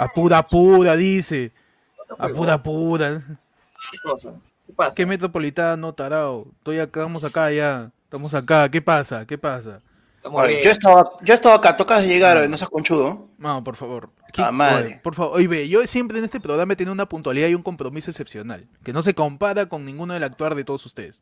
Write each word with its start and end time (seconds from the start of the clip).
Apura, 0.00 0.38
apura, 0.38 0.96
dice. 0.96 1.52
Apura, 2.18 2.54
apura. 2.54 3.22
¿Qué 3.92 3.98
cosa? 4.02 4.34
¿Qué 4.66 4.72
pasa? 4.72 4.94
¿Qué 4.96 5.04
metropolitano, 5.04 5.92
tarao? 5.92 6.46
Estoy 6.58 6.78
acá, 6.78 7.00
estamos 7.00 7.22
acá 7.22 7.50
ya. 7.52 7.90
Estamos 8.04 8.32
acá. 8.34 8.68
¿Qué 8.70 8.80
pasa? 8.80 9.26
¿Qué 9.26 9.36
pasa? 9.36 9.82
Estamos 10.16 10.42
Oye, 10.42 10.62
yo 10.64 10.70
estaba, 10.70 11.10
yo 11.20 11.34
estaba 11.34 11.56
acá, 11.56 11.76
tocas 11.76 12.00
de 12.00 12.08
llegar, 12.08 12.48
no 12.48 12.56
seas 12.56 12.70
conchudo. 12.70 13.28
No, 13.36 13.62
por 13.62 13.76
favor. 13.76 14.10
Ah, 14.38 14.52
madre. 14.52 14.86
Oye, 14.86 15.00
por 15.02 15.14
favor. 15.14 15.36
Oye, 15.36 15.48
ve, 15.48 15.68
yo 15.68 15.82
siempre 15.86 16.18
en 16.18 16.24
este 16.24 16.40
programa 16.40 16.72
he 16.72 16.76
tenido 16.76 16.92
una 16.92 17.06
puntualidad 17.08 17.48
y 17.48 17.54
un 17.54 17.62
compromiso 17.62 18.10
excepcional. 18.10 18.66
Que 18.84 18.92
no 18.92 19.02
se 19.02 19.14
compara 19.14 19.66
con 19.66 19.84
ninguno 19.84 20.14
del 20.14 20.24
actuar 20.24 20.54
de 20.54 20.64
todos 20.64 20.84
ustedes. 20.86 21.20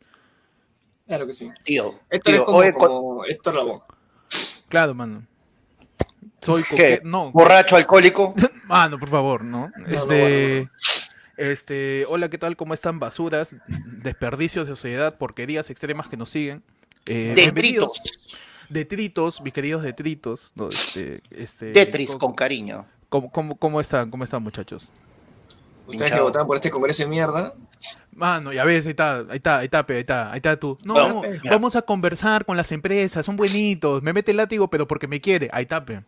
Claro 1.07 1.27
que 1.27 1.33
sí. 1.33 1.51
Tío, 1.65 1.95
Esto 2.11 2.31
tío, 2.31 2.41
es 2.41 2.43
como, 2.45 2.59
oye, 2.59 2.73
como 2.75 3.25
Héctor 3.25 3.55
Lavoe. 3.55 3.83
Claro, 4.69 4.95
mano. 4.95 5.25
Soy. 6.43 6.63
No. 7.03 7.33
Borracho, 7.33 7.77
alcohólico. 7.77 8.35
Mano, 8.67 8.99
por 8.99 9.09
favor, 9.09 9.43
¿no? 9.45 9.73
no, 9.77 9.87
Este. 9.87 10.69
Este, 11.37 12.05
hola, 12.09 12.29
¿qué 12.29 12.37
tal? 12.37 12.57
¿Cómo 12.57 12.75
están? 12.75 12.99
Basuras, 12.99 13.55
desperdicios 14.03 14.67
de 14.67 14.73
sociedad, 14.75 15.17
porquerías 15.17 15.71
extremas 15.71 16.09
que 16.09 16.17
nos 16.17 16.31
siguen. 16.31 16.63
Eh. 17.07 17.33
Detritos. 17.35 18.03
Detritos, 18.69 19.41
mis 19.41 19.53
queridos 19.53 19.83
detritos. 19.83 20.53
¿no? 20.57 20.69
Este, 20.69 21.23
este, 21.31 21.73
Tetris, 21.73 22.09
¿cómo- 22.11 22.19
con 22.19 22.35
cariño. 22.35 22.87
¿Cómo, 23.09 23.31
cómo, 23.31 23.57
cómo 23.57 23.81
están? 23.81 24.11
¿Cómo 24.11 24.25
están, 24.25 24.43
muchachos? 24.43 24.89
Ustedes 25.87 26.13
que 26.13 26.21
votaron 26.21 26.47
por 26.47 26.57
este 26.57 26.71
congreso 26.71 27.03
de 27.03 27.09
mierda. 27.09 27.55
Mano, 28.13 28.53
ya 28.53 28.65
ves, 28.65 28.85
ahí 28.85 28.91
está, 28.91 29.19
ahí 29.19 29.37
está, 29.37 29.59
ahí 29.59 29.65
está, 29.67 29.87
pe, 29.87 29.95
ahí 29.95 30.01
está, 30.01 30.31
ahí 30.33 30.37
está 30.39 30.57
tú. 30.59 30.77
No, 30.85 30.93
Bueno, 30.95 31.23
mira. 31.23 31.51
vamos 31.51 31.77
a 31.77 31.83
conversar 31.83 32.45
con 32.45 32.57
las 32.57 32.71
empresas, 32.73 33.25
son 33.25 33.37
buenitos. 33.37 34.03
Me 34.03 34.13
mete 34.13 34.33
el 34.33 34.37
látigo, 34.37 34.69
pero 34.69 34.87
porque 34.89 35.07
me 35.07 35.21
quiere. 35.21 35.49
Ahí 35.53 35.63
está, 35.63 35.85
pe. 35.85 36.01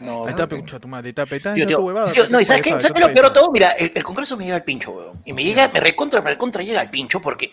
No, 0.00 0.24
Ahí 0.24 0.30
está, 0.30 0.46
pe, 0.46 0.56
mucha 0.56 0.78
tu 0.78 0.86
madre, 0.88 1.06
ahí 1.06 1.10
está, 1.10 1.24
pe. 1.24 1.34
Ahí 1.34 1.38
está, 1.38 1.54
Tío, 1.54 1.66
tío, 1.66 1.80
huevada, 1.80 2.12
tío, 2.12 2.24
no, 2.28 2.40
¿y 2.40 2.44
sabes 2.44 2.62
qué? 2.62 2.70
¿Sabes 2.72 2.92
qué 2.92 3.00
lo 3.00 3.12
peor 3.14 3.26
de 3.28 3.32
todo? 3.32 3.50
Mira, 3.50 3.70
el, 3.72 3.92
el 3.94 4.02
Congreso 4.04 4.36
me 4.36 4.44
llega 4.44 4.56
al 4.56 4.64
pincho, 4.64 4.90
weón. 4.92 5.22
Y 5.24 5.32
me 5.32 5.42
llega, 5.42 5.68
me 5.72 5.80
recontra, 5.80 6.20
me 6.20 6.30
recontra 6.30 6.62
llega 6.62 6.80
al 6.80 6.90
pincho 6.90 7.20
porque 7.20 7.50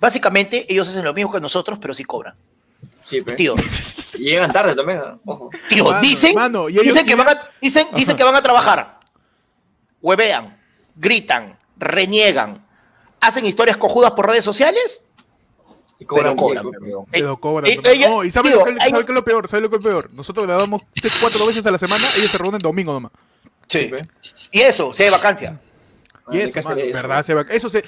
básicamente 0.00 0.66
ellos 0.70 0.88
hacen 0.88 1.04
lo 1.04 1.14
mismo 1.14 1.32
que 1.32 1.40
nosotros, 1.40 1.78
pero 1.80 1.94
sí 1.94 2.04
cobran. 2.04 2.34
Sí, 3.02 3.20
pe. 3.22 3.32
Tío, 3.34 3.54
Y 4.14 4.24
llegan 4.24 4.52
tarde 4.52 4.74
también, 4.74 4.98
¿no? 4.98 5.20
Ojo. 5.24 5.50
tío, 5.68 5.84
Mano, 5.84 6.00
dicen, 6.00 6.34
mano, 6.34 6.68
y 6.68 6.78
dicen 6.78 7.06
que 7.06 7.14
van 7.14 7.28
a, 7.28 7.50
dicen, 7.60 7.86
dicen 7.94 8.16
que 8.16 8.24
van 8.24 8.34
a 8.34 8.42
trabajar. 8.42 8.98
Huevean, 10.00 10.60
gritan, 10.96 11.58
reniegan, 11.76 12.64
hacen 13.20 13.46
historias 13.46 13.76
cojudas 13.76 14.12
por 14.12 14.26
redes 14.26 14.44
sociales, 14.44 15.04
Y 16.00 16.04
pero 16.04 16.34
cobran 16.36 16.36
cobran. 16.36 16.70
bien, 16.70 16.82
weón. 16.94 17.06
Pero 17.10 17.32
Eh, 17.32 17.36
cobran, 17.40 17.70
eh, 17.72 17.78
pero- 17.82 17.94
ella- 17.94 18.08
no, 18.08 18.24
y 18.24 18.30
¿sabe, 18.30 18.50
tío, 18.50 18.58
lo, 18.58 18.64
que, 18.64 18.70
hay- 18.80 18.90
sabe 18.90 19.04
qué 19.04 19.12
es 19.12 19.14
lo 19.16 19.24
peor? 19.24 19.48
¿Sabe 19.48 19.62
lo 19.62 19.70
que 19.70 19.76
es 19.76 19.82
lo 19.82 19.90
peor? 19.90 20.10
Nosotros 20.12 20.46
grabamos 20.46 20.82
cuatro 21.20 21.46
veces 21.46 21.64
a 21.66 21.70
la 21.70 21.78
semana, 21.78 22.04
ellos 22.16 22.30
se 22.30 22.38
reúnen 22.38 22.58
domingo 22.58 22.92
nomás. 22.92 23.12
Sí. 23.68 23.90
Sí. 23.90 24.28
Y 24.52 24.60
eso, 24.60 24.92
se 24.94 25.04
de 25.04 25.10
vacancia. 25.10 25.60
Y 26.30 26.40
eso, 26.40 26.68
mano, 26.68 26.80
eso, 26.80 27.02
¿verdad? 27.02 27.24
Se 27.24 27.34
va- 27.34 27.46
Eso 27.50 27.68
se, 27.68 27.84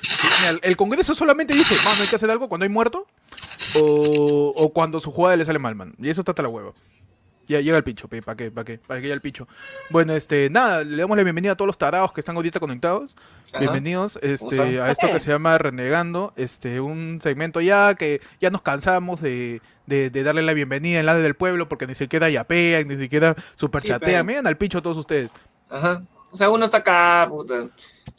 el 0.62 0.76
Congreso 0.76 1.14
solamente 1.14 1.54
dice, 1.54 1.74
mano, 1.84 2.02
hay 2.02 2.08
que 2.08 2.16
hacer 2.16 2.30
algo 2.30 2.48
cuando 2.48 2.64
hay 2.64 2.70
muerto 2.70 3.06
o, 3.76 4.52
o 4.56 4.72
cuando 4.72 5.00
su 5.00 5.10
jugada 5.12 5.36
le 5.36 5.44
sale 5.44 5.58
mal, 5.58 5.74
man. 5.74 5.94
Y 5.98 6.08
eso 6.08 6.20
está 6.22 6.32
hasta 6.32 6.42
la 6.42 6.48
hueva. 6.48 6.72
Ya 7.46 7.60
llega 7.60 7.76
el 7.76 7.82
pincho, 7.82 8.06
¿para 8.06 8.36
qué? 8.36 8.50
¿Para 8.52 8.64
qué? 8.64 8.78
¿Para 8.78 9.00
qué 9.00 9.04
llega 9.06 9.14
el 9.14 9.20
pincho? 9.20 9.48
Bueno, 9.90 10.14
este, 10.14 10.48
nada, 10.50 10.84
le 10.84 10.98
damos 11.02 11.16
la 11.16 11.24
bienvenida 11.24 11.52
a 11.52 11.56
todos 11.56 11.66
los 11.66 11.78
tarados 11.78 12.12
que 12.12 12.20
están 12.20 12.36
ahorita 12.36 12.60
conectados. 12.60 13.16
Ajá. 13.48 13.58
Bienvenidos 13.60 14.16
¿Cómo 14.38 14.50
este, 14.52 14.80
a 14.80 14.90
esto 14.92 15.08
que 15.08 15.18
se 15.18 15.30
llama 15.32 15.58
Renegando, 15.58 16.32
este, 16.36 16.78
un 16.80 17.18
segmento 17.20 17.60
ya 17.60 17.96
que 17.96 18.20
ya 18.40 18.50
nos 18.50 18.62
cansamos 18.62 19.20
de, 19.20 19.60
de, 19.86 20.10
de 20.10 20.22
darle 20.22 20.42
la 20.42 20.52
bienvenida 20.54 21.00
en 21.00 21.06
la 21.06 21.16
del 21.16 21.34
pueblo 21.34 21.68
porque 21.68 21.88
ni 21.88 21.96
siquiera 21.96 22.30
yapean, 22.30 22.86
ni 22.86 22.96
siquiera 22.96 23.34
superchatean. 23.56 24.00
pero- 24.00 24.24
Miren 24.24 24.46
al 24.46 24.56
pincho 24.56 24.80
todos 24.80 24.96
ustedes. 24.98 25.30
Ajá. 25.68 26.04
O 26.30 26.36
sea, 26.36 26.48
uno 26.50 26.64
está 26.64 26.76
acá, 26.78 27.26
puta. 27.28 27.66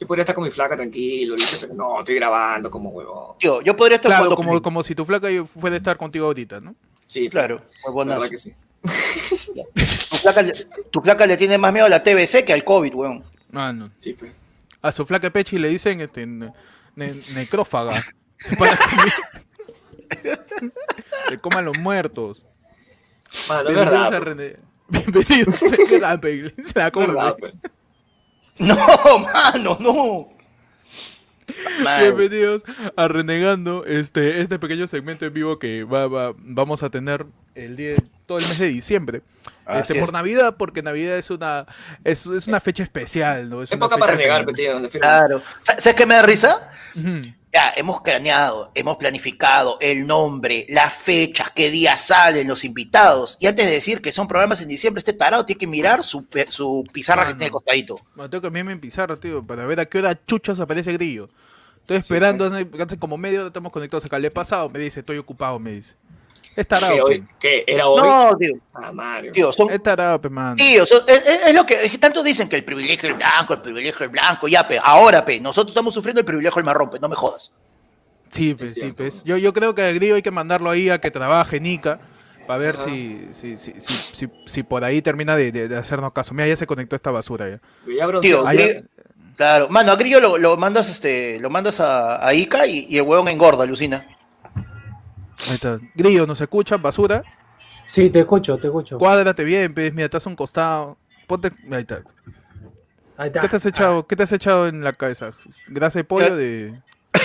Yo 0.01 0.07
podría 0.07 0.23
estar 0.23 0.33
con 0.33 0.43
mi 0.43 0.49
flaca 0.49 0.75
tranquilo, 0.75 1.35
¿viste? 1.35 1.57
pero 1.61 1.75
no, 1.75 1.99
estoy 1.99 2.15
grabando 2.15 2.71
como 2.71 2.89
huevón. 2.89 3.37
Tío, 3.37 3.61
yo 3.61 3.75
podría 3.75 3.97
estar 3.97 4.09
Claro, 4.09 4.23
jugando 4.23 4.35
como, 4.35 4.61
como 4.61 4.81
si 4.81 4.95
tu 4.95 5.05
flaca 5.05 5.27
fuera 5.45 5.75
a 5.75 5.77
estar 5.77 5.95
contigo 5.95 6.25
ahorita, 6.25 6.59
¿no? 6.59 6.73
Sí, 7.05 7.29
Claro, 7.29 7.61
la 7.83 7.89
huevonazo. 7.91 8.27
que 8.29 8.37
sí. 8.37 8.51
Tu 8.81 10.17
flaca, 10.17 10.41
le- 10.41 10.53
tu 10.89 11.01
flaca 11.01 11.27
le 11.27 11.37
tiene 11.37 11.59
más 11.59 11.71
miedo 11.71 11.85
a 11.85 11.89
la 11.89 12.01
TBC 12.01 12.43
que 12.43 12.51
al 12.51 12.63
COVID, 12.63 12.95
weón. 12.95 13.23
Ah, 13.53 13.71
no. 13.71 13.91
Sí, 13.97 14.13
pe. 14.13 14.31
A 14.81 14.91
su 14.91 15.05
flaca 15.05 15.29
Pechi 15.29 15.59
le 15.59 15.69
dicen 15.69 16.01
este, 16.01 16.25
ne- 16.25 16.51
ne- 16.95 17.13
necrófaga. 17.35 18.01
Se 18.39 18.57
para 18.57 18.75
comer. 18.77 19.13
Le 21.29 21.37
coman 21.37 21.63
los 21.65 21.77
muertos. 21.77 22.43
Mano, 23.47 23.69
Bienvenidos 23.69 24.09
verdad. 24.09 24.13
a. 24.15 24.19
René. 24.19 24.55
Bienvenidos. 24.89 25.61
La, 26.01 26.19
se 26.19 26.79
la 26.79 26.91
comen, 26.91 27.13
verdad, 27.13 27.35
pe. 27.39 27.49
pe. 27.51 27.69
No, 28.59 28.75
mano, 29.19 29.77
no. 29.79 30.29
Bienvenidos 31.99 32.63
a 32.95 33.07
Renegando, 33.07 33.85
este, 33.85 34.41
este 34.41 34.59
pequeño 34.59 34.87
segmento 34.87 35.25
en 35.25 35.33
vivo 35.33 35.59
que 35.59 35.83
va, 35.83 36.07
va- 36.07 36.33
vamos 36.37 36.83
a 36.83 36.89
tener 36.89 37.25
el 37.55 37.75
día, 37.75 37.95
todo 38.25 38.37
el 38.37 38.43
mes 38.45 38.59
de 38.59 38.67
diciembre. 38.67 39.21
Así 39.65 39.79
Este, 39.93 39.95
por 39.95 40.09
es. 40.09 40.13
Navidad, 40.13 40.55
porque 40.57 40.81
Navidad 40.81 41.17
es 41.17 41.29
una, 41.29 41.65
es, 42.03 42.25
es 42.25 42.47
una 42.47 42.59
fecha 42.59 42.83
especial, 42.83 43.49
¿no? 43.49 43.63
Es 43.63 43.71
una 43.71 43.77
Época 43.77 43.97
para 43.97 44.13
renegar. 44.15 44.45
Claro. 44.99 45.41
Sa- 45.63 45.79
¿Sabes 45.79 45.95
qué 45.95 46.05
me 46.05 46.15
da 46.15 46.21
risa? 46.21 46.71
Ujú. 46.95 47.21
Ya, 47.53 47.73
hemos 47.75 48.01
craneado, 48.01 48.71
hemos 48.75 48.95
planificado 48.95 49.77
el 49.81 50.07
nombre, 50.07 50.65
las 50.69 50.93
fechas, 50.93 51.51
qué 51.51 51.69
día 51.69 51.97
salen 51.97 52.47
los 52.47 52.63
invitados. 52.63 53.37
Y 53.41 53.47
antes 53.47 53.65
de 53.65 53.71
decir 53.73 54.01
que 54.01 54.13
son 54.13 54.27
programas 54.27 54.61
en 54.61 54.69
diciembre, 54.69 54.99
este 54.99 55.11
tarado 55.11 55.45
tiene 55.45 55.59
que 55.59 55.67
mirar 55.67 56.03
su, 56.05 56.25
su 56.49 56.85
pizarra 56.93 57.27
que 57.27 57.33
tiene 57.33 57.45
al 57.45 57.51
costadito. 57.51 57.97
Bueno, 58.15 58.29
tengo 58.29 58.41
que 58.41 58.45
cambiarme 58.47 58.71
en 58.71 58.79
pizarra, 58.79 59.17
tío, 59.17 59.45
para 59.45 59.65
ver 59.65 59.81
a 59.81 59.85
qué 59.85 59.97
hora 59.97 60.17
chuchas 60.25 60.61
aparece 60.61 60.93
Grillo. 60.93 61.27
Estoy 61.81 61.97
esperando, 61.97 62.45
hace, 62.45 62.67
hace 62.81 62.97
como 62.97 63.17
media 63.17 63.39
hora 63.39 63.47
estamos 63.47 63.73
conectados 63.73 64.05
acá. 64.05 64.17
Le 64.17 64.29
he 64.29 64.31
pasado, 64.31 64.69
me 64.69 64.79
dice, 64.79 65.01
estoy 65.01 65.17
ocupado, 65.17 65.59
me 65.59 65.71
dice. 65.71 65.95
Es 66.55 66.67
tarado, 66.67 66.93
¿Qué, 66.93 66.97
pe. 66.97 67.03
hoy? 67.05 67.27
¿Qué? 67.39 67.63
¿Era 67.67 67.87
hoy? 67.87 68.01
No, 68.09 68.37
tío, 68.37 68.53
Ah, 68.73 68.91
Mario. 68.91 69.31
tío, 69.31 69.51
son, 69.53 69.71
Es 69.71 69.81
tarado, 69.81 70.19
pe, 70.21 70.29
mano. 70.29 70.55
Tío, 70.55 70.83
es, 70.83 71.53
lo 71.55 71.65
que 71.65 71.85
es 71.85 71.91
que 71.91 71.97
tanto 71.97 72.21
dicen 72.23 72.49
que 72.49 72.57
el 72.57 72.63
privilegio 72.65 73.09
es 73.09 73.17
blanco, 73.17 73.53
el 73.53 73.61
privilegio 73.61 74.05
es 74.05 74.11
blanco, 74.11 74.47
ya, 74.47 74.67
pe, 74.67 74.79
ahora, 74.83 75.23
pe, 75.23 75.39
nosotros 75.39 75.71
estamos 75.71 75.93
sufriendo 75.93 76.19
el 76.19 76.25
privilegio 76.25 76.55
del 76.57 76.65
marrón, 76.65 76.89
pe, 76.89 76.99
no 76.99 77.07
me 77.09 77.15
jodas. 77.15 77.51
Sí, 78.31 78.53
pues, 78.53 78.73
Es 78.73 78.79
sí, 78.79 78.91
pues. 78.95 79.23
Yo, 79.23 79.37
yo 79.37 79.53
creo 79.53 79.75
que 79.75 79.81
a 79.81 79.91
Grillo 79.91 80.15
hay 80.15 80.21
que 80.21 80.31
mandarlo 80.31 80.69
ahí 80.69 80.89
a 80.89 80.99
que 80.99 81.11
trabaje 81.11 81.59
Nica 81.59 81.99
para 82.47 82.57
ver 82.57 82.77
si, 82.77 83.27
si, 83.31 83.57
si, 83.57 83.73
si, 83.79 83.93
si, 83.93 84.27
si 84.45 84.63
por 84.63 84.83
ahí 84.83 85.01
termina 85.01 85.35
de, 85.35 85.51
de- 85.51 85.67
de 85.67 85.77
hacernos 85.77 86.11
caso. 86.13 86.33
Mira, 86.33 86.47
ya 86.47 86.55
se 86.55 86.65
conectó 86.67 86.95
esta 86.95 87.11
basura 87.11 87.49
ya. 87.49 87.59
Tío, 88.21 88.43
claro, 89.35 89.69
mano, 89.69 89.91
a 89.91 89.95
Grillo 89.95 90.19
lo, 90.19 90.37
lo 90.37 90.55
mandas, 90.57 90.89
este, 90.89 91.39
lo 91.39 91.49
mandas 91.49 91.79
a, 91.79 92.25
a 92.25 92.33
Ica 92.33 92.65
y, 92.67 92.87
y 92.89 92.97
el 92.97 93.03
huevón 93.03 93.27
engorda, 93.27 93.63
alucina. 93.63 94.05
Ahí 95.47 95.55
está. 95.55 95.79
Grillo, 95.95 96.25
¿nos 96.27 96.39
escucha? 96.41 96.77
Basura. 96.77 97.23
Sí, 97.87 98.09
te 98.09 98.19
escucho, 98.21 98.57
te 98.57 98.67
escucho. 98.67 98.97
Cuádrate 98.97 99.43
bien, 99.43 99.73
pues. 99.73 99.93
Mira, 99.93 100.05
estás 100.05 100.25
a 100.25 100.29
un 100.29 100.35
costado. 100.35 100.97
Ponte. 101.27 101.51
Ahí 101.71 101.81
está. 101.81 102.01
Ahí 103.17 103.27
está. 103.27 103.41
¿Qué 103.41 103.47
te 103.49 103.55
has 103.57 103.65
echado, 103.65 104.07
¿qué 104.07 104.15
te 104.15 104.23
has 104.23 104.31
echado 104.31 104.67
en 104.67 104.83
la 104.83 104.93
cabeza? 104.93 105.31
¿Grasa 105.67 105.99
de 105.99 106.03
pollo 106.03 106.35
de.? 106.35 106.73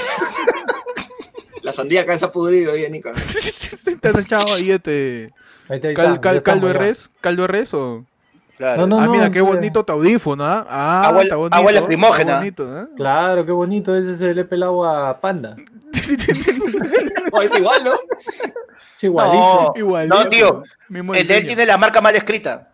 La 1.63 1.73
sandía 1.73 2.03
acá 2.03 2.15
ha 2.21 2.31
pudrido 2.31 2.73
ahí, 2.73 2.89
Nica. 2.91 3.13
¿Te 4.01 4.09
has 4.09 4.19
echado 4.19 4.45
ahí 4.55 4.71
este. 4.71 5.33
Ahí 5.69 5.77
está, 5.77 5.89
ahí 5.89 5.95
cal- 5.95 6.07
está, 6.15 6.21
cal- 6.21 6.35
ya 6.37 6.43
caldo 6.43 6.67
de 6.69 6.73
res? 6.75 7.11
¿Caldo 7.21 7.43
de 7.43 7.49
res 7.49 7.75
o.? 7.75 8.05
Claro. 8.57 8.87
No, 8.87 8.97
no, 8.97 9.01
ah, 9.01 9.09
mira, 9.09 9.31
qué 9.31 9.41
bonito 9.43 9.85
tu 9.85 9.93
audífono, 9.93 10.45
¿ah? 10.45 10.65
Ah, 10.69 11.09
Agua- 11.09 11.23
está 11.25 11.37
bonito. 11.37 11.57
agua 11.57 11.73
lacrimógena. 11.73 12.39
bonito, 12.39 12.71
¿ah? 12.73 12.87
Claro, 12.97 13.45
qué 13.45 13.53
bonito, 13.53 13.95
ese 13.95 14.17
se 14.17 14.33
le 14.35 14.45
pelado 14.45 14.85
a 14.85 15.21
Panda. 15.21 15.57
No, 17.33 17.43
es 17.43 17.57
igual, 17.59 17.85
¿no? 17.85 17.95
Es 18.97 19.05
igualito. 19.05 19.37
No, 19.39 19.73
Igualito. 19.77 20.15
no, 20.15 20.29
tío, 20.29 20.65
el 21.15 21.27
de 21.27 21.37
él 21.39 21.47
tiene 21.47 21.67
la 21.67 21.77
marca 21.77 22.01
mal 22.01 22.15
escrita. 22.17 22.71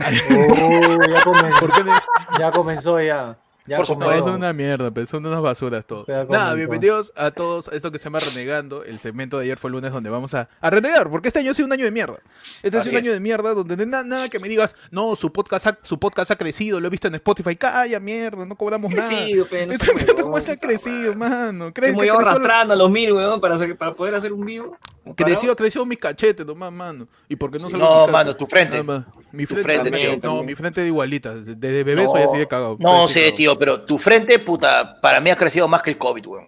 Oh, 0.00 0.98
ya, 1.10 1.22
comenzó, 1.24 1.58
¿Por 1.60 1.72
qué 1.74 1.82
le- 1.84 2.38
ya 2.38 2.50
comenzó 2.52 3.00
ya. 3.00 3.36
Ya 3.68 3.76
Por 3.76 3.88
No, 3.90 3.94
comenzó. 4.06 4.24
son 4.24 4.34
una 4.34 4.52
mierda, 4.52 4.90
pero 4.90 5.06
son 5.06 5.24
unas 5.26 5.40
basuras 5.42 5.86
todo. 5.86 6.04
Pero 6.06 6.26
Nada, 6.28 6.54
bienvenidos 6.54 7.12
a 7.16 7.30
todos 7.30 7.68
a 7.68 7.74
esto 7.74 7.90
que 7.92 7.98
se 7.98 8.04
llama 8.04 8.18
Renegando. 8.20 8.84
El 8.84 8.98
segmento 8.98 9.38
de 9.38 9.44
ayer 9.44 9.58
fue 9.58 9.68
el 9.68 9.72
lunes 9.72 9.92
donde 9.92 10.10
vamos 10.10 10.34
a, 10.34 10.48
a 10.60 10.70
renegar, 10.70 11.08
porque 11.10 11.28
este 11.28 11.40
año 11.40 11.50
ha 11.50 11.54
sido 11.54 11.66
un 11.66 11.72
año 11.72 11.84
de 11.84 11.90
mierda. 11.90 12.18
Este 12.62 12.78
ha 12.78 12.82
sido 12.82 12.92
un 12.92 12.98
es. 12.98 13.02
año 13.04 13.12
de 13.12 13.20
mierda 13.20 13.54
donde 13.54 13.86
na- 13.86 14.02
nada 14.04 14.28
que 14.28 14.38
me 14.38 14.48
digas, 14.48 14.74
no, 14.90 15.14
su 15.16 15.32
podcast, 15.32 15.66
ha, 15.66 15.78
su 15.82 15.98
podcast 15.98 16.30
ha 16.30 16.36
crecido, 16.36 16.80
lo 16.80 16.86
he 16.86 16.90
visto 16.90 17.08
en 17.08 17.14
Spotify. 17.16 17.56
Calla, 17.56 18.00
mierda, 18.00 18.44
no 18.46 18.56
cobramos 18.56 18.90
nada. 18.90 19.08
Crecido, 19.08 19.46
pe, 19.46 19.66
no 19.66 19.72
Este 19.72 19.92
huevón, 19.92 20.22
¿Cómo 20.22 20.38
está 20.38 20.54
puta 20.54 20.66
crecido, 20.66 21.14
mano? 21.14 21.72
¿Crees 21.72 21.92
que 21.94 21.98
creció, 21.98 22.18
arrastrando 22.18 22.74
a 22.74 22.76
los 22.76 22.90
mil, 22.90 23.12
weón, 23.12 23.40
para, 23.40 23.54
hacer- 23.56 23.76
para 23.76 23.92
poder 23.92 24.14
hacer 24.14 24.32
un 24.32 24.44
vivo. 24.46 24.76
Creció, 25.16 25.54
creció 25.56 25.84
mis 25.86 25.98
cachetes 25.98 26.44
nomás, 26.46 26.72
mano? 26.72 27.06
¿Y 27.28 27.36
por 27.36 27.50
qué 27.50 27.58
no 27.58 27.66
Sí. 27.66 27.72
solo 27.72 27.84
No, 28.06 28.08
mano, 28.12 28.34
tu 28.36 28.46
frente. 28.46 28.82
Mi 28.82 29.44
Tu 29.46 29.54
frente, 29.54 29.62
frente, 29.62 29.90
también, 29.90 30.20
no, 30.22 30.42
mi 30.42 30.54
frente 30.54 30.86
igualita. 30.86 31.34
Desde 31.34 31.84
bebé 31.84 32.06
soy 32.06 32.22
así 32.22 32.36
de 32.38 32.48
cagado. 32.48 32.76
No 32.80 33.06
sé, 33.08 33.20
cagado. 33.20 33.36
tío, 33.36 33.58
pero 33.58 33.84
tu 33.84 33.98
frente, 33.98 34.38
puta, 34.38 35.00
para 35.00 35.20
mí 35.20 35.30
ha 35.30 35.36
crecido 35.36 35.68
más 35.68 35.82
que 35.82 35.90
el 35.90 35.98
COVID, 35.98 36.26
weón. 36.26 36.46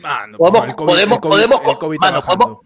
Mano, 0.00 0.38
Podemos, 0.38 0.66
el 0.68 0.74
COVID- 0.74 0.86
podemos, 0.86 1.16
el 1.18 1.22
COVID- 1.22 1.28
podemos, 1.30 1.60
el 1.66 1.78
COVID 1.78 1.98
mano, 2.00 2.22
podemos, 2.22 2.58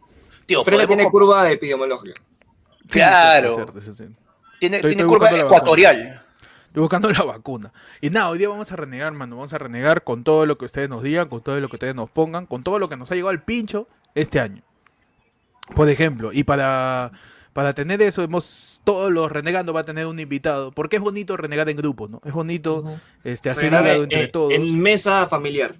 tío, 0.46 0.64
Frente 0.64 0.84
podemos- 0.86 0.96
tiene 0.96 1.10
curva 1.10 1.44
de 1.44 1.52
epidemiología. 1.52 2.14
Sí, 2.14 2.88
claro, 2.88 3.50
sí, 3.50 3.62
sí, 3.74 3.80
sí, 3.80 3.94
sí, 3.94 3.94
sí. 4.16 4.16
tiene, 4.60 4.76
Estoy- 4.76 4.90
tiene 4.94 5.02
estoy 5.02 5.18
curva 5.18 5.30
ecuatorial. 5.38 6.22
Estoy 6.68 6.80
buscando 6.82 7.10
la 7.10 7.22
vacuna. 7.24 7.72
Y 8.02 8.10
nada, 8.10 8.28
hoy 8.28 8.38
día 8.38 8.48
vamos 8.50 8.70
a 8.70 8.76
renegar, 8.76 9.10
mano. 9.12 9.36
Vamos 9.36 9.52
a 9.54 9.58
renegar 9.58 10.04
con 10.04 10.24
todo 10.24 10.44
lo 10.44 10.58
que 10.58 10.66
ustedes 10.66 10.88
nos 10.90 11.02
digan, 11.02 11.28
con 11.28 11.40
todo 11.42 11.58
lo 11.58 11.68
que 11.68 11.76
ustedes 11.76 11.94
nos 11.94 12.10
pongan, 12.10 12.44
con 12.46 12.62
todo 12.62 12.78
lo 12.78 12.88
que 12.88 12.96
nos 12.98 13.10
ha 13.10 13.14
llegado 13.14 13.30
al 13.30 13.42
pincho 13.42 13.88
este 14.14 14.40
año. 14.40 14.62
Por 15.74 15.88
ejemplo, 15.88 16.30
y 16.32 16.44
para, 16.44 17.10
para 17.52 17.72
tener 17.72 18.00
eso, 18.02 18.22
hemos 18.22 18.80
todos 18.84 19.10
los 19.10 19.30
renegando 19.30 19.72
va 19.72 19.80
a 19.80 19.84
tener 19.84 20.06
un 20.06 20.20
invitado. 20.20 20.70
Porque 20.72 20.96
es 20.96 21.02
bonito 21.02 21.36
renegar 21.36 21.68
en 21.68 21.76
grupo, 21.76 22.08
¿no? 22.08 22.20
Es 22.24 22.32
bonito 22.32 22.76
Ujú. 22.80 22.98
este, 23.24 23.50
hacer 23.50 23.64
Renegar 23.64 23.84
hígado 23.84 23.96
en- 23.98 24.02
entre 24.04 24.24
en- 24.24 24.30
todos. 24.32 24.52
En 24.52 24.80
mesa 24.80 25.26
familiar. 25.26 25.74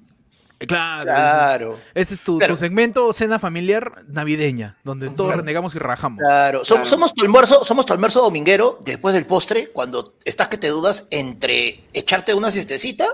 Claro. 0.58 1.04
Claro, 1.04 1.72
Ese 1.72 2.00
es, 2.00 2.06
ese 2.06 2.14
es 2.14 2.20
tu, 2.22 2.38
Claro. 2.38 2.54
tu 2.54 2.58
segmento 2.58 3.12
cena 3.12 3.38
familiar 3.38 4.04
navideña, 4.08 4.78
donde 4.84 5.10
todos 5.10 5.26
Claro. 5.28 5.42
renegamos 5.42 5.74
y 5.74 5.78
rajamos. 5.78 6.18
claro. 6.18 6.62
Som- 6.62 6.76
Claro. 6.76 6.86
Somos 6.86 7.12
tu 7.14 7.22
almuerzo, 7.24 7.62
somos 7.62 7.84
tu 7.84 7.92
almuerzo 7.92 8.22
dominguero 8.22 8.80
después 8.82 9.14
del 9.14 9.26
postre, 9.26 9.68
cuando 9.68 10.14
estás 10.24 10.48
que 10.48 10.56
te 10.56 10.68
dudas 10.68 11.08
entre 11.10 11.84
echarte 11.92 12.32
una 12.32 12.50
siestecita 12.50 13.06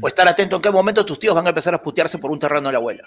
o 0.00 0.08
estar 0.08 0.26
atento 0.26 0.56
en 0.56 0.62
qué 0.62 0.70
momento 0.70 1.04
tus 1.04 1.18
tíos 1.18 1.34
van 1.34 1.44
a 1.46 1.50
empezar 1.50 1.74
a 1.74 1.82
putearse 1.82 2.16
por 2.18 2.30
un 2.30 2.38
terreno 2.38 2.68
de 2.68 2.72
la 2.72 2.78
abuela. 2.78 3.02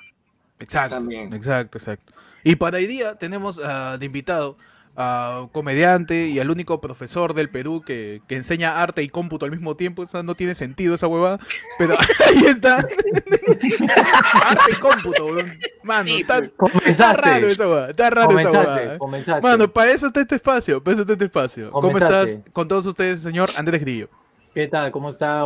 Exacto, 0.59 0.93
También. 0.95 1.33
exacto, 1.33 1.77
exacto. 1.79 2.11
Y 2.47 2.55
para 2.55 2.77
hoy 2.77 2.87
día 2.87 3.15
tenemos 3.15 3.59
ah, 3.61 3.97
de 3.99 4.05
invitado 4.05 4.57
a 4.95 5.41
un 5.41 5.49
comediante 5.49 6.29
y 6.29 6.39
al 6.39 6.49
único 6.49 6.79
profesor 6.79 7.33
del 7.33 7.49
Perú 7.49 7.83
que, 7.85 8.21
que 8.25 8.37
enseña 8.37 8.81
arte 8.81 9.03
y 9.03 9.09
cómputo 9.09 9.43
al 9.43 9.51
mismo 9.51 9.75
tiempo. 9.75 10.01
Esa 10.01 10.23
no 10.23 10.33
tiene 10.33 10.55
sentido 10.55 10.95
esa 10.95 11.07
huevada. 11.07 11.39
Pero 11.77 11.97
ahí 12.25 12.45
está. 12.45 12.77
arte 12.77 14.71
y 14.71 14.75
cómputo, 14.79 15.25
weón. 15.25 15.51
Mano, 15.83 16.07
Sí, 16.07 16.21
está, 16.21 16.41
está 16.85 17.13
raro 17.13 17.47
esa 17.47 17.67
huevada. 17.67 17.89
Está 17.89 18.09
raro 18.11 18.39
esa 18.39 18.49
Comenzaste, 18.49 18.69
huevada. 18.79 18.97
comenzaste. 18.97 19.41
Mano, 19.41 19.67
para 19.73 19.91
eso 19.91 20.07
está 20.07 20.21
este 20.21 20.35
espacio. 20.35 20.81
Para 20.81 20.93
eso 20.93 21.01
está 21.01 21.13
este 21.13 21.25
espacio. 21.25 21.69
¿Cómo 21.71 21.97
estás 21.97 22.37
con 22.53 22.69
todos 22.69 22.85
ustedes, 22.85 23.21
señor 23.21 23.49
Andrés 23.57 23.81
Grillo? 23.81 24.09
¿Qué 24.57 24.67
tal? 24.67 24.89
¿Cómo 24.89 25.11
está? 25.11 25.43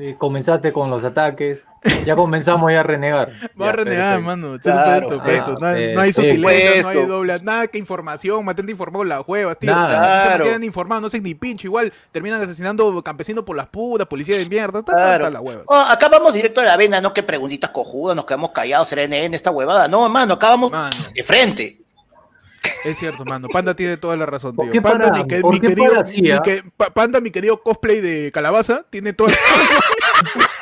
Eh, 0.00 0.16
comenzaste 0.18 0.72
con 0.72 0.90
los 0.90 1.04
ataques. 1.04 1.64
Ya 2.04 2.16
comenzamos 2.16 2.68
ya 2.72 2.80
a 2.80 2.82
renegar. 2.82 3.30
Va 3.60 3.68
a 3.68 3.72
renegar, 3.72 4.16
perfecto. 4.16 4.26
mano. 4.26 4.58
Claro, 4.60 5.22
ah, 5.22 5.54
No, 5.60 5.66
hay- 5.68 5.94
no 5.94 6.00
hay 6.00 6.12
perfecto. 6.12 6.22
sutileza, 6.22 6.82
no 6.82 6.88
hay 6.88 7.06
doble, 7.06 7.38
nada 7.44 7.66
que 7.68 7.78
información, 7.78 8.44
mantente 8.44 8.72
informado 8.72 9.04
las 9.04 9.22
huevas, 9.28 9.56
tío. 9.60 9.70
Nada. 9.72 10.38
Se 10.38 10.42
quedan 10.42 10.64
informados, 10.64 11.02
no 11.02 11.08
sé 11.08 11.20
ni 11.20 11.36
pincho, 11.36 11.68
igual 11.68 11.92
terminan 12.10 12.42
asesinando 12.42 13.00
campesinos 13.04 13.44
por 13.44 13.56
las 13.56 13.68
puras, 13.68 14.08
policía 14.08 14.36
de 14.36 14.46
mierda, 14.46 14.80
está, 14.80 14.90
está, 14.90 15.02
Claro. 15.04 15.24
está 15.26 15.30
la 15.30 15.40
hueva. 15.40 15.62
Oh, 15.66 15.74
acá 15.88 16.08
vamos 16.08 16.34
directo 16.34 16.60
a 16.60 16.64
la 16.64 16.76
vena, 16.76 17.00
no 17.00 17.14
que 17.14 17.22
preguntitas 17.22 17.70
cojudas, 17.70 18.16
nos 18.16 18.24
quedamos 18.24 18.50
callados, 18.50 18.90
NN 18.92 19.34
esta 19.36 19.52
huevada. 19.52 19.86
No, 19.86 20.08
mano, 20.08 20.34
acá 20.34 20.48
vamos 20.48 20.72
Mano, 20.72 20.90
de 21.14 21.22
frente. 21.22 21.78
Es 22.84 22.98
cierto, 22.98 23.24
mano. 23.24 23.48
Panda 23.48 23.74
tiene 23.74 23.96
toda 23.96 24.16
la 24.16 24.26
razón, 24.26 24.54
¿Por 24.56 24.66
tío. 24.66 24.72
qué 24.72 24.80
Panda, 24.82 25.12
mi, 25.12 25.26
que- 25.26 25.40
por 25.40 25.52
mi 25.54 25.60
qué 25.60 25.68
querido, 25.68 26.02
mi 26.16 26.42
que- 26.42 26.62
Panda, 26.94 27.20
mi 27.20 27.30
querido 27.30 27.62
cosplay 27.62 28.00
de 28.00 28.30
calabaza, 28.32 28.84
tiene 28.90 29.12
toda 29.12 29.30
la 29.30 29.36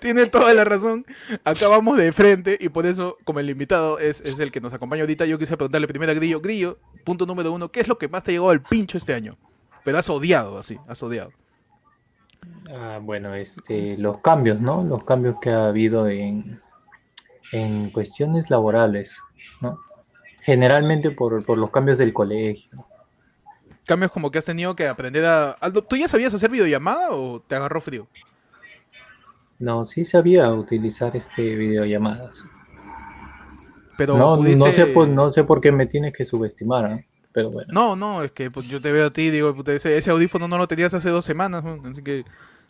Tiene 0.00 0.26
toda 0.26 0.54
la 0.54 0.64
razón. 0.64 1.04
Acá 1.44 1.68
vamos 1.68 1.98
de 1.98 2.12
frente 2.12 2.56
y 2.60 2.68
por 2.68 2.86
eso, 2.86 3.18
como 3.24 3.40
el 3.40 3.50
invitado 3.50 3.98
es, 3.98 4.20
es 4.20 4.38
el 4.38 4.50
que 4.52 4.60
nos 4.60 4.72
acompaña 4.72 5.02
ahorita, 5.02 5.26
yo 5.26 5.38
quise 5.38 5.56
preguntarle 5.56 5.88
primero 5.88 6.12
a 6.12 6.14
Grillo. 6.14 6.40
Grillo, 6.40 6.78
punto 7.04 7.26
número 7.26 7.52
uno, 7.52 7.70
¿qué 7.70 7.80
es 7.80 7.88
lo 7.88 7.98
que 7.98 8.08
más 8.08 8.22
te 8.22 8.30
ha 8.30 8.32
llegado 8.34 8.50
al 8.50 8.62
pincho 8.62 8.96
este 8.96 9.12
año? 9.14 9.36
Pero 9.84 9.98
has 9.98 10.08
odiado, 10.08 10.58
así, 10.58 10.78
has 10.86 11.02
odiado. 11.02 11.32
Ah, 12.70 13.00
bueno, 13.02 13.34
este, 13.34 13.96
los 13.98 14.18
cambios, 14.20 14.60
¿no? 14.60 14.84
Los 14.84 15.04
cambios 15.04 15.36
que 15.40 15.50
ha 15.50 15.66
habido 15.66 16.08
en, 16.08 16.60
en 17.52 17.90
cuestiones 17.90 18.48
laborales, 18.50 19.16
¿no? 19.60 19.78
Generalmente 20.48 21.10
por, 21.10 21.44
por 21.44 21.58
los 21.58 21.70
cambios 21.70 21.98
del 21.98 22.14
colegio. 22.14 22.86
Cambios 23.84 24.10
como 24.10 24.30
que 24.30 24.38
has 24.38 24.46
tenido 24.46 24.74
que 24.74 24.88
aprender 24.88 25.26
a... 25.26 25.50
Aldo, 25.50 25.84
¿Tú 25.84 25.94
ya 25.94 26.08
sabías 26.08 26.32
hacer 26.32 26.50
videollamada 26.50 27.10
o 27.10 27.38
te 27.40 27.54
agarró 27.54 27.82
frío? 27.82 28.06
No, 29.58 29.84
sí 29.84 30.06
sabía 30.06 30.50
utilizar 30.54 31.14
este 31.14 31.54
videollamadas. 31.54 32.44
Pero 33.98 34.16
No, 34.16 34.36
pudiste... 34.36 34.58
no, 34.64 34.72
sé 34.72 34.86
por, 34.86 35.06
no 35.08 35.30
sé 35.32 35.44
por 35.44 35.60
qué 35.60 35.70
me 35.70 35.84
tienes 35.84 36.14
que 36.14 36.24
subestimar, 36.24 36.84
¿ah? 36.86 37.04
pero 37.30 37.50
bueno. 37.50 37.70
No, 37.70 37.94
no, 37.94 38.22
es 38.22 38.32
que 38.32 38.50
pues, 38.50 38.70
yo 38.70 38.80
te 38.80 38.90
veo 38.90 39.08
a 39.08 39.10
ti 39.10 39.24
y 39.24 39.30
digo, 39.30 39.54
puta, 39.54 39.74
ese, 39.74 39.98
ese 39.98 40.10
audífono 40.10 40.48
no 40.48 40.56
lo 40.56 40.66
tenías 40.66 40.94
hace 40.94 41.10
dos 41.10 41.26
semanas, 41.26 41.62
¿no? 41.62 41.78
así 41.90 42.02
que... 42.02 42.24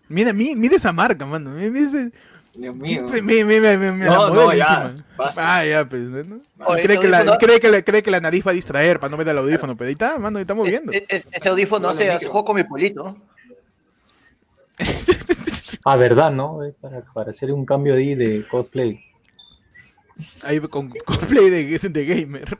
Mira, 0.08 0.32
mi- 0.32 0.56
mira 0.56 0.74
esa 0.74 0.92
marca, 0.92 1.24
mano. 1.26 1.50
Mira, 1.50 1.70
mira 1.70 1.86
ese- 1.86 2.12
Dios 2.58 2.74
mío. 2.74 3.06
mira 3.22 3.76
No, 3.76 4.28
la 4.28 4.34
no, 4.34 4.52
ya. 4.54 4.94
Ah, 5.36 5.64
ya, 5.64 5.88
pues. 5.88 6.02
¿no? 6.02 6.40
Oye, 6.66 6.82
cree, 6.82 6.94
ese 6.96 7.00
que 7.02 7.08
la, 7.08 7.38
cree, 7.38 7.60
que 7.60 7.68
la, 7.68 7.82
cree 7.82 8.02
que 8.02 8.10
la 8.10 8.20
nariz 8.20 8.44
va 8.46 8.50
a 8.50 8.54
distraer 8.54 8.98
para 8.98 9.10
no 9.10 9.16
ver 9.16 9.28
el 9.28 9.38
audífono, 9.38 9.76
pero 9.76 9.86
ahí 9.88 9.92
está, 9.92 10.18
mano, 10.18 10.38
ahí 10.38 10.42
estamos 10.42 10.68
viendo. 10.68 10.90
Es- 10.92 11.04
es- 11.08 11.26
Este 11.30 11.48
audífono 11.48 11.82
No, 11.82 11.88
hace, 11.90 12.06
la 12.06 12.14
hace 12.16 12.24
micro. 12.26 12.32
juego 12.32 12.44
con 12.46 12.56
mi 12.56 12.64
polito. 12.64 13.16
Ah, 15.84 15.96
verdad, 15.96 16.30
¿no? 16.30 16.60
Para, 16.80 17.00
para 17.14 17.30
hacer 17.30 17.50
un 17.52 17.64
cambio 17.64 17.94
ahí 17.94 18.14
de 18.14 18.46
cosplay, 18.48 19.00
Ahí 20.44 20.58
con 20.60 20.90
cosplay 20.90 21.48
de, 21.48 21.78
de 21.78 22.04
gamer. 22.04 22.56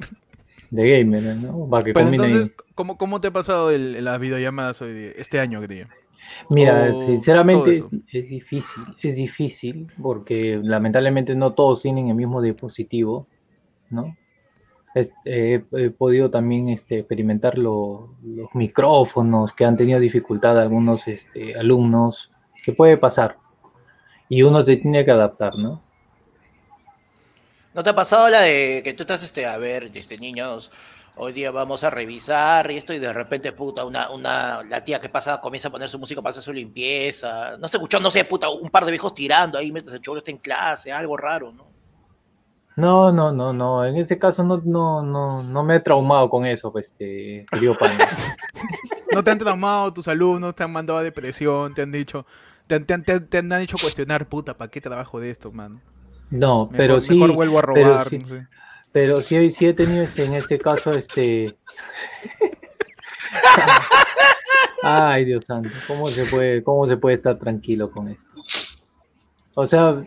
de 0.70 0.98
gamer, 1.00 1.36
¿no? 1.36 1.68
Para 1.68 1.84
que 1.84 1.92
Pero 1.92 2.06
combine. 2.06 2.24
entonces, 2.26 2.54
¿cómo, 2.74 2.96
¿cómo 2.96 3.20
te 3.20 3.28
ha 3.28 3.30
pasado 3.32 3.70
el, 3.70 4.02
las 4.04 4.18
videollamadas 4.20 4.80
hoy 4.80 4.94
día, 4.94 5.10
este 5.16 5.40
año, 5.40 5.60
creo? 5.60 5.88
Mira, 6.50 6.90
o 6.94 6.98
sinceramente 6.98 7.78
es, 7.78 7.84
es 8.12 8.28
difícil, 8.28 8.82
es 9.02 9.16
difícil 9.16 9.92
porque 10.00 10.60
lamentablemente 10.62 11.34
no 11.34 11.52
todos 11.52 11.82
tienen 11.82 12.08
el 12.08 12.14
mismo 12.14 12.40
dispositivo, 12.42 13.26
¿no? 13.90 14.16
Eh, 15.24 15.62
he 15.72 15.90
podido 15.90 16.30
también 16.30 16.70
este, 16.70 16.98
experimentar 16.98 17.56
lo- 17.56 18.16
los 18.24 18.52
micrófonos 18.54 19.52
que 19.52 19.64
han 19.64 19.76
tenido 19.76 20.00
dificultad 20.00 20.58
algunos 20.58 21.06
este, 21.06 21.54
alumnos, 21.56 22.32
que 22.64 22.72
puede 22.72 22.96
pasar. 22.96 23.36
Y 24.28 24.42
uno 24.42 24.64
te 24.64 24.76
tiene 24.76 25.04
que 25.04 25.10
adaptar, 25.12 25.56
¿no? 25.56 25.80
¿No 27.74 27.82
te 27.82 27.90
ha 27.90 27.94
pasado 27.94 28.28
la 28.28 28.40
de 28.40 28.80
que 28.82 28.92
tú 28.94 29.02
estás, 29.04 29.22
este, 29.22 29.46
a 29.46 29.56
ver, 29.58 29.90
este, 29.94 30.16
niños, 30.18 30.72
hoy 31.18 31.32
día 31.32 31.50
vamos 31.50 31.84
a 31.84 31.90
revisar 31.90 32.70
y 32.70 32.76
esto 32.78 32.92
y 32.92 32.98
de 32.98 33.12
repente, 33.12 33.52
puta, 33.52 33.84
una, 33.84 34.10
una, 34.10 34.62
la 34.62 34.84
tía 34.84 35.00
que 35.00 35.08
pasa 35.08 35.40
comienza 35.40 35.68
a 35.68 35.70
poner 35.72 35.88
su 35.88 35.98
música 35.98 36.22
para 36.22 36.30
hacer 36.30 36.42
su 36.42 36.52
limpieza, 36.52 37.56
no 37.58 37.68
se 37.68 37.76
escuchó, 37.76 38.00
no 38.00 38.10
sé, 38.10 38.24
puta, 38.24 38.48
un 38.48 38.70
par 38.70 38.84
de 38.84 38.92
viejos 38.92 39.14
tirando 39.14 39.58
ahí 39.58 39.70
mientras 39.72 39.94
el 39.96 40.02
chulo 40.02 40.18
está 40.18 40.30
en 40.30 40.38
clase, 40.38 40.92
algo 40.92 41.16
raro, 41.16 41.52
¿no? 41.52 41.66
No, 42.76 43.10
no, 43.10 43.32
no, 43.32 43.52
no. 43.52 43.84
En 43.84 43.96
este 43.96 44.18
caso 44.18 44.44
no, 44.44 44.62
no, 44.64 45.02
no, 45.02 45.42
no 45.42 45.64
me 45.64 45.76
he 45.76 45.80
traumado 45.80 46.30
con 46.30 46.46
eso, 46.46 46.70
pues, 46.70 46.86
este, 46.86 47.44
querido 47.50 47.74
pana. 47.74 47.94
¿No 49.10 49.24
te 49.24 49.30
han 49.30 49.38
traumado 49.38 49.92
tus 49.92 50.06
alumnos? 50.06 50.54
¿Te 50.54 50.62
han 50.62 50.72
mandado 50.72 50.98
a 50.98 51.02
depresión? 51.02 51.74
¿Te 51.74 51.82
han 51.82 51.92
dicho... 51.92 52.24
Te 52.68 52.74
han, 52.76 52.84
te 52.84 52.94
han- 52.94 53.02
te 53.02 53.12
han- 53.12 53.26
te 53.26 53.38
han 53.38 53.52
hecho 53.54 53.78
cuestionar, 53.78 54.28
puta, 54.28 54.56
¿para 54.56 54.70
qué 54.70 54.80
trabajo 54.80 55.18
de 55.18 55.30
esto, 55.30 55.50
man? 55.50 55.80
No, 56.30 56.68
Mejor, 56.70 56.76
pero 56.76 57.00
sí. 57.00 57.14
mejor 57.14 57.32
vuelvo 57.32 57.58
a 57.58 57.62
pero 57.72 57.88
robar, 57.88 58.08
sí- 58.10 58.18
no 58.18 58.28
sé. 58.28 58.46
Pero 58.92 59.20
sí, 59.20 59.36
he- 59.36 59.52
sí 59.52 59.66
he 59.66 59.74
tenido 59.74 60.02
este, 60.02 60.24
en 60.24 60.34
este 60.34 60.58
caso, 60.58 60.90
este. 60.90 61.44
Ay, 64.82 65.24
Dios 65.24 65.44
santo, 65.44 65.70
¿cómo 65.86 66.08
se 66.10 66.24
puede, 66.24 66.62
cómo 66.62 66.86
se 66.88 66.96
puede 66.96 67.16
estar 67.16 67.36
tranquilo 67.36 67.90
con 67.90 68.08
esto? 68.08 68.30
O 69.56 69.66
sea, 69.66 70.02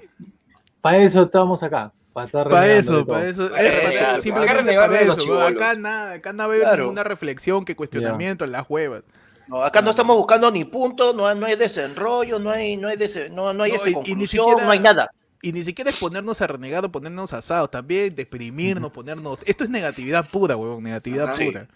para 0.79 0.97
eso 0.97 1.23
estamos 1.23 1.61
acá, 1.61 1.91
para 2.13 2.25
estar 2.25 2.49
Para 2.49 2.73
eso, 2.73 3.05
para 3.05 3.27
eso. 3.27 3.49
Para 3.49 3.63
eh, 3.63 3.69
para- 3.69 3.81
renegar, 3.89 4.21
simplemente 4.21 4.75
para 4.75 5.01
eso. 5.01 5.15
chibolos. 5.17 5.51
Acá 5.51 5.75
nada, 5.75 6.13
acá 6.13 6.33
no 6.33 6.43
haber 6.43 6.61
Claro. 6.61 6.83
ninguna 6.83 7.03
reflexión 7.03 7.65
que 7.65 7.75
cuestionamiento 7.75 8.45
en 8.45 8.53
las 8.53 8.67
huevas. 8.69 9.03
No, 9.47 9.61
acá 9.61 9.81
no 9.81 9.89
estamos 9.89 10.15
buscando 10.15 10.49
ni 10.49 10.63
punto, 10.63 11.13
no, 11.13 11.27
hay- 11.27 11.37
no 11.37 11.45
hay 11.45 11.57
desenrollo, 11.57 12.39
no 12.39 12.49
hay, 12.49 12.77
no 12.77 12.87
hay, 12.87 12.95
dese- 12.97 13.29
no, 13.29 13.53
no 13.53 13.63
hay 13.63 13.71
No, 13.71 13.77
este 13.77 13.89
y- 13.91 14.11
y 14.11 14.15
ni 14.15 14.25
siquiera- 14.25 14.63
no 14.63 14.71
hay 14.71 14.79
nada. 14.79 15.11
Y 15.41 15.51
ni 15.51 15.63
siquiera 15.63 15.89
es 15.89 15.97
ponernos 15.97 16.39
a 16.41 16.47
renegar 16.47 16.85
o 16.85 16.91
ponernos 16.91 17.33
asados, 17.33 17.71
también 17.71 18.13
deprimirnos, 18.15 18.91
ponernos... 18.91 19.39
Esto 19.45 19.63
es 19.63 19.69
negatividad 19.69 20.29
pura, 20.29 20.55
huevón, 20.55 20.83
negatividad 20.83 21.29
Ajá. 21.29 21.43
pura. 21.43 21.67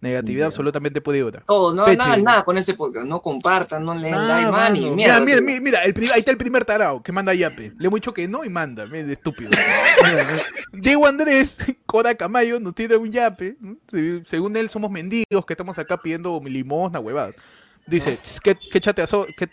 Negatividad 0.00 0.46
absolutamente 0.48 1.00
pura. 1.00 1.44
Todo, 1.46 1.72
no, 1.72 1.84
Peche. 1.84 1.96
nada, 1.98 2.16
nada 2.16 2.42
con 2.42 2.58
este 2.58 2.74
podcast. 2.74 3.06
No 3.06 3.22
compartan, 3.22 3.84
no 3.84 3.94
leen 3.94 4.14
Ah, 4.14 4.40
like, 4.40 4.50
man, 4.50 4.72
mierda. 4.96 5.20
mira, 5.20 5.40
mira, 5.40 5.60
mira, 5.60 5.84
el 5.84 5.94
ahí 6.12 6.18
está 6.18 6.32
el 6.32 6.36
primer 6.36 6.64
tarao 6.64 7.00
que 7.00 7.12
manda 7.12 7.32
yape. 7.32 7.72
Le 7.78 7.86
hemos 7.86 7.98
dicho 7.98 8.12
que 8.12 8.26
no 8.26 8.44
y 8.44 8.48
manda, 8.48 8.84
mira, 8.86 9.04
de 9.04 9.12
estúpido. 9.12 9.50
Diego 10.72 11.06
Andrés, 11.06 11.56
Cora 11.86 12.14
Camayo, 12.16 12.58
nos 12.58 12.74
tiene 12.74 12.96
un 12.96 13.12
yape. 13.12 13.56
Según 14.26 14.56
él, 14.56 14.68
somos 14.68 14.90
mendigos 14.90 15.46
que 15.46 15.52
estamos 15.52 15.78
acá 15.78 15.96
pidiendo 15.96 16.40
limosna, 16.44 16.98
huevadas. 16.98 17.36
Dice, 17.86 18.16
"Tss, 18.16 18.40
¿qué, 18.40 18.56
qué 18.72 18.80
chate 18.80 19.02
aso- 19.02 19.26
¿Qué, 19.36 19.48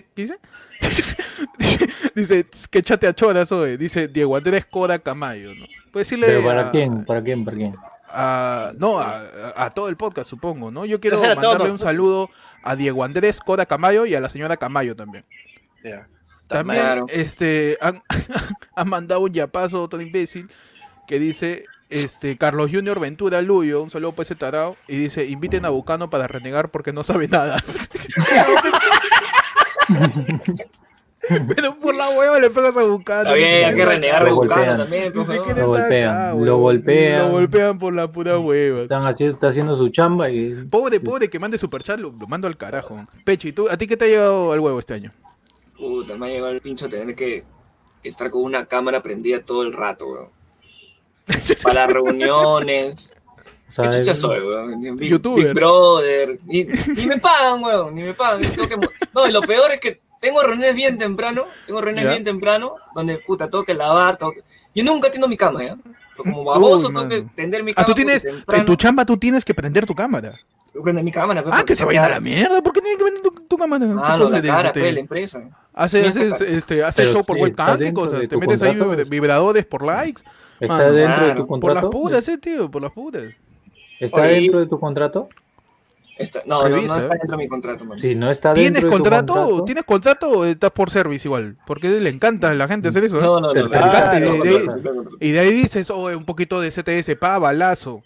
qué, 0.00 0.06
qué 0.14 0.22
dice? 0.22 0.38
dice, 1.58 1.88
dice, 2.14 2.44
"Tss, 2.44 2.68
¿qué 2.68 2.82
chate 2.82 3.06
a 3.06 3.14
choras 3.14 3.50
hoy? 3.52 3.76
Dice 3.76 4.08
Diego 4.08 4.36
Andrés 4.36 4.66
Cora 4.66 4.98
Camayo, 4.98 5.54
¿no? 5.54 5.66
Puedes 5.92 6.08
decirle 6.08 6.26
Pero 6.26 6.44
para 6.44 6.68
a- 6.68 6.70
quién, 6.70 7.04
para 7.04 7.22
quién, 7.22 7.44
para 7.44 7.56
quién. 7.56 7.74
a- 8.08 8.72
no, 8.78 8.98
a, 8.98 9.70
todo 9.74 9.88
el 9.88 9.96
podcast, 9.96 10.28
supongo, 10.28 10.70
¿no? 10.70 10.84
Yo 10.84 11.00
quiero 11.00 11.18
mandarle 11.20 11.42
todos. 11.58 11.70
un 11.70 11.78
saludo 11.78 12.30
a 12.62 12.76
Diego 12.76 13.04
Andrés 13.04 13.40
Coda 13.40 13.66
Camayo 13.66 14.04
y 14.06 14.14
a 14.14 14.20
la 14.20 14.28
señora 14.28 14.56
Camayo 14.56 14.96
también. 14.96 15.24
También, 16.48 16.80
Claro. 16.82 17.06
este, 17.08 17.78
han, 17.80 18.02
han 18.76 18.88
mandado 18.88 19.20
un 19.20 19.32
yapazo, 19.32 19.82
otro 19.82 20.00
imbécil, 20.00 20.50
que 21.06 21.18
dice, 21.18 21.64
este, 21.90 22.36
Carlos 22.36 22.70
Junior 22.70 23.00
Ventura 23.00 23.40
Luyo, 23.42 23.82
un 23.82 23.90
saludo 23.90 24.12
para 24.12 24.22
ese 24.24 24.34
tarao, 24.34 24.76
y 24.88 24.96
dice, 24.96 25.24
inviten 25.24 25.64
a 25.64 25.70
Bucano 25.70 26.10
para 26.10 26.26
renegar 26.26 26.70
porque 26.70 26.92
no 26.92 27.02
sabe 27.04 27.28
nada. 27.28 27.56
Pero 31.28 31.78
por 31.78 31.94
la 31.94 32.04
hueva 32.18 32.38
le 32.38 32.50
pegas 32.50 32.76
a. 32.76 32.82
Está 32.82 33.34
bien, 33.34 33.64
hay 33.64 33.74
que 33.74 33.84
renegar 33.84 34.24
de 34.24 34.76
también. 34.76 35.12
Por 35.12 35.26
favor. 35.26 35.56
Lo 35.56 35.66
golpean, 35.68 36.12
acá, 36.12 36.34
lo 36.34 36.58
golpean. 36.58 37.18
Lo 37.18 37.30
golpean 37.30 37.78
por 37.78 37.94
la 37.94 38.12
pura 38.12 38.38
hueva. 38.38 38.82
Están 38.82 39.06
haciendo, 39.06 39.34
está 39.34 39.48
haciendo 39.48 39.76
su 39.76 39.88
chamba 39.88 40.30
y 40.30 40.64
Pobre, 40.64 41.00
pobre 41.00 41.30
que 41.30 41.38
mande 41.38 41.56
superchat, 41.56 41.98
lo, 41.98 42.10
lo 42.10 42.26
mando 42.26 42.46
al 42.46 42.56
carajo. 42.56 43.06
Pechi, 43.24 43.52
¿tú, 43.52 43.68
¿a 43.70 43.76
ti 43.76 43.86
qué 43.86 43.96
te 43.96 44.04
ha 44.04 44.08
llegado 44.08 44.52
al 44.52 44.60
huevo 44.60 44.78
este 44.78 44.94
año? 44.94 45.12
Puta, 45.76 46.16
me 46.16 46.26
ha 46.26 46.28
llegado 46.28 46.52
el 46.52 46.60
pincho 46.60 46.88
tener 46.88 47.14
que 47.14 47.44
estar 48.02 48.30
con 48.30 48.42
una 48.42 48.66
cámara 48.66 49.02
prendida 49.02 49.40
todo 49.40 49.62
el 49.62 49.72
rato, 49.72 50.06
weón. 50.06 50.28
Para 51.62 51.86
las 51.86 51.92
reuniones. 51.92 53.13
O 53.76 53.82
sea, 53.82 53.90
¿Qué 53.90 53.98
chucha 53.98 54.14
soy, 54.14 54.40
weón? 54.40 54.80
Big, 54.96 55.10
Youtuber. 55.10 55.44
Big 55.46 55.54
Brother. 55.54 56.38
Ni, 56.46 56.64
ni 56.64 57.06
me 57.06 57.18
pagan, 57.18 57.62
weón, 57.62 57.94
ni 57.94 58.02
me 58.02 58.14
pagan. 58.14 58.40
Tengo 58.42 58.68
que 58.68 58.76
No, 59.14 59.26
y 59.28 59.32
lo 59.32 59.40
peor 59.42 59.72
es 59.72 59.80
que 59.80 60.00
tengo 60.20 60.40
reuniones 60.42 60.74
bien 60.74 60.96
temprano. 60.98 61.44
Tengo 61.66 61.80
reuniones 61.80 62.04
Ya. 62.04 62.10
bien 62.12 62.24
temprano. 62.24 62.76
Donde, 62.94 63.18
puta, 63.18 63.50
tengo 63.50 63.64
que 63.64 63.74
lavar. 63.74 64.16
Tengo 64.16 64.32
que... 64.32 64.42
Yo 64.74 64.84
nunca 64.84 65.08
atiendo 65.08 65.28
mi 65.28 65.36
cama, 65.36 65.62
¿ya? 65.64 65.76
Pero 66.16 66.24
como 66.30 66.44
baboso, 66.44 66.88
Uy, 66.88 66.94
tengo 66.94 67.08
que 67.08 67.22
tender 67.34 67.64
mi 67.64 67.72
Ah, 67.72 67.74
cama. 67.74 67.86
tú 67.86 67.92
puta, 67.92 68.04
tienes, 68.20 68.24
en 68.48 68.64
tu 68.66 68.76
chamba 68.76 69.04
tú 69.04 69.16
tienes 69.16 69.44
que 69.44 69.52
prender 69.54 69.84
tu 69.86 69.94
cámara. 69.94 70.38
Que 70.72 70.80
prender 70.80 71.04
mi 71.04 71.10
cámara. 71.12 71.42
pe, 71.44 71.50
Ah, 71.52 71.64
que 71.64 71.74
se 71.76 71.84
vayan 71.84 72.04
a 72.04 72.08
la 72.10 72.20
mierda. 72.20 72.62
¿Por 72.62 72.72
qué 72.72 72.80
tienen 72.80 72.98
que 72.98 73.04
prender 73.04 73.22
tu, 73.22 73.30
tu 73.32 73.56
cámara? 73.58 73.84
Ah, 73.98 74.12
¿Qué 74.14 74.18
no, 74.18 74.24
cosa 74.26 74.40
la 74.40 74.42
cara, 74.42 74.72
pe, 74.72 74.92
la 74.92 75.00
empresa. 75.00 75.48
Haces, 75.72 76.02
Ni 76.02 76.08
haces, 76.08 76.40
este, 76.40 76.84
haces 76.84 77.12
show 77.12 77.24
por 77.24 77.36
webcam, 77.36 77.78
¿qué 77.78 77.92
cosa? 77.92 78.16
de 78.16 78.28
Te 78.28 78.36
metes 78.36 78.62
ahí 78.62 78.70
contrato. 78.78 78.90
vibra- 79.02 79.08
vibradores 79.10 79.66
por 79.66 79.84
likes. 79.84 80.22
está 80.60 80.90
dentro 80.92 81.26
de 81.26 81.34
tu 81.34 81.46
Por 81.46 81.74
las 81.74 81.82
contrato. 81.82 81.90
putas, 81.90 82.28
eh, 82.28 82.38
tío, 82.38 82.70
por 82.70 82.80
las 82.82 82.92
putas. 82.92 83.24
Está 84.06 84.20
Sí. 84.22 84.26
dentro 84.42 84.60
de 84.60 84.66
tu 84.66 84.78
contrato. 84.80 85.28
Está- 86.16 86.42
no, 86.46 86.68
no, 86.68 86.76
está 86.76 87.08
dentro 87.08 87.30
de 87.30 87.36
mi 87.36 87.48
contrato, 87.48 87.84
man. 87.84 87.98
Si 87.98 88.14
no 88.14 88.30
está 88.30 88.50
dentro 88.54 88.62
¿Tienes 88.62 88.82
de 88.82 88.88
tu 88.88 88.92
contrato? 88.92 89.32
contrato, 89.34 89.64
¿Tienes 89.64 89.84
contrato 89.84 90.28
o 90.30 90.44
estás 90.44 90.70
por 90.70 90.88
service 90.90 91.26
igual? 91.26 91.56
Porque 91.66 91.88
le 91.88 92.08
encanta 92.08 92.50
a 92.50 92.54
la 92.54 92.68
gente 92.68 92.86
hacer 92.88 93.02
eso. 93.04 93.16
No, 93.16 93.40
no, 93.40 93.52
no. 93.52 93.54
no, 93.54 93.68
Perfecto. 93.68 93.84
no, 93.86 93.92
Ah, 93.92 94.14
no, 94.14 94.20
de- 94.20 94.20
no, 94.38 94.44
de- 94.44 94.50
no, 94.60 94.76
no, 94.76 94.92
no, 94.94 95.02
no. 95.02 95.10
Y 95.18 95.30
de 95.32 95.40
ahí 95.40 95.52
dices, 95.52 95.90
oh, 95.90 96.06
un 96.16 96.24
poquito 96.24 96.60
de 96.60 96.70
CTS, 96.70 97.16
pa, 97.16 97.38
balazo. 97.40 98.02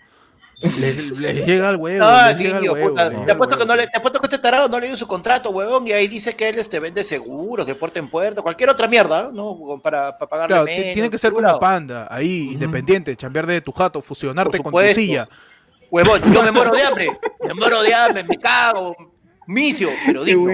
Les, 0.61 1.21
les 1.21 1.47
llega 1.47 1.69
al 1.69 1.76
huevo. 1.76 2.05
No, 2.05 2.26
les 2.26 2.37
llega 2.37 2.57
al 2.57 2.62
tío, 2.62 2.73
huevo, 2.73 2.88
puta, 2.88 3.05
les 3.05 3.12
llega 3.12 3.26
te 3.26 3.33
apuesto 3.33 3.59
que 3.59 3.64
no 3.67 3.76
le, 3.76 3.87
te 3.87 3.99
apuesto 3.99 4.19
que 4.21 4.26
este 4.26 4.38
tarado 4.38 4.69
no 4.69 4.81
le 4.81 4.88
dio 4.88 4.97
su 4.97 5.07
contrato, 5.07 5.50
huevón, 5.50 5.87
y 5.87 5.93
ahí 5.93 6.09
dice 6.09 6.35
que 6.35 6.49
él 6.49 6.59
este 6.59 6.81
vende 6.81 7.05
seguros 7.05 7.64
de 7.64 7.76
puerta 7.76 8.00
en 8.00 8.09
puerta, 8.11 8.43
cualquier 8.43 8.69
otra 8.71 8.88
mierda, 8.88 9.31
¿no? 9.33 9.78
Para, 9.81 10.19
para 10.19 10.28
pagarle 10.28 10.55
Claro, 10.55 10.64
menos, 10.64 10.95
tiene 10.95 11.11
que 11.11 11.19
ser 11.19 11.31
como 11.33 11.47
seguro. 11.47 11.61
panda, 11.61 12.09
ahí, 12.11 12.50
independiente, 12.55 13.14
chambear 13.17 13.47
de 13.47 13.61
tu 13.61 13.71
jato, 13.71 14.00
fusionarte 14.02 14.59
con 14.59 14.73
tu 14.73 14.81
silla. 14.95 15.28
Huevón, 15.90 16.33
yo 16.33 16.42
me 16.42 16.52
muero 16.52 16.71
de 16.73 16.83
hambre, 16.83 17.18
me 17.47 17.54
muero 17.54 17.83
de 17.83 17.95
hambre, 17.95 18.25
me 18.25 18.38
cago, 18.38 18.95
micio, 19.47 19.90
pero 20.07 20.25
digo. 20.25 20.49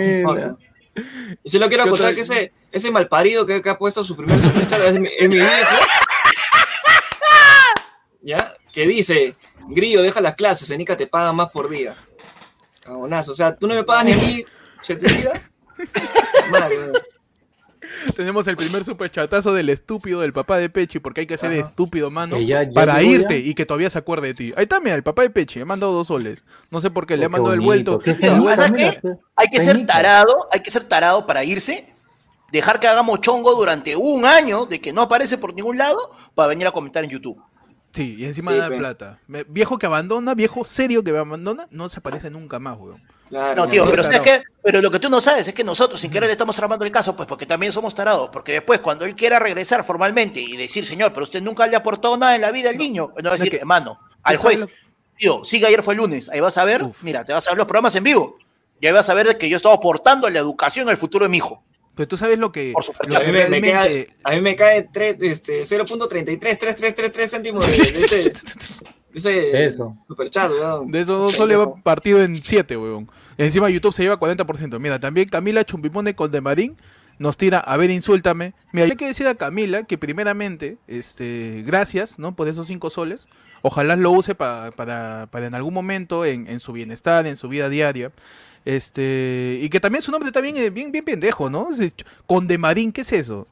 Y 1.43 1.49
solo 1.50 1.69
quiero 1.69 1.88
contar 1.88 2.07
soy- 2.09 2.14
que 2.14 2.21
ese, 2.21 2.53
ese 2.71 2.91
malparido 2.91 3.45
que, 3.45 3.61
que 3.61 3.69
ha 3.71 3.76
puesto 3.79 4.05
su 4.05 4.17
primer 4.17 4.41
superchat 4.41 4.81
es 4.83 5.00
mi, 5.00 5.09
es 5.19 5.29
mi 5.29 5.35
viejo. 5.37 5.76
¿Ya? 8.23 8.55
Que 8.73 8.87
dice, 8.87 9.35
Grillo, 9.69 10.03
deja 10.03 10.21
las 10.21 10.35
clases, 10.37 10.71
Enica 10.71 10.97
te 10.97 11.07
paga 11.07 11.33
más 11.33 11.50
por 11.50 11.69
día. 11.69 11.95
Cagonazo. 12.81 13.33
O 13.33 13.35
sea, 13.35 13.55
tú 13.57 13.67
no 13.67 13.75
me 13.75 13.85
pagas 13.85 14.05
ni 14.07 14.12
a 14.12 14.17
mí, 14.17 14.45
che, 14.83 14.97
tu 14.97 15.07
vida. 15.07 15.33
Madre, 16.50 16.79
weón. 16.79 16.93
Tenemos 18.17 18.47
el 18.47 18.57
primer 18.57 18.85
superchatazo 18.85 19.53
del 19.55 19.69
estúpido 19.71 20.21
del 20.21 20.33
papá 20.33 20.59
de 20.59 20.69
Pechi, 20.69 20.99
porque 20.99 21.23
hay 21.23 21.27
que 21.27 21.37
ser 21.39 21.51
Ajá. 21.59 21.69
estúpido, 21.69 22.11
mano, 22.11 22.37
Que 22.37 22.47
ya- 22.47 22.63
ya 22.65 22.73
para 22.73 23.03
irte 23.03 23.43
ya. 23.43 23.49
y 23.51 23.55
que 23.55 23.67
todavía 23.67 23.91
se 23.91 23.99
acuerde 23.99 24.29
de 24.29 24.35
ti. 24.35 24.53
Ahí 24.57 24.65
está, 24.65 24.81
mira, 24.81 24.95
el 24.97 25.03
papá 25.03 25.23
de 25.23 25.31
Pechi, 25.31 25.59
le 25.59 25.63
ha 25.63 25.67
mandado 25.67 25.93
dos 25.93 26.09
soles. 26.09 26.45
No 26.71 26.81
sé 26.81 26.91
por 26.91 27.07
qué, 27.07 27.17
le 27.17 27.25
ha 27.27 27.29
mandado 27.29 27.55
el 27.55 27.61
vuelto. 27.61 27.99
¿Qué 27.99 28.11
el 28.11 28.17
feliz, 28.17 28.39
vuelto- 28.39 28.57
¿Sabes 28.63 28.73
mira, 28.73 28.91
qué? 28.93 29.01
qué 29.03 29.09
hay 29.37 29.49
que 29.49 29.65
ser 29.65 29.87
tarado, 29.87 30.49
hay 30.53 30.61
que 30.61 30.71
ser 30.71 30.85
tarado 30.85 31.27
para 31.27 31.45
irse, 31.45 31.93
dejar 32.53 32.79
que 32.81 32.87
hagamos 32.87 33.21
chongo 33.21 33.55
durante 33.55 33.97
un 33.97 34.25
año 34.25 34.67
de 34.67 34.81
que 34.81 34.93
no 34.93 35.03
aparece 35.03 35.39
por 35.39 35.55
ningún 35.55 35.77
lado, 35.79 35.99
para 36.35 36.49
venir 36.49 36.67
a 36.67 36.73
comentar 36.73 37.03
en 37.05 37.11
YouTube. 37.11 37.41
Sí, 37.93 38.17
y 38.19 38.25
encima 38.25 38.51
Sí, 38.53 38.59
dar 38.59 38.71
pe. 38.71 38.79
plata. 38.79 39.19
Me- 39.29 39.45
viejo 39.45 39.79
que 39.79 39.87
abandona, 39.87 40.35
viejo 40.35 40.65
serio 40.65 41.05
que 41.05 41.17
abandona, 41.17 41.67
no 41.71 41.89
se 41.89 42.01
aparece 42.01 42.29
nunca 42.31 42.59
más, 42.59 42.77
weón. 42.79 43.01
Claro, 43.28 43.54
No, 43.64 43.69
tío, 43.69 43.88
pero. 43.90 44.02
¿sabes 44.04 44.21
qué? 44.21 44.43
Pero 44.62 44.81
lo 44.83 44.90
que 44.90 44.99
tú 44.99 45.09
no 45.11 45.21
sabes 45.21 45.49
es 45.49 45.54
que 45.54 45.64
nosotros 45.64 46.00
sin 46.00 46.11
querer 46.11 46.26
le 46.28 46.33
estamos 46.33 46.59
armando 46.59 46.85
el 46.85 46.93
caso, 46.93 47.14
pues 47.16 47.26
porque 47.28 47.47
también 47.47 47.73
somos 47.73 47.95
tarados. 47.95 48.31
Porque 48.33 48.52
después, 48.52 48.81
cuando 48.81 49.04
él 49.04 49.14
quiera 49.14 49.38
regresar 49.38 49.85
formalmente 49.85 50.40
y 50.40 50.57
decir, 50.57 50.87
señor, 50.87 51.12
pero 51.12 51.25
usted 51.25 51.43
nunca 51.43 51.66
le 51.66 51.76
aportó 51.76 52.16
nada 52.16 52.35
en 52.35 52.40
la 52.43 52.50
vida 52.52 52.71
al 52.71 52.76
niño, 52.78 53.09
no 53.09 53.14
va 53.14 53.21
a 53.21 53.23
No, 53.23 53.31
decir, 53.33 53.50
que- 53.50 53.57
hermano, 53.59 53.99
al 54.23 54.37
¿tú 54.37 54.43
juez, 54.43 54.66
tío, 55.19 55.45
sigue 55.45 55.66
ayer 55.66 55.83
fue 55.83 55.95
el 55.95 55.99
lunes, 55.99 56.28
ahí 56.28 56.40
vas 56.40 56.57
a 56.59 56.64
ver, 56.64 56.83
Uf. 56.83 57.02
mira, 57.02 57.25
te 57.25 57.33
vas 57.33 57.47
a 57.47 57.50
ver 57.50 57.59
los 57.59 57.66
programas 57.66 57.95
en 57.97 58.04
vivo. 58.04 58.38
Y 58.81 58.87
ahí 58.87 58.93
vas 58.93 59.09
a 59.09 59.14
ver 59.14 59.26
de 59.28 59.38
que 59.38 59.49
yo 59.49 59.57
estaba 59.57 59.75
aportando 59.75 60.28
la 60.28 60.38
educación 60.40 60.88
al 60.88 60.97
futuro 60.97 61.25
de 61.25 61.28
mi 61.31 61.38
hijo. 61.38 61.62
Pero 61.95 62.09
tú 62.09 62.16
sabes 62.16 62.38
lo 62.38 62.50
que, 62.50 62.73
Por 62.73 62.83
supuesto. 62.85 63.09
lo 63.14 63.16
a 63.16 63.21
que 63.21 63.26
mí 63.26 63.33
me, 63.33 63.49
me 63.49 63.61
cae, 63.73 64.16
a 64.25 64.31
mí 64.33 64.40
me 64.40 64.57
cae 64.57 64.88
tres- 64.93 65.16
este, 65.23 65.62
0.333333 65.64 67.28
céntimos 67.31 67.66
de, 67.66 67.73
de 67.73 68.09
de 68.25 68.33
ese 69.14 69.64
Eso. 69.66 69.97
superchat, 70.06 70.50
weón. 70.50 70.90
De 70.90 71.00
esos 71.00 71.16
dos 71.16 71.33
soles 71.33 71.59
va 71.59 71.75
partido 71.76 72.23
en 72.23 72.37
7, 72.42 72.76
weón. 72.76 73.09
Encima 73.38 73.71
YouTube 73.71 73.92
se 73.94 74.02
lleva 74.02 74.18
40%. 74.18 74.78
Mira, 74.78 74.99
también 75.00 75.28
Camila 75.28 75.64
Chumpimone 75.64 76.14
con 76.14 76.30
Demarín 76.30 76.76
nos 77.18 77.37
tira, 77.37 77.59
a 77.59 77.76
ver, 77.76 77.90
insúltame. 77.90 78.54
Mira, 78.73 78.87
yo 78.87 78.92
hay 78.92 78.97
que 78.97 79.06
decir 79.06 79.26
a 79.28 79.35
Camila 79.37 79.85
que 79.85 79.97
primeramente, 79.99 80.78
este, 80.88 81.62
gracias, 81.66 82.18
¿no? 82.18 82.35
Por 82.35 82.49
esos 82.49 82.66
5 82.66 82.90
soles. 82.90 83.26
Ojalá 83.62 83.97
lo 83.97 84.11
use 84.11 84.35
pa- 84.35 84.73
para, 84.73 85.28
para 85.30 85.47
en 85.47 85.54
algún 85.54 85.73
momento, 85.75 86.25
en, 86.25 86.49
en 86.49 86.61
su 86.61 86.73
bienestar, 86.73 87.26
en 87.26 87.37
su 87.37 87.49
vida 87.49 87.68
diaria. 87.68 88.12
Este, 88.64 89.59
y 89.62 89.68
que 89.68 89.78
también 89.80 90.02
su 90.02 90.11
nombre 90.11 90.28
está 90.28 90.40
bien, 90.40 90.56
eh, 90.56 90.71
bien, 90.71 90.90
bien 90.90 91.04
pendejo, 91.04 91.50
¿no? 91.50 91.68
Con 92.26 92.47
Demarín, 92.47 92.92
¿qué 92.92 93.02
es 93.02 93.12
eso? 93.12 93.47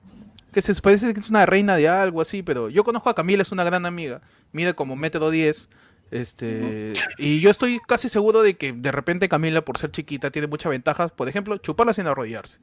Que 0.52 0.60
se 0.62 0.74
parece 0.82 1.14
que 1.14 1.20
es 1.20 1.30
una 1.30 1.46
reina 1.46 1.76
de 1.76 1.88
algo 1.88 2.20
así, 2.20 2.42
pero 2.42 2.68
yo 2.68 2.84
conozco 2.84 3.08
a 3.08 3.14
Camila, 3.14 3.42
es 3.42 3.52
una 3.52 3.64
gran 3.64 3.86
amiga. 3.86 4.20
Mide 4.52 4.74
como 4.74 4.96
metro 4.96 5.30
10. 5.30 5.68
Este, 6.10 6.92
y 7.16 7.40
yo 7.40 7.48
estoy 7.50 7.80
casi 7.88 8.10
seguro 8.10 8.42
de 8.42 8.54
que 8.58 8.72
de 8.74 8.92
repente 8.92 9.30
Camila, 9.30 9.62
por 9.64 9.78
ser 9.78 9.90
chiquita, 9.92 10.30
tiene 10.30 10.46
muchas 10.48 10.68
ventajas. 10.70 11.10
Por 11.10 11.26
ejemplo, 11.28 11.56
chuparla 11.56 11.94
sin 11.94 12.06
arrodillarse. 12.06 12.58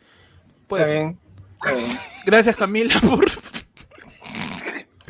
Puede 0.68 0.84
Está 0.84 0.94
ser. 0.96 1.04
bien, 1.04 1.20
está 1.58 1.72
bien. 1.74 2.00
Gracias, 2.26 2.56
Camila, 2.56 2.94
por. 3.10 3.26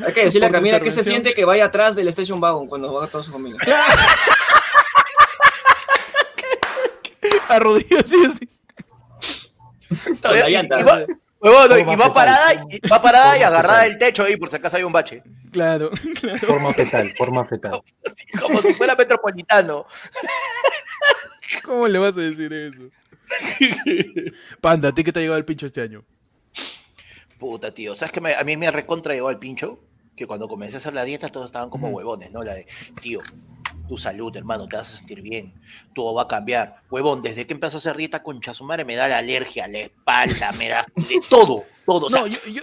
Hay 0.06 0.14
que 0.14 0.24
decirle 0.24 0.46
a 0.46 0.50
Camila 0.50 0.80
que 0.80 0.90
se 0.90 1.04
siente 1.04 1.34
que 1.34 1.44
vaya 1.44 1.66
atrás 1.66 1.94
del 1.94 2.08
Station 2.08 2.40
Wagon 2.42 2.66
cuando 2.66 2.94
va 2.94 3.06
toda 3.08 3.22
su 3.22 3.30
familia. 3.30 3.58
arrodillarse 7.48 8.16
así. 8.26 8.48
Con 10.22 10.38
la 10.38 10.48
Y- 10.48 10.52
llanta. 10.52 10.80
y 10.80 10.82
va- 10.82 11.00
huevón, 11.40 11.92
y 11.92 11.96
va 11.96 12.12
parada, 12.12 12.54
y, 12.54 12.88
va 12.88 13.00
parada 13.02 13.38
y 13.38 13.42
agarrada 13.42 13.80
fetal. 13.82 13.88
del 13.90 13.98
techo 13.98 14.24
ahí, 14.24 14.36
por 14.36 14.50
si 14.50 14.56
acaso 14.56 14.76
hay 14.76 14.82
un 14.82 14.92
bache. 14.92 15.22
Claro. 15.50 15.90
Forma 16.46 16.72
fetal, 16.72 17.12
forma 17.16 17.44
fetal. 17.44 17.82
Como 18.40 18.60
si 18.60 18.72
fuera 18.74 18.94
metropolitano. 18.94 19.86
¿Cómo 21.64 21.88
le 21.88 21.98
vas 21.98 22.16
a 22.16 22.20
decir 22.20 22.52
eso? 22.52 22.82
Panda, 24.60 24.90
¿a 24.90 24.92
ti 24.94 25.02
qué 25.04 25.12
te 25.12 25.18
ha 25.18 25.22
llegado 25.22 25.38
el 25.38 25.44
pincho 25.44 25.66
este 25.66 25.82
año? 25.82 26.04
Puta, 27.38 27.72
tío. 27.72 27.94
¿Sabes 27.94 28.12
que 28.12 28.20
me- 28.20 28.34
a 28.34 28.44
mí 28.44 28.56
me 28.56 28.70
recontra 28.70 29.14
llegó 29.14 29.28
al 29.28 29.38
pincho? 29.38 29.80
Que 30.16 30.26
cuando 30.26 30.46
comencé 30.48 30.76
a 30.76 30.78
hacer 30.78 30.94
la 30.94 31.04
dieta 31.04 31.28
todos 31.28 31.46
estaban 31.46 31.70
como 31.70 31.88
huevones, 31.88 32.30
¿no? 32.30 32.42
La 32.42 32.54
de, 32.54 32.66
tío, 33.00 33.20
tu 33.90 33.98
salud, 33.98 34.34
hermano, 34.36 34.68
te 34.68 34.76
vas 34.76 34.94
a 34.94 34.98
sentir 34.98 35.20
bien. 35.20 35.52
Todo 35.96 36.14
va 36.14 36.22
a 36.22 36.28
cambiar. 36.28 36.76
Huevón, 36.88 37.22
desde 37.22 37.44
que 37.44 37.54
empezó 37.54 37.76
a 37.76 37.78
hacer 37.78 37.96
dieta 37.96 38.22
con 38.22 38.40
madre 38.62 38.84
me 38.84 38.94
da 38.94 39.08
la 39.08 39.18
alergia, 39.18 39.66
la 39.66 39.78
espalda, 39.80 40.52
me 40.52 40.68
da 40.68 40.84
de 40.94 41.20
todo, 41.28 41.64
todo. 41.84 42.06
O 42.06 42.08
sea, 42.10 42.20
No, 42.20 42.26
yo, 42.28 42.38
yo- 42.46 42.62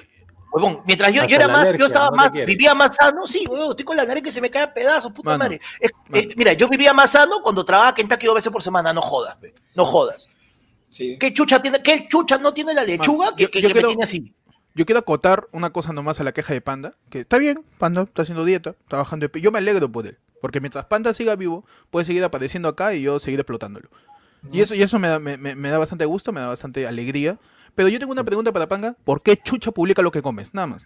huevón, 0.54 0.84
mientras 0.88 1.14
yo, 1.14 1.24
era 1.24 1.50
más, 1.50 1.64
alergia, 1.68 1.80
yo 1.80 1.86
estaba 1.88 2.10
no 2.12 2.16
más, 2.16 2.32
vivía 2.32 2.74
más 2.74 2.96
sano, 2.96 3.28
sí, 3.28 3.46
huevón, 3.46 3.72
estoy 3.72 3.84
con 3.84 3.98
la 3.98 4.06
nariz 4.06 4.24
que 4.24 4.32
se 4.32 4.40
me 4.40 4.50
cae 4.50 4.64
a 4.64 4.74
pedazos, 4.74 5.12
puta 5.12 5.32
Mano, 5.32 5.40
madre. 5.44 5.60
Es- 5.82 5.92
eh, 6.14 6.34
mira, 6.38 6.54
yo 6.54 6.70
vivía 6.70 6.94
más 6.94 7.12
sano 7.12 7.42
cuando 7.44 7.66
trabajaba 7.66 7.94
Kentucky 7.94 8.26
dos 8.26 8.36
veces 8.36 8.54
por 8.54 8.64
semana, 8.64 8.94
no 8.94 9.02
jodas, 9.02 9.36
no 9.76 9.84
jodas. 9.84 10.30
Sí. 10.88 11.18
¿Qué 11.20 11.34
chucha 11.34 11.62
tiene, 11.62 11.84
qué 11.84 12.08
chucha 12.08 12.38
no 12.38 12.54
tiene 12.54 12.74
la 12.74 12.86
lechuga 12.86 13.26
Mano, 13.26 13.36
que, 13.36 13.44
yo- 13.44 13.52
que- 13.52 13.62
yo 13.62 13.68
que 13.68 13.74
me 13.74 13.80
quiero- 13.82 13.88
tiene 13.90 14.04
así? 14.06 14.34
yo 14.76 14.86
quiero 14.86 15.00
acotar 15.00 15.46
una 15.52 15.72
cosa 15.72 15.92
nomás 15.92 16.22
a 16.22 16.24
la 16.24 16.32
queja 16.32 16.54
de 16.54 16.62
Panda. 16.62 16.94
Que 17.10 17.20
está 17.20 17.38
bien, 17.40 17.66
Panda 17.80 18.04
está 18.04 18.22
haciendo 18.22 18.46
dieta, 18.46 18.76
trabajando. 18.88 19.28
de 19.28 19.42
Yo 19.42 19.52
me 19.52 19.58
alegro 19.58 19.92
por 19.92 20.08
él. 20.08 20.18
Porque 20.42 20.60
mientras 20.60 20.86
Panda 20.86 21.14
siga 21.14 21.36
vivo, 21.36 21.66
puede 21.90 22.06
seguir 22.06 22.24
apareciendo 22.24 22.70
acá 22.70 22.94
y 22.94 23.02
yo 23.02 23.20
seguir 23.20 23.40
explotándolo. 23.40 23.90
Y 24.52 24.62
eso, 24.62 24.76
y 24.76 24.82
eso 24.82 25.00
me, 25.00 25.08
da, 25.08 25.20
me, 25.20 25.38
da 25.70 25.78
bastante 25.78 26.06
gusto, 26.06 26.32
me 26.32 26.40
da 26.42 26.48
bastante 26.48 26.86
alegría. 26.88 27.38
Pero 27.76 27.90
yo 27.90 28.00
tengo 28.00 28.12
una 28.12 28.24
pregunta 28.24 28.52
para 28.52 28.68
Panga. 28.68 28.96
¿Por 29.04 29.22
qué 29.22 29.38
Chucha 29.38 29.72
publica 29.72 30.02
lo 30.02 30.12
que 30.12 30.22
comes? 30.22 30.54
Nada 30.54 30.68
más. 30.68 30.84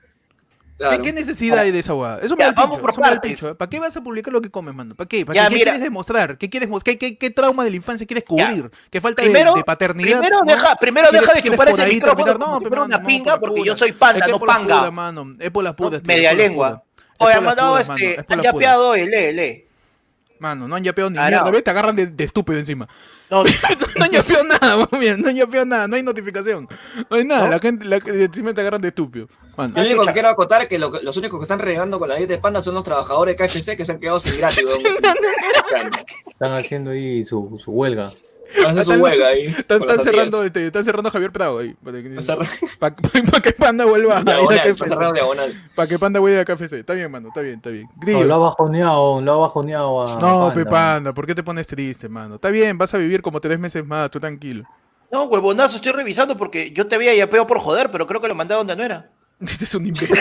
Claro. 0.77 1.03
qué 1.03 1.13
necesidad 1.13 1.60
hay 1.60 1.70
de 1.72 1.77
esa 1.77 1.93
hueá? 1.93 2.17
Eso 2.24 2.36
me 2.36 2.39
Ya, 2.39 2.46
da 2.46 2.50
el 2.50 2.55
vamos 2.55 2.77
pincho. 2.79 2.81
por 2.96 3.01
me 3.03 3.10
da 3.15 3.22
pincho. 3.22 3.50
¿eh? 3.50 3.55
¿Para 3.55 3.70
qué 3.70 3.79
vas 3.79 3.96
a 3.96 4.01
publicar 4.01 4.34
lo 4.34 4.41
que 4.41 4.50
comes, 4.50 4.74
mano? 4.74 4.96
¿Para 4.96 5.08
qué? 5.08 5.24
¿Para 5.24 5.36
Ya, 5.36 5.43
qué? 5.43 5.50
¿Qué 5.50 5.55
mira. 5.55 5.65
quieres 5.65 5.81
demostrar? 5.84 6.38
¿Qué 6.39 6.50
quieres 6.50 6.70
¿Qué, 6.84 6.98
qué, 6.98 7.17
qué 7.20 7.29
trauma 7.29 7.63
de 7.63 7.70
la 7.70 7.75
infancia 7.75 8.08
quieres 8.08 8.24
cubrir? 8.24 8.72
¿Qué 8.89 9.00
falta 9.00 9.22
de- 9.22 9.29
Primero, 9.29 9.53
de, 9.53 9.63
paternidad? 9.63 10.20
primero 10.22 10.39
¿no? 10.43 10.51
deja, 10.51 10.75
primero 10.77 11.10
¿Quieres- 11.10 11.27
deja 11.29 11.39
de 11.39 11.43
chupar 11.51 11.70
ese 11.70 11.86
micrófono 11.86 12.34
No, 12.34 12.60
mano, 12.60 12.86
una 12.86 12.98
no, 12.98 13.05
pinga, 13.08 13.39
por 13.39 13.50
porque 13.50 13.63
yo 13.63 13.77
soy 13.77 13.91
panda, 13.91 14.20
Es 14.22 14.25
que 14.25 14.31
no 14.31 14.39
por 14.39 14.48
panga. 14.48 14.79
puras, 14.79 14.93
mano. 14.93 15.31
Es 15.38 15.51
por 15.51 15.67
es 15.67 15.74
por 15.74 16.08
Media 16.08 16.34
lengua. 16.34 16.84
Oye, 17.25 17.34
por 17.34 17.38
han 17.38 17.44
mandado 17.46 17.78
este, 17.80 18.13
es 18.20 18.25
han 18.28 18.42
yapeado 18.42 18.96
el 18.96 19.10
lee, 19.10 19.32
lee. 19.34 19.66
Mano, 20.40 20.68
no 20.68 20.75
han 20.75 20.84
yapeado 20.84 21.12
ni 21.12 21.20
Ah, 21.20 21.28
mierda. 21.30 21.62
Te 21.62 21.70
agarran 21.70 21.96
de, 21.96 22.08
de 22.08 22.24
estúpido 22.24 22.58
encima. 22.58 22.88
No, 23.30 23.44
No 23.98 24.04
han 24.06 24.10
yapeado 24.10 24.44
nada, 24.44 24.88
muy 24.90 25.00
bien. 25.00 25.22
No 25.22 25.30
han 25.30 25.36
yapeado 25.36 25.66
nada. 25.68 25.88
No 25.88 25.96
hay 25.96 26.01
notificación. 26.01 26.68
No 27.12 27.16
hay 27.18 27.24
nada. 27.25 27.46
¿No? 27.46 27.51
La 27.51 27.60
gente 27.60 27.86
la, 27.86 27.98
encima 27.98 28.51
te 28.51 28.62
agarran 28.62 28.82
de 28.82 28.88
estúpido. 28.88 29.28
Mano. 29.56 29.75
Yo 29.75 29.82
lo 29.84 29.88
único 29.90 30.06
que 30.08 30.13
quiero 30.13 30.30
acotar 30.30 30.63
es 30.63 30.68
que 30.68 30.80
lo- 30.80 31.00
los 31.04 31.16
únicos 31.18 31.40
que 31.40 31.44
están 31.44 31.60
regando 31.60 32.00
con 32.00 32.10
la 32.10 32.16
dieta 32.16 32.34
de 32.34 32.40
panda 32.40 32.60
son 32.60 32.74
los 32.74 32.84
trabajadores 32.84 33.38
de 33.38 33.46
KFC 33.48 33.78
que 33.78 33.86
se 33.86 33.92
han 33.92 34.00
quedado 34.00 34.20
sin 34.20 34.36
gratis, 34.36 34.63
weón. 34.66 34.82
Están 36.28 36.56
haciendo 36.56 36.90
ahí 36.92 37.24
su, 37.25 37.62
su 37.63 37.72
huelga. 37.72 38.12
Hacen 38.60 38.74
su 38.74 38.79
Están- 38.91 39.01
huelga 39.01 39.27
ahí. 39.27 39.46
Están, 39.58 39.79
las 39.81 39.89
están 39.89 40.03
cerrando, 40.05 40.43
este, 40.43 40.67
están 40.67 40.84
cerrando 40.86 41.10
a 41.10 41.12
Javier 41.12 41.31
Prado 41.31 41.60
ahí. 41.60 41.74
Para 41.84 42.01
que, 42.01 42.08
Están 42.15 42.24
cerrando- 42.46 42.51
pa- 42.79 43.31
pa 43.31 43.41
que 43.41 43.51
Panda 43.53 43.86
vuelva 43.86 44.17
a. 44.20 44.24
Para 45.75 45.88
que 45.88 45.98
Panda 46.00 46.20
vuelva 46.20 46.41
a 46.41 46.46
KFC. 46.46 46.74
Está 46.74 46.93
bien, 46.93 47.10
mano. 47.12 47.29
Está 47.29 47.41
bien, 47.41 47.55
está 47.55 47.70
bien. 47.70 47.84
No, 47.86 48.01
Grillo. 48.01 48.24
lo 48.25 48.36
ha 48.36 48.38
bajoneado, 48.38 49.22
lo 49.22 49.34
ha 49.34 49.38
bajoneado 49.38 50.01
a 50.03 50.15
No, 50.15 50.20
Panda. 50.48 50.53
pe 50.53 50.65
Panda, 50.65 51.13
¿por 51.13 51.25
qué 51.25 51.36
te 51.36 51.43
pones 51.43 51.67
triste, 51.67 52.08
mano? 52.10 52.36
Está 52.36 52.50
bien, 52.50 52.77
vas 52.77 52.93
a 52.93 52.98
vivir 52.98 53.22
como 53.22 53.39
tres 53.39 53.60
meses 53.60 53.86
más, 53.86 54.10
tú 54.12 54.20
tranquilo. 54.20 54.65
no, 55.12 55.24
huevonazo, 55.25 55.75
estoy 55.77 55.91
revisando 55.91 56.38
porque 56.38 56.72
yo 56.72 56.88
te 56.88 56.96
había 56.96 57.13
yapeado 57.15 57.46
por 57.48 57.60
joder, 57.60 57.89
pero 57.91 58.08
creo 58.08 58.22
que 58.22 58.27
lo 58.27 58.36
mandé 58.36 58.53
a 58.53 58.58
donde 58.58 58.75
no 58.75 58.84
era. 58.84 59.10
Este 59.41 59.63
es 59.65 59.74
un 59.75 59.86
imbécil. 59.88 60.15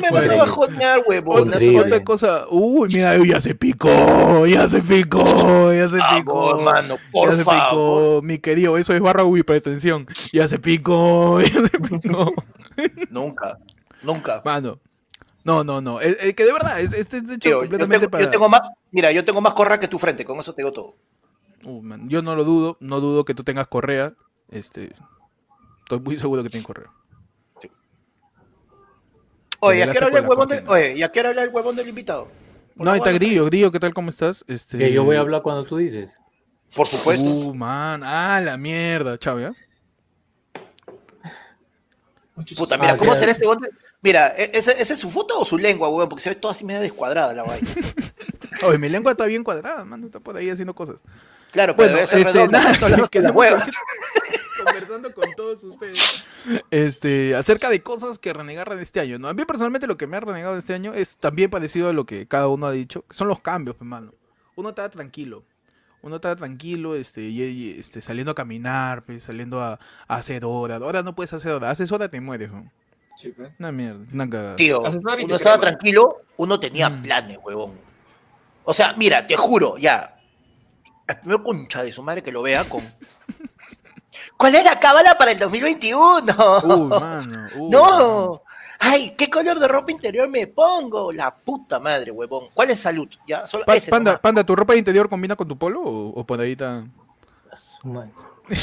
Me 0.00 0.10
vas 0.10 0.28
a 0.28 0.36
bajonear. 0.36 1.02
Horrible. 1.06 1.80
Otra 1.80 2.04
cosa, 2.04 2.46
uy, 2.50 2.88
mira, 2.92 3.16
ya 3.24 3.40
se 3.40 3.54
picó, 3.54 4.46
ya 4.46 4.68
se 4.68 4.82
picó, 4.82 5.72
ya 5.72 5.88
se 5.88 5.98
picó. 6.16 6.46
Vamos, 6.46 6.62
mano, 6.62 6.96
por 7.10 7.30
ya 7.30 7.36
se 7.36 7.44
favor. 7.44 7.62
picó, 7.68 8.20
mi 8.22 8.38
querido, 8.38 8.76
eso 8.78 8.92
es 8.92 9.00
barra 9.00 9.24
uy, 9.24 9.42
pretensión. 9.42 10.06
Ya 10.32 10.48
se 10.48 10.58
picó, 10.58 11.40
ya 11.42 11.46
se 11.46 11.78
picó. 11.78 12.32
Nunca, 13.10 13.58
nunca. 14.02 14.42
Mano, 14.44 14.78
no, 15.44 15.64
no, 15.64 15.80
no, 15.80 16.00
es, 16.00 16.16
es 16.20 16.34
que 16.34 16.44
de 16.44 16.52
verdad, 16.52 16.80
es, 16.80 16.92
este 16.92 17.18
es 17.18 17.24
hecho 17.24 17.38
Tío, 17.38 17.64
yo, 17.64 17.78
tengo, 17.78 18.10
para... 18.10 18.24
yo 18.24 18.30
tengo 18.30 18.48
más, 18.48 18.62
mira, 18.90 19.10
yo 19.12 19.24
tengo 19.24 19.40
más 19.40 19.54
correa 19.54 19.80
que 19.80 19.88
tu 19.88 19.98
frente, 19.98 20.24
con 20.24 20.38
eso 20.38 20.54
te 20.54 20.62
digo 20.62 20.72
todo. 20.72 20.94
Uh, 21.64 21.80
man, 21.82 22.08
yo 22.08 22.22
no 22.22 22.34
lo 22.34 22.44
dudo, 22.44 22.76
no 22.80 23.00
dudo 23.00 23.24
que 23.24 23.34
tú 23.34 23.44
tengas 23.44 23.68
correa, 23.68 24.14
este... 24.50 24.94
Estoy 25.82 26.00
muy 26.00 26.16
seguro 26.16 26.42
que 26.42 26.48
tienes 26.48 26.66
correa. 26.66 26.90
Oye, 29.64 29.84
Te 29.84 29.90
¿a 29.90 29.92
qué 29.92 29.98
hora 29.98 30.06
el 30.08 30.14
la 30.14 30.20
huevón 30.28 30.48
de, 30.48 30.54
cortina. 30.56 30.72
oye, 30.72 30.96
¿y 30.98 31.02
a 31.04 31.12
qué 31.12 31.20
hora 31.20 31.28
habla 31.28 31.42
el 31.44 31.50
huevón 31.50 31.76
del 31.76 31.88
invitado? 31.88 32.28
Por 32.76 32.84
No, 32.84 32.92
ahí 32.92 32.98
está 32.98 33.12
Grillo, 33.12 33.44
Grillo, 33.46 33.70
¿qué 33.70 33.78
tal? 33.78 33.94
¿Cómo 33.94 34.08
estás? 34.10 34.44
Este... 34.48 34.76
Que 34.76 34.92
yo 34.92 35.04
voy 35.04 35.14
a 35.14 35.20
hablar 35.20 35.42
cuando 35.42 35.64
tú 35.64 35.76
dices. 35.76 36.18
Por 36.74 36.86
supuesto. 36.88 37.30
Uh, 37.30 37.54
man, 37.54 38.02
ah, 38.04 38.40
la 38.40 38.56
mierda, 38.56 39.16
chao, 39.18 39.38
¿ya? 39.38 39.52
Puta, 42.56 42.76
mira, 42.76 42.94
Ah, 42.94 42.96
¿cómo 42.96 43.14
será 43.14 43.30
este 43.32 43.46
huevón? 43.46 43.62
de- 43.62 43.70
Mira, 44.00 44.34
¿e- 44.36 44.50
¿ese, 44.54 44.72
¿ese 44.82 44.94
es 44.94 44.98
su 44.98 45.10
foto 45.10 45.38
o 45.38 45.44
su 45.44 45.56
lengua, 45.56 45.88
huevón? 45.88 46.08
Porque 46.08 46.22
se 46.24 46.30
ve 46.30 46.34
toda 46.34 46.54
así 46.54 46.64
media 46.64 46.80
descuadrada 46.80 47.32
la 47.32 47.44
vaina. 47.44 47.68
Oye, 48.66 48.78
mi 48.78 48.88
lengua 48.88 49.12
está 49.12 49.26
bien 49.26 49.44
cuadrada, 49.44 49.84
mano, 49.84 50.06
está 50.06 50.18
por 50.18 50.36
ahí 50.36 50.50
haciendo 50.50 50.74
cosas. 50.74 50.96
Claro, 51.52 51.76
pero 51.76 51.92
Bueno, 51.92 52.06
ser 52.08 52.18
este, 52.18 52.32
redonda, 52.32 52.58
nada, 52.64 53.08
que 53.10 53.18
estamos 53.18 53.36
huevas. 53.36 53.68
Conversando 54.64 55.12
con 55.14 55.24
todos 55.36 55.62
ustedes 55.64 56.24
este, 56.70 57.34
acerca 57.34 57.68
de 57.70 57.80
cosas 57.80 58.18
que 58.18 58.32
renegar 58.32 58.74
de 58.74 58.82
este 58.82 59.00
año, 59.00 59.18
¿no? 59.18 59.28
A 59.28 59.34
mí 59.34 59.44
personalmente 59.44 59.86
lo 59.86 59.96
que 59.96 60.06
me 60.06 60.16
ha 60.16 60.20
renegado 60.20 60.54
de 60.54 60.58
este 60.60 60.74
año 60.74 60.94
es 60.94 61.16
también 61.16 61.50
parecido 61.50 61.88
a 61.88 61.92
lo 61.92 62.04
que 62.06 62.26
cada 62.26 62.48
uno 62.48 62.66
ha 62.66 62.72
dicho, 62.72 63.04
que 63.08 63.14
son 63.14 63.28
los 63.28 63.40
cambios, 63.40 63.76
hermano. 63.78 64.12
Uno 64.56 64.70
está 64.70 64.88
tranquilo, 64.90 65.44
uno 66.02 66.16
está 66.16 66.34
tranquilo, 66.36 66.94
este, 66.94 67.22
y, 67.22 67.42
y, 67.42 67.80
este, 67.80 68.00
saliendo 68.00 68.32
a 68.32 68.34
caminar, 68.34 69.04
pues, 69.04 69.24
saliendo 69.24 69.60
a, 69.62 69.78
a 70.08 70.16
hacer 70.16 70.44
horas. 70.44 70.82
Ahora 70.82 71.02
no 71.02 71.14
puedes 71.14 71.32
hacer 71.32 71.52
horas, 71.52 71.72
haces 71.72 71.90
horas 71.92 72.10
te 72.10 72.20
mueres, 72.20 72.50
¿no? 72.52 72.70
Sí, 73.16 73.30
pe. 73.30 73.52
Una 73.58 73.72
mierda, 73.72 74.04
una 74.12 74.28
cagada. 74.28 74.56
Tío, 74.56 74.80
uno 74.80 75.36
estaba 75.36 75.58
tranquilo, 75.58 76.22
uno 76.36 76.58
tenía 76.58 76.88
Mm. 76.90 77.02
planes, 77.02 77.38
huevón. 77.42 77.78
O 78.64 78.72
sea, 78.72 78.94
mira, 78.96 79.26
te 79.26 79.36
juro, 79.36 79.76
ya. 79.78 80.18
El 81.08 81.18
primer 81.18 81.42
concha 81.42 81.82
de 81.82 81.92
su 81.92 82.02
madre 82.02 82.22
que 82.22 82.32
lo 82.32 82.42
vea 82.42 82.64
con. 82.64 82.80
¿Cuál 84.42 84.54
es 84.56 84.64
la 84.64 84.80
cábala 84.80 85.16
para 85.16 85.30
el 85.30 85.38
2021? 85.38 86.24
Uy, 86.64 86.88
mano. 86.88 87.46
uy, 87.56 87.70
mano. 87.70 87.70
no. 87.70 88.42
Ay, 88.80 89.14
¿qué 89.16 89.30
color 89.30 89.60
de 89.60 89.68
ropa 89.68 89.92
interior 89.92 90.28
me 90.28 90.48
pongo? 90.48 91.12
La 91.12 91.32
puta 91.32 91.78
madre, 91.78 92.10
huevón. 92.10 92.48
¿Cuál 92.52 92.70
es 92.70 92.80
salud? 92.80 93.08
Ya, 93.28 93.46
solo 93.46 93.64
Pa- 93.64 93.76
ese 93.76 93.88
panda, 93.88 94.10
nomás. 94.10 94.20
panda, 94.20 94.42
¿tu 94.44 94.56
ropa 94.56 94.74
interior 94.74 95.08
combina 95.08 95.36
con 95.36 95.46
tu 95.46 95.56
polo 95.56 95.80
o, 95.80 96.08
o 96.20 96.26
madre. 97.84 98.10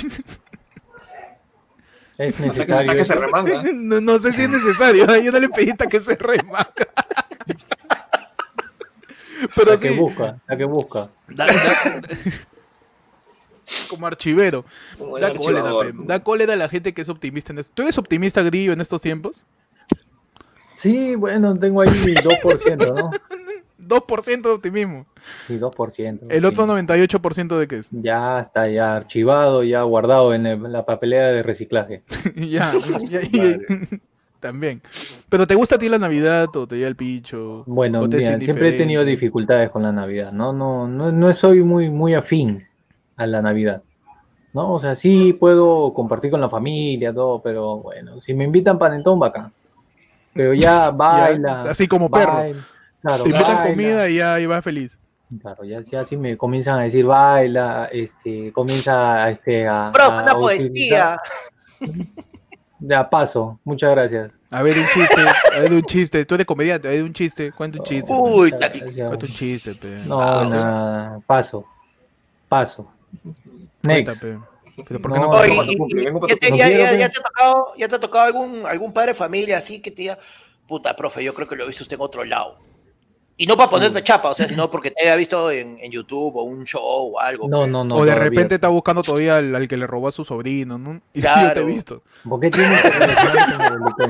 Es 2.17 2.37
necesario. 2.37 2.95
que 2.95 3.03
se 3.05 3.15
remanga. 3.15 3.63
No, 3.73 4.01
no 4.01 4.19
sé 4.19 4.33
si 4.33 4.41
es 4.41 4.49
necesario. 4.49 5.05
Yo 5.21 5.31
no 5.31 5.39
le 5.39 5.47
pedí 5.47 5.69
hasta 5.71 5.87
que 5.87 6.01
se 6.01 6.17
remanga. 6.17 6.67
Pero 9.55 9.71
La 9.71 9.77
sí, 9.77 9.87
que 9.87 9.95
busca, 9.97 10.37
la 10.45 10.57
que 10.57 10.65
busca. 10.65 11.07
da- 11.29 11.45
da- 11.45 12.01
como 13.89 14.07
archivero. 14.07 14.65
Como 14.97 15.19
Da 15.19 15.33
cólera, 15.33 15.71
da 15.93 16.23
cólera 16.23 16.53
a 16.53 16.55
la 16.55 16.69
gente 16.69 16.93
que 16.93 17.01
es 17.01 17.09
optimista. 17.09 17.51
En 17.53 17.59
esto. 17.59 17.71
¿Tú 17.75 17.81
eres 17.83 17.97
optimista, 17.97 18.41
Grillo, 18.41 18.73
en 18.73 18.81
estos 18.81 19.01
tiempos? 19.01 19.43
Sí, 20.75 21.15
bueno, 21.15 21.57
tengo 21.57 21.81
ahí 21.81 21.89
2%, 21.89 22.77
¿no? 22.77 23.11
2% 24.01 24.41
de 24.43 24.49
optimismo. 24.49 25.05
Sí, 25.47 25.57
2%. 25.59 26.19
El 26.29 26.45
otro 26.45 26.63
sí. 26.65 26.71
98% 26.71 27.57
de 27.57 27.67
qué 27.67 27.77
es. 27.79 27.87
Ya 27.91 28.39
está 28.39 28.69
ya 28.69 28.95
archivado, 28.95 29.63
ya 29.63 29.81
guardado 29.81 30.33
en, 30.33 30.45
el- 30.45 30.71
la 30.71 30.85
papelera 30.85 31.27
de 31.31 31.43
reciclaje. 31.43 32.03
ya, 32.35 32.71
ya- 33.03 33.21
ya- 33.21 33.57
también. 34.39 34.81
Pero 35.27 35.45
¿te 35.47 35.55
gusta 35.55 35.75
a 35.75 35.79
ti 35.79 35.89
la 35.89 35.97
Navidad 35.97 36.55
o 36.55 36.65
te 36.65 36.75
llega 36.75 36.87
el 36.87 36.95
picho? 36.95 37.63
Bueno, 37.67 38.07
mira, 38.07 38.39
siempre 38.39 38.69
he 38.69 38.77
tenido 38.77 39.03
dificultades 39.03 39.69
con 39.69 39.83
la 39.83 39.91
Navidad, 39.91 40.31
¿no? 40.31 40.53
No, 40.53 40.87
no, 40.87 41.11
no 41.11 41.33
soy 41.33 41.61
muy, 41.61 41.89
muy 41.89 42.13
afín 42.13 42.68
a 43.19 43.27
la 43.27 43.41
Navidad, 43.41 43.83
¿no? 44.53 44.73
O 44.73 44.79
sea, 44.79 44.95
sí 44.95 45.33
puedo 45.33 45.93
compartir 45.93 46.31
con 46.31 46.41
la 46.41 46.49
familia, 46.49 47.13
todo, 47.13 47.41
pero 47.41 47.77
bueno, 47.77 48.19
si 48.21 48.33
me 48.33 48.45
invitan 48.45 48.79
panetón, 48.79 49.19
bacán. 49.19 49.51
Pero 50.33 50.53
ya 50.53 50.89
baila. 50.95 51.61
así 51.69 51.87
como 51.87 52.09
perro. 52.09 52.33
baila, 52.35 52.65
Claro, 53.01 53.23
Te 53.23 53.29
invitan 53.29 53.55
baila. 53.55 53.69
comida 53.69 54.09
y 54.09 54.15
ya 54.17 54.39
y 54.39 54.45
vas 54.45 54.63
feliz. 54.63 54.97
Claro, 55.41 55.63
ya, 55.63 55.81
ya 55.81 56.03
sí 56.05 56.17
me 56.17 56.35
comienzan 56.37 56.79
a 56.79 56.83
decir 56.83 57.05
baila, 57.05 57.87
este, 57.91 58.51
comienza 58.51 59.23
a, 59.25 59.29
este, 59.29 59.67
a, 59.67 59.91
Bro, 59.91 60.03
a 60.05 60.23
una 60.23 60.33
poesía. 60.33 61.19
Ya 62.79 63.09
paso, 63.09 63.59
muchas 63.63 63.91
gracias. 63.91 64.31
A 64.51 64.63
ver, 64.63 64.75
un 64.77 64.85
chiste, 64.85 65.21
a 65.55 65.59
ver, 65.61 65.73
un 65.73 65.83
chiste. 65.83 66.25
Tú 66.25 66.33
eres 66.35 66.47
comediante, 66.47 66.87
a 66.87 66.91
ver, 66.91 67.03
un 67.03 67.13
chiste. 67.13 67.51
Cuenta 67.51 67.77
un 67.77 67.83
chiste. 67.85 68.11
Uy. 68.11 68.49
Cuenta 68.49 68.71
un 69.11 69.19
chiste, 69.21 69.71
pe. 69.75 69.97
No, 70.07 70.17
Paso. 70.17 70.55
nada, 70.55 71.19
paso, 71.27 71.65
paso. 72.47 72.87
Next. 73.83 74.21
pe. 74.21 74.37
Pero 74.87 75.01
¿por 75.01 75.13
qué 75.13 75.19
No, 75.19 75.27
no, 75.31 75.45
y- 75.65 75.75
cumple, 75.77 76.03
vengo 76.05 76.27
ya 76.27 76.35
ya- 76.67 76.91
No 76.93 76.97
ya- 76.97 77.09
te 77.09 77.19
ha 77.19 77.23
tocado, 77.23 77.73
ya 77.77 77.87
te 77.87 77.95
ha 77.95 77.99
tocado 77.99 78.25
algún, 78.25 78.65
algún 78.65 78.93
padre 78.93 79.09
de 79.09 79.13
familia 79.15 79.57
así 79.57 79.81
que 79.81 79.89
te 79.91 80.03
diga, 80.03 80.19
puta, 80.67 80.95
profe, 80.95 81.23
yo 81.23 81.33
creo 81.33 81.47
que 81.47 81.55
lo 81.55 81.63
he 81.63 81.67
visto 81.67 81.83
usted 81.83 81.95
en 81.95 82.01
otro 82.01 82.23
lado. 82.23 82.57
Y 83.35 83.47
no 83.47 83.55
para 83.55 83.69
ponerte 83.69 84.03
chapa, 84.03 84.29
o 84.29 84.33
sea, 84.33 84.47
sino 84.49 84.69
porque 84.69 84.91
te 84.91 85.01
haya 85.03 85.15
visto 85.15 85.49
en, 85.49 85.77
en 85.79 85.89
YouTube 85.91 86.35
o 86.35 86.43
un 86.43 86.65
show 86.65 86.81
o 87.15 87.19
algo. 87.19 87.47
No, 87.47 87.65
no, 87.65 87.85
no. 87.85 87.95
o 87.95 87.99
de 88.03 88.11
todavía. 88.11 88.15
repente 88.29 88.55
está 88.55 88.67
buscando 88.67 89.01
todavía 89.01 89.37
al, 89.37 89.55
al 89.55 89.65
que 89.67 89.77
le 89.77 89.87
robó 89.87 90.09
a 90.09 90.11
su 90.11 90.25
sobrino, 90.25 90.77
¿no? 90.77 91.01
Y 91.13 91.21
yo 91.21 91.29
te 91.29 91.33
Claro. 91.33 91.61
he 91.61 91.63
visto. 91.65 92.03
¿Por 92.27 92.39
qué 92.41 92.51
tiene 92.51 92.75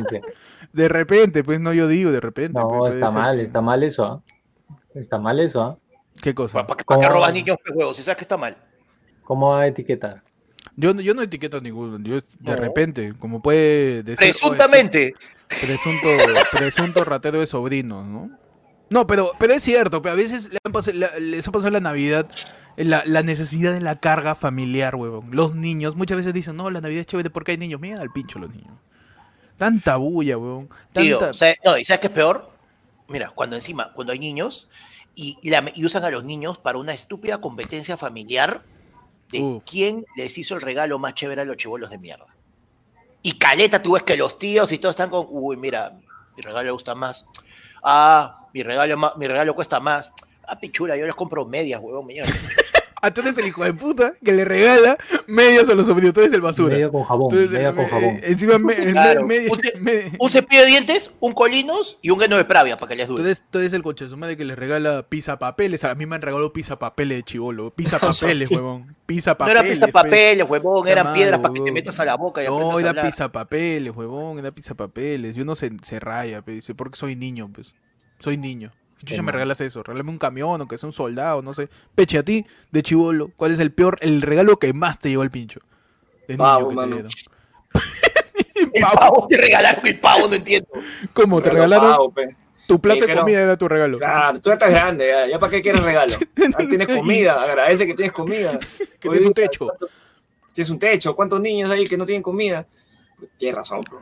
que? 0.10 0.22
De 0.74 0.88
repente, 0.88 1.44
pues 1.44 1.60
no 1.60 1.74
yo 1.74 1.88
digo, 1.88 2.12
de 2.12 2.20
repente. 2.20 2.60
No, 2.60 2.68
pues, 2.70 2.94
está 2.96 3.08
ser. 3.10 3.18
mal, 3.18 3.40
está 3.40 3.62
mal 3.62 3.84
eso, 3.84 4.04
¿ah? 4.06 4.22
Está 4.94 5.18
mal 5.20 5.40
eso, 5.40 5.62
¿ah? 5.62 5.78
¿Qué 6.22 6.36
cosa? 6.36 6.54
¿Para, 6.54 6.68
para 6.68 6.78
qué 6.78 6.84
¿Cómo? 6.86 7.10
robas 7.10 7.34
niños, 7.34 7.58
pe, 7.64 7.72
huevos? 7.72 7.96
Si 7.98 8.04
sabes 8.04 8.18
que 8.18 8.24
está 8.24 8.38
mal. 8.38 8.56
¿Cómo 9.30 9.50
va 9.52 9.62
a 9.62 9.68
etiquetar? 9.68 10.24
Yo, 10.76 10.92
no- 10.92 11.02
yo 11.02 11.14
no 11.14 11.22
etiqueto 11.22 11.58
a 11.58 11.62
ninguno. 11.62 12.00
Yo, 12.00 12.16
de 12.16 12.24
No. 12.40 12.56
repente, 12.56 13.14
como 13.20 13.44
puede 13.44 14.02
decir. 14.02 14.18
Presuntamente. 14.18 15.14
"Oye, 15.14 15.58
Presunto, 15.68 16.08
presunto 16.58 17.04
ratero 17.04 17.40
de 17.40 17.46
sobrinos, 17.46 18.08
¿no? 18.08 18.32
No, 18.90 19.06
pero, 19.06 19.34
pero 19.38 19.54
es 19.54 19.62
cierto, 19.64 20.02
pero 20.02 20.14
a 20.14 20.16
veces 20.16 20.52
le 20.52 20.58
han 20.64 20.74
pas- 20.74 20.92
la- 20.92 21.20
les 21.20 21.48
ha 21.48 21.52
pasado 21.52 21.68
en 21.68 21.74
la 21.74 21.80
Navidad 21.92 22.26
la, 22.76 23.04
la 23.06 23.22
necesidad 23.22 23.72
de 23.72 23.82
la 23.82 24.00
carga 24.00 24.34
familiar, 24.34 24.96
huevón. 24.96 25.28
Los 25.32 25.54
niños 25.54 25.96
muchas 25.96 26.18
veces 26.18 26.34
dicen, 26.34 26.56
no, 26.56 26.72
la 26.72 26.82
Navidad 26.82 27.02
es 27.02 27.06
chévere 27.06 27.30
porque 27.30 27.52
hay 27.52 27.60
niños. 27.60 27.80
Mira 27.80 28.02
al 28.02 28.12
pincho 28.12 28.40
los 28.40 28.50
niños. 28.50 28.74
Tanta 29.58 29.98
bulla, 29.98 30.38
huevón. 30.40 30.70
Tío, 30.94 31.20
Tanta... 31.20 31.32
o 31.32 31.34
sea, 31.36 31.54
no, 31.64 31.78
¿y 31.78 31.86
sabes 31.86 32.00
qué 32.02 32.08
es 32.08 32.14
peor? 32.14 32.50
Mira, 33.08 33.30
cuando 33.36 33.56
encima, 33.56 33.94
cuando 33.94 34.12
hay 34.14 34.18
niños 34.20 34.70
y, 35.14 35.38
la- 35.48 35.72
y 35.76 35.86
usan 35.86 36.04
a 36.04 36.10
los 36.10 36.24
niños 36.24 36.58
para 36.58 36.80
una 36.80 36.94
estúpida 36.94 37.40
competencia 37.42 37.96
familiar, 37.96 38.64
de 39.32 39.42
Uf. 39.42 39.64
quién 39.64 40.06
les 40.16 40.38
hizo 40.38 40.56
el 40.56 40.62
regalo 40.62 41.00
más 41.00 41.14
chévere 41.14 41.42
a 41.42 41.46
los 41.46 41.58
chivolos 41.58 41.90
de 41.90 41.98
mierda. 41.98 42.26
Y 43.22 43.34
caleta, 43.34 43.82
tú 43.82 43.94
ves 43.94 44.04
que 44.04 44.18
los 44.18 44.40
tíos 44.40 44.72
y 44.72 44.78
todos 44.78 44.94
están 44.94 45.10
con, 45.10 45.28
uy, 45.30 45.58
mira, 45.58 46.00
mi 46.36 46.42
regalo 46.42 46.74
gusta 46.74 46.96
más. 46.96 47.26
Ah, 47.84 48.48
mi 48.54 48.64
regalo, 48.64 49.14
mi 49.18 49.28
regalo 49.28 49.54
cuesta 49.54 49.80
más. 49.80 50.14
Ah, 50.48 50.60
pichula, 50.60 50.96
yo 50.98 51.06
les 51.06 51.16
compro 51.16 51.46
medias, 51.46 51.82
huevón, 51.82 52.08
mierda. 52.08 52.34
Ah, 53.02 53.12
eres 53.16 53.38
el 53.38 53.48
hijo 53.48 53.64
de 53.64 53.74
puta 53.74 54.14
que 54.24 54.32
le 54.34 54.44
regala 54.46 54.98
medias 55.28 55.70
a 55.70 55.74
los 55.76 55.88
sobrinos. 55.88 56.14
Tú 56.14 56.22
eres 56.22 56.34
el 56.34 56.42
basura. 56.42 56.74
Media 56.74 56.90
con 56.90 57.04
jabón, 57.04 57.38
el- 57.38 57.48
con 57.48 57.86
eh, 57.86 57.88
jabón. 57.90 58.20
Encima, 58.24 58.58
me- 58.60 58.76
Claro. 58.92 59.26
me- 59.26 59.48
me- 59.80 60.12
Un 60.20 60.30
cepillo 60.30 60.62
de 60.62 60.68
dientes, 60.68 61.12
un 61.20 61.34
colinos 61.34 61.98
y 62.02 62.10
un 62.10 62.20
gueno 62.20 62.38
de 62.38 62.46
pravia 62.46 62.78
para 62.78 62.90
que 62.90 62.96
les 62.96 63.08
dure. 63.08 63.24
eres, 63.24 63.44
tú 63.50 63.60
eres 63.60 63.74
el 63.74 63.84
coche 63.84 64.06
de 64.06 64.10
su 64.10 64.18
madre 64.18 64.36
que 64.38 64.46
le 64.46 64.56
regala 64.56 65.04
pizza 65.08 65.40
papeles. 65.40 65.84
A 65.84 65.96
mí 65.96 66.06
me 66.06 66.16
han 66.16 66.22
regalado 66.22 66.52
pizza 66.54 66.78
papeles 66.80 67.20
de 67.20 67.24
chivolo. 67.24 67.72
Pizza 67.72 67.98
papeles, 68.00 68.52
huevón. 68.52 68.96
Pizza 69.06 69.32
No 69.32 69.38
papeles. 69.38 69.62
era 69.62 69.70
pizza 69.70 69.86
pe. 69.88 69.92
papeles, 69.94 70.50
huevón, 70.50 70.88
Esa 70.88 70.92
eran 71.02 71.14
piedras 71.14 71.40
para 71.40 71.54
que 71.54 71.58
te 71.60 71.64
huevón. 71.64 71.74
metas 71.74 72.00
a 72.00 72.06
la 72.06 72.16
boca 72.16 72.44
y 72.44 72.48
No, 72.48 72.76
a 72.78 72.80
era 72.80 72.90
hablar. 72.90 73.06
pizza 73.06 73.32
papeles, 73.32 73.96
huevón. 73.96 74.40
Era 74.40 74.52
pizza 74.52 74.74
papeles. 74.76 75.36
Yo 75.36 75.46
no 75.46 75.56
se, 75.56 75.72
se 75.84 76.00
raya, 76.00 76.42
dice, 76.46 76.76
porque 76.76 76.98
soy 76.98 77.16
niño, 77.16 77.50
pues. 77.54 77.74
Soy 78.20 78.36
niño. 78.38 78.72
Chucha, 79.06 79.22
me 79.22 79.32
regalas 79.32 79.62
eso. 79.62 79.82
Regálame 79.84 80.10
un 80.12 80.18
camión 80.18 80.62
o 80.62 80.68
que 80.68 80.78
sea 80.78 80.88
un 80.88 80.94
soldado, 80.94 81.42
no 81.42 81.54
sé. 81.54 81.70
Peche, 81.96 82.18
a 82.18 82.24
ti, 82.24 82.46
de 82.72 82.84
chivolo, 82.84 83.32
¿cuál 83.38 83.52
es 83.52 83.60
el 83.60 83.72
peor, 83.72 83.98
el 84.02 84.22
regalo 84.22 84.58
que 84.60 84.74
más 84.74 85.00
te 85.00 85.10
llevó 85.10 85.24
el 85.24 85.32
pincho? 85.32 85.62
De 86.28 86.36
niño 86.36 86.38
Pavo, 86.44 86.68
que 86.70 86.70
te 86.70 86.76
mano. 86.76 86.96
El 88.56 88.82
Pavo. 88.82 89.00
pavo, 89.00 89.28
te 89.30 89.38
regalaron 89.38 89.88
el 89.88 90.00
pavo, 90.00 90.28
no 90.28 90.36
entiendo. 90.36 90.68
¿Cómo? 91.14 91.42
¿Te 91.42 91.50
Regalo 91.50 91.70
regalaron 91.76 91.92
pavo, 91.96 92.14
pe. 92.14 92.36
tu 92.68 92.80
plato 92.80 93.06
de 93.06 93.16
comida 93.16 93.42
era 93.42 93.58
tu 93.58 93.68
regalo? 93.70 93.98
Claro, 93.98 94.40
tú 94.42 94.52
estás 94.52 94.70
grande, 94.70 95.08
ya, 95.08 95.28
ya 95.28 95.40
para 95.40 95.50
qué 95.52 95.62
quieres 95.62 95.82
regalo. 95.82 96.14
Ah, 96.58 96.64
tienes 96.70 96.88
comida, 96.88 97.42
agradece 97.42 97.88
que 97.88 97.94
tienes 97.94 98.12
comida. 98.12 98.60
Que 99.00 99.08
tienes 99.08 99.24
un 99.26 99.34
techo. 99.34 99.66
¿cuánto- 99.68 99.88
Tienes 100.52 100.70
un 100.72 100.80
techo, 100.80 101.16
¿cuántos 101.16 101.40
niños 101.40 101.72
hay 101.72 101.86
que 101.86 101.96
no 101.96 102.06
tienen 102.06 102.22
comida? 102.22 102.68
Tienes 103.38 103.56
razón, 103.56 103.82
bro. 103.82 104.02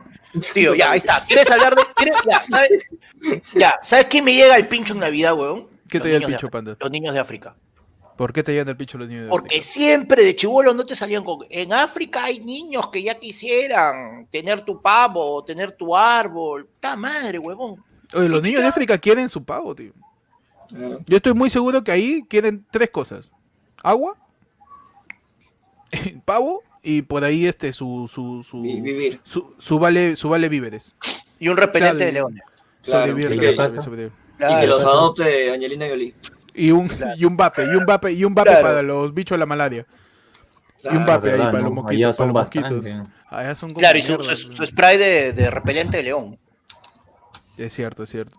Tío, 0.54 0.74
ya, 0.74 0.90
ahí 0.92 0.98
está. 0.98 1.24
¿Quieres 1.26 1.50
hablar 1.50 1.74
de.? 1.74 1.82
quieres- 1.96 2.18
Ya, 2.28 2.40
¿sabes? 2.42 2.88
Ya, 3.54 3.78
¿sabes 3.82 4.06
quién 4.06 4.24
me 4.24 4.34
llega 4.34 4.56
el 4.56 4.68
pincho 4.68 4.92
en 4.94 5.00
Navidad, 5.00 5.34
weón? 5.34 5.68
¿Qué 5.88 5.98
te 6.00 6.08
llega 6.08 6.18
el 6.18 6.26
pincho, 6.26 6.48
panda? 6.48 6.76
Los 6.78 6.90
niños 6.90 7.14
de 7.14 7.20
África. 7.20 7.56
¿Por 8.16 8.32
qué 8.32 8.42
te 8.42 8.50
llegan 8.52 8.68
el 8.68 8.76
pincho 8.76 8.98
los 8.98 9.06
niños 9.08 9.24
de 9.24 9.30
Porque 9.30 9.60
siempre 9.60 10.24
de 10.24 10.34
chivolo 10.34 10.74
no 10.74 10.84
te 10.84 10.96
salían 10.96 11.22
con. 11.24 11.38
En 11.50 11.72
África 11.72 12.24
hay 12.24 12.40
niños 12.40 12.88
que 12.90 13.00
ya 13.02 13.14
quisieran 13.18 14.26
tener 14.26 14.62
tu 14.62 14.82
pavo, 14.82 15.44
tener 15.44 15.72
tu 15.72 15.96
árbol. 15.96 16.68
¡Ta 16.80 16.96
madre, 16.96 17.38
huevón! 17.38 17.82
Oye, 18.14 18.28
los 18.28 18.42
niños 18.42 18.60
de 18.62 18.66
África 18.66 18.98
quieren 18.98 19.28
su 19.28 19.44
pavo, 19.44 19.74
tío. 19.74 19.92
Claro. 20.68 21.00
Yo 21.06 21.16
estoy 21.16 21.32
muy 21.32 21.48
seguro 21.48 21.82
que 21.84 21.92
ahí 21.92 22.24
quieren 22.28 22.66
tres 22.70 22.90
cosas. 22.90 23.30
Agua, 23.82 24.16
pavo 26.24 26.62
y 26.88 27.02
por 27.02 27.24
ahí 27.24 27.46
este 27.46 27.72
su 27.72 28.08
su 28.12 28.42
su, 28.48 28.62
Vi- 28.62 28.80
vivir. 28.80 29.20
su, 29.24 29.54
su 29.58 29.78
vale 29.78 30.16
su 30.16 30.28
vale 30.28 30.48
víveres. 30.48 30.94
Y 31.38 31.48
un 31.48 31.56
repelente 31.56 31.96
Claro, 31.98 32.06
de 32.06 32.12
leones. 32.12 32.42
Claro, 32.82 33.00
Sobrevivir, 33.12 33.32
y 33.32 33.38
claro, 33.38 33.56
que- 33.56 33.56
sobrevivir, 33.56 33.84
sobrevivir. 33.84 34.12
y 34.12 34.38
que 34.38 34.46
Claro, 34.46 34.66
los 34.66 34.82
claro. 34.82 34.98
adopte 34.98 35.52
Angelina 35.52 35.86
Jolie. 35.88 36.14
Y 36.54 36.70
un 36.70 36.90
y 37.16 37.24
un 37.24 37.36
vape, 37.36 37.64
y 37.64 37.76
un 37.76 37.84
vape, 37.86 38.12
y 38.12 38.24
un 38.24 38.34
vape 38.34 38.50
Claro. 38.50 38.62
para 38.66 38.82
los 38.82 39.12
bichos 39.14 39.34
de 39.36 39.38
la 39.40 39.46
malaria. 39.46 39.86
Y 40.84 40.88
un 40.88 41.04
Claro. 41.04 41.06
vape 41.20 41.30
ahí 41.32 41.38
para 41.38 41.52
¿no? 41.52 41.64
los 41.64 41.72
mosquitos. 41.72 41.90
Allá 41.90 42.06
para 42.06 42.14
son 42.16 42.26
los 42.28 42.34
mosquitos. 42.34 42.86
Allá 43.30 43.54
son 43.54 43.68
como 43.70 43.78
Claro, 43.80 43.98
y 43.98 44.02
su, 44.02 44.66
spray 44.66 44.96
de, 44.98 45.32
de 45.32 45.50
repelente 45.50 45.96
de 45.98 46.02
león. 46.04 46.38
Es 47.58 47.72
cierto, 47.74 48.02
es 48.04 48.10
cierto. 48.10 48.36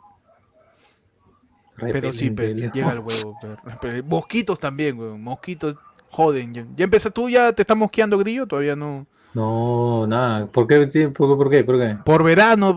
Pero 1.78 2.12
sí, 2.12 2.30
pe, 2.32 2.54
llega 2.54 2.92
el 2.92 3.00
huevo. 3.00 3.38
pe. 3.42 3.48
Pero 3.82 4.04
mosquitos 4.06 4.60
también, 4.60 5.00
weón. 5.00 5.22
Mosquitos 5.22 5.76
joden. 6.12 6.54
Ya, 6.54 6.66
ya 6.76 6.84
empezó, 6.86 7.12
tú 7.12 7.30
ya 7.30 7.52
te 7.54 7.62
estás 7.64 7.78
mosqueando 7.78 8.18
grillo, 8.18 8.46
todavía 8.48 8.76
no. 8.76 9.06
No, 9.34 10.08
nada. 10.08 10.48
¿Por 10.48 10.66
qué? 10.68 10.88
¿Por, 11.16 11.38
por 11.38 11.50
qué? 11.52 11.64
¿Por 11.64 11.78
qué? 11.78 11.96
Por 12.04 12.24
verano, 12.24 12.70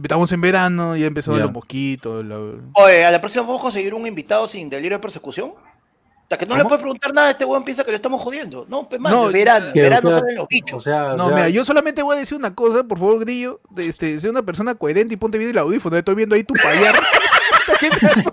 estamos 0.00 0.30
en 0.30 0.40
verano, 0.40 0.96
ya 0.96 1.06
empezaron 1.06 1.38
Ya. 1.40 1.44
los 1.46 1.52
mosquitos. 1.52 2.24
la- 2.24 2.38
Oye, 2.74 3.04
a 3.04 3.10
la 3.10 3.20
próxima 3.20 3.42
vamos 3.44 3.58
a 3.60 3.62
conseguir 3.62 3.94
un 3.94 4.06
invitado 4.06 4.46
sin 4.46 4.70
delirio 4.70 4.98
de 4.98 5.02
persecución. 5.02 5.50
O 5.50 6.28
sea, 6.28 6.36
que 6.38 6.44
no 6.46 6.54
le 6.56 6.60
¿Cómo? 6.60 6.68
puede 6.68 6.82
preguntar 6.82 7.14
nada, 7.14 7.30
este 7.30 7.44
weón 7.46 7.64
piensa 7.64 7.82
que 7.84 7.90
lo 7.90 7.96
estamos 7.96 8.20
jodiendo. 8.22 8.66
No, 8.68 8.86
pues 8.86 9.00
mano, 9.00 9.24
No, 9.26 9.32
verano, 9.32 9.72
Que, 9.72 9.80
verano 9.80 10.10
o 10.10 10.12
sea, 10.12 10.20
salen 10.20 10.36
los 10.36 10.44
O 10.44 10.48
bichos. 10.48 10.84
sea, 10.84 11.16
No, 11.16 11.24
o 11.24 11.28
sea, 11.30 11.36
mira, 11.36 11.48
yo 11.48 11.64
solamente 11.64 12.02
voy 12.02 12.16
a 12.16 12.18
decir 12.20 12.36
una 12.36 12.54
cosa, 12.54 12.84
por 12.84 12.98
favor, 12.98 13.18
Grillo. 13.20 13.60
de 13.70 13.86
Este, 13.86 14.20
sé 14.20 14.28
una 14.28 14.42
persona 14.42 14.74
coherente 14.74 15.14
y 15.14 15.16
ponte 15.16 15.38
bien 15.38 15.50
el 15.50 15.58
audífono. 15.58 15.96
Estoy 15.96 16.14
viendo 16.14 16.34
ahí 16.36 16.44
tu 16.44 16.52
payar. 16.54 16.94
¿Qué 17.80 17.86
es 17.86 18.02
eso? 18.18 18.30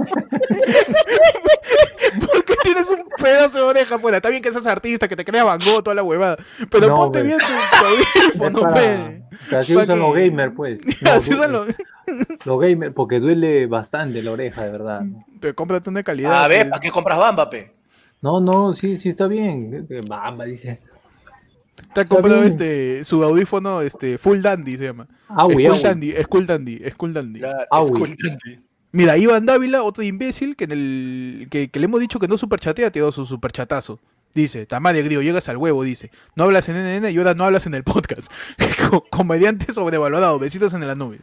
¿Por 2.19 2.45
qué 2.45 2.53
tienes 2.63 2.89
un 2.89 3.04
pedazo 3.21 3.59
de 3.59 3.63
oreja 3.65 3.95
afuera? 3.95 4.17
Está 4.17 4.29
bien 4.29 4.41
que 4.41 4.51
seas 4.51 4.65
artista, 4.65 5.07
que 5.07 5.15
te 5.15 5.25
creas 5.25 5.45
Van 5.45 5.59
Gogh, 5.59 5.83
toda 5.83 5.95
la 5.95 6.03
huevada. 6.03 6.37
Pero 6.69 6.87
No, 6.87 6.95
ponte 6.95 7.19
pues. 7.19 7.25
bien 7.25 7.39
tu, 7.39 7.85
audífono, 7.85 8.73
pe. 8.73 9.23
así 9.55 9.75
usan 9.75 9.99
los 9.99 10.15
gamers, 10.15 10.53
pues. 10.55 10.79
No, 11.01 11.11
Así 11.11 11.33
usan 11.33 11.51
los... 11.51 11.67
los 12.45 12.59
gamers, 12.59 12.93
porque 12.93 13.19
duele 13.19 13.67
bastante 13.67 14.21
la 14.21 14.31
oreja, 14.31 14.63
de 14.63 14.71
verdad. 14.71 15.03
Te 15.39 15.53
cómprate 15.53 15.89
una 15.89 15.99
de 15.99 16.03
calidad. 16.03 16.43
A 16.43 16.47
ver, 16.47 16.65
pe. 16.65 16.69
¿para 16.69 16.81
qué 16.81 16.91
compras 16.91 17.17
bamba, 17.17 17.49
pe? 17.49 17.73
No, 18.21 18.39
no, 18.39 18.73
sí, 18.73 18.97
sí 18.97 19.09
está 19.09 19.27
bien. 19.27 19.85
Bamba, 20.07 20.45
dice. 20.45 20.79
Te 21.93 22.01
ha 22.01 22.05
comprado 22.05 22.43
este, 22.43 23.03
su 23.03 23.23
audífono 23.23 23.81
este, 23.81 24.17
Full 24.17 24.41
Dandy, 24.41 24.77
se 24.77 24.85
llama. 24.85 25.07
Aui, 25.27 25.53
Skull 25.53 25.67
aui. 25.67 25.83
Dandy, 25.83 26.13
Skull 26.23 26.47
Dandy, 26.47 26.89
Skull 26.91 27.13
Dandy. 27.13 27.41
Aui. 27.69 27.85
Escultante. 27.85 28.64
Mira, 28.95 29.17
Iván 29.17 29.45
Dávila, 29.45 29.83
otro 29.83 30.03
imbécil 30.03 30.55
que, 30.55 30.63
en 30.63 30.71
el, 30.71 31.47
que, 31.51 31.69
que 31.69 31.79
le 31.79 31.85
hemos 31.85 31.99
dicho 31.99 32.17
que 32.19 32.27
no 32.29 32.37
superchatea, 32.37 32.91
te 32.91 32.99
dio 32.99 33.11
su 33.11 33.25
superchatazo. 33.25 33.99
Dice, 34.33 34.65
Tamaria 34.65 35.01
Grillo, 35.01 35.21
llegas 35.21 35.47
al 35.49 35.57
huevo, 35.57 35.83
dice. 35.83 36.11
No 36.35 36.45
hablas 36.45 36.67
en 36.69 36.75
NN 36.77 37.09
y 37.11 37.17
ahora 37.17 37.33
no 37.33 37.43
hablas 37.45 37.65
en 37.67 37.73
el 37.73 37.83
podcast. 37.83 38.31
Co- 38.89 39.03
Comediante 39.09 39.71
sobrevalorado, 39.73 40.39
besitos 40.39 40.73
en 40.73 40.87
la 40.87 40.95
nube. 40.95 41.19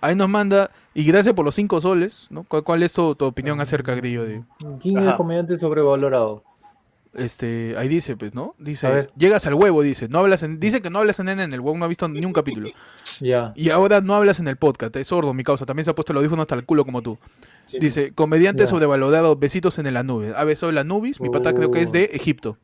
Ahí 0.00 0.14
nos 0.16 0.28
manda, 0.28 0.70
y 0.92 1.04
gracias 1.04 1.34
por 1.34 1.44
los 1.44 1.54
cinco 1.54 1.80
soles, 1.80 2.26
¿no? 2.30 2.42
¿Cuál, 2.44 2.62
cuál 2.64 2.82
es 2.82 2.92
tu, 2.92 3.14
tu 3.14 3.24
opinión 3.24 3.60
acerca, 3.60 3.94
Grillo? 3.94 4.24
De, 4.24 4.42
¿Quién 4.80 4.98
es 4.98 5.04
el 5.04 5.14
comediante 5.16 5.58
sobrevalorado? 5.58 6.42
Este, 7.16 7.74
ahí 7.76 7.88
dice, 7.88 8.16
pues, 8.16 8.34
¿no? 8.34 8.54
Dice, 8.58 9.08
llegas 9.16 9.46
al 9.46 9.54
huevo, 9.54 9.82
dice. 9.82 10.08
No 10.08 10.18
hablas 10.18 10.42
en, 10.42 10.60
dice 10.60 10.80
que 10.82 10.90
no 10.90 10.98
hablas 10.98 11.18
en 11.20 11.26
NN, 11.26 11.52
el 11.52 11.60
huevo 11.60 11.76
no 11.78 11.84
ha 11.84 11.88
visto 11.88 12.08
ni 12.08 12.24
un 12.24 12.32
capítulo. 12.34 12.70
Ya. 13.20 13.52
Y 13.56 13.70
ahora 13.70 14.00
no 14.00 14.14
hablas 14.14 14.40
en 14.40 14.48
el 14.48 14.56
podcast, 14.56 14.94
es 14.96 15.08
sordo 15.08 15.32
mi 15.34 15.44
causa, 15.44 15.66
también 15.66 15.84
se 15.84 15.90
ha 15.90 15.94
puesto 15.94 16.12
el 16.12 16.18
audífono 16.18 16.42
hasta 16.42 16.54
el 16.54 16.64
culo 16.64 16.84
como 16.84 17.02
tú. 17.02 17.18
Sí. 17.66 17.78
Dice, 17.78 18.12
comediante 18.12 18.62
Ya. 18.64 18.66
sobrevalorado, 18.66 19.36
besitos 19.36 19.78
en 19.78 19.92
la 19.92 20.02
nube. 20.02 20.32
A 20.36 20.44
ver, 20.44 20.56
soy 20.56 20.72
la 20.72 20.84
nubis, 20.84 21.20
mi 21.20 21.30
pata 21.30 21.54
creo 21.54 21.70
que 21.70 21.82
es 21.82 21.92
de 21.92 22.04
Egipto. 22.12 22.58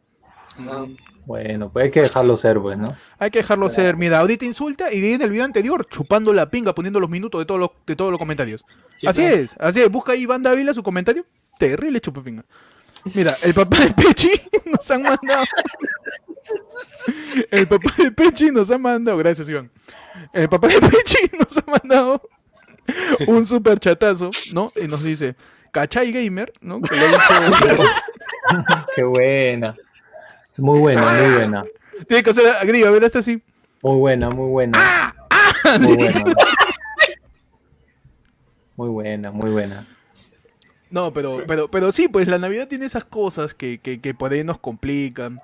Ajá. 0.58 0.86
Bueno, 1.26 1.70
pues 1.70 1.84
hay 1.84 1.90
que 1.92 2.00
dejarlo 2.00 2.36
ser, 2.36 2.58
pues, 2.60 2.76
¿no? 2.76 2.96
Hay 3.18 3.30
que 3.30 3.38
dejarlo 3.40 3.68
ser. 3.68 3.96
Mira, 3.96 4.18
ahorita 4.18 4.44
insulta 4.44 4.92
y 4.92 5.12
en 5.12 5.22
el 5.22 5.30
video 5.30 5.44
anterior 5.44 5.86
chupando 5.88 6.32
la 6.32 6.50
pinga, 6.50 6.74
poniendo 6.74 6.98
los 6.98 7.08
minutos 7.08 7.40
de 7.40 7.44
todos 7.44 7.60
los, 7.60 7.70
de 7.86 7.94
todos 7.94 8.10
los 8.10 8.18
comentarios. 8.18 8.64
Sí, 8.96 9.06
así 9.06 9.22
es, 9.22 9.54
así 9.60 9.80
es. 9.80 9.90
Busca 9.90 10.12
ahí 10.12 10.22
Iván 10.22 10.42
Dávila 10.42 10.74
su 10.74 10.82
comentario. 10.82 11.24
Terrible 11.58 12.00
chupa 12.00 12.22
pinga. 12.22 12.44
Mira, 13.14 13.32
el 13.44 13.54
papá 13.54 13.78
de 13.80 13.90
Pechi 13.92 14.30
nos 14.66 14.90
han 14.90 15.02
mandado. 15.02 15.44
El 17.50 17.66
papá 17.66 17.94
de 17.96 18.10
Pechi 18.12 18.50
nos 18.50 18.70
ha 18.70 18.78
mandado. 18.78 19.16
Gracias, 19.18 19.48
Iván. 19.48 19.70
El 20.32 20.48
papá 20.48 20.68
de 20.68 20.80
Pechi 20.80 21.18
nos 21.38 21.56
ha 21.56 21.64
mandado 21.70 22.22
un 23.26 23.46
super 23.46 23.78
chatazo, 23.78 24.30
¿no? 24.52 24.70
Y 24.76 24.86
nos 24.86 25.02
dice, 25.02 25.36
¿cachai 25.72 26.12
gamer? 26.12 26.52
¿No? 26.60 26.80
Que 26.82 26.96
lo 26.96 27.06
dicho- 27.06 27.84
Qué 28.96 29.02
buena. 29.04 29.76
Muy 30.56 30.78
buena, 30.80 31.12
muy 31.12 31.32
buena. 31.34 31.64
Tiene 32.08 32.22
que 32.22 32.30
hacer 32.30 32.66
grillo, 32.66 32.88
a 32.88 32.90
ver, 32.90 33.04
esta 33.04 33.22
sí. 33.22 33.42
Muy 33.82 33.96
buena, 33.98 34.28
muy 34.30 34.48
buena. 34.50 35.14
Muy 35.78 35.96
buena. 35.96 36.34
Muy 38.76 38.88
buena, 38.88 39.30
muy 39.30 39.50
buena. 39.50 39.86
No, 40.90 41.12
pero, 41.12 41.42
pero, 41.46 41.70
pero 41.70 41.92
sí, 41.92 42.09
pues 42.09 42.26
la 42.26 42.38
Navidad 42.38 42.68
tiene 42.68 42.87
esas 42.87 43.05
cosas 43.05 43.55
que, 43.55 43.79
que, 43.79 44.00
que 44.00 44.14
por 44.14 44.33
ahí 44.33 44.42
nos 44.42 44.59
complican. 44.59 45.40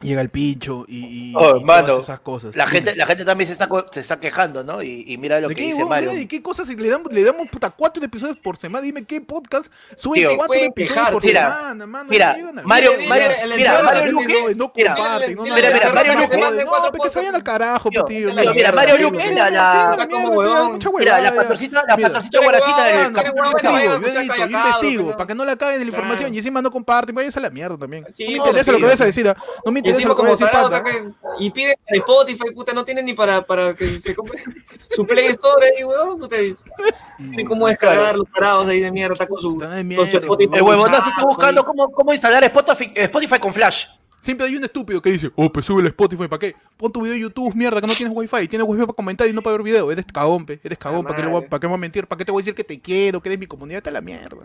Llega 0.00 0.20
el 0.20 0.28
pincho 0.28 0.84
y, 0.86 1.30
y, 1.30 1.32
Oh, 1.36 1.56
y 1.56 1.64
mano, 1.64 1.88
todas 1.88 2.04
esas 2.04 2.20
cosas. 2.20 2.54
La 2.54 2.68
gente, 2.68 2.94
la 2.94 3.04
gente 3.04 3.24
también 3.24 3.48
se 3.48 3.52
está, 3.52 3.68
co- 3.68 3.86
se 3.92 3.98
está 3.98 4.20
quejando, 4.20 4.62
¿no? 4.62 4.80
Y, 4.80 5.04
y 5.08 5.18
mira 5.18 5.40
lo 5.40 5.48
¿De 5.48 5.54
que 5.56 5.60
qué, 5.62 5.66
dice 5.66 5.76
huevón? 5.78 5.88
Mario. 5.90 6.10
Mira, 6.10 6.20
¿De 6.20 6.28
qué 6.28 6.40
cosas 6.40 6.68
le 6.68 6.88
damos, 6.88 7.12
le 7.12 7.24
damos 7.24 7.48
puta 7.48 7.70
cuatro 7.70 8.04
episodios 8.04 8.38
por 8.38 8.56
semana? 8.58 8.82
Dime 8.82 9.04
qué 9.04 9.20
podcast 9.20 9.72
sube 9.96 10.18
Tío, 10.20 10.36
cuatro 10.36 10.54
episodios 10.54 10.94
quejar, 10.98 11.12
por 11.12 11.24
mira, 11.24 11.52
semana, 11.56 11.86
mano. 11.86 12.10
mira, 12.10 12.36
no 12.36 12.62
Mario- 12.62 12.92
Mario- 13.08 13.28
mira, 13.56 13.82
Mario 13.82 14.12
Luque- 14.12 14.54
no, 14.56 14.72
comparten, 14.72 15.34
no, 15.34 15.42
mira, 15.42 15.54
Mario 15.92 16.14
no, 16.14 16.20
Luque- 16.20 17.02
que 17.02 17.10
se 17.10 17.18
vayan 17.18 17.34
al 17.34 17.42
carajo, 17.42 17.90
Tío, 17.90 18.04
mira, 18.34 18.52
mira, 18.52 18.72
Mario 18.72 18.98
Luque. 18.98 19.18
Mira, 20.98 21.20
la 21.20 21.34
patrocita, 21.34 21.84
la 21.86 21.96
patrocita 21.96 22.40
guaracita 22.40 22.84
del 22.84 23.14
yo 23.14 23.96
edito, 24.20 24.34
yo 24.36 24.44
investigo, 24.46 25.12
para 25.12 25.26
que 25.26 25.34
no 25.34 25.44
la 25.44 25.56
caguen 25.56 25.80
en 25.80 25.88
la 25.88 25.90
información 25.90 26.34
y 26.34 26.38
encima 26.38 26.62
no 26.62 26.70
comparten, 26.70 27.14
váyanse 27.14 27.38
a 27.38 27.42
la 27.42 27.50
mierda 27.50 27.76
también. 27.76 28.04
Sí, 28.12 28.24
no 28.24 28.30
me 28.30 28.36
interesa 28.48 28.72
lo 28.72 28.78
que 28.78 28.84
vayas 28.84 29.00
a 29.00 29.04
decir, 29.06 29.34
no 29.64 29.72
me 29.72 29.78
Y 29.88 29.90
encima 29.90 30.14
como 30.14 30.36
tarado, 30.36 30.84
que- 30.84 31.44
y 31.44 31.50
piden 31.50 31.74
para 31.84 31.96
Spotify, 31.98 32.50
puta, 32.54 32.72
no 32.72 32.84
tienen 32.84 33.04
ni 33.04 33.12
para, 33.14 33.46
para 33.46 33.74
que 33.74 33.86
se 33.98 34.14
compre 34.14 34.38
su 34.90 35.06
Play 35.06 35.26
Store 35.26 35.66
ahí, 35.76 35.84
weón, 35.84 36.18
puta. 36.18 36.36
Ni 37.18 37.44
cómo 37.44 37.66
descargar 37.66 38.16
los 38.16 38.28
tarados 38.32 38.66
ahí 38.68 38.80
de 38.80 38.90
mierda, 38.92 39.14
está 39.14 39.26
con 39.26 39.38
su, 39.38 39.56
con 39.96 40.10
su 40.10 40.16
Spotify. 40.18 40.50
El 40.56 40.62
huevonazo 40.62 40.98
está 41.08 41.10
chato 41.16 41.26
buscando 41.28 41.64
cómo, 41.64 41.90
cómo 41.92 42.12
instalar 42.12 42.44
Spotify, 42.44 42.92
Spotify 42.94 43.38
con 43.38 43.52
Flash. 43.52 43.86
Siempre 44.28 44.46
hay 44.46 44.56
un 44.56 44.62
estúpido 44.64 45.00
que 45.00 45.10
dice, 45.10 45.30
oh, 45.36 45.50
pues 45.50 45.64
sube 45.64 45.80
el 45.80 45.86
Spotify, 45.86 46.28
¿para 46.28 46.38
qué? 46.38 46.54
Pon 46.76 46.92
tu 46.92 47.00
video 47.00 47.14
de 47.14 47.20
YouTube, 47.20 47.54
mierda, 47.54 47.80
que 47.80 47.86
no 47.86 47.94
tienes 47.94 48.14
wifi. 48.14 48.46
Tienes 48.46 48.68
wifi 48.68 48.82
para 48.82 48.92
comentar 48.92 49.26
y 49.26 49.32
no 49.32 49.40
para 49.40 49.56
ver 49.56 49.62
video. 49.62 49.90
Eres 49.90 50.04
cagón, 50.12 50.44
pe. 50.44 50.60
Eres 50.62 50.76
cagón. 50.76 51.02
¿Para 51.02 51.16
qué, 51.16 51.22
voy 51.22 51.30
a- 51.30 51.34
madre. 51.36 51.48
¿Para 51.48 51.60
qué 51.60 51.66
me 51.66 51.70
voy 51.70 51.78
a 51.78 51.80
mentir? 51.80 52.06
¿Para 52.06 52.18
qué 52.18 52.24
te 52.26 52.32
voy 52.32 52.40
a 52.40 52.42
decir 52.42 52.54
que 52.54 52.62
te 52.62 52.78
quiero? 52.78 53.22
Que 53.22 53.30
eres 53.30 53.38
mi 53.38 53.46
comunidad? 53.46 53.78
Está 53.78 53.90
la 53.90 54.02
mierda. 54.02 54.44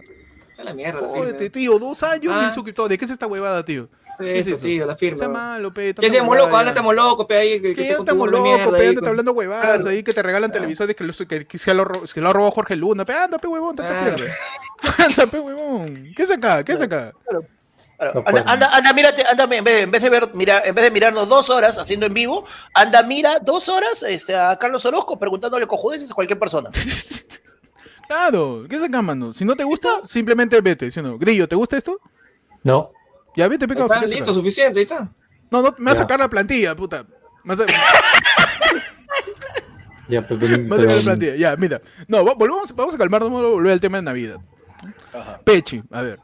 Esa 0.50 0.62
es 0.62 0.66
la 0.66 0.74
mierda, 0.74 1.02
Jódete, 1.10 1.50
tío. 1.50 1.78
Dos 1.80 2.02
años 2.02 2.32
Ah. 2.34 2.44
mil 2.44 2.54
suscriptores. 2.54 2.98
¿Qué 2.98 3.04
es 3.04 3.12
esta 3.12 3.28
huevada, 3.28 3.66
tío? 3.66 3.90
Sí, 4.18 4.24
¿Qué 4.24 4.40
es 4.40 4.48
esto, 4.48 4.56
eso? 4.56 4.64
tío, 4.68 4.86
la 4.86 4.96
firme. 4.96 5.18
Sea 5.18 5.28
malo, 5.28 5.74
pe. 5.74 5.88
¿Qué 5.88 5.94
tanta 5.96 6.08
hacemos, 6.08 6.30
huevada 6.30 6.46
loco? 6.46 6.56
Ahora 6.56 6.66
ya. 6.68 6.72
estamos 6.72 6.96
locos, 6.96 7.26
pe, 7.26 7.36
ahí. 7.36 7.62
Que, 7.62 7.76
Que 7.76 7.82
ya 7.82 7.96
te 7.96 8.00
estamos 8.00 8.32
de 8.32 8.38
locos, 8.38 8.78
pe, 8.78 8.96
con- 8.96 9.08
hablando 9.10 9.32
huevadas 9.34 9.66
Claro. 9.66 9.90
ahí 9.90 10.02
que 10.02 10.14
te 10.14 10.24
regalan 10.24 10.50
televisores 10.54 10.96
que, 10.96 11.04
los- 11.04 11.18
que, 11.28 11.46
que 11.46 11.58
se, 11.58 11.74
lo, 11.74 11.84
lo 11.84 12.30
ha 12.30 12.34
robado 12.34 12.52
Jorge 12.52 12.78
Luna. 12.78 13.04
Pe, 13.04 13.12
anda, 13.12 13.38
pe, 13.38 13.48
huevón, 13.48 13.76
te 13.76 13.82
Claro. 13.82 14.16
Anda, 14.98 15.26
pe, 15.28 15.40
huevón. 15.42 16.14
¿Qué 16.16 16.24
es 16.24 16.32
acá? 16.32 16.64
¿Qué 16.64 16.72
es 16.72 16.80
acá? 16.82 17.12
Claro, 18.12 18.22
No 18.22 18.28
anda, 18.40 18.52
anda, 18.52 18.70
anda, 18.76 18.94
mírate, 18.94 19.24
anda, 19.26 19.44
en 19.56 19.64
vez, 19.64 19.84
en 19.84 19.92
vez 19.92 20.04
de 20.04 20.10
ver, 20.10 20.30
mira, 20.34 20.62
en 20.66 20.76
vez 20.76 20.84
de 20.84 20.92
mirarnos 20.92 21.30
dos 21.30 21.50
horas 21.50 21.78
haciendo 21.78 22.06
en 22.06 22.14
vivo, 22.14 22.46
anda, 22.74 23.02
mira 23.04 23.40
dos 23.40 23.70
horas 23.70 24.04
este, 24.04 24.36
a 24.36 24.58
Carlos 24.60 24.84
Orozco 24.86 25.18
preguntándole 25.18 25.66
cojudeces 25.68 26.12
a 26.12 26.14
cualquier 26.14 26.40
persona. 26.40 26.70
Claro, 28.06 28.66
¿qué 28.70 28.76
es 28.76 28.84
acá, 28.84 29.02
mano? 29.02 29.34
Si 29.34 29.46
no 29.46 29.56
te 29.56 29.64
gusta, 29.64 30.02
simplemente 30.04 30.60
vete. 30.62 30.92
¿sí 30.92 31.00
o 31.00 31.04
no? 31.04 31.18
Grillo, 31.18 31.48
¿te 31.48 31.56
gusta 31.56 31.78
esto? 31.78 32.00
No, 32.62 32.92
Ya 33.36 33.48
vete, 33.48 33.68
pecado. 33.68 33.88
está, 33.92 34.06
listo, 34.06 34.34
suficiente, 34.34 34.80
ahí 34.80 34.84
está. 34.84 35.10
No, 35.50 35.62
no, 35.62 35.74
me 35.78 35.86
va 35.86 35.92
a 35.94 35.96
sacar 35.96 36.20
la 36.20 36.30
plantilla, 36.30 36.76
puta. 36.76 37.06
Me 37.44 37.56
va 37.56 37.64
a, 37.64 37.68
ya, 40.10 40.22
pero, 40.28 40.48
sacar 40.48 40.66
pero- 40.70 40.84
la 40.86 41.02
plantilla. 41.02 41.36
Ya, 41.36 41.56
mira. 41.56 41.82
No, 42.08 42.24
va- 42.26 42.34
volvamos, 42.34 42.76
vamos 42.76 42.94
a 42.94 42.98
calmarnos, 42.98 43.32
vamos 43.32 43.46
a 43.46 43.50
volver 43.50 43.72
al 43.72 43.80
tema 43.80 43.98
de 43.98 44.04
Navidad. 44.04 44.38
Ajá. 45.14 45.40
Pechi, 45.44 45.82
a 45.90 46.02
ver. 46.02 46.20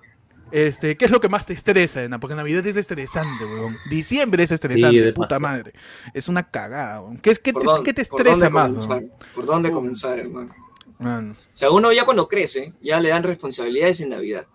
Este, 0.52 0.98
¿qué 0.98 1.06
es 1.06 1.12
lo 1.12 1.20
que 1.22 1.30
más 1.30 1.46
te 1.46 1.54
estresa, 1.54 2.04
Ena? 2.04 2.20
Porque 2.20 2.36
Navidad 2.36 2.66
es 2.66 2.78
estresante, 2.78 3.46
weón. 3.46 3.78
Diciembre 3.90 4.44
es 4.44 4.52
estresante, 4.52 5.04
Sí, 5.04 5.12
puta 5.12 5.40
madre. 5.40 5.74
Es 6.14 6.28
una 6.28 6.50
cagada, 6.50 7.02
weón. 7.02 7.18
¿Qué, 7.18 7.32
es, 7.32 7.40
qué, 7.40 7.54
¿Por 7.54 7.62
te, 7.62 7.66
dónde- 7.68 7.84
qué 7.86 7.94
te 7.94 8.06
por 8.06 8.20
estresa 8.22 8.50
dónde 8.50 8.50
más, 8.50 8.88
comenzar? 8.88 9.04
¿Por 9.34 9.46
dónde 9.46 9.72
comenzar, 9.72 10.20
hermano? 10.20 10.54
Mano. 10.98 11.32
O 11.34 11.36
sea, 11.54 11.72
uno 11.72 11.92
ya 11.94 12.04
cuando 12.06 12.28
crece, 12.28 12.74
ya 12.82 13.00
le 13.00 13.10
dan 13.10 13.24
responsabilidades 13.24 14.02
en 14.02 14.10
Navidad. 14.10 14.48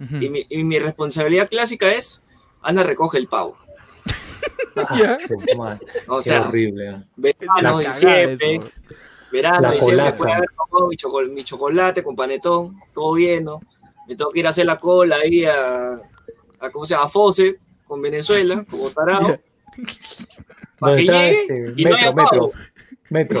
Ujú. 0.00 0.16
Y, 0.16 0.30
mi, 0.30 0.46
y 0.48 0.64
mi 0.64 0.78
responsabilidad 0.78 1.48
clásica 1.48 1.92
es, 1.92 2.22
Ana 2.60 2.82
recoge 2.82 3.18
el 3.18 3.26
pavo. 3.28 3.56
Ah, 4.74 5.18
O 6.08 6.16
qué 6.18 6.22
sea, 6.22 6.48
horrible. 6.48 7.04
Verano, 7.16 7.78
diciembre, 7.80 8.54
eso. 8.56 8.70
verano, 9.30 9.60
La 9.60 9.70
diciembre, 9.72 9.96
colaza. 10.04 10.16
fue 10.16 10.32
a 10.32 10.36
haber 10.36 10.48
tomado 10.56 10.88
mi, 10.88 10.96
chocol- 10.96 11.30
mi 11.30 11.44
chocolate 11.44 12.02
con 12.02 12.16
panetón, 12.16 12.80
todo 12.94 13.12
bien, 13.12 13.44
¿no? 13.44 13.60
Me 14.08 14.16
tengo 14.16 14.30
que 14.30 14.40
ir 14.40 14.46
a 14.46 14.50
hacer 14.50 14.66
la 14.66 14.78
cola 14.78 15.16
ahí 15.16 15.44
a, 15.44 16.00
a 16.60 16.70
¿cómo 16.70 16.86
se 16.86 16.94
llama? 16.94 17.06
A 17.06 17.08
Fose, 17.08 17.58
con 17.84 18.00
Venezuela, 18.00 18.64
como 18.70 18.90
tarado, 18.90 19.38
para 20.78 20.96
que 20.96 21.02
¿Dónde 21.04 21.12
está, 21.12 21.22
llegue 21.22 21.40
este, 21.42 21.74
y 21.76 21.84
no 21.84 21.94
haya 21.96 22.12
metro, 22.12 22.52
metro, 23.10 23.40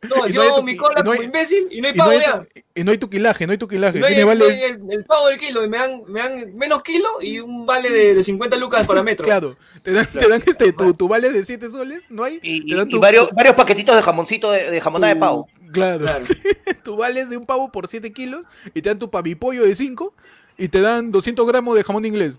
No, 0.00 0.26
Y 0.28 0.32
yo 0.32 0.42
hay 0.42 0.48
hago 0.48 0.58
tu- 0.58 0.62
mi 0.62 0.76
cola 0.76 1.02
no 1.02 1.10
hay- 1.10 1.16
como 1.18 1.26
imbécil 1.26 1.66
y 1.72 1.80
no 1.80 1.88
hay 1.88 1.94
Y 1.94 1.96
no, 1.96 2.04
pavo 2.04 2.10
hay, 2.12 2.20
ya. 2.20 2.46
y 2.76 2.84
no 2.84 2.90
hay 2.92 2.98
tu 2.98 3.10
quilaje, 3.10 3.46
no 3.46 3.52
hay 3.52 3.58
tu 3.58 3.66
quilaje. 3.66 3.98
No 3.98 4.06
hay, 4.06 4.14
hay 4.14 4.62
el, 4.62 4.78
el 4.90 5.04
pavo 5.04 5.26
del 5.26 5.38
kilo, 5.38 5.64
y 5.64 5.68
me 5.68 5.76
dan, 5.76 6.02
me 6.06 6.20
dan 6.20 6.54
menos 6.56 6.82
kilo 6.82 7.08
y 7.20 7.40
un 7.40 7.66
vale 7.66 7.90
de, 7.90 8.14
de 8.14 8.22
50 8.22 8.56
lucas 8.58 8.86
para 8.86 9.02
metro. 9.02 9.24
Claro, 9.24 9.56
te 9.82 9.90
dan, 9.92 10.06
te 10.06 10.28
dan 10.28 10.40
este, 10.46 10.72
tu, 10.72 10.94
tu 10.94 11.08
vale 11.08 11.32
de 11.32 11.44
7 11.44 11.68
soles, 11.68 12.04
¿no 12.10 12.22
hay? 12.22 12.38
Y, 12.42 12.72
varios, 12.98 13.30
varios 13.32 13.56
paquetitos 13.56 13.96
de 13.96 14.02
jamoncito 14.02 14.52
de, 14.52 14.70
de 14.70 14.80
jamonada 14.80 15.12
de 15.14 15.18
pavo. 15.18 15.48
Claro. 15.72 16.04
Claro. 16.04 16.24
tu 16.84 16.96
vale 16.96 17.22
es 17.22 17.28
de 17.30 17.36
un 17.36 17.44
pavo 17.44 17.72
por 17.72 17.88
7 17.88 18.12
kilos 18.12 18.44
y 18.74 18.80
te 18.82 18.88
dan 18.90 18.98
tu 19.00 19.10
pavipollo 19.10 19.64
de 19.64 19.74
5 19.74 20.14
y 20.56 20.68
te 20.68 20.80
dan 20.80 21.10
200 21.10 21.44
gramos 21.46 21.76
de 21.76 21.82
jamón 21.82 22.04
inglés. 22.04 22.38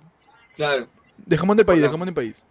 Claro. 0.55 0.87
De 1.17 1.37
jamón 1.37 1.57
de 1.57 1.65
país, 1.65 1.81
de 1.81 1.89
jamón 1.89 2.07
de 2.07 2.13
país. 2.13 2.41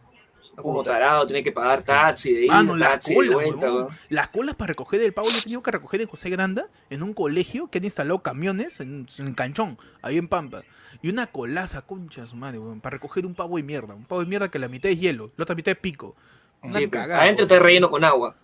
Como 0.62 0.82
tarado, 0.82 1.26
tiene 1.26 1.42
que 1.42 1.52
pagar 1.52 1.82
taxi 1.82 2.32
de 2.32 2.46
Mano, 2.46 2.76
la 2.76 2.90
taxi 2.90 3.10
de 3.10 3.16
cola, 3.16 3.34
vuelta, 3.34 3.72
weón. 3.72 3.88
Las 4.08 4.28
colas 4.28 4.54
para 4.54 4.68
recoger 4.68 5.00
el 5.02 5.12
pavo 5.12 5.28
yo 5.30 5.38
he 5.38 5.42
tenido 5.42 5.62
que 5.62 5.70
recoger 5.70 6.00
en 6.00 6.08
José 6.08 6.30
Granda, 6.30 6.68
en 6.90 7.02
un 7.02 7.14
colegio 7.14 7.68
que 7.68 7.78
han 7.78 7.84
instalado 7.84 8.22
camiones 8.22 8.80
en, 8.80 9.06
en 9.18 9.34
Canchón, 9.34 9.78
ahí 10.02 10.18
en 10.18 10.28
Pampa. 10.28 10.62
Y 11.02 11.10
una 11.10 11.28
colaza, 11.28 11.82
concha 11.82 12.26
su 12.26 12.36
madre, 12.36 12.58
para 12.82 12.94
recoger 12.94 13.24
un 13.26 13.34
pavo 13.34 13.56
de 13.56 13.62
mierda. 13.62 13.94
Un 13.94 14.04
pavo 14.04 14.20
de 14.20 14.26
mierda 14.26 14.50
que 14.50 14.58
la 14.58 14.68
mitad 14.68 14.90
es 14.90 14.98
hielo, 14.98 15.30
la 15.36 15.44
otra 15.44 15.54
mitad 15.54 15.72
es 15.72 15.78
pico. 15.78 16.16
Una 16.62 16.72
Sí, 16.72 16.88
cagada, 16.88 17.22
adentro 17.22 17.44
está 17.44 17.58
relleno 17.58 17.88
con 17.88 18.02
agua. 18.04 18.36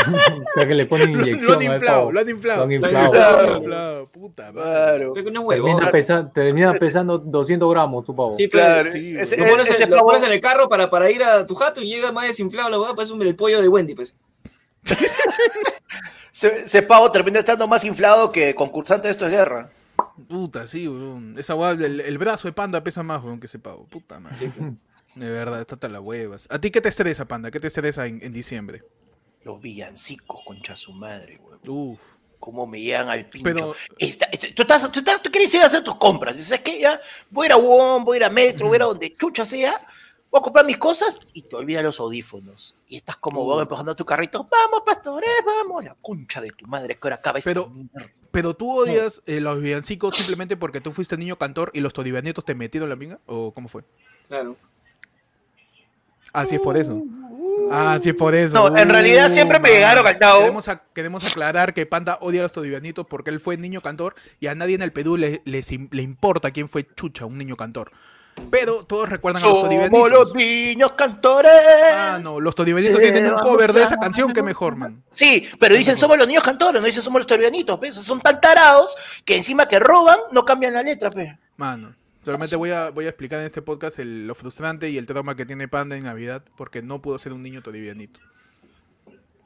o 0.57 0.59
sea 0.59 0.67
que 0.69 0.75
le 0.75 0.87
ponen 0.87 1.13
Lo, 1.13 1.21
inyección 1.21 1.47
lo 1.53 1.59
han 1.59 1.63
inflado, 1.75 2.13
lo 2.13 2.21
han 2.21 2.29
inflado. 2.29 2.59
Lo 2.59 2.63
han 2.65 2.69
Lo 2.71 2.75
inflado. 2.77 3.41
han 3.55 3.57
inflado, 3.63 4.07
puta 4.07 4.53
madre. 4.53 4.63
Claro. 4.63 5.13
Creo 5.13 5.25
que 5.25 5.31
no 5.31 5.41
es 5.43 5.49
Termina, 5.59 5.77
huevo. 5.79 5.91
pesa- 5.93 6.33
termina 6.33 6.73
pesando 6.75 7.19
200 7.19 7.71
gramos 7.71 8.05
tu 8.05 8.15
pavo. 8.17 8.35
Sí, 8.35 8.49
pero 8.49 8.65
Claro. 8.65 8.91
Sí, 8.93 9.15
ese, 9.19 9.37
lo 9.37 9.47
pones, 9.47 9.71
ese 9.71 9.83
en, 9.85 9.91
lo 9.91 9.97
pavo- 9.97 10.07
pones 10.09 10.23
en 10.23 10.33
el 10.33 10.41
carro 10.41 10.69
para, 10.69 10.89
para 10.91 11.11
ir 11.11 11.23
a 11.23 11.47
tu 11.47 11.55
jato 11.55 11.81
y 11.83 11.89
llega 11.89 12.13
más 12.13 12.27
desinflado 12.27 12.71
la 12.71 12.81
hueá, 12.81 12.95
parece 12.95 13.13
un- 13.15 13.23
el 13.23 13.37
pollo 13.37 13.61
de 13.61 13.69
Wendy, 13.69 13.95
pues. 13.95 14.17
ese- 16.33 16.63
ese 16.65 16.83
pavo 16.83 17.11
termina 17.11 17.39
estando 17.39 17.67
más 17.69 17.85
inflado 17.85 18.31
que 18.33 18.55
concursante 18.55 19.09
de 19.09 19.13
esto 19.13 19.27
es 19.27 19.33
guerra. 19.33 19.71
Puta, 20.29 20.67
sí, 20.67 20.87
weón. 20.89 21.35
Esa 21.39 21.55
weá, 21.55 21.73
el, 21.73 22.01
el 22.01 22.19
brazo 22.19 22.49
de 22.49 22.53
panda 22.53 22.83
pesa 22.83 23.03
más, 23.03 23.23
weón, 23.23 23.41
que 23.41 23.47
ese 23.47 23.59
pavo. 23.59 23.87
Puta 23.87 24.19
madre. 24.21 24.37
Sí, 24.37 24.49
pues. 24.57 24.73
De 25.15 25.29
verdad, 25.29 25.61
está 25.61 25.75
hasta 25.75 25.89
las 25.89 26.01
huevas. 26.01 26.47
¿A 26.51 26.61
ti 26.61 26.71
qué 26.71 26.81
te 26.81 26.89
estresa, 26.89 27.25
panda? 27.25 27.51
¿Qué 27.51 27.59
te 27.59 27.67
estresa 27.67 28.07
en, 28.07 28.23
en 28.23 28.33
diciembre? 28.33 28.85
Los 29.42 29.61
villancicos, 29.61 30.40
concha 30.44 30.76
su 30.76 30.92
madre, 30.92 31.38
güey. 31.38 31.59
Uf. 31.66 32.00
Cómo 32.38 32.66
me 32.66 32.81
llegan 32.81 33.09
al 33.11 33.26
pincho. 33.26 33.44
Pero- 33.44 33.74
Esta- 33.98 34.26
esta- 34.33 34.48
tú, 34.55 34.62
estás, 34.62 34.90
tú, 34.92 34.98
estás- 35.00 35.22
tú 35.22 35.31
quieres 35.31 35.53
ir 35.55 35.61
a 35.61 35.66
hacer 35.66 35.85
tus 35.85 35.96
compras. 35.96 36.37
Dices 36.37 36.61
que 36.61 36.81
ya 36.81 36.98
voy 37.31 37.44
a 37.44 37.46
ir 37.48 37.53
a 37.53 37.57
WOM, 37.57 38.05
voy 38.05 38.16
a 38.16 38.18
ir 38.18 38.24
a 38.24 38.31
Metro, 38.31 38.66
voy 38.66 38.76
a 38.76 38.79
ir 38.79 38.83
a 38.83 38.87
donde 38.87 39.14
chucha 39.14 39.44
sea. 39.44 39.74
Voy 40.31 40.38
a 40.38 40.42
comprar 40.44 40.64
mis 40.64 40.79
cosas 40.79 41.18
y 41.33 41.42
te 41.42 41.57
olvidas 41.57 41.83
los 41.83 41.98
audífonos. 42.00 42.76
Y 42.87 42.96
estás 42.98 43.16
como 43.16 43.44
vos 43.44 43.61
empujando 43.61 43.96
tu 43.96 44.05
carrito. 44.07 44.46
Vamos, 44.48 44.83
pastores, 44.87 45.29
vamos. 45.44 45.85
La 45.85 45.96
concha 46.00 46.40
de 46.40 46.50
tu 46.53 46.66
madre 46.66 46.94
que 46.94 47.00
ahora 47.03 47.16
acaba 47.16 47.40
Pero-. 47.42 47.70
¿Pero 48.31 48.55
tú 48.55 48.70
odias 48.79 49.22
eh, 49.26 49.40
los 49.40 49.61
villancicos 49.61 50.14
simplemente 50.16 50.57
porque 50.57 50.81
tú 50.81 50.92
fuiste 50.92 51.16
niño 51.16 51.37
cantor 51.37 51.72
y 51.74 51.81
los 51.81 51.92
todivanietos 51.92 52.44
te 52.44 52.55
metieron 52.55 52.88
la 52.88 52.94
minga? 52.96 53.18
¿O 53.26 53.53
cómo 53.53 53.68
fue? 53.68 53.83
Claro. 54.29 54.57
Ah, 56.33 56.47
sí 56.47 56.55
es 56.57 56.61
por 56.61 56.77
eso. 56.77 57.03
Ah, 57.73 57.99
sí 58.03 58.11
es 58.11 58.14
por 58.14 58.35
eso. 58.35 58.55
No, 58.71 58.77
en 58.77 58.88
realidad 58.88 59.31
siempre 59.31 59.59
me 59.61 59.69
llegaron 59.71 60.07
al 60.07 60.19
nabo. 60.19 60.40
Queremos, 60.40 60.69
a- 60.69 60.83
queremos 60.93 61.25
aclarar 61.25 61.73
que 61.75 61.87
Panda 61.87 62.19
odia 62.21 62.40
a 62.40 62.43
los 62.45 62.53
todivanietos 62.53 63.07
porque 63.07 63.31
él 63.31 63.40
fue 63.40 63.57
niño 63.57 63.81
cantor 63.81 64.14
y 64.40 64.47
a 64.49 64.55
nadie 64.55 64.75
en 64.75 64.83
el 64.83 64.93
Perú 64.93 65.16
le, 65.16 65.40
importa 66.03 66.51
quién 66.51 66.69
fue 66.69 66.87
Chucha, 66.97 67.27
un 67.27 67.38
niño 67.38 67.57
cantor. 67.57 67.93
Pero 68.51 68.85
todos 68.87 69.09
recuerdan 69.09 69.43
a 69.43 69.47
los 69.47 69.55
Somos 69.55 69.69
todivanietos. 69.69 70.11
los 70.11 70.35
niños 70.35 70.93
cantores. 70.93 71.51
Ah, 71.95 72.19
no, 72.23 72.40
los 72.40 72.55
todivanietos 72.55 72.99
tienen 72.99 73.27
un 73.27 73.38
cover 73.40 73.73
de 73.73 73.83
esa 73.83 73.99
canción 73.99 74.33
que 74.33 74.43
mejor, 74.43 74.77
man. 74.77 75.03
Sí, 75.12 75.49
pero 75.59 75.75
dicen 75.75 75.97
somos 75.97 76.16
los 76.16 76.27
niños 76.27 76.43
cantores, 76.43 76.81
no 76.81 76.87
dicen 76.87 77.03
somos 77.03 77.21
los 77.21 77.27
torianitos, 77.27 77.79
¿ves? 77.79 77.95
Son 77.97 78.21
tan 78.21 78.40
tarados 78.40 78.97
que 79.25 79.37
encima 79.37 79.66
que 79.69 79.79
roban, 79.79 80.16
no 80.33 80.45
cambian 80.45 80.73
la 80.73 80.83
letra, 80.83 81.11
pe. 81.11 81.38
Mano, 81.57 81.95
solamente 82.25 82.57
voy 82.57 82.71
a, 82.71 82.91
voy 82.91 83.07
a 83.07 83.09
explicar 83.09 83.41
en 83.41 83.47
este 83.47 83.63
podcast 83.63 83.99
el- 83.99 84.27
lo 84.27 84.35
frustrante 84.35 84.89
y 84.91 84.99
el 84.99 85.07
trauma 85.07 85.37
que 85.37 85.47
tiene 85.47 85.69
Panda 85.69 85.97
en 85.97 86.05
Navidad 86.05 86.43
porque 86.57 86.83
no 86.83 87.01
pudo 87.03 87.19
ser 87.19 87.33
un 87.33 87.43
niño 87.43 87.63
todivianito. 87.63 88.21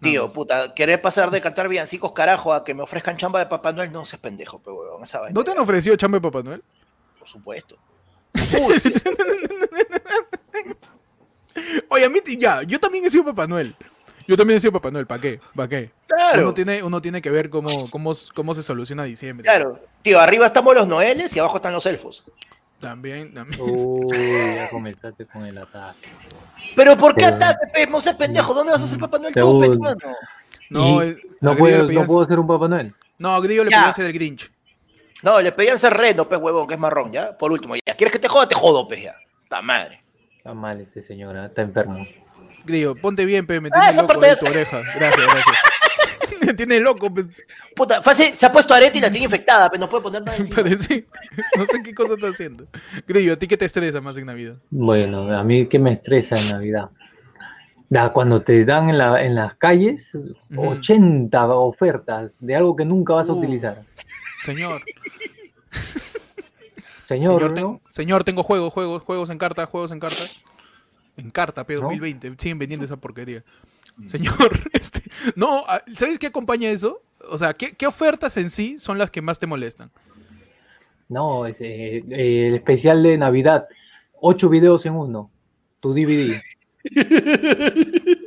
Tío, 0.01 0.33
puta, 0.33 0.75
querer 0.75 1.01
pasar 1.01 1.31
de 1.31 1.41
cantar 1.41 1.69
villancicos 1.69 2.13
carajo 2.13 2.53
a 2.53 2.65
que 2.65 2.75
me 2.75 2.83
ofrezcan 2.83 3.17
chamba 3.17 3.39
de 3.39 3.47
Papá 3.47 3.73
Noel, 3.73 3.91
no 3.91 4.05
seas 4.05 4.21
pendejo, 4.21 4.59
pe, 4.59 4.71
weón, 4.71 5.03
esa 5.03 5.21
vaina. 5.21 5.33
¿No 5.35 5.43
te 5.45 5.53
han 5.53 5.59
ofrecido 5.59 5.97
chamba 5.97 6.19
de 6.19 6.23
Papá 6.23 6.43
Noel? 6.43 6.63
Por 7.19 7.29
supuesto. 7.29 7.79
Oye, 11.89 12.05
a 12.05 12.09
mí, 12.09 12.19
ya, 12.37 12.63
yo 12.63 12.81
también 12.81 13.05
he 13.05 13.11
sido 13.11 13.25
Papá 13.25 13.47
Noel. 13.47 13.75
Yo 14.27 14.37
también 14.37 14.57
he 14.57 14.61
sido 14.61 14.73
Papá 14.73 14.91
Noel, 14.91 15.07
¿para 15.07 15.21
qué? 15.21 15.41
¿Para 15.55 15.69
qué? 15.69 15.91
Claro. 16.07 16.43
Uno 16.43 16.55
tiene, 16.55 16.83
uno 16.83 17.01
tiene 17.01 17.23
que 17.23 17.31
ver 17.31 17.51
cómo, 17.51 17.89
cómo, 17.91 18.15
cómo 18.35 18.55
se 18.55 18.63
soluciona 18.63 19.05
diciembre. 19.05 19.45
Claro. 19.45 19.79
Tío, 20.03 20.19
arriba 20.21 20.47
estamos 20.47 20.75
los 20.75 20.89
noeles 20.89 21.35
y 21.37 21.39
abajo 21.39 21.57
están 21.57 21.73
los 21.73 21.87
elfos. 21.87 22.25
También, 22.81 23.33
también. 23.33 23.61
Uy, 23.63 24.07
ya 24.57 24.69
comenzaste 24.71 25.25
con 25.27 25.47
el 25.47 25.57
ataque. 25.59 26.09
Pero 26.77 26.97
¿por 26.97 27.15
qué 27.15 27.25
ataque, 27.27 27.67
pe? 27.73 27.87
No 27.87 28.01
seas 28.01 28.17
pendejo, 28.17 28.53
¿dónde 28.53 28.73
vas 28.73 28.83
a 28.83 28.87
ser 28.87 28.99
Papá 28.99 29.19
Noel 29.19 29.33
tú, 29.35 29.61
Según- 29.63 29.81
pe? 29.99 30.07
No, 30.71 31.05
Y 31.05 31.17
no, 31.41 31.51
Grillo 31.55 31.57
puedo, 31.59 31.83
le 31.85 31.95
no 31.95 32.05
puedo 32.05 32.27
ser 32.27 32.39
un 32.39 32.47
Papá 32.47 32.69
Noel. 32.69 32.95
No, 33.19 33.35
a 33.35 33.41
Grillo 33.41 33.65
le 33.65 33.71
Ya. 33.71 33.79
pedían 33.79 33.95
ser 33.95 34.07
el 34.07 34.13
Grinch. 34.13 34.51
No, 35.23 35.41
le 35.41 35.53
pedían 35.53 35.79
ser 35.79 35.95
reno, 35.95 36.29
pe, 36.29 36.37
huevón, 36.37 36.67
que 36.67 36.75
es 36.75 36.81
marrón, 36.81 37.11
¿ya? 37.13 37.37
Por 37.39 37.51
último, 37.53 37.75
ya. 37.77 37.95
¿Quieres 37.97 38.13
que 38.13 38.19
te 38.19 38.29
joda? 38.29 38.47
Te 38.49 38.55
jodo, 38.55 38.87
pe, 38.87 39.01
ya. 39.03 39.15
¡Ta 39.49 39.63
madre! 39.63 40.03
Está 40.37 40.53
mal 40.53 40.81
este 40.81 41.03
señor, 41.03 41.37
¿ah? 41.37 41.47
está 41.47 41.63
enfermo. 41.63 42.07
Grillo, 42.65 42.95
ponte 42.97 43.25
bien, 43.25 43.47
pe, 43.47 43.61
me 43.61 43.69
Ah, 43.69 43.73
tienes 43.81 43.91
esa 43.93 44.03
loco 44.03 44.13
parte 44.15 44.27
ahí 44.27 44.33
es- 44.33 44.39
tu 44.41 44.47
oreja. 44.47 44.81
Gracias, 44.97 45.27
gracias. 45.27 45.63
Me 46.55 46.67
tiene 46.67 46.81
loco. 46.81 47.13
pues. 47.13 47.27
Puta, 47.75 48.01
fácil, 48.01 48.27
se 48.35 48.47
ha 48.47 48.53
puesto 48.53 48.73
arete 48.75 48.99
y 48.99 49.01
la 49.01 49.11
tiene 49.11 49.25
infectada, 49.25 49.69
pero 49.71 49.81
no 49.81 49.89
puede 49.91 50.03
poner 50.05 50.23
nada 50.23 50.37
encima. 50.39 50.57
Parece. 50.63 51.07
No 51.59 51.65
sé 51.67 51.83
qué 51.85 51.95
cosa 51.95 52.15
está 52.15 52.29
haciendo. 52.29 52.67
Grillo, 53.07 53.33
¿a 53.33 53.37
ti 53.37 53.47
qué 53.49 53.57
te 53.57 53.65
estresa 53.65 54.01
más 54.01 54.17
en 54.17 54.27
Navidad? 54.27 54.57
Bueno, 54.71 55.37
a 55.37 55.43
mí 55.45 55.67
que 55.69 55.79
me 55.79 55.93
estresa 55.93 56.37
en 56.39 56.51
Navidad. 56.51 56.91
Da, 57.91 58.11
cuando 58.13 58.43
te 58.43 58.65
dan 58.65 58.89
en, 58.89 58.99
la, 58.99 59.23
en 59.25 59.35
las 59.35 59.55
calles 59.57 60.17
80 60.57 61.47
ofertas 61.49 62.31
de 62.41 62.57
algo 62.57 62.75
que 62.75 62.85
nunca 62.85 63.15
vas 63.15 63.29
a 63.29 63.33
Uh. 63.33 63.39
utilizar. 63.39 63.83
Señor. 64.45 64.81
Señor, 67.05 67.39
Señor, 67.41 67.43
¿no? 67.51 67.55
tengo, 67.55 67.81
señor, 67.91 68.25
tengo 68.25 68.43
juegos, 68.43 68.73
juegos, 68.73 69.03
juegos 69.03 69.31
en 69.31 69.39
carta, 69.39 69.67
juegos 69.67 69.93
en 69.93 70.01
carta. 70.01 70.23
En 71.17 71.31
carta, 71.31 71.65
P 71.65 71.75
¿No? 71.75 71.83
2020. 71.83 72.35
Siguen 72.39 72.59
vendiendo 72.59 72.85
esa 72.87 72.97
porquería. 72.97 73.45
Señor, 74.09 74.61
este, 74.73 75.03
no, 75.37 75.65
ah, 75.69 75.83
¿sabes 75.95 76.19
qué 76.19 76.27
acompaña 76.29 76.71
eso? 76.71 77.01
O 77.29 77.39
sea, 77.39 77.55
¿qué, 77.55 77.73
qué 77.73 77.87
ofertas 77.87 78.37
en 78.37 78.51
sí 78.51 78.79
son 78.79 78.99
las 78.99 79.11
que 79.11 79.23
más 79.23 79.39
te 79.39 79.47
molestan? 79.47 79.91
No, 81.09 81.47
es, 81.47 81.61
eh, 81.61 82.05
eh, 82.11 82.49
el 82.49 82.55
especial 82.55 83.03
de 83.03 83.17
Navidad. 83.19 83.67
Ocho 84.21 84.49
videos 84.49 84.85
en 84.87 84.95
uno. 84.95 85.31
Tu 85.81 85.93
DVD. 85.95 86.41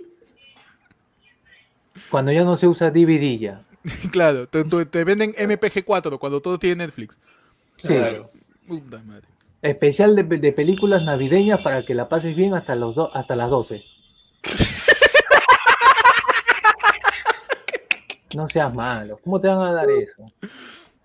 Cuando 2.09 2.31
ya 2.31 2.43
no 2.43 2.57
se 2.57 2.67
usa 2.67 2.91
DVD 2.91 3.37
ya. 3.39 3.61
claro, 4.11 4.47
te, 4.47 4.63
te- 4.63 4.85
te 4.85 5.03
venden 5.03 5.33
MPG4 5.33 6.19
cuando 6.19 6.41
todo 6.41 6.57
tiene 6.59 6.85
Netflix. 6.85 7.17
Sí. 7.77 7.87
Claro. 7.89 8.29
Puta 8.67 9.01
madre. 9.03 9.27
Especial 9.61 10.15
de, 10.15 10.23
de 10.23 10.51
películas 10.53 11.03
navideñas 11.03 11.61
para 11.61 11.83
que 11.85 11.93
la 11.95 12.07
pases 12.09 12.35
bien 12.35 12.53
hasta, 12.53 12.75
los 12.75 12.95
do- 12.95 13.13
hasta 13.15 13.35
las 13.35 13.49
12. 13.49 13.83
No 18.35 18.47
seas 18.47 18.73
malo. 18.73 19.19
¿Cómo 19.23 19.39
te 19.39 19.47
van 19.47 19.59
a 19.59 19.71
dar 19.71 19.89
eso? 19.89 20.23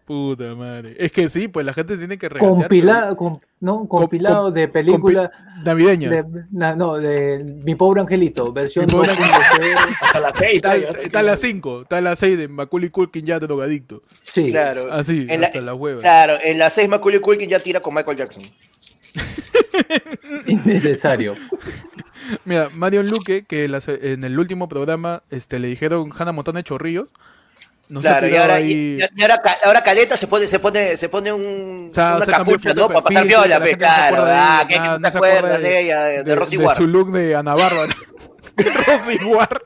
Puta 0.04 0.54
madre. 0.56 0.96
Es 0.98 1.12
que 1.12 1.30
sí, 1.30 1.46
pues 1.46 1.64
la 1.64 1.72
gente 1.72 1.96
tiene 1.96 2.18
que 2.18 2.28
regatear. 2.28 2.54
Compilado, 2.62 3.16
com- 3.16 3.38
no, 3.60 3.86
compilado 3.86 4.50
de 4.50 4.66
película 4.66 5.30
compi- 5.30 5.64
Navideña. 5.64 6.10
de, 6.10 6.24
na- 6.50 6.74
no, 6.74 6.96
de 6.96 7.38
Mi 7.64 7.76
Pobre 7.76 8.00
Angelito, 8.00 8.52
versión 8.52 8.86
Pobre 8.88 9.10
2.0. 9.12 9.96
Hasta 10.00 10.20
las 10.20 10.34
seis. 10.36 10.56
Está, 10.56 10.76
ya, 10.76 10.88
está 10.88 11.20
a 11.20 11.22
las 11.22 11.40
5, 11.40 11.82
está 11.82 11.98
a 11.98 12.00
las 12.00 12.18
6 12.18 12.36
de 12.36 12.48
Macaulay 12.48 12.90
Culkin 12.90 13.24
ya 13.24 13.38
drogadicto. 13.38 14.00
Sí, 14.22 14.50
Claro. 14.50 14.92
Así, 14.92 15.24
En 15.30 15.44
hasta 15.44 15.60
la 15.60 15.74
hueva. 15.74 16.00
Claro, 16.00 16.34
en 16.42 16.58
la 16.58 16.68
6 16.70 16.88
Macaulay 16.88 17.20
Culkin 17.20 17.48
ya 17.48 17.60
tira 17.60 17.78
con 17.78 17.94
Michael 17.94 18.16
Jackson. 18.18 18.42
innecesario. 20.46 21.36
Mira, 22.44 22.68
Mario 22.72 23.02
Luque, 23.02 23.44
que 23.44 23.64
en 23.64 24.24
el 24.24 24.38
último 24.38 24.68
programa 24.68 25.22
este, 25.30 25.58
le 25.58 25.68
dijeron 25.68 26.10
Hannah 26.16 26.32
Montana 26.32 26.58
de 26.60 26.64
Chorrillos. 26.64 27.08
Nos 27.88 28.02
Claro, 28.04 28.26
y 28.28 28.36
ahora, 28.36 28.54
ahí- 28.54 28.72
y, 28.72 29.20
y 29.20 29.22
ahora, 29.22 29.38
Ca- 29.42 29.56
ahora 29.64 29.82
Caleta 29.82 30.16
se 30.16 30.26
pone, 30.26 30.46
se 30.46 30.58
pone, 30.58 30.96
se 30.96 31.08
pone 31.10 31.32
un, 31.32 31.88
O 31.90 31.94
sea, 31.94 32.16
una 32.16 32.44
foto 32.44 32.74
¿no? 32.74 32.88
Para 32.88 33.02
pasar 33.02 33.26
viola, 33.26 33.60
pe, 33.60 33.72
no 33.72 33.78
claro. 33.78 34.24
Ah, 34.28 34.64
que 34.68 34.78
no 34.78 35.00
te 35.00 35.08
acuerda 35.08 35.38
acuerdas 35.38 35.58
de- 35.62 35.68
de 35.68 35.80
ella, 35.80 36.04
de, 36.04 36.16
de, 36.18 36.22
de, 36.24 36.34
Rosy 36.36 36.56
de 36.56 36.64
War. 36.64 36.76
su 36.76 36.86
look 36.86 37.10
de 37.10 37.34
Ana 37.36 37.54
Bárbara. 37.54 37.92
De 38.56 38.64
Rosy 38.64 39.18
War. 39.24 39.62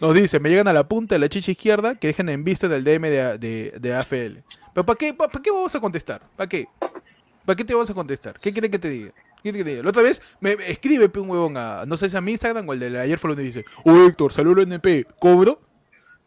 Nos 0.00 0.14
dice, 0.14 0.40
me 0.40 0.48
llegan 0.50 0.68
a 0.68 0.72
la 0.72 0.84
punta 0.88 1.14
de 1.14 1.18
la 1.18 1.28
chicha 1.28 1.50
izquierda 1.52 1.94
que 1.96 2.08
dejen 2.08 2.28
en 2.28 2.42
visto 2.44 2.66
en 2.66 2.72
el 2.72 2.84
DM 2.84 3.02
de, 3.08 3.38
de, 3.38 3.74
de 3.78 3.94
AFL. 3.94 4.38
Pero 4.72 4.84
¿para 4.86 4.96
qué, 4.96 5.14
pa- 5.14 5.28
¿para 5.28 5.42
qué 5.42 5.50
vamos 5.50 5.74
a 5.74 5.80
contestar? 5.80 6.22
¿Para 6.36 6.48
qué? 6.48 6.66
¿Para 7.44 7.56
qué 7.56 7.64
te 7.64 7.74
vamos 7.74 7.88
a 7.90 7.94
contestar? 7.94 8.34
¿Qué 8.40 8.52
quiere 8.52 8.70
que 8.70 8.78
te 8.78 8.88
diga? 8.88 9.12
La 9.52 9.90
otra 9.90 10.02
vez 10.02 10.22
me 10.40 10.56
me 10.56 10.70
escribe 10.70 11.10
un 11.20 11.28
huevón 11.30 11.56
a, 11.56 11.84
no 11.86 11.96
sé 11.96 12.08
si 12.08 12.16
a 12.16 12.20
mi 12.20 12.32
Instagram 12.32 12.66
o 12.68 12.72
el 12.72 12.80
de 12.80 12.98
ayer 12.98 13.18
fue 13.18 13.30
lunes 13.30 13.44
y 13.44 13.46
dice, 13.48 13.64
oh 13.84 14.06
Héctor, 14.06 14.32
saludo 14.32 14.62
NP, 14.62 15.06
¿cobro? 15.18 15.60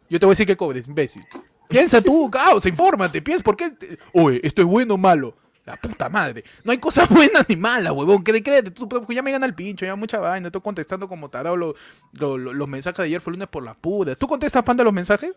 Yo 0.09 0.19
te 0.19 0.25
voy 0.25 0.31
a 0.31 0.33
decir 0.33 0.45
que 0.47 0.55
cobres, 0.55 0.87
imbécil. 0.87 1.23
Piensa 1.67 2.01
tú, 2.01 2.29
caos, 2.31 2.65
infórmate, 2.65 3.21
piensa, 3.21 3.43
¿por 3.43 3.57
qué? 3.57 3.71
te- 3.71 3.97
Oye, 4.13 4.39
¿esto 4.43 4.61
es 4.61 4.67
bueno 4.67 4.93
o 4.93 4.97
malo? 4.97 5.35
La 5.65 5.75
puta 5.75 6.07
madre. 6.07 6.45
No 6.63 6.71
hay 6.71 6.77
cosas 6.77 7.09
buenas 7.09 7.43
ni 7.49 7.57
malas, 7.57 7.91
huevón. 7.91 8.23
Créete, 8.23 8.43
créete, 8.43 8.71
tú, 8.71 8.87
tú, 8.87 9.05
ya 9.11 9.21
me 9.21 9.31
gana 9.33 9.45
el 9.45 9.53
pincho, 9.53 9.85
ya 9.85 9.97
mucha 9.97 10.17
vaina. 10.19 10.47
Estoy 10.47 10.61
contestando 10.61 11.09
como 11.09 11.29
tarado 11.29 11.57
lo- 11.57 11.75
lo- 12.13 12.37
lo- 12.37 12.53
los 12.53 12.67
mensajes 12.69 12.99
de 12.99 13.03
ayer 13.03 13.19
fue 13.19 13.33
lunes 13.33 13.49
por 13.49 13.63
la 13.63 13.73
puta. 13.73 14.15
¿Tú 14.15 14.27
contestas, 14.29 14.63
panda, 14.63 14.83
los 14.85 14.93
mensajes? 14.93 15.33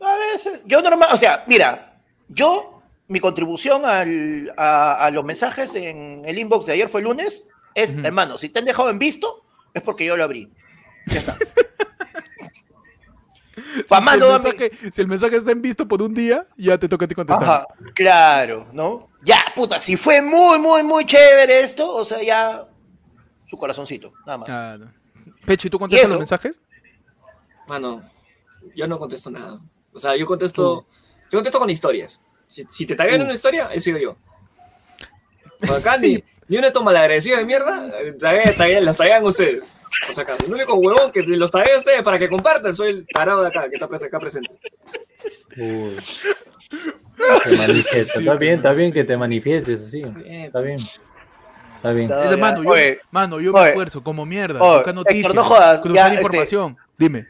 A 0.00 0.16
veces, 0.16 0.62
yo 0.64 0.80
normal, 0.80 1.10
o 1.12 1.16
sea, 1.18 1.44
mira, 1.46 2.00
yo, 2.28 2.81
mi 3.12 3.20
contribución 3.20 3.84
al- 3.84 4.52
a, 4.56 5.06
a 5.06 5.10
los 5.10 5.24
mensajes 5.24 5.74
en 5.74 6.22
el 6.24 6.38
inbox 6.38 6.66
de 6.66 6.72
ayer 6.72 6.88
fue 6.88 7.00
el 7.00 7.06
lunes, 7.06 7.48
es, 7.74 7.90
Ujú. 7.94 8.06
hermano, 8.06 8.38
si 8.38 8.48
te 8.48 8.58
han 8.58 8.64
dejado 8.64 8.90
en 8.90 8.98
visto, 8.98 9.44
es 9.74 9.82
porque 9.82 10.04
yo 10.04 10.16
lo 10.16 10.24
abrí. 10.24 10.50
Ya 11.06 11.18
está. 11.18 11.36
Si, 13.76 13.82
Famá 13.84 14.14
el 14.14 14.20
mensaje, 14.20 14.70
si 14.92 15.00
el 15.02 15.08
mensaje 15.08 15.36
está 15.36 15.50
en 15.52 15.60
visto 15.60 15.86
por 15.86 16.00
un 16.00 16.14
día, 16.14 16.46
ya 16.56 16.78
te 16.78 16.88
toca 16.88 17.04
a 17.04 17.08
ti 17.08 17.14
contestar. 17.14 17.44
Ajá, 17.46 17.66
claro, 17.94 18.66
¿no? 18.72 19.08
Ya, 19.22 19.44
puta, 19.54 19.78
si 19.78 19.96
fue 19.96 20.22
muy, 20.22 20.58
muy, 20.58 20.82
muy 20.82 21.04
chévere 21.04 21.60
esto, 21.60 21.94
o 21.94 22.02
sea, 22.04 22.22
ya 22.22 22.66
su 23.46 23.56
corazoncito, 23.58 24.12
nada 24.24 24.38
más. 24.38 24.46
Claro. 24.46 24.90
Pechi, 25.44 25.68
¿tú 25.68 25.78
contestas 25.78 26.08
los 26.10 26.18
mensajes? 26.20 26.60
Mano, 27.68 28.02
yo 28.74 28.86
no 28.88 28.98
contesto 28.98 29.30
nada. 29.30 29.60
O 29.92 29.98
sea, 29.98 30.16
yo 30.16 30.24
contesto, 30.24 30.86
yo 31.30 31.38
contesto 31.38 31.58
con 31.58 31.68
historias. 31.68 32.22
Si, 32.52 32.66
si 32.68 32.84
te 32.86 32.94
taguean 32.94 33.22
una 33.22 33.32
historia, 33.32 33.70
he 33.72 33.80
sido 33.80 33.98
yo. 33.98 34.16
Acá 35.74 35.96
ni, 35.96 36.22
ni 36.48 36.56
una 36.58 36.70
toma 36.72 36.92
la 36.92 37.00
agresiva 37.00 37.38
de 37.38 37.44
mierda, 37.44 37.86
eh, 38.02 38.12
taguea- 38.14 38.54
taguea- 38.56 38.80
las 38.80 38.96
taguean 38.96 39.24
ustedes. 39.24 39.68
O 40.08 40.12
sea, 40.12 40.24
el 40.46 40.52
único 40.52 40.74
huevón 40.74 41.12
que 41.12 41.22
los 41.22 41.50
taguea 41.50 41.74
a 41.74 41.78
ustedes 41.78 42.02
para 42.02 42.18
que 42.18 42.28
compartan, 42.28 42.74
soy 42.74 42.90
el 42.90 43.06
tarado 43.06 43.42
de 43.42 43.48
acá, 43.48 43.68
que 43.68 43.76
está 43.76 43.86
acá 43.86 44.18
presente. 44.18 44.50
Uy. 45.56 45.96
Se 47.44 47.56
manifiesta. 47.56 48.18
Está 48.18 48.34
bien, 48.34 48.54
está 48.54 48.70
bien 48.72 48.92
que 48.92 49.04
te 49.04 49.16
manifiestes, 49.16 49.90
sí. 49.90 50.02
Está 50.24 50.60
bien. 50.60 50.78
Está 51.76 51.92
bien. 51.92 52.08
No, 52.08 52.22
Es 52.22 52.30
de, 52.30 52.36
ya, 52.36 52.40
mano, 52.40 52.62
yo, 52.64 52.70
oye, 52.70 53.00
mano, 53.10 53.40
yo 53.40 53.52
me 53.52 53.60
oye. 53.60 53.68
esfuerzo 53.70 54.02
como 54.02 54.24
mierda, 54.24 54.60
Oye, 54.60 54.74
buscar 54.76 54.94
noticias, 54.94 55.20
Héctor, 55.30 55.34
no 55.36 55.44
jodas, 55.44 55.80
cruzar 55.82 55.94
ya, 55.96 56.08
este- 56.08 56.22
información. 56.22 56.76
Dime. 56.98 57.26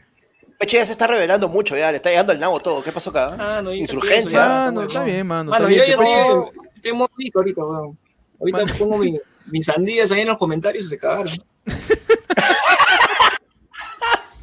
Peche 0.59 0.77
ya 0.77 0.85
se 0.85 0.91
está 0.93 1.07
revelando 1.07 1.49
mucho, 1.49 1.75
ya 1.75 1.89
le 1.91 1.97
está 1.97 2.09
llegando 2.09 2.31
el 2.31 2.39
nabo 2.39 2.59
todo. 2.59 2.81
¿Qué 2.83 2.91
pasó 2.91 3.09
acá? 3.09 3.35
Ah, 3.39 3.61
no, 3.61 3.71
yo 3.71 3.75
Insurgencia. 3.77 4.39
Mano, 4.39 4.79
weón. 4.79 4.89
está 4.91 5.03
bien, 5.03 5.27
mano. 5.27 5.51
Mano, 5.51 5.67
está 5.67 5.75
yo 5.77 5.83
bien, 5.83 5.97
ya 5.97 6.03
te- 6.03 6.11
estoy, 6.11 6.63
estoy 6.75 6.91
en 6.91 6.97
modo 6.97 7.09
pico 7.17 7.39
ahorita, 7.39 7.63
weón. 7.65 7.97
Ahorita 8.39 8.65
Mano. 8.65 8.73
pongo 8.77 8.97
mi- 8.99 9.19
mis 9.47 9.65
sandías 9.65 10.11
ahí 10.11 10.21
en 10.21 10.27
los 10.27 10.37
comentarios 10.37 10.85
y 10.85 10.89
se 10.89 10.97
cagaron. 10.97 11.27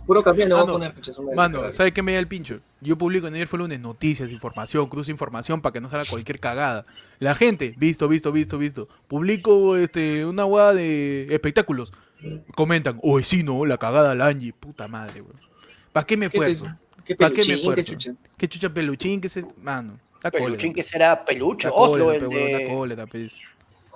Puro 0.07 0.23
campeón 0.25 0.49
le 0.49 0.55
voy 0.57 0.63
a 0.63 0.67
Mano, 0.67 0.73
poner, 0.79 1.37
Mano. 1.37 1.73
¿sabes 1.73 1.93
qué 1.93 2.03
me 2.03 2.15
da 2.15 2.19
el 2.19 2.27
pincho? 2.27 2.59
Yo 2.81 2.99
publico 2.99 3.29
en 3.29 3.35
ayer 3.35 3.47
fue 3.47 3.61
lunes 3.61 3.79
noticias, 3.79 4.31
información, 4.31 4.89
cruzo 4.89 5.13
información 5.13 5.61
para 5.63 5.73
que 5.73 5.81
no 5.81 5.89
salga 5.89 6.05
cualquier 6.11 6.41
cagada. 6.41 6.85
La 7.21 7.35
gente, 7.37 7.75
visto, 7.77 8.09
visto, 8.09 8.33
visto, 8.33 8.59
visto. 8.59 8.89
Publico 9.07 9.77
este, 9.77 10.25
una 10.27 10.45
hueá 10.47 10.75
de 10.75 11.29
espectáculos. 11.31 11.93
Comentan, 12.57 12.99
oye, 13.05 13.25
sí, 13.25 13.45
no, 13.45 13.65
la 13.67 13.79
cagada 13.79 14.17
la 14.17 14.27
Angie. 14.27 14.53
Puta 14.53 14.89
madre, 14.89 15.21
weón. 15.23 15.37
¿Para 15.93 16.07
qué 16.07 16.17
me 16.17 16.29
¿Qué 16.29 16.39
te- 16.39 16.51
esfuerzo? 16.51 16.77
qué 17.05 17.17
¿Para 17.17 17.31
qué 17.31 17.39
me 17.41 17.45
peluchín, 17.45 17.55
qué 17.75 17.81
esfuerzo? 17.81 17.93
chucha? 17.93 18.13
¿Qué 18.37 18.49
chucha 18.49 18.69
peluchín? 18.73 19.21
¿Qué 19.21 19.27
este? 19.27 19.45
Mano, 19.61 19.99
da 20.23 20.31
Peluchín 20.31 20.73
que 20.73 20.83
será 20.83 21.25
peluche, 21.25 21.69
Oslo, 21.73 22.13
el 22.13 22.21
de 22.29 22.69
cólera, 22.69 23.07
pues. 23.07 23.41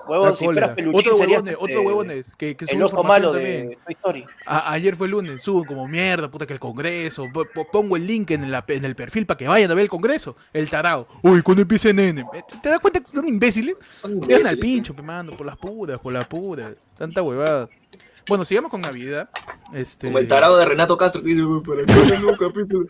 huevón, 0.08 0.30
Da 0.30 0.36
si 0.36 0.44
fueras 0.44 0.70
peluchín 0.70 1.02
serías, 1.16 1.20
huevones, 1.28 1.52
este, 1.52 1.64
otros 1.64 1.80
huevones 1.86 2.26
que, 2.36 2.56
que 2.56 2.64
el 2.64 2.74
información 2.74 3.06
malo 3.06 3.32
también. 3.32 3.68
de 3.70 3.76
Toy 3.76 3.94
Story. 3.94 4.24
A- 4.46 4.72
ayer 4.72 4.96
fue 4.96 5.08
lunes, 5.08 5.40
subo 5.42 5.64
como 5.64 5.86
mierda, 5.88 6.30
puta 6.30 6.46
que 6.46 6.52
el 6.54 6.58
Congreso. 6.60 7.26
po- 7.32 7.46
po- 7.54 7.66
Pongo 7.70 7.96
el 7.96 8.06
link 8.06 8.30
en, 8.32 8.50
la- 8.50 8.64
en 8.68 8.84
el 8.84 8.94
perfil 8.96 9.24
para 9.26 9.38
que 9.38 9.46
vayan 9.48 9.70
a 9.70 9.74
ver 9.74 9.84
el 9.84 9.88
Congreso. 9.90 10.36
El 10.52 10.68
tarao. 10.68 11.06
Uy, 11.22 11.40
cuando 11.42 11.62
empiece 11.62 11.92
nene. 11.94 12.24
¿Te, 12.32 12.44
te 12.62 12.68
das 12.70 12.80
cuenta 12.80 13.00
que 13.00 13.10
son 13.14 13.26
imbéciles? 13.28 13.76
Son 13.86 14.10
Llegan 14.12 14.24
al 14.24 14.30
imbéciles, 14.40 14.60
pincho, 14.60 14.94
pe, 14.94 15.02
mano, 15.02 15.36
por 15.36 15.46
las 15.46 15.56
puras, 15.56 15.98
por 16.00 16.12
las 16.12 16.26
puras. 16.26 16.74
Tanta 16.98 17.22
huevada. 17.22 17.68
Bueno, 18.28 18.44
sigamos 18.44 18.70
con 18.70 18.80
Navidad. 18.80 19.28
Este... 19.72 20.06
Como 20.06 20.18
el 20.18 20.26
tarado 20.28 20.56
de 20.56 20.64
Renato 20.64 20.96
Castro 20.96 21.22
que 21.22 21.28
dice, 21.30 21.42
"Uy, 21.44 21.62
¿para 21.62 21.84
qué 21.84 22.14
el 22.14 22.22
nuevo 22.22 22.36
capítulo 22.38 22.88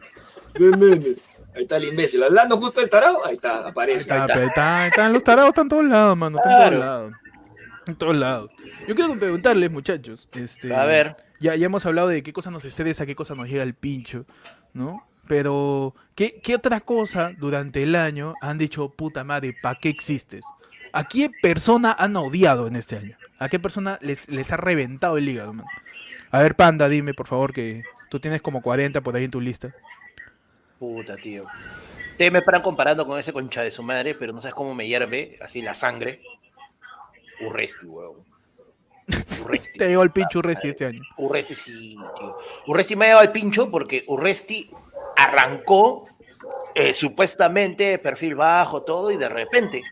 de 0.54 0.70
nene? 0.76 1.16
Ahí 1.56 1.62
está 1.62 1.76
el 1.76 1.84
imbécil. 1.84 2.22
Hablando 2.22 2.56
justo 2.56 2.80
del 2.80 2.90
tarado, 2.90 3.24
ahí 3.24 3.32
está, 3.34 3.64
Ahí 3.64 3.70
aparece. 3.70 3.98
está, 4.12 4.26
pe, 4.26 4.44
está- 4.46 4.86
están 4.86 5.12
los 5.12 5.22
tarados, 5.24 5.50
están 5.50 5.64
en 5.64 5.68
todos 5.68 5.84
lados, 5.84 6.16
mano. 6.16 6.38
Están 6.38 6.52
Claro. 6.56 6.70
todos 6.76 6.80
lados. 6.86 7.12
En 7.86 7.94
todos 7.96 8.16
lados. 8.16 8.50
Yo 8.88 8.94
quiero 8.94 9.14
preguntarles, 9.18 9.70
muchachos. 9.70 10.28
Este, 10.32 10.74
A 10.74 10.84
ver. 10.84 11.16
Ya, 11.40 11.54
ya 11.56 11.66
hemos 11.66 11.84
hablado 11.84 12.08
de 12.08 12.22
qué 12.22 12.32
cosa 12.32 12.50
nos 12.50 12.64
estresa, 12.64 13.04
qué 13.06 13.14
cosa 13.14 13.34
nos 13.34 13.48
llega 13.48 13.62
al 13.62 13.74
pincho, 13.74 14.24
¿no? 14.72 15.06
Pero, 15.28 15.94
¿qué, 16.14 16.40
qué 16.42 16.54
otra 16.54 16.80
cosa 16.80 17.32
durante 17.36 17.82
el 17.82 17.94
año 17.96 18.32
han 18.40 18.56
dicho, 18.58 18.90
puta 18.90 19.24
madre, 19.24 19.54
¿para 19.62 19.78
qué 19.78 19.88
existes? 19.90 20.44
¿A 20.92 21.04
qué 21.04 21.30
persona 21.42 21.94
han 21.98 22.16
odiado 22.16 22.66
en 22.66 22.76
este 22.76 22.96
año? 22.96 23.16
¿A 23.38 23.48
qué 23.48 23.58
persona 23.58 23.98
les, 24.00 24.28
les 24.30 24.52
ha 24.52 24.56
reventado 24.56 25.18
el 25.18 25.28
hígado, 25.28 25.52
man? 25.52 25.66
A 26.30 26.42
ver, 26.42 26.54
Panda, 26.54 26.88
dime, 26.88 27.14
por 27.14 27.26
favor, 27.26 27.52
que 27.52 27.84
tú 28.10 28.20
tienes 28.20 28.42
como 28.42 28.62
40 28.62 29.00
por 29.00 29.16
ahí 29.16 29.24
en 29.24 29.30
tu 29.30 29.40
lista. 29.40 29.74
Puta, 30.78 31.16
tío. 31.16 31.44
Ustedes 32.12 32.32
me 32.32 32.42
paran 32.42 32.62
comparando 32.62 33.06
con 33.06 33.18
ese 33.18 33.32
concha 33.32 33.62
de 33.62 33.70
su 33.70 33.82
madre, 33.82 34.14
pero 34.14 34.32
no 34.32 34.40
sabes 34.40 34.54
cómo 34.54 34.74
me 34.74 34.86
hierve 34.86 35.38
así 35.42 35.62
la 35.62 35.74
sangre. 35.74 36.22
Urresti, 37.40 37.86
huevón. 37.86 38.24
Urresti. 39.42 39.72
Te 39.78 39.88
llegó 39.88 40.02
el 40.02 40.10
pincho 40.10 40.38
Urresti 40.38 40.68
este 40.68 40.86
año. 40.86 41.02
Urresti 41.16 41.54
sí, 41.54 41.96
tío. 42.16 42.36
Urresti 42.66 42.96
me 42.96 43.06
ha 43.06 43.08
llevado 43.08 43.26
al 43.26 43.32
pincho 43.32 43.70
porque 43.70 44.04
Urresti 44.06 44.70
arrancó 45.16 46.06
eh, 46.74 46.92
supuestamente 46.92 47.98
perfil 47.98 48.34
bajo, 48.34 48.82
todo, 48.82 49.10
y 49.10 49.16
de 49.16 49.28
repente, 49.28 49.82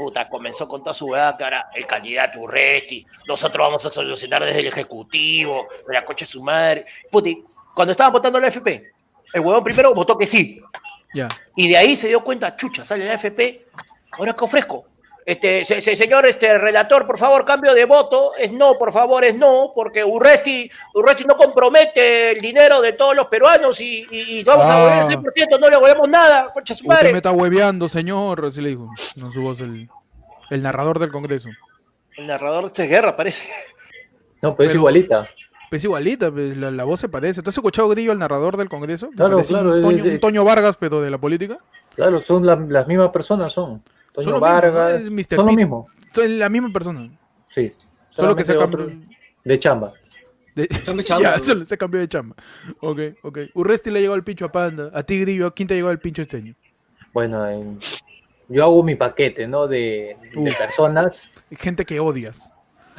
puta, 0.00 0.30
comenzó 0.30 0.66
con 0.66 0.82
toda 0.82 0.94
su 0.94 1.14
ahora 1.44 1.68
el 1.74 1.86
candidato 1.86 2.40
Urresti, 2.40 3.06
nosotros 3.28 3.66
vamos 3.66 3.84
a 3.84 3.90
solucionar 3.90 4.42
desde 4.42 4.60
el 4.60 4.68
Ejecutivo, 4.68 5.68
de 5.86 5.92
la 5.92 6.06
coche 6.06 6.24
de 6.24 6.30
su 6.30 6.42
madre. 6.42 6.86
Puti, 7.10 7.44
cuando 7.74 7.92
estaban 7.92 8.10
votando 8.10 8.40
la 8.40 8.46
FP, 8.46 8.92
el 9.34 9.40
huevón 9.42 9.62
primero 9.62 9.92
votó 9.92 10.16
que 10.16 10.26
sí, 10.26 10.58
Ya. 11.12 11.28
y 11.54 11.68
de 11.68 11.76
ahí 11.76 11.96
se 11.96 12.08
dio 12.08 12.24
cuenta, 12.24 12.56
chucha, 12.56 12.82
sale 12.82 13.04
la 13.04 13.12
FP, 13.12 13.66
ahora 14.12 14.32
que 14.32 14.42
ofrezco. 14.42 14.86
Este, 15.26 15.64
se- 15.64 15.80
se- 15.80 15.96
señor 15.96 16.24
este, 16.26 16.56
relator, 16.58 17.06
por 17.06 17.18
favor, 17.18 17.44
cambio 17.44 17.74
de 17.74 17.84
voto. 17.84 18.32
Es 18.38 18.50
no, 18.52 18.78
por 18.78 18.90
favor, 18.92 19.22
es 19.24 19.34
no, 19.36 19.72
porque 19.74 20.02
Urresti, 20.02 20.70
Urresti 20.94 21.24
no 21.24 21.36
compromete 21.36 22.32
el 22.32 22.40
dinero 22.40 22.80
de 22.80 22.94
todos 22.94 23.14
los 23.14 23.26
peruanos 23.26 23.80
y, 23.80 24.06
y- 24.10 24.38
y 24.38 24.44
vamos 24.44 24.64
a 24.66 24.74
Ah. 24.74 24.80
volver 24.82 24.98
el 24.98 25.06
100%, 25.08 25.58
no 25.60 25.68
le 25.68 25.76
volvemos 25.76 26.08
nada, 26.08 26.52
concha 26.52 26.74
su 26.74 26.88
Usted 26.88 27.12
me 27.12 27.18
está 27.18 27.32
hueveando, 27.32 27.88
señor. 27.88 28.44
Así 28.46 28.60
le 28.60 28.70
dijo. 28.70 28.88
No 29.16 29.30
su 29.32 29.42
voz 29.42 29.60
el, 29.60 29.88
el 30.50 30.62
narrador 30.62 30.98
del 30.98 31.12
Congreso. 31.12 31.48
El 32.16 32.26
narrador 32.26 32.62
de 32.62 32.66
esta 32.68 32.82
guerra, 32.84 33.16
parece. 33.16 33.48
No, 34.42 34.56
pero 34.56 34.70
es 34.70 34.74
igualita. 34.74 35.28
Pues 35.68 35.84
igualita, 35.84 36.32
pues, 36.32 36.56
la, 36.56 36.70
la 36.70 36.84
voz 36.84 36.98
se 36.98 37.08
parece. 37.08 37.42
¿Tú 37.42 37.50
has 37.50 37.56
escuchado 37.56 37.88
Grillo 37.90 38.10
al 38.10 38.18
narrador 38.18 38.56
del 38.56 38.68
Congreso? 38.68 39.10
Claro, 39.14 39.40
claro, 39.42 39.70
Un 39.70 39.76
es- 39.76 39.82
Toño, 39.84 40.04
es- 40.06 40.12
un 40.14 40.20
Toño 40.20 40.44
Vargas, 40.44 40.76
pero 40.80 41.00
de 41.02 41.10
la 41.10 41.18
política. 41.18 41.58
Claro, 41.94 42.20
son 42.22 42.44
la- 42.44 42.56
las 42.56 42.86
mismas 42.88 43.10
personas, 43.10 43.52
son. 43.52 43.82
Toño 44.12 44.24
Son 44.24 44.32
lo 44.32 44.40
mismo, 44.40 44.40
Vargas, 44.40 44.72
¿no? 44.74 44.88
Es 44.88 45.10
Mr. 45.10 45.36
son 45.36 45.46
lo 45.46 45.52
mismo. 45.52 45.86
Es 46.14 46.30
la 46.30 46.48
misma 46.48 46.72
persona. 46.72 47.10
Sí. 47.54 47.72
Solo 48.10 48.34
que 48.36 48.44
se 48.44 48.56
cambió. 48.56 48.90
De 49.44 49.58
chamba. 49.58 49.92
de- 50.54 50.68
Son 50.84 50.96
de 50.96 51.04
chamba, 51.04 51.36
Ya, 51.36 51.44
solo 51.44 51.64
se 51.64 51.78
cambió 51.78 52.00
de 52.00 52.08
chamba. 52.08 52.34
Ok, 52.80 52.98
ok. 53.22 53.38
Urresti 53.54 53.90
le 53.90 54.00
llegó 54.00 54.14
al 54.14 54.24
pincho 54.24 54.46
a 54.46 54.52
Panda. 54.52 54.90
A 54.92 55.02
ti, 55.02 55.20
Grillo, 55.20 55.46
¿a 55.46 55.54
quién 55.54 55.68
te 55.68 55.74
llegó 55.74 55.88
al 55.88 55.98
pincho 56.00 56.22
este 56.22 56.36
año? 56.38 56.54
Bueno, 57.12 57.48
en- 57.48 57.78
yo 58.48 58.64
hago 58.64 58.82
mi 58.82 58.96
paquete, 58.96 59.46
¿no? 59.46 59.68
De, 59.68 60.16
de 60.32 60.38
Uf. 60.38 60.58
personas, 60.58 61.30
Gente 61.52 61.84
que 61.84 62.00
odias. 62.00 62.50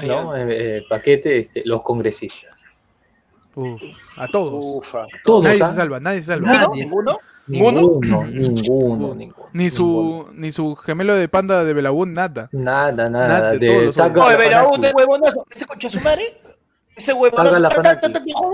¿no? 0.02 0.36
Eh, 0.36 0.78
eh, 0.78 0.84
paquete, 0.90 1.40
este, 1.40 1.62
los 1.66 1.82
congresistas. 1.84 2.56
Uf, 3.54 3.82
a 4.18 4.28
todos. 4.28 4.54
Ufa. 4.56 5.06
Todos, 5.24 5.44
nadie 5.44 5.62
¿ah? 5.62 5.70
se 5.70 5.76
salva, 5.76 6.00
nadie 6.00 6.20
se 6.22 6.28
salva. 6.28 6.68
¿Ninguno? 6.74 7.20
¿Ninguno? 7.52 7.82
Ninguno, 7.82 8.24
ninguno, 8.28 9.16
ninguno. 9.16 9.50
Ni 9.52 9.70
su, 9.70 10.28
ni 10.34 10.54
su 10.54 10.76
gemelo 10.78 11.16
de 11.16 11.28
panda 11.28 11.66
de 11.66 11.74
Belabún, 11.74 12.14
nada. 12.14 12.48
Nada, 12.54 13.10
nada. 13.10 13.28
Nada, 13.28 13.52
de 13.52 13.60
de 13.60 13.68
todos 13.68 13.84
los 13.84 13.96
saca 13.96 14.26
Oye, 14.26 14.38
fanática. 14.38 14.88
de 14.88 14.94
huevonazo, 14.94 15.46
ese 15.52 15.66
concha 15.66 15.90
su 15.90 16.00
madre. 16.00 16.38
Ese 16.96 17.14
huevonazo 17.14 17.54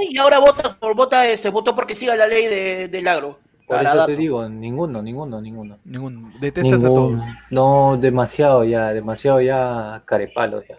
y 0.09 0.17
ahora 0.17 0.39
vota 0.39 0.75
por 0.79 0.95
vota 0.95 1.27
este, 1.27 1.49
votó 1.49 1.75
porque 1.75 1.93
siga 1.93 2.15
la 2.15 2.25
ley 2.27 2.47
de, 2.47 2.87
del 2.87 3.07
agro. 3.07 3.39
Por 3.67 3.75
eso 3.75 3.83
Taradazo. 3.83 4.07
te 4.07 4.15
digo, 4.15 4.49
ninguno, 4.49 5.01
ninguno, 5.01 5.41
ninguno. 5.41 5.77
Ningún. 5.85 6.33
Detestas 6.39 6.83
a 6.83 6.87
todos. 6.87 7.21
No, 7.51 7.97
demasiado 7.99 8.63
ya, 8.63 8.93
demasiado 8.93 9.41
ya 9.41 10.01
carepalo 10.05 10.63
ya. 10.63 10.77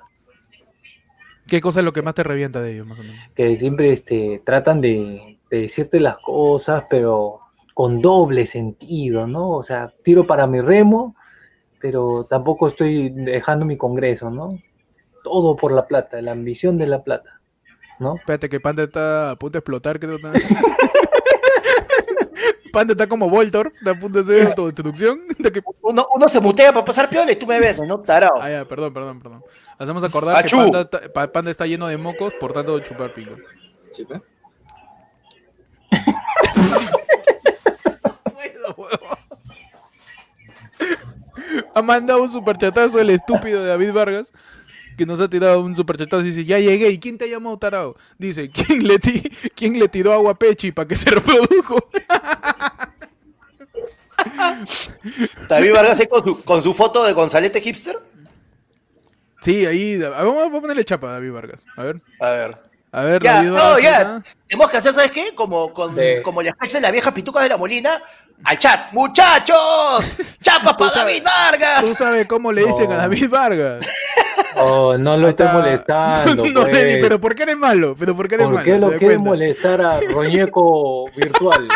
¿Qué 1.46 1.60
cosa 1.60 1.80
es 1.80 1.84
lo 1.84 1.92
que 1.92 2.02
más 2.02 2.14
te 2.14 2.22
revienta 2.24 2.60
de 2.60 2.72
ellos, 2.72 2.86
más 2.86 2.98
o 2.98 3.02
menos? 3.02 3.16
Que 3.34 3.54
siempre 3.56 3.92
este, 3.92 4.42
tratan 4.44 4.80
de, 4.80 5.38
de 5.50 5.60
decirte 5.62 6.00
las 6.00 6.16
cosas, 6.18 6.84
pero 6.90 7.40
con 7.78 8.02
doble 8.02 8.44
sentido, 8.44 9.28
¿no? 9.28 9.50
O 9.50 9.62
sea, 9.62 9.94
tiro 10.02 10.26
para 10.26 10.48
mi 10.48 10.60
remo, 10.60 11.14
pero 11.78 12.26
tampoco 12.28 12.66
estoy 12.66 13.10
dejando 13.10 13.64
mi 13.64 13.76
congreso, 13.76 14.32
¿no? 14.32 14.58
Todo 15.22 15.54
por 15.54 15.70
la 15.70 15.86
plata, 15.86 16.20
la 16.20 16.32
ambición 16.32 16.76
de 16.76 16.88
la 16.88 17.04
plata, 17.04 17.40
¿no? 18.00 18.16
Espérate 18.16 18.48
que 18.48 18.58
Panda 18.58 18.82
está 18.82 19.30
a 19.30 19.36
punto 19.36 19.52
de 19.52 19.58
explotar, 19.60 20.00
creo. 20.00 20.18
¿no? 20.18 20.32
Panda 22.72 22.94
está 22.94 23.06
como 23.08 23.30
Voltor, 23.30 23.70
está 23.72 23.92
a 23.92 23.98
punto 24.00 24.24
de 24.24 24.34
hacer 24.40 24.48
autodestrucción. 24.48 25.20
De 25.38 25.52
que... 25.52 25.62
Uno, 25.82 26.04
uno 26.16 26.28
se 26.28 26.40
mutea 26.40 26.72
para 26.72 26.84
pasar 26.84 27.08
piola 27.08 27.30
y 27.30 27.36
tú 27.36 27.46
me 27.46 27.60
ves, 27.60 27.80
¿no? 27.80 28.00
Tarao. 28.00 28.40
Ah, 28.40 28.50
ya, 28.50 28.64
perdón, 28.64 28.92
perdón, 28.92 29.20
perdón. 29.20 29.44
Hacemos 29.78 30.02
acordar 30.02 30.44
que. 30.44 30.56
Panda, 30.56 30.80
está- 30.80 31.12
Pa- 31.12 31.30
Panda 31.30 31.52
está 31.52 31.64
lleno 31.64 31.86
de 31.86 31.96
mocos, 31.96 32.34
por 32.40 32.52
tanto 32.52 32.80
chupar 32.80 33.14
pico. 33.14 33.36
Sí, 33.92 34.04
Ha 41.74 41.82
mandado 41.82 42.22
un 42.22 42.30
superchatazo 42.30 43.00
el 43.00 43.10
estúpido 43.10 43.62
de 43.62 43.68
David 43.68 43.92
Vargas, 43.92 44.32
que 44.96 45.06
nos 45.06 45.20
ha 45.20 45.28
tirado 45.28 45.60
un 45.60 45.74
superchatazo 45.76 46.22
y 46.22 46.26
dice, 46.30 46.44
ya 46.44 46.58
llegué, 46.58 46.90
¿y 46.90 46.98
quién 46.98 47.16
te 47.16 47.24
ha 47.24 47.28
llamado 47.28 47.56
tarado? 47.58 47.96
Dice, 48.18 48.50
¿quién 48.50 48.86
le, 48.86 48.98
ti 48.98 49.22
¿quién 49.54 49.78
le 49.78 49.88
tiró 49.88 50.12
agua 50.12 50.32
a 50.32 50.34
Pechi 50.34 50.72
para 50.72 50.88
que 50.88 50.96
se 50.96 51.08
reprodujo? 51.10 51.78
David 55.48 55.72
Vargas 55.74 56.00
ahí 56.00 56.06
con 56.06 56.24
su, 56.24 56.42
con 56.44 56.62
su 56.62 56.74
foto 56.74 57.04
de 57.04 57.12
Gonzalete 57.12 57.60
hipster. 57.60 57.98
Sí, 59.42 59.64
ahí, 59.66 59.94
a 59.94 60.08
ver, 60.08 60.10
vamos 60.10 60.48
a 60.48 60.60
ponerle 60.60 60.84
chapa 60.84 61.08
a 61.10 61.12
David 61.12 61.32
Vargas. 61.32 61.64
A 61.76 61.82
ver, 61.84 61.96
A 62.20 62.30
ver. 62.30 62.58
a 62.90 63.02
ver, 63.02 63.22
Ya, 63.22 63.34
David 63.36 63.50
no, 63.50 63.78
ya. 63.78 64.00
¿ah? 64.16 64.22
Tenemos 64.48 64.70
que 64.70 64.76
hacer, 64.78 64.92
¿sabes 64.94 65.12
qué? 65.12 65.34
Como, 65.34 65.72
con, 65.72 65.94
De- 65.94 66.22
como 66.22 66.42
las 66.42 66.54
de 66.72 66.80
la 66.80 66.90
vieja 66.90 67.14
pituca 67.14 67.40
de 67.40 67.48
la 67.48 67.56
Molina, 67.56 68.02
al 68.44 68.58
chat. 68.58 68.92
¡Muchachos! 68.92 69.56
¡Chapa 70.42 70.76
para 70.76 70.90
sabes- 70.90 71.22
David 71.22 71.24
Vargas! 71.24 71.80
Tú 71.84 71.94
sabes 71.94 72.26
cómo 72.26 72.52
le 72.52 72.64
dicen 72.64 72.90
a. 72.92 72.96
David 72.96 73.28
Vargas. 73.30 73.86
Oh, 74.60 74.96
no 74.98 75.16
lo 75.16 75.26
Ahí 75.26 75.30
estoy 75.30 75.46
está. 75.46 75.58
molestando. 75.58 76.44
No, 76.52 76.62
pues. 76.62 76.72
Lenny, 76.72 77.00
pero 77.02 77.20
¿por 77.20 77.34
qué 77.34 77.42
eres 77.44 77.56
malo? 77.56 77.94
¿Pero 77.98 78.16
por 78.16 78.28
qué 78.28 78.36
eres 78.36 78.46
¿Por 78.46 78.54
malo? 78.54 78.64
qué 78.64 78.72
¿Te 78.72 78.78
lo 78.78 78.90
das 78.90 78.98
quiere 78.98 79.14
cuenta? 79.14 79.30
molestar 79.30 79.80
a 79.82 80.00
Roñeco 80.00 81.04
virtual? 81.14 81.68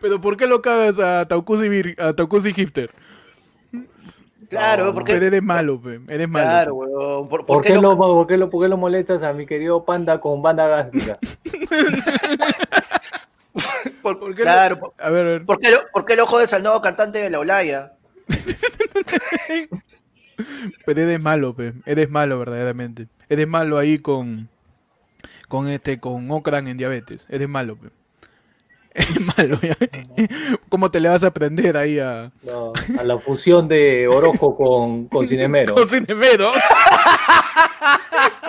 ¿Pero 0.00 0.20
por 0.20 0.36
qué 0.36 0.46
lo 0.46 0.62
cagas 0.62 0.98
a 0.98 1.26
Taucusi, 1.26 1.68
vir- 1.68 2.00
a 2.00 2.14
Taucusi 2.14 2.52
Hipster? 2.54 2.90
Claro, 4.48 4.86
No, 4.86 4.94
porque. 4.94 5.12
Pero 5.14 5.26
eres 5.26 5.42
malo, 5.42 5.80
pe, 5.80 6.00
eres 6.08 6.28
malo. 6.28 6.46
Claro, 6.46 6.74
weón. 6.74 7.28
¿Por, 7.28 7.40
¿Por, 7.40 7.46
por 7.46 7.62
qué 7.62 7.68
qué 7.70 7.74
lo, 7.76 7.82
lo- 7.82 7.96
por, 7.96 8.26
qué 8.26 8.36
lo, 8.36 8.48
por 8.50 8.62
qué 8.64 8.68
lo 8.68 8.76
molestas 8.76 9.22
a 9.22 9.32
mi 9.32 9.46
querido 9.46 9.84
panda 9.84 10.20
con 10.20 10.40
banda 10.42 10.66
gástrica? 10.68 11.18
por- 14.02 14.18
¿Por 14.18 14.34
qué 14.34 14.42
claro, 14.42 14.76
lo- 14.80 14.94
A 14.98 15.10
ver, 15.10 15.26
a 15.26 15.28
ver. 15.30 15.44
¿por 15.46 15.58
qué 15.58 15.70
lo, 15.70 15.78
por 15.92 16.04
qué 16.04 16.16
lo 16.16 16.26
jodes 16.26 16.52
al 16.54 16.62
nuevo 16.62 16.80
cantante 16.80 17.18
de 17.18 17.30
la 17.30 17.38
Olaya? 17.40 17.92
Pero 20.86 21.00
eres 21.02 21.20
malo, 21.20 21.54
pe. 21.54 21.74
Eres 21.84 22.08
malo, 22.10 22.38
verdaderamente. 22.38 23.08
Eres 23.28 23.46
malo 23.46 23.78
ahí 23.78 23.98
con. 23.98 24.48
Con 25.48 25.68
este, 25.68 25.98
con 26.00 26.30
Ocran 26.30 26.68
en 26.68 26.76
diabetes. 26.76 27.26
Eres 27.28 27.48
malo, 27.48 27.76
pe. 27.76 27.88
Eres 28.94 29.36
malo, 29.38 29.56
ya. 29.60 29.76
¿Cómo 30.68 30.90
te 30.90 30.98
le 31.00 31.08
vas 31.08 31.22
a 31.24 31.28
aprender 31.28 31.76
ahí 31.76 31.98
a. 31.98 32.32
No, 32.42 32.72
a 32.98 33.02
la 33.04 33.18
fusión 33.18 33.68
de 33.68 34.08
Orojo 34.08 34.56
con, 34.56 35.06
con 35.08 35.28
Cinemero. 35.28 35.74
Con 35.74 35.86
Cinemero? 35.88 36.50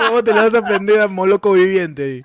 ¿Cómo 0.07 0.23
te 0.23 0.33
le 0.33 0.41
vas 0.41 0.53
a 0.53 0.59
aprender 0.59 0.99
a 0.99 1.07
Moloco 1.07 1.53
viviente? 1.53 2.23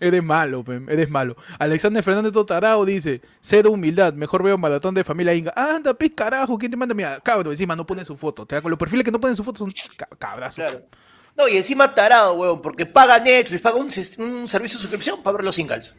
Eres 0.00 0.22
malo. 0.22 0.64
Eres 0.88 1.10
malo. 1.10 1.36
Alexander 1.58 2.02
Fernández 2.02 2.32
Totarao 2.32 2.84
dice: 2.84 3.20
Cero 3.40 3.70
humildad, 3.70 4.12
mejor 4.14 4.42
veo 4.42 4.58
maratón 4.58 4.94
de 4.94 5.04
familia 5.04 5.34
Inga. 5.34 5.52
Anda, 5.56 5.94
pis 5.94 6.12
carajo, 6.14 6.58
¿quién 6.58 6.70
te 6.70 6.76
manda? 6.76 6.94
Mira, 6.94 7.20
cabrón, 7.20 7.52
encima 7.52 7.76
no 7.76 7.86
pone 7.86 8.04
su 8.04 8.16
foto. 8.16 8.46
Te 8.46 8.54
da 8.56 8.62
con 8.62 8.70
los 8.70 8.78
perfiles 8.78 9.04
que 9.04 9.10
no 9.10 9.20
ponen 9.20 9.36
su 9.36 9.44
foto 9.44 9.58
son 9.58 9.72
ca- 9.96 10.08
cabrazos. 10.18 10.56
Claro. 10.56 10.86
No, 11.36 11.48
y 11.48 11.56
encima 11.58 11.94
tarado, 11.94 12.34
weón, 12.34 12.62
porque 12.62 12.86
paga 12.86 13.18
Netflix, 13.18 13.60
paga 13.60 13.76
un, 13.76 13.92
servicio 13.92 14.58
de 14.58 14.68
suscripción 14.68 15.22
para 15.22 15.36
ver 15.36 15.44
los 15.44 15.54
singles. 15.54 15.94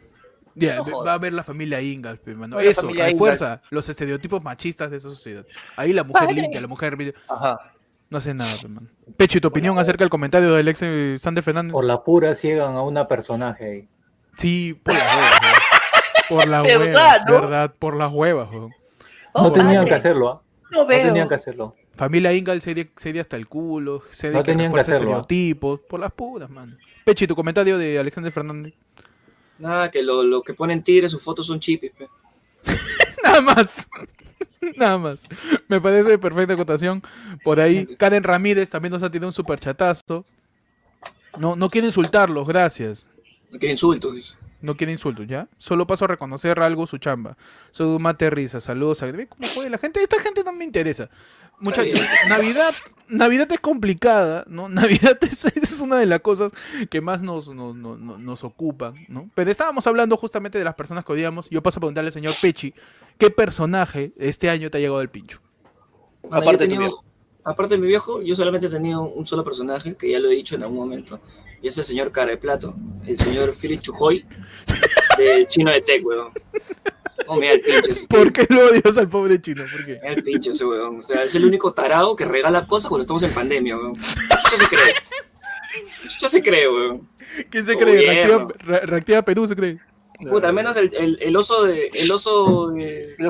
Ya, 0.54 0.76
No 0.76 1.04
va 1.04 1.12
a 1.14 1.18
ver 1.18 1.32
la 1.32 1.44
familia 1.44 1.80
Ingalls, 1.80 2.20
la 2.26 2.62
Eso, 2.62 2.88
refuerza 2.88 3.62
los 3.70 3.88
estereotipos 3.88 4.42
machistas 4.42 4.90
de 4.90 4.96
esa 4.96 5.08
sociedad. 5.08 5.46
Ahí 5.76 5.92
la 5.92 6.02
mujer 6.02 6.32
limpia, 6.32 6.60
la 6.60 6.66
mujer 6.66 7.14
Ajá. 7.28 7.72
No 8.10 8.18
hace 8.18 8.34
nada, 8.34 8.50
pe, 8.60 8.68
mano. 8.68 8.88
Pecho, 9.16 9.38
¿y 9.38 9.40
tu 9.40 9.48
opinión 9.48 9.78
acerca 9.78 10.04
del 10.04 10.10
comentario 10.10 10.52
del 10.54 10.68
ex 10.68 10.80
eh, 10.82 11.16
Sander 11.18 11.44
Fernández? 11.44 11.72
Por 11.72 11.84
la 11.84 12.02
pura 12.02 12.34
ciegan 12.34 12.74
a 12.76 12.82
una 12.82 13.06
personaje 13.08 13.64
ahí. 13.64 13.88
Sí, 14.36 14.78
por 14.82 14.94
las 14.94 15.16
huevas. 15.16 15.40
Por 16.28 16.48
las 16.48 16.62
¿Verdad, 16.66 16.86
huevas, 16.86 17.20
no? 17.26 17.32
verdad, 17.32 17.74
por 17.78 17.96
las 17.96 18.12
huevas. 18.12 18.48
Oh, 19.32 19.42
No 19.42 19.52
tenían 19.52 19.84
que 19.84 19.94
hacerlo, 19.94 20.30
¿ah? 20.30 20.42
No 20.70 20.80
No 20.82 20.86
veo. 20.86 21.06
tenían 21.06 21.28
que 21.28 21.34
hacerlo. 21.34 21.74
Familia 21.96 22.32
Ingalls 22.32 22.62
sería, 22.62 22.86
sería 22.96 23.22
hasta 23.22 23.36
el 23.36 23.48
culo, 23.48 24.02
sería 24.12 24.38
No 24.38 24.44
que 24.44 24.52
tenían 24.52 24.72
que 24.72 24.80
hacerlo, 24.80 24.98
¿ah? 25.16 25.20
estereotipos, 25.20 25.80
por 25.80 25.98
las 26.00 26.12
puras, 26.12 26.48
man. 26.48 26.78
Pechi, 27.04 27.26
tu 27.26 27.34
comentario 27.34 27.76
de 27.78 27.98
Alexander 27.98 28.30
Fernández. 28.30 28.74
Nada, 29.58 29.90
que 29.90 30.02
lo, 30.02 30.22
lo 30.22 30.42
que 30.42 30.54
ponen 30.54 30.84
tigres, 30.84 31.10
sus 31.10 31.22
fotos 31.22 31.46
son 31.46 31.58
chipis, 31.58 31.90
pe. 31.90 32.06
Nada 33.24 33.40
más. 33.40 33.88
Nada 34.76 34.98
más. 34.98 35.28
Me 35.68 35.80
parece 35.80 36.18
perfecta 36.18 36.54
acotación. 36.54 37.02
Por 37.44 37.60
ahí. 37.60 37.86
Karen 37.96 38.24
Ramírez 38.24 38.70
también 38.70 38.92
nos 38.92 39.02
ha 39.02 39.10
tirado 39.10 39.28
un 39.28 39.32
super 39.32 39.58
chatazo. 39.60 40.24
No, 41.38 41.56
no 41.56 41.68
quiero 41.68 41.86
insultarlos, 41.86 42.46
gracias. 42.46 43.08
No 43.50 43.58
quiere 43.58 43.72
insultos, 43.72 44.14
dice. 44.14 44.36
No 44.60 44.76
quiere 44.76 44.92
insultos, 44.92 45.26
¿ya? 45.28 45.48
Solo 45.58 45.86
paso 45.86 46.04
a 46.04 46.08
reconocer 46.08 46.58
algo 46.60 46.86
su 46.86 46.98
chamba. 46.98 47.36
Soy 47.70 47.86
un 47.86 48.02
mate 48.02 48.28
risa, 48.28 48.60
saludos 48.60 49.02
a... 49.02 49.06
¿Ve 49.06 49.28
cómo 49.28 49.46
jode 49.54 49.70
la 49.70 49.78
gente? 49.78 50.02
Esta 50.02 50.20
gente 50.20 50.42
no 50.42 50.52
me 50.52 50.64
interesa. 50.64 51.08
Muchachos, 51.60 52.00
Navidad, 52.28 52.74
Navidad 53.08 53.50
es 53.52 53.60
complicada, 53.60 54.44
¿no? 54.48 54.68
Navidad 54.68 55.18
es, 55.22 55.44
es 55.44 55.80
una 55.80 55.98
de 55.98 56.06
las 56.06 56.20
cosas 56.20 56.52
que 56.90 57.00
más 57.00 57.22
nos, 57.22 57.48
nos, 57.48 57.74
nos, 57.74 57.98
nos 57.98 58.44
ocupan, 58.44 58.94
¿no? 59.08 59.30
Pero 59.34 59.50
estábamos 59.50 59.86
hablando 59.86 60.16
justamente 60.16 60.58
de 60.58 60.64
las 60.64 60.74
personas 60.74 61.04
que 61.04 61.12
odiamos. 61.12 61.48
Yo 61.50 61.62
paso 61.62 61.78
a 61.78 61.80
preguntarle 61.80 62.08
al 62.08 62.12
señor 62.12 62.34
Pechi, 62.40 62.74
¿qué 63.18 63.30
personaje 63.30 64.12
este 64.18 64.50
año 64.50 64.70
te 64.70 64.78
ha 64.78 64.80
llegado 64.80 64.98
del 64.98 65.10
pincho? 65.10 65.40
Bueno, 66.22 66.36
Aparte 66.36 66.66
de 66.66 66.74
tu 66.74 66.80
viejo. 66.80 67.04
aparte 67.44 67.74
de 67.74 67.80
mi 67.80 67.86
viejo, 67.86 68.22
yo 68.22 68.34
solamente 68.34 68.68
tenido 68.68 69.02
un 69.02 69.26
solo 69.26 69.42
personaje, 69.44 69.96
que 69.96 70.10
ya 70.10 70.20
lo 70.20 70.28
he 70.28 70.34
dicho 70.34 70.54
en 70.54 70.62
algún 70.62 70.78
momento, 70.78 71.20
y 71.62 71.68
es 71.68 71.78
el 71.78 71.84
señor 71.84 72.12
cara 72.12 72.30
de 72.30 72.36
plato, 72.36 72.74
el 73.06 73.18
señor 73.18 73.54
Philip 73.54 73.80
Chujoy, 73.80 74.24
del 75.18 75.48
chino 75.48 75.70
de 75.70 75.80
Tech, 75.80 76.04
weón. 76.04 76.32
Oh, 77.26 77.36
mira 77.36 77.52
el 77.52 77.60
pinche, 77.60 77.92
ese 77.92 78.06
¿Por 78.08 78.32
qué 78.32 78.46
lo 78.48 78.66
odias 78.68 78.96
al 78.96 79.08
pobre 79.08 79.40
chino? 79.40 79.64
¿Por 79.70 79.84
qué? 79.84 79.98
Mira 80.02 80.12
el 80.14 80.22
pinche 80.22 80.50
ese 80.52 80.64
weón. 80.64 81.00
O 81.00 81.02
sea, 81.02 81.24
es 81.24 81.34
el 81.34 81.44
único 81.44 81.72
tarado 81.72 82.14
que 82.16 82.24
regala 82.24 82.66
cosas 82.66 82.88
cuando 82.88 83.02
estamos 83.02 83.22
en 83.24 83.32
pandemia, 83.32 83.76
weón. 83.76 83.96
Chucha 83.96 84.56
se 84.56 84.66
cree. 84.68 84.94
Chucha 86.08 86.28
se 86.28 86.42
cree, 86.42 86.68
weón. 86.68 87.08
¿Quién 87.50 87.66
se 87.66 87.76
cree? 87.76 88.12
Reactiva, 88.26 88.48
Re- 88.58 88.86
Reactiva 88.86 89.22
Perú 89.22 89.46
se 89.48 89.56
cree. 89.56 89.78
Puta, 90.30 90.48
al 90.48 90.54
menos 90.54 90.76
el, 90.76 90.90
el, 90.98 91.18
el 91.20 91.36
oso 91.36 91.64
de. 91.64 91.90
El 91.94 92.10
oso 92.10 92.70
de. 92.70 93.14
El 93.18 93.26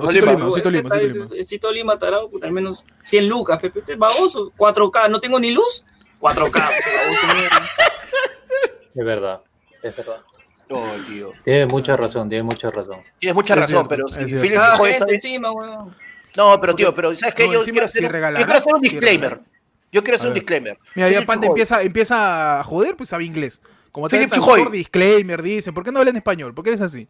Osito 1.41 1.71
Lima, 1.73 1.99
tarado, 1.99 2.31
puta, 2.31 2.47
al 2.47 2.53
menos 2.53 2.85
100 3.05 3.29
lucas, 3.29 3.59
Pepe. 3.59 3.81
Este 3.81 3.93
es 3.93 3.99
baboso. 3.99 4.53
4K, 4.57 5.11
no 5.11 5.21
tengo 5.21 5.39
ni 5.39 5.51
luz. 5.51 5.85
4K, 6.21 6.47
puta, 6.47 6.61
baboso, 6.61 7.27
mierda. 7.39 7.67
Es 8.95 9.05
verdad, 9.05 9.41
es 9.83 9.97
verdad. 9.97 10.23
No, 10.71 10.83
tío. 11.07 11.33
Tiene 11.45 11.67
mucha 11.67 11.97
razón, 11.97 12.29
tiene 12.29 12.43
mucha 12.45 12.71
razón. 12.71 12.99
Tienes 13.19 13.35
mucha 13.35 13.55
Es 13.55 13.61
razón, 13.61 13.89
cierto, 13.89 13.89
pero 13.89 14.09
si. 14.27 14.35
Philip 14.37 14.55
Cada 14.55 14.77
gente 14.79 15.15
encima, 15.15 15.51
weón. 15.53 15.95
No, 16.37 16.61
pero 16.61 16.75
tío, 16.75 16.95
pero 16.95 17.15
¿sabes 17.17 17.35
qué? 17.35 17.47
No, 17.47 17.53
yo, 17.55 17.63
quiero 17.65 17.87
hacer, 17.87 18.03
yo 18.03 18.09
quiero 18.11 18.53
hacer 18.53 18.75
un 18.75 18.81
disclaimer. 18.81 19.41
Yo 19.91 20.03
quiero 20.03 20.17
hacer 20.17 20.29
un 20.29 20.35
disclaimer. 20.35 20.79
Mira, 20.95 21.09
ya 21.09 21.21
Philip 21.21 21.31
Chujoy. 21.33 21.47
empieza, 21.49 21.83
empieza 21.83 22.61
a 22.61 22.65
joder, 22.65 22.97
pues 22.97 23.09
sabe 23.09 23.25
inglés. 23.25 23.61
Como 23.91 24.09
te 24.09 24.17
Philip 24.19 24.35
Chujoy. 24.35 24.71
disclaimer, 24.71 25.43
dicen. 25.43 25.73
¿Por 25.73 25.83
qué 25.83 25.91
no 25.91 25.99
hablan 26.01 26.17
español? 26.17 26.53
¿Por 26.55 26.63
qué 26.65 26.71
eres 26.71 26.83
así? 26.83 27.09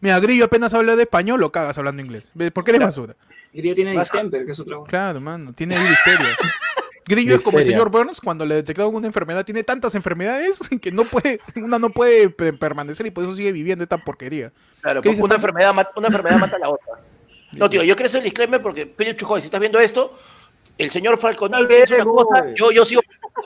Mira, 0.00 0.20
Grillo 0.20 0.44
apenas 0.44 0.74
habla 0.74 0.94
de 0.94 1.02
español, 1.04 1.40
lo 1.40 1.50
cagas 1.50 1.78
hablando 1.78 2.02
inglés. 2.02 2.30
¿Por 2.52 2.62
qué 2.64 2.72
eres 2.72 2.78
Claro. 2.78 2.86
basura? 2.86 3.16
Grillo 3.54 3.74
tiene 3.74 3.92
distemper, 3.92 4.44
que 4.44 4.52
es 4.52 4.60
otra 4.60 4.76
weón. 4.76 4.88
Claro, 4.88 5.20
mano. 5.20 5.52
Tiene 5.54 5.74
ahí. 5.76 5.86
Grillo 7.06 7.36
es 7.36 7.40
como 7.40 7.58
el 7.58 7.64
señor 7.64 7.88
Burns 7.90 8.20
cuando 8.20 8.44
le 8.44 8.56
detectaron 8.56 8.94
una 8.94 9.06
enfermedad. 9.06 9.44
Tiene 9.44 9.62
tantas 9.62 9.94
enfermedades 9.94 10.58
que 10.82 10.90
no 10.92 11.04
puede, 11.04 11.40
una 11.54 11.78
no 11.78 11.90
puede 11.90 12.28
pe- 12.30 12.52
permanecer 12.52 13.06
y 13.06 13.10
por 13.10 13.24
eso 13.24 13.34
sigue 13.34 13.52
viviendo 13.52 13.82
esta 13.84 13.98
porquería. 13.98 14.52
Claro, 14.80 15.00
¿Qué 15.02 15.08
porque 15.08 15.16
dices, 15.16 15.24
una 15.24 15.34
enfermedad, 15.36 15.74
mata, 15.74 15.90
una 15.96 16.08
enfermedad 16.08 16.38
mata 16.38 16.56
a 16.56 16.60
la 16.60 16.68
otra. 16.70 16.86
No, 17.52 17.70
tío, 17.70 17.82
yo 17.84 17.94
quiero 17.94 18.08
hacer 18.08 18.18
el 18.18 18.24
disclaimer 18.24 18.60
porque 18.60 18.86
Philip 18.86 19.16
Chujoy, 19.16 19.40
si 19.40 19.46
estás 19.46 19.60
viendo 19.60 19.78
esto, 19.78 20.18
el 20.76 20.90
señor 20.90 21.16
Falconal 21.16 21.62
Dale, 21.62 21.82
es 21.84 21.90
una 21.92 22.04
cosa. 22.04 22.44
Yo, 22.54 22.70
yo 22.72 22.84
sigo 22.84 23.00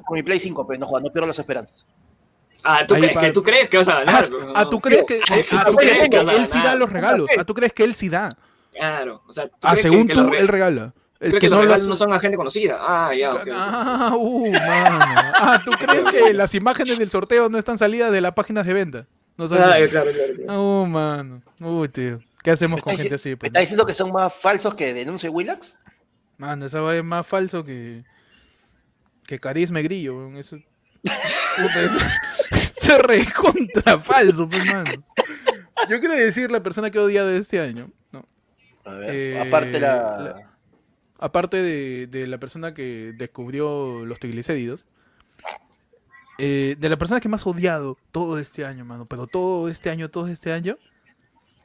con 0.06 0.14
mi 0.16 0.22
Play 0.22 0.40
5, 0.40 0.66
pero 0.66 0.80
no 0.80 0.86
jodas, 0.86 1.04
no 1.04 1.12
pierdo 1.12 1.28
las 1.28 1.38
esperanzas. 1.38 1.86
Ah, 2.64 2.84
¿tú 2.88 2.94
Ahí 2.94 3.02
crees, 3.02 3.18
que, 3.18 3.30
¿tú 3.30 3.42
crees 3.42 3.68
que 3.68 3.76
vas 3.76 3.88
a 3.88 3.98
Ah, 3.98 4.04
ganar? 4.04 4.30
ah, 4.54 4.68
¿tú 4.70 4.80
crees 4.80 5.04
que, 5.04 5.20
Ay, 5.30 5.42
ah, 5.52 5.62
¿tú 5.64 5.70
tú 5.72 5.76
crees 5.76 5.92
crees 5.92 6.02
que 6.04 6.10
que 6.10 6.16
vas 6.16 6.28
a 6.28 6.34
él 6.34 6.46
sí 6.46 6.58
da 6.62 6.74
los 6.74 6.90
regalos? 6.90 7.30
Ah, 7.38 7.44
¿tú 7.44 7.54
crees 7.54 7.72
que 7.72 7.84
él 7.84 7.94
sí 7.94 8.08
da? 8.08 8.36
Claro, 8.72 9.22
o 9.28 9.32
sea, 9.32 9.46
¿tú 9.48 9.54
Ah, 9.62 9.72
crees 9.72 9.84
que- 9.86 9.90
según 9.90 10.06
que 10.08 10.14
tú, 10.14 10.28
re- 10.30 10.38
él 10.40 10.48
regala. 10.48 10.92
Es 11.20 11.28
¿Crees 11.28 11.34
que 11.34 11.38
que 11.40 11.48
los 11.50 11.58
no 11.58 11.62
regalos 11.64 11.86
no 11.86 11.94
son 11.96 12.12
a 12.14 12.18
gente 12.18 12.36
conocida? 12.38 12.78
Ah, 12.80 13.14
ya, 13.14 13.34
ok. 13.34 13.40
ok. 13.42 13.48
Ah, 13.52 14.12
uh, 14.16 14.50
mano. 14.52 15.32
Ah, 15.34 15.60
¿tú 15.62 15.70
crees 15.78 16.06
que 16.10 16.32
las 16.32 16.54
imágenes 16.54 16.98
del 16.98 17.10
sorteo 17.10 17.48
no 17.50 17.58
están 17.58 17.76
salidas 17.76 18.10
de 18.10 18.22
las 18.22 18.32
páginas 18.32 18.64
de 18.66 18.72
venta? 18.72 19.06
No 19.36 19.44
Ah, 19.44 19.48
salen. 19.48 19.88
claro, 19.90 20.10
claro, 20.10 20.32
claro. 20.44 20.60
Oh, 20.60 20.86
mano. 20.86 21.42
Uy, 21.60 21.88
tío. 21.90 22.20
¿Qué 22.42 22.50
hacemos 22.52 22.78
¿Me 22.78 22.82
con 22.82 22.96
gente 22.96 23.14
así? 23.16 23.30
¿Me 23.30 23.36
pues? 23.36 23.48
estás 23.50 23.60
diciendo 23.62 23.84
que 23.84 23.92
son 23.92 24.10
más 24.12 24.34
falsos 24.34 24.74
que 24.74 24.94
denuncie 24.94 25.28
Willax? 25.28 25.78
Mano, 26.38 26.64
esa 26.64 26.80
va 26.80 26.96
es 26.96 27.04
más 27.04 27.26
falso 27.26 27.62
que. 27.64 28.02
que 29.26 29.38
carisma 29.38 29.80
y 29.80 29.82
grillo, 29.82 30.16
weón. 30.16 30.36
Eso. 30.38 30.56
Se 32.80 32.96
recontra 33.02 33.98
falso, 34.00 34.48
pues, 34.48 34.72
mano. 34.72 34.90
Yo 35.88 36.00
quiero 36.00 36.14
decir 36.14 36.50
la 36.50 36.62
persona 36.62 36.90
que 36.90 36.96
he 36.98 37.00
odiado 37.00 37.28
este 37.30 37.60
año, 37.60 37.90
¿no? 38.12 38.26
A 38.84 38.94
ver, 38.94 39.14
Eh, 39.14 39.40
aparte 39.40 39.78
la... 39.80 39.94
la- 40.18 40.49
Aparte 41.20 41.58
de, 41.58 42.06
de 42.06 42.26
la 42.26 42.38
persona 42.38 42.74
que 42.74 43.12
descubrió 43.16 44.04
los 44.04 44.18
triglicéridos, 44.18 44.84
eh, 46.38 46.76
de 46.78 46.88
la 46.88 46.96
persona 46.96 47.20
que 47.20 47.28
más 47.28 47.44
he 47.44 47.50
odiado 47.50 47.98
todo 48.12 48.38
este 48.38 48.64
año, 48.64 48.86
mano, 48.86 49.04
pero 49.04 49.26
todo 49.26 49.68
este 49.68 49.90
año, 49.90 50.08
todo 50.08 50.26
este 50.28 50.52
año, 50.52 50.78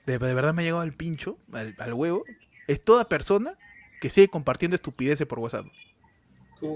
de, 0.06 0.18
de 0.20 0.34
verdad 0.34 0.54
me 0.54 0.62
ha 0.62 0.66
llegado 0.66 0.82
al 0.82 0.92
pincho, 0.92 1.38
al, 1.54 1.74
al 1.78 1.94
huevo, 1.94 2.26
es 2.68 2.84
toda 2.84 3.08
persona 3.08 3.58
que 4.02 4.10
sigue 4.10 4.28
compartiendo 4.28 4.76
estupideces 4.76 5.26
por 5.26 5.40
WhatsApp. 5.40 5.66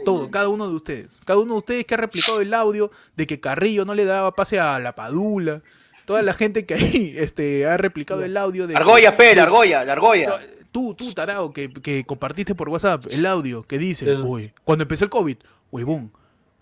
Todo, 0.06 0.30
cada 0.30 0.50
uno 0.50 0.68
de 0.68 0.76
ustedes. 0.76 1.20
Cada 1.26 1.40
uno 1.40 1.54
de 1.54 1.60
ustedes 1.60 1.86
que 1.86 1.94
ha 1.94 1.98
replicado 1.98 2.42
el 2.42 2.54
audio 2.54 2.92
de 3.16 3.28
que 3.28 3.40
Carrillo 3.40 3.86
no 3.86 3.94
le 3.94 4.06
daba 4.06 4.34
pase 4.34 4.60
a 4.60 4.80
la 4.80 4.96
Padula. 4.96 5.62
Toda 6.06 6.22
la 6.22 6.34
gente 6.34 6.66
que 6.66 6.76
ahí 6.76 7.14
este, 7.18 7.66
ha 7.66 7.78
replicado 7.78 8.24
el 8.24 8.36
audio 8.38 8.68
de... 8.68 8.76
Argolla, 8.76 9.16
P, 9.16 9.36
la 9.36 9.44
argolla, 9.44 9.84
la 9.84 9.94
argolla. 9.94 10.42
Tú, 10.72 10.94
tú, 10.94 11.12
tarao, 11.14 11.52
que, 11.52 11.72
que 11.74 12.04
compartiste 12.06 12.54
por 12.56 12.70
WhatsApp 12.70 13.06
el 13.10 13.26
audio 13.26 13.64
que 13.64 13.78
dice, 13.78 14.06
El- 14.06 14.22
uy, 14.22 14.54
cuando 14.64 14.84
empezó 14.84 15.04
el 15.06 15.10
COVID, 15.10 15.38
huevón, 15.72 16.12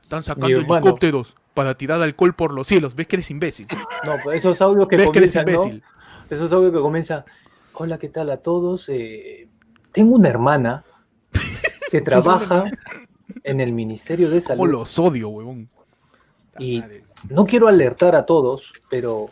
están 0.01 0.23
sacando 0.23 0.47
helicópteros 0.47 1.35
para 1.53 1.75
tirar 1.75 2.01
alcohol 2.01 2.33
por 2.33 2.53
los 2.53 2.67
cielos. 2.67 2.95
¿Ves 2.95 3.07
que 3.07 3.17
eres 3.17 3.29
imbécil? 3.31 3.67
No, 4.05 4.13
pues 4.23 4.37
esos 4.39 4.61
audios 4.61 4.87
que 4.87 4.95
¿Ves 4.97 5.09
que 5.11 5.17
eres 5.19 5.33
comienzan, 5.33 5.45
¿no? 5.45 5.63
imbécil? 5.63 5.83
Esos 6.29 6.51
audios 6.51 6.71
que 6.73 6.79
comienzan. 6.79 7.25
Hola, 7.73 7.97
¿qué 7.97 8.09
tal 8.09 8.29
a 8.29 8.37
todos? 8.37 8.87
Eh, 8.89 9.47
tengo 9.91 10.15
una 10.15 10.29
hermana 10.29 10.83
que 11.91 12.01
trabaja 12.01 12.63
en 13.43 13.59
el 13.59 13.71
Ministerio 13.73 14.29
de 14.29 14.41
¿Cómo 14.41 14.55
Salud 14.63 14.71
los 14.71 14.99
odio, 14.99 15.29
huevón? 15.29 15.69
y 16.59 16.83
no 17.29 17.45
quiero 17.45 17.67
alertar 17.67 18.15
a 18.15 18.25
todos, 18.25 18.71
pero 18.89 19.29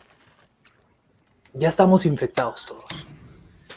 ya 1.54 1.70
estamos 1.70 2.06
infectados 2.06 2.66
todos. 2.68 2.84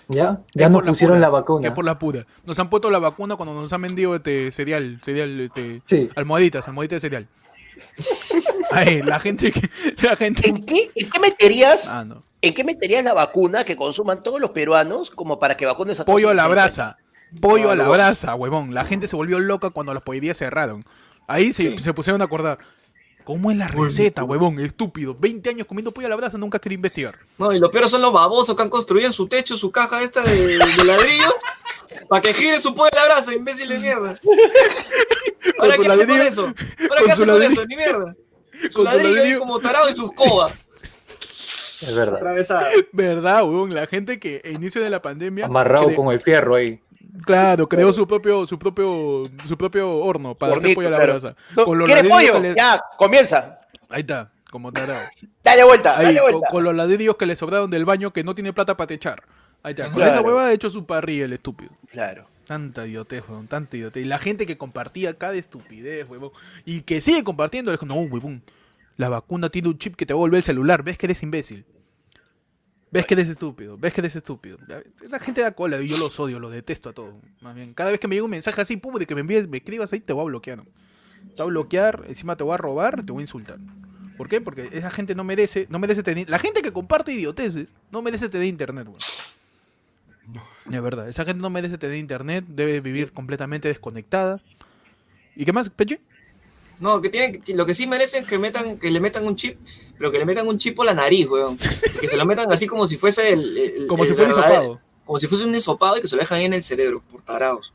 ¿Ya? 0.09 0.41
Ya 0.55 0.67
Es 0.67 0.73
nos 0.73 0.83
pusieron 0.83 1.17
pura, 1.19 1.29
la 1.29 1.29
vacuna. 1.33 1.69
Es 1.69 1.75
por 1.75 1.85
la 1.85 1.99
pura. 1.99 2.27
Nos 2.47 2.59
han 2.59 2.71
puesto 2.71 2.91
la 2.91 2.99
vacuna 2.99 3.37
cuando 3.37 3.55
nos 3.55 3.73
han 3.73 3.83
vendido 3.83 4.15
este 4.15 4.51
cereal, 4.51 4.99
cereal, 5.05 5.41
este, 5.41 5.81
Sí. 5.87 6.09
almohaditas, 6.17 6.67
almohaditas 6.67 7.03
de 7.03 7.09
cereal. 7.09 7.29
Ay, 8.73 9.03
la 9.03 9.19
gente 9.21 9.53
que, 9.53 9.69
la 10.03 10.17
gente. 10.17 10.49
¿En 10.49 10.65
qué, 10.65 10.91
en 10.95 11.11
qué 11.11 11.21
meterías, 11.21 11.89
Ah, 11.93 12.05
no. 12.05 12.23
en 12.43 12.55
qué 12.55 12.65
meterías 12.65 13.05
la 13.05 13.15
vacuna 13.15 13.65
que 13.65 13.77
consuman 13.77 14.23
todos 14.23 14.41
los 14.41 14.51
peruanos 14.51 15.11
como 15.11 15.39
para 15.39 15.57
que 15.57 15.67
vacunes 15.67 16.01
a 16.01 16.05
todos 16.05 16.15
Pollo 16.15 16.31
a 16.31 16.35
la 16.35 16.47
brasa. 16.49 16.97
Pollo 17.41 17.71
a 17.71 17.77
la 17.77 17.89
brasa, 17.89 18.35
huevón. 18.35 18.73
La 18.73 18.85
gente 18.85 19.07
se 19.07 19.15
volvió 19.17 19.39
loca 19.39 19.71
cuando 19.71 19.93
las 19.93 20.03
pollerías 20.03 20.37
cerraron. 20.39 20.85
Ahí 21.27 21.53
se, 21.53 21.63
Sí. 21.63 21.79
se 21.79 21.93
pusieron 21.93 22.23
a 22.23 22.25
acordar. 22.25 22.59
¿Cómo 23.29 23.51
es 23.51 23.59
la 23.59 23.69
receta, 23.69 24.25
huevón? 24.25 24.59
Estúpido. 24.59 25.15
20 25.15 25.51
años 25.51 25.67
comiendo 25.67 25.93
pollo 25.93 26.07
a 26.07 26.09
la 26.09 26.17
brasa, 26.17 26.39
nunca 26.39 26.59
quería 26.59 26.77
investigar. 26.77 27.15
No, 27.37 27.53
y 27.53 27.59
lo 27.59 27.71
peor 27.71 27.87
son 27.87 28.01
los 28.01 28.11
babosos 28.11 28.57
que 28.57 28.63
han 28.63 28.71
construido 28.71 29.07
en 29.07 29.13
su 29.13 29.29
techo 29.29 29.55
su 29.59 29.71
caja 29.71 30.03
esta 30.03 30.23
de, 30.23 30.57
de 30.57 30.85
ladrillos 30.87 31.35
para 32.09 32.23
que 32.23 32.33
gire 32.33 32.59
su 32.59 32.73
pollo 32.75 32.89
a 32.91 32.97
la 32.97 33.05
brasa, 33.05 33.35
imbécil 33.35 33.69
de 33.69 33.81
mierda. 33.81 34.19
¿Ahora 35.59 35.75
su 35.77 35.83
qué 35.83 35.89
hace 35.89 36.07
con 36.07 36.17
ladrillo- 36.17 36.27
eso? 36.27 36.43
¿Ahora 36.47 36.55
con 36.57 36.89
qué 36.89 37.05
su 37.05 37.11
hace 37.13 37.27
con 37.27 37.29
ladrillo- 37.29 37.53
eso? 37.53 37.67
Ni 37.67 37.77
mierda. 37.77 38.17
Su 38.63 38.71
su 38.71 38.83
ladrillo 38.85 39.09
ahí 39.09 39.15
ladrillo- 39.35 39.39
como 39.41 39.59
tarado 39.61 39.91
y 39.91 39.93
sus 39.93 40.11
cobas 40.13 40.55
Es 41.83 41.95
verdad. 41.95 42.17
atravesadas. 42.17 42.73
¿Verdad, 42.93 43.43
huevón? 43.45 43.75
La 43.75 43.87
gente 43.87 44.19
que 44.19 44.41
a 44.43 44.49
inicio 44.49 44.81
de 44.83 44.89
la 44.89 45.03
pandemia. 45.03 45.45
Amarrado 45.45 45.95
con 45.95 46.11
el 46.15 46.21
fierro 46.23 46.55
ahí. 46.55 46.81
Claro, 47.25 47.69
creó 47.69 47.93
su 47.93 48.07
propio, 48.07 48.47
su 48.47 48.59
propio, 48.59 49.25
su 49.47 49.57
propio 49.57 49.89
horno 49.89 50.35
para 50.35 50.57
hacer 50.57 50.75
pollo 50.75 50.89
a 50.89 50.91
la 50.91 50.97
claro. 50.99 51.13
brasa. 51.15 51.37
No, 51.57 51.65
Con 51.65 51.79
los 51.79 51.87
¿Quieres 51.87 52.09
pollo? 52.11 52.39
le- 52.39 52.55
Ya, 52.55 52.83
comienza. 52.97 53.61
Ahí 53.89 54.01
está, 54.01 54.31
como 54.51 54.73
tarado. 54.73 55.01
Dale 55.45 55.65
vuelta, 55.65 55.99
Ahí, 55.99 56.07
dale 56.07 56.21
con, 56.21 56.31
vuelta. 56.33 56.49
con 56.51 56.65
los 56.65 56.75
ladrillos 56.75 57.17
que 57.17 57.27
le 57.27 57.37
sobraron 57.37 57.71
del 57.71 57.85
baño 57.85 58.13
que 58.13 58.23
no 58.25 58.35
tiene 58.35 58.53
plata 58.53 58.77
para 58.77 58.87
techar. 58.89 59.23
Ahí 59.63 59.73
está. 59.73 59.85
Con 59.85 59.95
Claro. 59.95 60.11
esa 60.13 60.21
hueva 60.21 60.47
ha 60.47 60.53
hecho 60.53 60.71
su 60.71 60.85
parrilla 60.87 61.25
el 61.25 61.33
estúpido. 61.33 61.71
Claro. 61.91 62.27
Tanta 62.47 62.87
idiotez, 62.87 63.23
huevón, 63.29 63.47
tanta 63.47 63.77
idiotez. 63.77 64.05
Y 64.05 64.09
la 64.09 64.19
gente 64.19 64.47
que 64.47 64.57
compartía 64.57 65.15
cada 65.15 65.35
estupidez, 65.35 66.09
huevón. 66.09 66.31
Y 66.65 66.81
que 66.83 67.01
sigue 67.01 67.23
compartiendo, 67.25 67.71
le 67.71 67.77
dijo, 67.77 67.87
no, 67.87 67.97
huevón. 67.97 68.43
La 68.97 69.09
vacuna 69.09 69.49
tiene 69.51 69.69
un 69.69 69.79
chip 69.79 69.97
que 69.97 70.07
te 70.07 70.15
va 70.15 70.19
a 70.19 70.21
volver 70.21 70.39
el 70.39 70.43
celular. 70.45 70.83
¿Ves 70.83 70.97
que 70.99 71.07
eres 71.07 71.23
imbécil? 71.23 71.65
¿Ves 72.91 73.07
que 73.07 73.15
eres 73.15 73.29
estúpido? 73.29 73.77
¿Ves 73.77 73.93
que 73.93 74.01
eres 74.01 74.17
estúpido? 74.17 74.59
La 75.11 75.19
gente 75.19 75.43
da 75.43 75.53
cola 75.53 75.81
y 75.81 75.89
yo 75.89 75.99
los 75.99 76.19
odio, 76.19 76.39
los 76.39 76.53
detesto 76.53 76.89
a 76.89 76.93
todos. 76.93 77.15
Más 77.41 77.55
bien, 77.55 77.75
cada 77.75 77.91
vez 77.91 78.01
que 78.01 78.09
me 78.09 78.15
llega 78.15 78.25
un 78.25 78.31
mensaje 78.31 78.61
así, 78.61 78.77
pum, 78.77 78.95
de 78.95 79.07
que 79.07 79.15
me 79.15 79.21
envíes, 79.21 79.49
me 79.49 79.59
escribas 79.59 79.93
ahí, 79.93 80.01
te 80.01 80.13
voy 80.13 80.23
a 80.23 80.27
bloquear. 80.27 80.63
Te 80.63 81.43
voy 81.43 81.43
a 81.43 81.45
bloquear, 81.45 82.05
encima 82.09 82.37
te 82.37 82.45
voy 82.45 82.55
a 82.55 82.57
robar, 82.57 83.05
te 83.05 83.13
voy 83.13 83.21
a 83.21 83.25
insultar. 83.25 83.59
¿Por 84.17 84.29
qué? 84.29 84.41
Porque 84.41 84.71
esa 84.73 84.91
gente 84.91 85.15
no 85.15 85.23
merece, 85.23 85.67
no 85.71 85.79
merece 85.79 86.03
tener. 86.03 86.29
La 86.29 86.39
gente 86.39 86.63
que 86.63 86.73
comparte 86.73 87.13
idioteces 87.13 87.69
no 87.91 88.03
merece 88.03 88.29
tener 88.29 88.47
internet, 88.47 88.87
weón. 88.89 88.99
Es 90.71 90.83
verdad, 90.83 91.09
esa 91.09 91.25
gente 91.25 91.41
no 91.41 91.51
merece 91.51 91.79
tener 91.79 91.97
internet, 91.97 92.45
debe 92.47 92.81
vivir 92.81 93.13
completamente 93.13 93.69
desconectada. 93.69 94.43
¿Y 95.37 95.45
qué 95.45 95.53
más, 95.53 95.71
Peche? 95.71 96.01
No, 96.81 97.01
que 97.01 97.09
tienen, 97.09 97.43
lo 97.57 97.67
que 97.67 97.75
sí 97.75 97.87
merecen 97.87 98.23
es 98.23 98.29
que 98.29 98.39
metan, 98.39 98.79
que 98.79 98.91
le 98.91 99.01
metan 99.01 99.27
un 99.27 99.35
chip, 99.37 99.59
pero 99.99 100.13
que 100.13 100.19
le 100.19 100.25
metan 100.25 100.47
un 100.47 100.59
chip 100.59 100.77
por 100.77 100.87
la 100.87 100.95
nariz, 100.95 101.27
weón. 101.29 101.59
Y 101.97 101.99
que 101.99 102.09
se 102.09 102.17
lo 102.17 102.25
metan 102.25 102.51
así 102.53 102.67
como 102.67 102.87
si 102.87 102.97
fuese 102.97 103.33
el, 103.33 103.59
el- 103.59 103.87
Como 103.89 104.05
el 104.05 104.09
si 104.11 104.15
fuera 104.15 104.33
verdadero- 104.33 104.63
hisopado. 104.63 104.81
Como 105.05 105.19
si 105.19 105.27
fuese 105.27 105.45
un 105.45 105.55
hisopado 105.55 105.97
y 105.97 106.01
que 106.03 106.09
se 106.09 106.15
lo 106.17 106.21
dejan 106.21 106.39
ahí 106.39 106.45
en 106.45 106.53
el 106.53 106.63
cerebro, 106.63 107.03
por 107.11 107.23
tarados. 107.23 107.73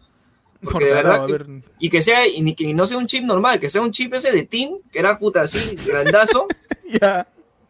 Porque 0.61 0.85
Por 0.85 0.95
de 0.95 1.01
tarado, 1.03 1.27
verdad 1.27 1.45
que-. 1.47 1.63
Y 1.79 1.89
que 1.89 2.01
sea, 2.01 2.25
y 2.27 2.41
ni- 2.41 2.55
que 2.55 2.73
no 2.73 2.85
sea 2.85 2.97
un 2.97 3.05
chip 3.07 3.23
normal, 3.25 3.59
que 3.59 3.69
sea 3.69 3.81
un 3.81 3.91
chip 3.91 4.13
ese 4.13 4.31
de 4.31 4.43
Team, 4.43 4.77
que 4.91 4.99
era 4.99 5.17
puta 5.19 5.41
así, 5.41 5.75
grandazo. 5.85 6.47
Ya. 7.01 7.27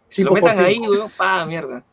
si 0.09 0.23
lo 0.23 0.31
metan 0.34 0.59
ahí, 0.59 0.77
weón, 0.79 1.09
pa, 1.15 1.45
mierda. 1.45 1.86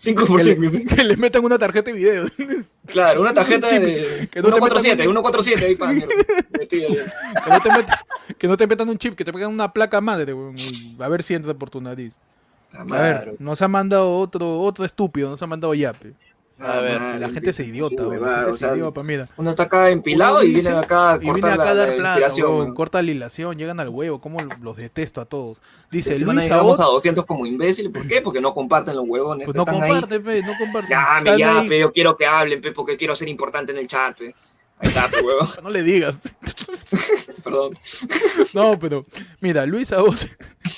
5 0.00 0.26
por 0.26 0.36
Que 0.38 0.54
5. 0.54 0.62
le, 0.62 0.84
que 0.86 1.04
le 1.04 1.16
metan 1.16 1.44
una 1.44 1.58
tarjeta 1.58 1.90
de 1.90 1.96
video. 1.96 2.26
Claro, 2.86 3.20
una 3.20 3.34
tarjeta 3.34 3.68
de 3.68 4.28
que 4.32 4.40
no 4.40 4.48
te 4.48 4.52
147, 4.54 4.96
metan 4.96 5.08
un- 5.08 5.14
147 5.14 5.66
ahí, 5.66 5.74
pa, 5.74 5.92
mierda. 5.92 6.08
Metida 6.58 6.86
ahí. 6.86 6.94
que, 7.44 7.50
no 7.50 7.60
te 7.60 7.68
metan, 7.68 7.96
que 8.38 8.48
no 8.48 8.56
te 8.56 8.66
metan 8.66 8.88
un 8.88 8.96
chip, 8.98 9.14
que 9.14 9.24
te 9.26 9.32
pegan 9.32 9.50
una 9.52 9.70
placa 9.72 10.00
madre, 10.00 10.34
A 10.98 11.08
ver 11.08 11.22
si 11.22 11.34
entra 11.34 11.52
por 11.52 11.68
tu 11.68 11.80
nariz. 11.82 12.14
A 12.72 12.84
ver, 12.84 13.34
nos 13.38 13.60
ha 13.60 13.68
mandado 13.68 14.16
otro, 14.18 14.60
otro 14.60 14.84
estúpido, 14.86 15.28
nos 15.28 15.42
ha 15.42 15.46
mandado 15.46 15.74
Yape. 15.74 16.14
A 16.60 16.80
ver, 16.80 17.00
madre, 17.00 17.20
La 17.20 17.30
gente 17.30 17.52
se 17.52 17.64
idiota, 17.64 18.02
la 18.02 18.10
gente 18.10 18.50
o 18.50 18.52
se 18.52 18.58
sea, 18.58 18.74
idiota, 18.74 19.02
mira. 19.02 19.26
Uno 19.36 19.50
está 19.50 19.64
acá 19.64 19.90
empilado 19.90 20.42
y 20.42 20.54
viene 20.54 20.70
acá 20.70 21.12
a 21.12 21.16
Y 21.16 21.20
viene 21.20 21.40
cortar 21.40 21.52
acá 21.52 21.64
la, 21.64 21.70
a 21.70 21.74
dar 21.74 21.98
la 21.98 22.16
plata, 22.16 22.34
weón, 22.36 22.74
corta 22.74 23.02
la 23.02 23.10
hilación, 23.10 23.56
llegan 23.56 23.78
al 23.78 23.88
huevo, 23.88 24.20
como 24.20 24.38
los 24.62 24.76
detesto 24.76 25.20
a 25.20 25.24
todos. 25.24 25.60
Dice 25.90 26.12
Encima 26.12 26.34
Luis 26.34 26.50
Abot, 26.50 26.80
a 26.80 26.84
200 26.84 27.24
como 27.24 27.46
imbéciles. 27.46 27.92
¿Por 27.92 28.06
qué? 28.08 28.20
Porque 28.20 28.40
no 28.40 28.54
comparten 28.54 28.96
los 28.96 29.04
huevones. 29.06 29.44
pues 29.44 29.54
no 29.54 29.62
están 29.62 29.82
ahí. 29.82 29.90
comparte, 29.90 30.20
pe, 30.20 30.42
no 30.42 30.52
comparte. 30.58 30.90
Ya, 30.90 31.20
me 31.22 31.38
ya, 31.38 31.64
pe, 31.68 31.78
yo 31.78 31.92
quiero 31.92 32.16
que 32.16 32.26
hablen, 32.26 32.60
pe, 32.60 32.72
porque 32.72 32.96
quiero 32.96 33.14
ser 33.14 33.28
importante 33.28 33.72
en 33.72 33.78
el 33.78 33.86
chat, 33.86 34.18
pe. 34.18 34.34
Ahí 34.80 34.88
está. 34.90 35.10
No 35.62 35.70
le 35.70 35.82
digas. 35.82 36.16
Perdón. 37.44 37.72
No, 38.54 38.78
pero, 38.78 39.06
mira, 39.40 39.66
Luis 39.66 39.92
Abot, 39.92 40.16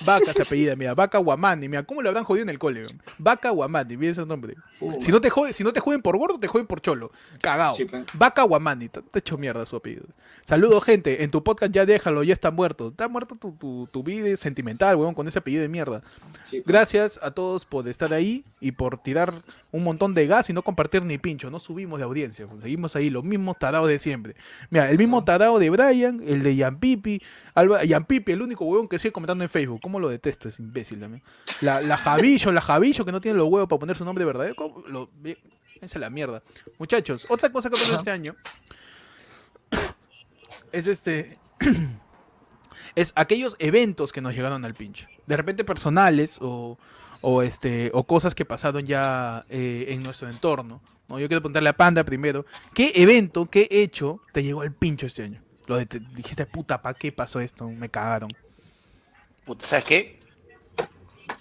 Vaca 0.07 0.33
se 0.33 0.43
apellida, 0.43 0.77
mira, 0.77 0.95
Vaca 0.95 1.19
Guamani, 1.19 1.69
mira, 1.69 1.83
¿cómo 1.85 2.03
lo 2.03 2.09
habrán 2.09 2.25
jodido 2.25 2.43
en 2.45 2.49
el 2.51 2.59
cole? 2.59 2.83
Vaca 3.19 3.51
Guamani, 3.51 3.97
mira 3.97 4.13
ese 4.13 4.25
nombre. 4.27 4.57
Uh, 4.81 5.03
Si 5.03 5.11
no, 5.11 5.21
te 5.21 5.31
joden, 5.31 5.53
si 5.53 5.65
no 5.65 5.73
te 5.73 5.81
joden 5.81 6.03
por 6.03 6.17
gordo, 6.17 6.39
te 6.39 6.49
joden 6.49 6.67
por 6.67 6.81
cholo. 6.81 7.11
Cagao. 7.43 7.73
Sí. 7.73 7.87
Vaca 8.15 8.43
Guamani, 8.43 8.89
te 8.89 9.01
hecho 9.19 9.37
mierda 9.39 9.65
su 9.67 9.77
apellido. 9.77 10.05
Saludos, 10.45 10.85
gente. 10.91 11.23
En 11.23 11.31
tu 11.31 11.43
podcast 11.45 11.73
ya 11.73 11.87
déjalo, 11.87 12.23
ya 12.23 12.35
está 12.35 12.51
muerto. 12.51 12.89
Está 12.89 13.09
muerto 13.09 13.37
tu, 13.37 13.53
tu, 13.53 13.89
tu 13.91 14.03
vida 14.03 14.37
sentimental, 14.37 14.97
weón, 14.97 15.15
con 15.15 15.29
ese 15.29 15.39
apellido 15.39 15.63
de 15.63 15.69
mierda. 15.69 16.03
sí. 16.45 16.63
Gracias 16.65 17.19
a 17.23 17.31
todos 17.31 17.65
por 17.65 17.87
estar 17.89 18.13
ahí 18.13 18.45
y 18.61 18.73
por 18.73 18.99
tirar 19.03 19.35
un 19.73 19.85
montón 19.85 20.15
de 20.15 20.27
gas 20.27 20.51
y 20.51 20.53
no 20.53 20.63
compartir 20.63 21.05
ni 21.05 21.19
pincho. 21.19 21.51
No 21.51 21.59
subimos 21.59 21.99
de 21.99 22.05
audiencia. 22.05 22.47
Seguimos 22.61 22.97
ahí, 22.97 23.11
los 23.11 23.25
mismos 23.25 23.59
tarados 23.59 23.89
de 23.89 23.99
siempre. 23.99 24.37
Mira, 24.71 24.91
el 24.91 24.99
mismo 24.99 25.25
tarado 25.25 25.59
de 25.59 25.71
Brian, 25.71 26.23
el 26.27 26.43
de 26.43 26.57
Yampipi. 26.57 27.23
Alba, 27.55 27.85
Yampipi, 27.85 28.33
el 28.33 28.43
único 28.43 28.65
huevón 28.65 28.89
que 28.89 28.99
sigue 28.99 29.13
comentando 29.13 29.45
en 29.45 29.51
Facebook. 29.51 29.81
¿Cómo 29.81 30.01
lo 30.01 30.09
detesto? 30.09 30.49
Es 30.49 30.59
imbécil 30.59 31.01
también. 31.01 31.23
La, 31.61 31.81
la 31.83 31.97
Javillo, 31.97 32.53
la 32.53 32.61
Javillo 32.61 33.05
que 33.05 33.13
no 33.13 33.21
tiene 33.21 33.39
los 33.39 33.49
huevos 33.49 33.69
para 33.69 33.81
poner 33.81 33.97
su 33.97 34.05
nombre 34.05 34.25
verdadero. 34.25 34.55
¿cómo? 34.55 34.83
Lo, 34.87 35.11
esa 35.81 35.99
es 35.99 36.01
la 36.01 36.11
mierda. 36.11 36.43
Muchachos, 36.79 37.27
otra 37.29 37.51
cosa 37.51 37.71
que 37.71 37.77
pasó 37.77 37.97
este 37.97 38.11
año 38.11 38.37
es 40.73 40.87
este. 40.87 41.39
es 42.95 43.13
aquellos 43.15 43.57
eventos 43.59 44.13
que 44.13 44.21
nos 44.21 44.35
llegaron 44.35 44.65
al 44.65 44.75
pincho. 44.75 45.07
De 45.27 45.37
repente 45.37 45.65
personales 45.65 46.39
o, 46.41 46.79
o 47.23 47.43
este 47.43 47.91
o 47.95 48.05
cosas 48.05 48.35
que 48.35 48.45
pasaron 48.45 48.85
ya 48.87 49.45
eh, 49.49 49.87
en 49.89 50.03
nuestro 50.03 50.29
entorno. 50.29 50.81
¿no? 51.09 51.19
Yo 51.19 51.29
quiero 51.29 51.41
preguntarle 51.41 51.69
a 51.69 51.77
Panda 51.77 52.05
primero, 52.05 52.47
¿qué 52.75 52.93
evento, 52.95 53.47
qué 53.47 53.69
hecho 53.71 54.21
te 54.33 54.43
llegó 54.43 54.63
al 54.63 54.73
pincho 54.73 55.07
este 55.07 55.25
año? 55.25 55.43
Lo 55.67 55.77
de 55.77 55.87
te- 55.87 56.01
dijiste, 56.01 56.47
puta, 56.47 56.81
¿para 56.81 56.95
qué 56.95 57.13
pasó 57.13 57.41
esto? 57.41 57.69
Me 57.69 57.89
cagaron. 57.89 58.31
Puta, 59.45 59.67
¿sabes 59.67 59.85
qué? 59.85 60.19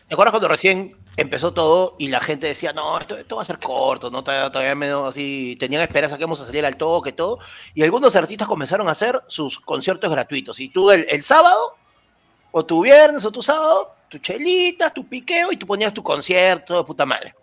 ¿Te 0.07 0.15
acuerdas 0.15 0.31
cuando 0.31 0.47
recién 0.47 0.97
empezó 1.17 1.53
todo 1.53 1.95
y 1.99 2.07
la 2.07 2.19
gente 2.19 2.47
decía, 2.47 2.73
no, 2.73 2.97
esto, 2.97 3.17
esto 3.17 3.35
va 3.35 3.41
a 3.41 3.45
ser 3.45 3.59
corto, 3.59 4.09
no 4.09 4.23
todavía, 4.23 4.73
menos 4.73 5.09
así, 5.09 5.55
tenían 5.59 5.81
esperanza 5.81 6.15
que 6.15 6.23
íbamos 6.23 6.41
a 6.41 6.45
salir 6.45 6.65
al 6.65 6.77
toque, 6.77 7.11
todo, 7.11 7.39
y 7.73 7.83
algunos 7.83 8.15
artistas 8.15 8.47
comenzaron 8.47 8.87
a 8.87 8.91
hacer 8.91 9.21
sus 9.27 9.59
conciertos 9.59 10.09
gratuitos, 10.09 10.59
y 10.61 10.69
tú 10.69 10.91
el, 10.91 11.05
el 11.09 11.21
sábado, 11.21 11.75
o 12.51 12.65
tu 12.65 12.81
viernes, 12.83 13.25
o 13.25 13.31
tu 13.31 13.41
sábado, 13.43 13.93
tu 14.09 14.17
chelita, 14.17 14.89
tu 14.89 15.07
piqueo, 15.07 15.51
y 15.51 15.57
tú 15.57 15.65
ponías 15.67 15.93
tu 15.93 16.03
concierto, 16.03 16.77
de 16.77 16.83
puta 16.83 17.05
madre. 17.05 17.33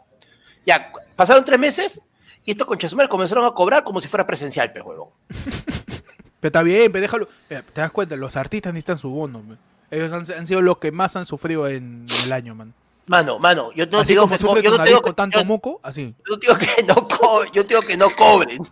Ya, 0.66 0.90
pasaron 1.14 1.44
tres 1.44 1.58
meses, 1.58 2.00
y 2.44 2.50
estos 2.50 2.66
conchasumeros 2.66 3.08
comenzaron 3.10 3.44
a 3.44 3.52
cobrar 3.52 3.84
como 3.84 4.00
si 4.00 4.08
fuera 4.08 4.26
presencial, 4.26 4.72
pe 4.72 4.80
huevón. 4.82 5.08
Pero 6.40 6.48
está 6.48 6.62
bien, 6.62 6.92
pero 6.92 7.00
déjalo. 7.02 7.28
Mira, 7.48 7.62
te 7.62 7.80
das 7.80 7.90
cuenta, 7.90 8.14
los 8.14 8.36
artistas 8.36 8.72
necesitan 8.72 8.98
su 8.98 9.08
bono. 9.08 9.40
man. 9.42 9.58
Ellos 9.90 10.12
han, 10.12 10.30
han 10.38 10.46
sido 10.46 10.60
los 10.60 10.76
que 10.78 10.92
más 10.92 11.16
han 11.16 11.24
sufrido 11.24 11.66
en 11.66 12.06
el 12.24 12.32
año, 12.32 12.54
man. 12.54 12.74
Mano, 13.06 13.38
mano, 13.38 13.72
yo 13.72 13.86
no 13.86 14.00
así 14.00 14.08
digo 14.12 14.28
como 14.28 14.54
que, 14.54 14.62
yo 14.62 14.76
no 14.76 14.84
digo 14.84 15.00
con 15.00 15.12
que- 15.12 15.16
tanto 15.16 15.38
yo- 15.38 15.44
moco, 15.46 15.80
así. 15.82 16.14
Yo 16.28 16.36
digo 16.36 16.54
que 16.56 16.82
no, 16.82 16.94
co- 16.94 17.44
yo 17.52 17.64
digo 17.64 17.80
que 17.80 17.96
no 17.96 18.10
cobren. 18.10 18.62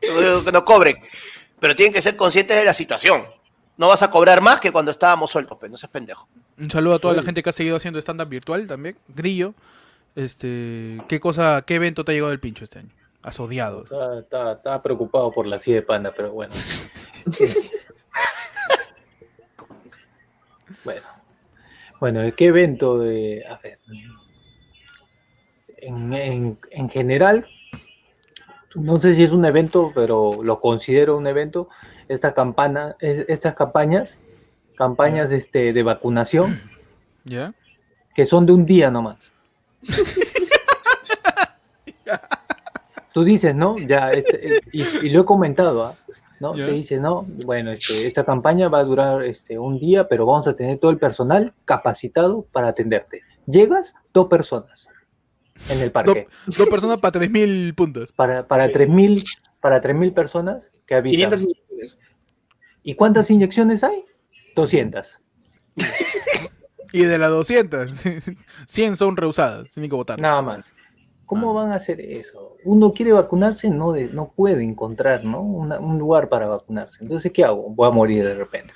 Yo 0.00 0.20
digo 0.20 0.44
que 0.44 0.52
no 0.52 0.64
cobren. 0.64 0.96
Pero 1.60 1.76
tienen 1.76 1.92
que 1.92 2.00
ser 2.00 2.16
conscientes 2.16 2.56
de 2.56 2.64
la 2.64 2.72
situación. 2.74 3.24
No 3.76 3.88
vas 3.88 4.02
a 4.02 4.10
cobrar 4.10 4.40
más 4.40 4.58
que 4.58 4.72
cuando 4.72 4.90
estábamos 4.90 5.30
sueltos, 5.30 5.58
pues 5.60 5.70
no 5.70 5.76
seas 5.76 5.92
pendejo. 5.92 6.26
Un 6.58 6.70
saludo 6.70 6.94
a 6.94 6.98
toda 6.98 7.14
la 7.14 7.22
gente 7.22 7.42
que 7.42 7.50
ha 7.50 7.52
seguido 7.52 7.76
haciendo 7.76 7.98
stand-up 8.00 8.28
virtual 8.28 8.66
también. 8.66 8.96
Grillo, 9.08 9.54
este, 10.14 10.98
¿qué 11.08 11.18
cosa, 11.20 11.62
qué 11.66 11.76
evento 11.76 12.04
te 12.04 12.12
ha 12.12 12.14
llegado 12.14 12.30
del 12.30 12.40
pincho 12.40 12.64
este 12.64 12.80
año? 12.80 12.90
Has 13.22 13.38
odiado. 13.40 13.84
Estaba 13.84 14.82
preocupado 14.82 15.32
por 15.32 15.46
la 15.46 15.58
silla 15.58 15.76
de 15.76 15.82
panda, 15.82 16.12
pero 16.16 16.32
bueno. 16.32 16.52
bueno. 20.84 21.02
Bueno, 22.00 22.20
¿qué 22.36 22.46
evento? 22.46 22.98
de- 22.98 23.44
a 23.48 23.58
ver. 23.58 23.78
En, 25.78 26.12
en- 26.12 26.58
en 26.70 26.88
general, 26.90 27.46
no 28.74 29.00
sé 29.00 29.14
si 29.14 29.22
es 29.24 29.30
un 29.32 29.44
evento, 29.44 29.92
pero 29.94 30.42
lo 30.42 30.60
considero 30.60 31.16
un 31.16 31.26
evento. 31.26 31.68
Esta 32.08 32.34
campana, 32.34 32.96
es- 33.00 33.24
estas 33.28 33.54
campañas, 33.54 34.20
campañas 34.76 35.30
este, 35.32 35.72
de 35.72 35.82
vacunación, 35.82 36.60
¿Ya? 37.24 37.54
que 38.14 38.26
son 38.26 38.46
de 38.46 38.52
un 38.52 38.66
día 38.66 38.90
nomás. 38.90 39.32
Tú 43.12 43.24
dices, 43.24 43.54
¿no? 43.54 43.76
Ya, 43.76 44.10
este, 44.10 44.56
eh, 44.56 44.60
y, 44.72 44.82
y 45.06 45.10
lo 45.10 45.20
he 45.22 45.24
comentado, 45.26 45.84
¿ah? 45.84 45.94
¿no? 46.40 46.54
Te 46.54 46.70
dice, 46.70 46.98
no, 46.98 47.22
bueno, 47.44 47.70
este, 47.70 48.06
esta 48.06 48.24
campaña 48.24 48.68
va 48.68 48.78
a 48.78 48.84
durar 48.84 49.22
este, 49.22 49.58
un 49.58 49.78
día, 49.78 50.08
pero 50.08 50.24
vamos 50.24 50.48
a 50.48 50.56
tener 50.56 50.78
todo 50.78 50.90
el 50.90 50.98
personal 50.98 51.52
capacitado 51.66 52.46
para 52.52 52.68
atenderte. 52.68 53.20
Llegas, 53.46 53.94
dos 54.14 54.28
personas 54.28 54.88
en 55.68 55.80
el 55.80 55.92
parque, 55.92 56.26
Dos 56.46 56.68
personas 56.68 57.00
para 57.02 57.20
3.000 57.20 57.74
puntos. 57.74 58.12
para, 58.12 58.46
para 58.48 58.66
Sí. 58.68 58.72
3.000 58.74 59.24
para 59.60 59.82
3.000 59.82 60.14
personas 60.14 60.64
que 60.86 60.94
habitan. 60.94 61.30
500 61.30 61.42
inyecciones. 61.42 62.00
¿Y 62.82 62.94
cuántas 62.94 63.30
inyecciones 63.30 63.84
hay? 63.84 64.01
200. 64.54 65.18
Y 66.92 67.04
de 67.04 67.18
las 67.18 67.30
200, 67.30 67.92
100 68.66 68.96
son 68.96 69.16
rehusadas. 69.16 69.70
Tienen 69.70 69.88
que 69.90 69.96
votar. 69.96 70.20
Nada 70.20 70.42
más. 70.42 70.72
¿Cómo 71.24 71.50
Ah. 71.58 71.62
van 71.62 71.72
a 71.72 71.76
hacer 71.76 72.00
eso? 72.00 72.56
Uno 72.64 72.92
quiere 72.92 73.12
vacunarse, 73.12 73.70
no, 73.70 73.92
de, 73.92 74.08
no 74.08 74.32
puede 74.36 74.62
encontrar 74.62 75.24
¿no? 75.24 75.40
Una- 75.40 75.78
un 75.80 75.98
lugar 75.98 76.28
para 76.28 76.46
vacunarse. 76.46 76.98
Entonces, 77.02 77.32
¿qué 77.32 77.44
hago? 77.44 77.70
Voy 77.70 77.88
a 77.88 77.90
morir 77.90 78.24
de 78.24 78.34
repente. 78.34 78.74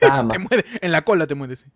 Nada 0.00 0.22
más. 0.22 0.32
Te 0.32 0.38
muere, 0.38 0.64
en 0.80 0.92
la 0.92 1.02
cola 1.02 1.26
te 1.26 1.34
mueres. 1.34 1.60
sí. 1.60 1.66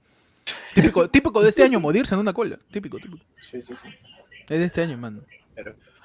Típico, 0.74 1.08
típico 1.10 1.42
de 1.42 1.48
este 1.48 1.62
año 1.64 1.80
morirse 1.80 2.14
en 2.14 2.20
una 2.20 2.32
cola. 2.32 2.58
Típico, 2.70 2.98
típico. 2.98 3.24
Sí, 3.40 3.60
sí, 3.60 3.74
sí. 3.74 3.88
Es 4.48 4.58
de 4.58 4.64
este 4.64 4.82
año, 4.82 4.96
mano. 4.96 5.20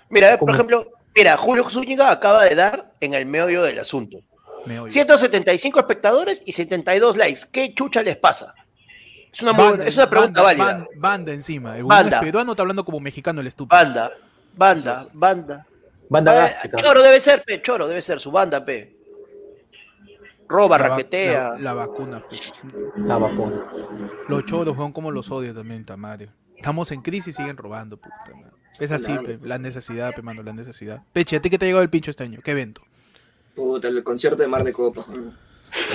Mira, 0.09 0.37
por 0.37 0.49
ejemplo, 0.51 0.91
mira, 1.15 1.37
Julio 1.37 1.67
Zúñiga 1.69 2.11
acaba 2.11 2.43
de 2.43 2.55
dar 2.55 2.91
en 2.99 3.13
el 3.13 3.25
meollo 3.27 3.61
del 3.63 3.79
asunto. 3.79 4.17
Me 4.65 4.79
oye. 4.79 4.91
175 4.91 5.79
espectadores 5.79 6.41
y 6.45 6.51
72 6.53 7.17
likes. 7.17 7.41
¿Qué 7.51 7.73
chucha 7.73 8.01
les 8.01 8.17
pasa? 8.17 8.53
Es 9.31 9.41
una, 9.41 9.51
muy 9.53 9.67
buena- 9.67 9.85
es 9.85 9.97
una 9.97 10.09
pregunta 10.09 10.41
banda, 10.41 10.63
válida. 10.63 10.77
ban- 10.79 10.99
banda 10.99 11.33
encima. 11.33 11.77
El 11.77 11.83
Banda. 11.83 12.19
peruano 12.21 12.51
está 12.53 12.63
hablando 12.63 12.85
como 12.85 12.99
mexicano 12.99 13.41
el 13.41 13.47
estúpido. 13.47 13.77
Banda, 13.77 14.11
banda, 14.55 15.05
banda. 15.13 15.67
Banda 16.07 16.33
gástrica. 16.33 16.77
choro 16.77 17.01
debe 17.01 17.19
ser, 17.19 17.43
pe, 17.43 17.61
choro 17.61 17.87
debe 17.87 18.01
ser, 18.01 18.19
su 18.19 18.31
banda, 18.31 18.63
pe. 18.63 18.95
Roba, 20.47 20.77
La 20.77 20.83
va- 20.87 20.89
raquetea. 20.95 21.49
La, 21.53 21.59
la 21.59 21.73
vacuna. 21.73 22.23
pues. 22.27 22.53
La 22.97 23.17
vacuna. 23.17 23.65
Los 24.27 24.45
choros, 24.45 24.77
weón, 24.77 24.91
como 24.93 25.11
los 25.11 25.31
odio 25.31 25.53
también, 25.53 25.83
tamario. 25.85 26.29
Estamos 26.55 26.91
en 26.91 27.01
crisis 27.01 27.29
y 27.29 27.33
siguen 27.33 27.57
robando, 27.57 27.97
puta 27.97 28.15
madre. 28.33 28.51
Es 28.79 28.91
así, 28.91 29.17
pe, 29.19 29.39
la 29.41 29.57
necesidad, 29.57 30.13
pe, 30.13 30.21
mano, 30.21 30.43
la 30.43 30.53
necesidad. 30.53 31.01
Peche, 31.13 31.37
¿a 31.37 31.41
ti 31.41 31.49
qué 31.49 31.57
te 31.57 31.65
ha 31.65 31.67
llegado 31.67 31.83
el 31.83 31.89
pincho 31.89 32.11
este 32.11 32.23
año? 32.23 32.39
¿Qué 32.43 32.51
evento? 32.51 32.81
Puta, 33.55 33.87
el 33.87 34.03
concierto 34.03 34.41
de 34.41 34.47
Mar 34.47 34.63
de 34.63 34.73
Copas. 34.73 35.05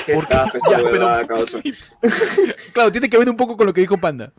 Qué 0.06 0.12
estafa 0.14 0.56
esta 0.56 0.70
Ya, 0.70 0.76
pero- 0.78 0.90
huevada, 0.90 1.26
causa. 1.26 1.60
Claro, 2.72 2.92
tiene 2.92 3.08
que 3.10 3.18
ver 3.18 3.28
un 3.28 3.36
poco 3.36 3.56
con 3.56 3.66
lo 3.66 3.72
que 3.72 3.80
dijo 3.82 3.98
Panda. 3.98 4.32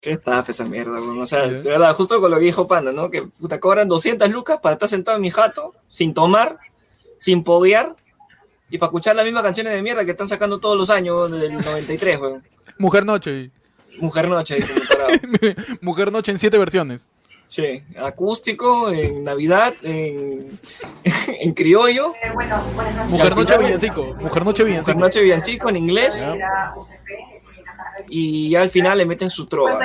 Qué 0.00 0.10
estafa 0.12 0.50
esa 0.52 0.64
mierda, 0.66 1.00
weón. 1.00 1.20
O 1.20 1.26
sea, 1.26 1.46
de 1.48 1.60
verdad, 1.68 1.94
justo 1.94 2.20
con 2.20 2.30
lo 2.30 2.38
que 2.38 2.44
dijo 2.44 2.66
Panda, 2.68 2.92
¿no? 2.92 3.10
Que 3.10 3.22
puta, 3.22 3.58
cobran 3.60 3.88
200 3.88 4.28
lucas 4.30 4.60
para 4.60 4.74
estar 4.74 4.88
sentado 4.88 5.16
en 5.16 5.22
mi 5.22 5.30
jato, 5.30 5.74
sin 5.88 6.14
tomar, 6.14 6.58
sin 7.18 7.42
poguear, 7.44 7.96
y 8.70 8.78
para 8.78 8.88
escuchar 8.88 9.16
las 9.16 9.24
mismas 9.24 9.42
canciones 9.42 9.72
de 9.74 9.82
mierda 9.82 10.04
que 10.04 10.10
están 10.12 10.28
sacando 10.28 10.58
todos 10.60 10.76
los 10.76 10.90
años 10.90 11.16
weón, 11.16 11.32
desde 11.32 11.46
el 11.46 11.54
93, 11.54 12.20
weón. 12.20 12.42
Mujer 12.78 13.04
Noche. 13.06 13.50
Mujer 13.98 14.28
Noche. 14.28 14.58
Mujer 15.80 16.12
Noche 16.12 16.30
en 16.32 16.38
siete 16.38 16.58
versiones. 16.58 17.06
Sí, 17.48 17.82
acústico, 17.98 18.90
en 18.90 19.22
Navidad, 19.22 19.72
en, 19.82 20.58
en 21.40 21.52
criollo, 21.54 22.12
Mujer 23.08 23.32
al 23.32 23.36
Noche 23.36 23.54
final- 23.54 23.58
Villancico. 23.64 24.04
Mujer 24.18 24.44
Noche 24.44 24.64
Villancico. 24.64 24.98
noche 24.98 25.22
villancico, 25.22 25.68
en 25.68 25.76
inglés, 25.76 26.26
Ya. 26.26 26.74
y 28.08 28.50
ya 28.50 28.62
al 28.62 28.70
final 28.70 28.98
le 28.98 29.06
meten 29.06 29.30
su 29.30 29.46
trova. 29.46 29.78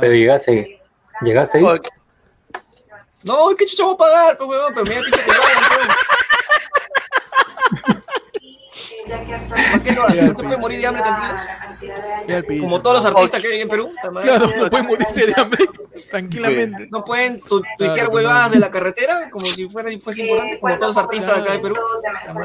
Pero 0.00 0.12
llegaste, 0.12 0.80
llegaste 1.22 1.58
ahí. 1.58 1.64
Oye, 1.64 1.80
No, 3.24 3.48
¿qué 3.56 3.64
chucha 3.66 3.84
voy 3.84 3.94
a 3.94 3.96
pagar? 3.96 4.36
Pues, 4.38 4.50
weón, 4.50 4.74
pero 4.74 4.86
me 4.86 4.94
da 4.94 5.00
pinche 5.02 5.20
que. 5.20 5.30
¿Por 9.72 9.82
qué 9.82 9.92
no 9.92 10.04
hacen? 10.04 10.28
¿No 10.28 10.34
se 10.34 10.42
puede 10.44 10.56
morir 10.58 10.80
de 10.80 10.86
hambre 10.86 11.02
tranquilo? 11.02 11.32
Como 12.60 12.82
todos 12.82 12.96
los 12.96 13.06
artistas 13.06 13.40
que 13.42 13.48
hay 13.48 13.60
en 13.62 13.68
Perú. 13.68 13.90
Claro, 14.22 14.46
no 14.58 14.70
pueden 14.70 14.86
morirse 14.86 15.26
de 15.26 15.34
hambre 15.36 15.66
tranquilamente. 16.10 16.88
No 16.90 17.04
pueden 17.04 17.40
tu- 17.40 17.62
tuitear 17.78 18.08
huevadas 18.08 18.52
de 18.52 18.58
la 18.58 18.70
carretera 18.70 19.30
como 19.30 19.46
si 19.46 19.68
fuera 19.68 19.90
fuese 20.00 20.22
importante, 20.22 20.58
como 20.60 20.76
todos 20.78 20.96
los 20.96 21.04
artistas 21.04 21.36
de 21.36 21.42
acá 21.42 21.52
de 21.54 21.58
Perú. 21.60 21.76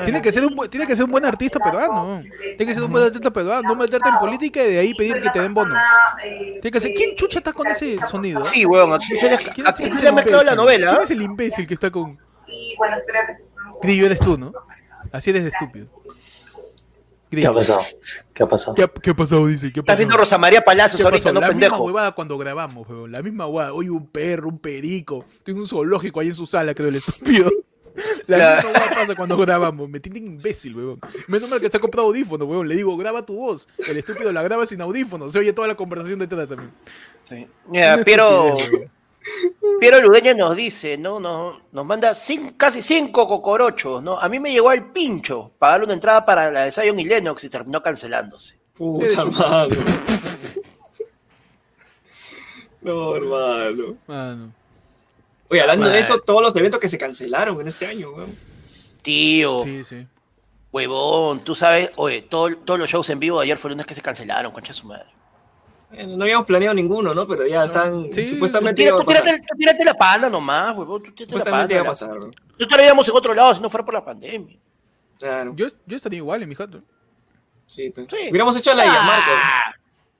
Tiene 0.04 0.22
que, 0.22 0.32
ser 0.32 0.46
un, 0.46 0.56
bu- 0.56 0.70
tiene 0.70 0.88
que 0.88 0.96
ser 0.96 1.06
un 1.06 1.12
buen 1.12 1.26
artista 1.26 1.60
peruano. 1.60 2.24
Tiene 2.58 2.66
que 2.66 2.74
ser 2.74 2.84
un 2.84 2.92
buen 2.92 3.06
artista 3.06 3.32
peruano. 3.32 3.68
No 3.68 3.76
meterte 3.76 4.10
en 4.10 4.18
política 4.18 4.64
y 4.64 4.72
de 4.72 4.80
ahí 4.80 4.94
pedir 4.94 5.22
que 5.22 5.30
te 5.30 5.40
den 5.40 5.54
bono. 5.54 5.76
Tiene 6.22 6.72
que 6.72 6.80
ser. 6.80 6.94
¿Quién 6.94 7.16
chucha 7.16 7.40
está 7.40 7.54
con 7.54 7.68
ese 7.68 7.98
sonido? 8.08 8.44
Sí, 8.46 8.66
weón, 8.66 8.94
aquí 8.94 9.16
se 9.18 9.30
le, 9.30 9.38
¿Quién 9.38 9.68
aquí 9.68 9.84
quién 9.84 9.90
se 9.92 9.96
es 9.98 10.04
le 10.04 10.10
ha 10.10 10.12
mezclado 10.12 10.44
la 10.44 10.56
novela. 10.56 10.88
¿Quién 10.90 11.00
¿ah? 11.02 11.04
es 11.04 11.12
el 11.12 11.22
imbécil 11.22 11.68
que 11.68 11.74
está 11.74 11.92
con. 11.92 12.18
Grillo, 13.82 14.06
eres 14.06 14.20
tú, 14.20 14.38
¿no? 14.38 14.54
Así 15.12 15.30
eres 15.30 15.44
de 15.44 15.50
estúpido. 15.50 15.88
¿Qué 17.42 17.48
ha 17.48 17.54
pasado? 17.54 17.80
¿Qué 18.34 18.44
ha 18.44 18.48
pasado? 18.48 18.74
¿Qué 18.76 18.84
ha, 18.84 18.88
qué 18.88 19.10
ha 19.10 19.14
pasado? 19.16 19.48
Dice. 19.48 19.72
¿Qué 19.72 19.80
ha 19.80 19.82
Estás 19.82 19.84
pasado? 19.86 19.98
viendo 19.98 20.18
Rosa 20.18 20.38
María 20.38 20.62
Palacios 20.62 21.02
¿Qué 21.02 21.06
ahorita, 21.08 21.24
pasó? 21.26 21.34
no 21.34 21.40
la 21.42 21.48
misma 21.48 21.60
pendejo. 21.62 21.84
huevada 21.84 22.12
cuando 22.14 22.38
grabamos, 22.38 22.88
weón. 22.90 23.12
La 23.12 23.22
misma 23.22 23.48
huevada. 23.48 23.74
Oye, 23.74 23.90
un 23.90 24.08
perro, 24.08 24.50
un 24.50 24.60
perico. 24.60 25.24
Tiene 25.44 25.60
un 25.60 25.68
zoológico 25.68 26.20
ahí 26.20 26.28
en 26.28 26.36
su 26.36 26.46
sala, 26.46 26.74
creo, 26.74 26.90
el 26.90 26.96
estúpido. 26.96 27.50
La 28.28 28.38
La- 28.38 28.56
misma 28.56 28.72
huevada 28.72 28.96
pasa 28.96 29.16
cuando 29.16 29.38
grabamos. 29.38 29.88
Me 29.90 30.00
tiene 30.02 30.20
imbécil, 30.20 30.76
weón. 30.76 31.00
Menos 31.28 31.50
mal 31.50 31.62
que 31.62 31.72
se 31.72 31.78
ha 31.78 31.80
comprado 31.80 32.08
audífonos, 32.08 32.48
weón. 32.48 32.68
Le 32.68 32.76
digo, 32.76 32.96
graba 32.98 33.26
tu 33.26 33.36
voz. 33.38 33.68
El 33.88 33.98
estúpido 33.98 34.32
la 34.34 34.42
graba 34.44 34.66
sin 34.66 34.82
audífonos. 34.82 35.32
Se 35.32 35.40
oye 35.40 35.54
toda 35.54 35.68
la 35.68 35.76
conversación 35.76 36.20
detrás 36.20 36.48
también. 36.50 36.72
Sí. 37.24 37.48
Mira, 37.70 37.96
Una 37.96 38.86
Piero, 39.80 40.00
Ludeña 40.02 40.34
nos 40.34 40.56
dice, 40.56 40.98
¿no? 40.98 41.20
Nos, 41.20 41.56
nos 41.72 41.86
manda 41.86 42.16
casi 42.58 42.82
cinco 42.82 43.28
cocorochos, 43.28 44.02
¿no? 44.04 44.20
A 44.20 44.30
mí 44.30 44.40
me 44.40 44.52
llegó 44.52 44.70
al 44.70 44.92
pincho 44.92 45.52
pagarle 45.58 45.86
una 45.86 45.94
entrada 45.96 46.26
para 46.26 46.52
la 46.52 46.66
de 46.66 46.72
Zion 46.72 47.00
y 47.00 47.06
Lennox 47.06 47.44
y 47.44 47.50
terminó 47.50 47.82
cancelándose. 47.82 48.58
Puta 48.78 49.26
madre. 49.40 49.78
No, 52.82 53.16
hermano. 53.16 53.98
Mano. 54.08 54.52
Oye, 55.50 55.62
hablando 55.62 55.88
de 55.88 56.00
eso, 56.00 56.20
todos 56.20 56.42
los 56.42 56.56
eventos 56.56 56.80
que 56.80 56.90
se 56.90 56.98
cancelaron 56.98 57.60
en 57.62 57.68
este 57.68 57.86
año, 57.88 58.12
weón. 58.12 58.36
Tío, 59.02 59.62
Sí, 59.64 59.84
sí. 59.84 60.08
huevón, 60.72 61.42
tú 61.44 61.54
sabes, 61.56 61.92
oye, 61.96 62.24
todo- 62.24 62.56
todos 62.58 62.80
los 62.80 62.90
shows 62.90 63.10
en 63.12 63.20
vivo 63.20 63.40
de 63.40 63.46
ayer 63.46 63.58
fueron 63.58 63.76
unos 63.78 63.86
que 63.86 63.94
se 63.96 64.02
cancelaron, 64.02 64.52
concha 64.52 64.70
de 64.74 64.80
su 64.80 64.88
madre. 64.88 65.06
Eh, 65.98 66.08
No 66.08 66.24
habíamos 66.24 66.46
planeado 66.46 66.74
ninguno, 66.74 67.14
¿no? 67.14 67.28
Pero 67.28 67.46
ya 67.48 67.66
están. 67.66 68.12
Sí, 68.14 68.30
supuestamente 68.30 68.82
Tira- 68.84 68.90
iba 68.96 69.02
a 69.02 69.06
tírate, 69.06 69.42
tírate 69.58 69.86
la 69.86 69.94
panda 69.94 70.30
nomás, 70.30 70.76
huevón, 70.76 71.02
tírate 71.04 71.22
la 71.24 71.28
Supuestamente 71.28 71.74
iba 71.74 71.84
a 71.84 71.86
pasar, 71.86 72.16
¿no? 72.18 72.32
Tú 72.58 72.64
estaríamos 72.64 73.08
en 73.08 73.16
otro 73.16 73.34
lado 73.34 73.54
si 73.56 73.62
no 73.62 73.70
fuera 73.70 73.86
por 73.86 73.94
la 73.94 74.04
pandemia. 74.06 74.58
Claro. 75.20 75.54
Yo, 75.56 75.68
yo 75.86 75.96
estaría 75.98 76.18
igual 76.18 76.44
en 76.44 76.50
mi 76.50 76.56
jato. 76.56 76.82
Sí, 77.68 77.90
pues. 77.90 78.08
Sí. 78.10 78.28
Hubiéramos 78.30 78.56
hecho 78.58 78.74
la. 78.74 78.84
Ah, 78.84 79.74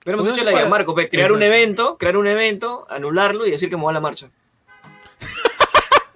Hubiéramos 0.06 0.28
Hubiéramos 0.28 0.28
hecho 0.30 0.44
la 0.44 0.52
Yamarco, 0.64 0.94
pues, 0.94 1.10
crear 1.10 1.32
un 1.32 1.42
evento, 1.44 1.98
crear 1.98 2.16
un 2.18 2.28
evento, 2.28 2.86
anularlo 2.90 3.46
y 3.46 3.52
decir 3.52 3.70
que 3.70 3.76
me 3.76 3.82
voy 3.84 3.92
a 3.92 3.94
la 3.94 4.02
marcha. 4.02 4.30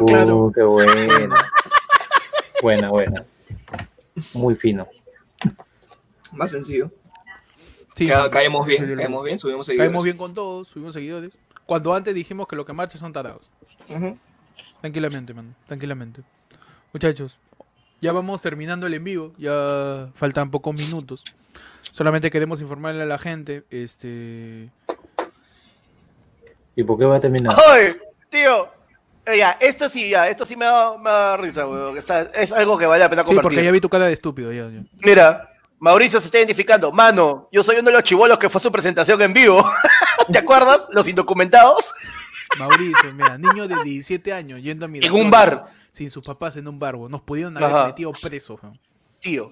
Uh, 0.02 0.06
Claro. 0.06 0.50
qué 0.56 0.62
buena. 0.64 1.36
Buena, 2.62 2.90
buena. 2.90 3.26
Muy 4.34 4.54
fino. 4.56 4.88
Más 6.32 6.52
sencillo. 6.52 6.90
Sí, 8.00 8.08
Ca- 8.08 8.30
caemos 8.32 8.66
bien, 8.66 8.88
Sí, 8.90 8.96
caemos 8.96 9.24
bien, 9.26 9.38
subimos 9.38 9.66
seguidores. 9.66 9.90
Caemos 9.90 10.04
bien 10.04 10.18
con 10.18 10.34
todos, 10.34 10.68
subimos 10.70 10.94
seguidores. 10.94 11.32
Cuando 11.66 11.94
antes 11.94 12.16
dijimos 12.16 12.48
que 12.48 12.56
lo 12.56 12.66
que 12.66 12.74
marcha 12.74 12.98
son 12.98 13.14
tarados. 13.14 13.52
Tranquilamente, 14.82 15.34
man. 15.34 15.54
Tranquilamente. 15.68 16.22
Muchachos, 16.94 17.38
ya 18.02 18.12
vamos 18.12 18.42
terminando 18.42 18.88
el 18.88 18.94
en 18.96 19.04
vivo. 19.04 19.34
Ya 19.38 20.10
faltan 20.16 20.50
pocos 20.50 20.74
minutos. 20.74 21.24
Solamente 21.82 22.32
queremos 22.32 22.62
informarle 22.62 23.04
a 23.04 23.06
la 23.06 23.18
gente. 23.20 23.64
Este. 23.70 24.70
¿Y 26.76 26.84
por 26.84 26.98
qué 26.98 27.06
va 27.06 27.18
a 27.18 27.20
terminar? 27.20 27.56
Tío. 28.30 28.70
eh, 29.26 29.38
Ya, 29.38 29.58
esto 29.60 29.90
sí, 29.90 30.10
ya, 30.10 30.30
esto 30.30 30.46
sí 30.46 30.56
me 30.56 30.66
da, 30.66 30.98
me 30.98 31.10
da 31.10 31.38
risa, 31.38 31.68
weón. 31.68 31.98
Es 31.98 32.52
algo 32.54 32.78
que 32.78 32.86
vale 32.86 33.04
la 33.04 33.10
pena 33.10 33.22
Sí, 33.24 33.28
compartir. 33.28 33.44
porque 33.44 33.64
ya 33.66 33.72
vi 33.72 33.82
tu 33.82 33.90
cara 33.90 34.06
de 34.06 34.14
estúpido. 34.14 34.52
Ya, 34.54 34.70
ya. 34.70 34.82
Mira, 35.04 35.50
Mauricio 35.80 36.20
se 36.20 36.26
está 36.28 36.38
identificando. 36.40 36.92
Mano, 36.92 37.48
yo 37.52 37.64
soy 37.64 37.78
uno 37.78 37.90
de 37.90 37.94
los 37.94 38.04
chivolos 38.04 38.38
que 38.38 38.50
fue 38.50 38.60
a 38.60 38.62
su 38.62 38.72
presentación 38.72 39.22
en 39.22 39.34
vivo. 39.34 39.64
¿Te 40.32 40.38
acuerdas? 40.40 40.88
Los 40.92 41.08
indocumentados. 41.08 41.92
Mauricio, 42.58 43.14
mira, 43.14 43.38
niño 43.38 43.68
de 43.68 43.76
17 43.84 44.34
años 44.34 44.62
yendo 44.62 44.86
a 44.86 44.88
mi 44.90 45.00
En 45.00 45.14
un 45.14 45.32
bar. 45.32 45.68
Sin 45.92 46.10
sus 46.10 46.26
papás 46.26 46.56
en 46.58 46.68
un 46.68 46.78
bar. 46.80 46.96
weón. 46.96 47.12
Nos 47.12 47.22
pudieron 47.22 47.56
haber 47.58 47.70
Ajá. 47.70 47.86
metido 47.88 48.12
presos. 48.12 48.60
Tío. 49.20 49.52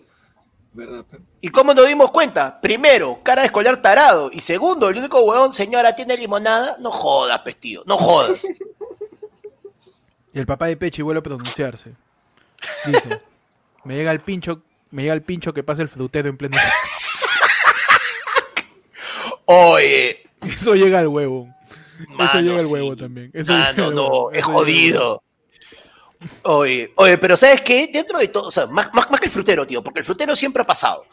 ¿Verdad? 0.73 1.05
¿Y 1.41 1.49
cómo 1.49 1.73
nos 1.73 1.87
dimos 1.87 2.11
cuenta? 2.11 2.59
Primero, 2.61 3.19
cara 3.23 3.41
de 3.41 3.47
escolar 3.47 3.81
tarado. 3.81 4.29
Y 4.31 4.41
segundo, 4.41 4.89
el 4.89 4.97
único 4.97 5.19
huevón, 5.21 5.53
señora, 5.53 5.95
¿tiene 5.95 6.15
limonada? 6.17 6.77
No 6.79 6.91
jodas, 6.91 7.39
pues, 7.41 7.57
tío. 7.57 7.83
No 7.85 7.97
jodas. 7.97 8.45
Y 10.33 10.39
el 10.39 10.45
papá 10.45 10.67
de 10.67 10.77
Pechi 10.77 11.01
vuelve 11.01 11.19
a 11.19 11.23
pronunciarse. 11.23 11.93
Dice: 12.85 13.21
Me 13.85 13.95
llega 13.95 14.11
el 14.11 14.19
pincho. 14.19 14.61
Me 14.91 15.03
llega 15.03 15.13
el 15.13 15.21
pincho 15.21 15.53
que 15.53 15.63
pasa 15.63 15.81
el 15.81 15.89
frutero 15.89 16.29
en 16.29 16.37
pleno. 16.37 16.57
Oye, 19.45 20.23
Eso 20.45 20.75
llega 20.75 20.99
al 20.99 21.07
huevo. 21.07 21.47
Eso 22.19 22.39
llega 22.39 22.59
al 22.59 22.65
sí. 22.67 22.71
huevo 22.71 22.95
también. 22.95 23.31
Eso 23.33 23.53
al 23.53 23.75
no, 23.75 23.87
huevo. 23.87 24.31
es 24.31 24.43
jodido. 24.43 25.23
Oye, 26.43 26.91
oye, 26.95 27.17
pero 27.17 27.37
¿sabes 27.37 27.61
qué? 27.61 27.89
Dentro 27.93 28.19
de 28.19 28.27
todo, 28.27 28.47
o 28.47 28.51
sea, 28.51 28.65
más, 28.65 28.91
más, 28.93 29.09
más 29.09 29.19
que 29.19 29.27
el 29.27 29.31
frutero, 29.31 29.67
tío, 29.67 29.83
porque 29.83 29.99
el 29.99 30.05
frutero 30.05 30.35
siempre 30.35 30.63
ha 30.63 30.65
pasado. 30.65 31.05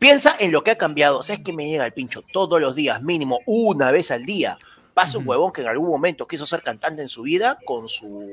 Piensa 0.00 0.36
en 0.38 0.52
lo 0.52 0.62
que 0.62 0.72
ha 0.72 0.78
cambiado. 0.78 1.22
¿Sabes 1.22 1.42
qué 1.44 1.52
me 1.52 1.68
llega 1.68 1.86
el 1.86 1.92
pincho 1.92 2.22
todos 2.32 2.60
los 2.60 2.74
días, 2.74 3.02
mínimo 3.02 3.40
una 3.46 3.90
vez 3.90 4.10
al 4.10 4.24
día? 4.24 4.58
Pasa 4.94 5.18
un 5.18 5.28
huevón 5.28 5.52
que 5.52 5.60
en 5.60 5.68
algún 5.68 5.90
momento 5.90 6.26
quiso 6.26 6.44
ser 6.44 6.62
cantante 6.62 7.02
en 7.02 7.08
su 7.08 7.22
vida 7.22 7.58
con 7.64 7.88
su, 7.88 8.28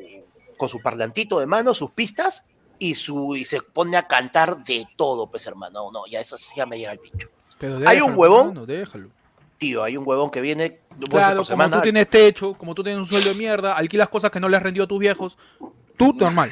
con 0.58 0.68
su 0.68 0.82
parlantito 0.82 1.40
de 1.40 1.46
mano, 1.46 1.74
sus 1.74 1.92
pistas, 1.92 2.44
y, 2.80 2.96
su, 2.96 3.36
y 3.36 3.46
se 3.46 3.62
pone 3.62 3.98
a 3.98 4.08
cantar 4.08 4.64
de 4.64 4.86
todo, 4.96 5.28
pues 5.28 5.46
hermano. 5.48 5.86
No, 5.86 5.92
no, 5.92 6.08
ya 6.08 6.20
eso 6.20 6.38
sí 6.38 6.52
ya 6.56 6.66
me 6.66 6.78
llega 6.78 6.92
el 6.92 7.00
pincho. 7.00 7.30
Pero 7.60 7.76
Hay 7.78 8.00
un 8.02 8.08
déjalo, 8.12 8.16
huevón 8.16 8.66
déjalo. 8.68 9.10
Tío, 9.58 9.84
hay 9.84 9.96
un 9.96 10.06
huevón 10.06 10.30
que 10.30 10.42
viene 10.42 10.80
Claro, 11.10 11.36
como 11.38 11.46
semana. 11.46 11.78
tú 11.78 11.84
tienes 11.84 12.10
techo, 12.10 12.54
como 12.54 12.76
tú 12.76 12.84
tienes 12.84 13.00
un 13.00 13.06
sueldo 13.08 13.30
de 13.30 13.36
mierda, 13.36 13.76
alquilas 13.76 14.10
cosas 14.10 14.32
que 14.32 14.40
no 14.40 14.50
le 14.50 14.58
has 14.58 14.64
rendido 14.64 14.84
a 14.84 14.88
tus 14.88 15.00
viejos, 15.00 15.38
tú 15.98 16.14
normal. 16.14 16.52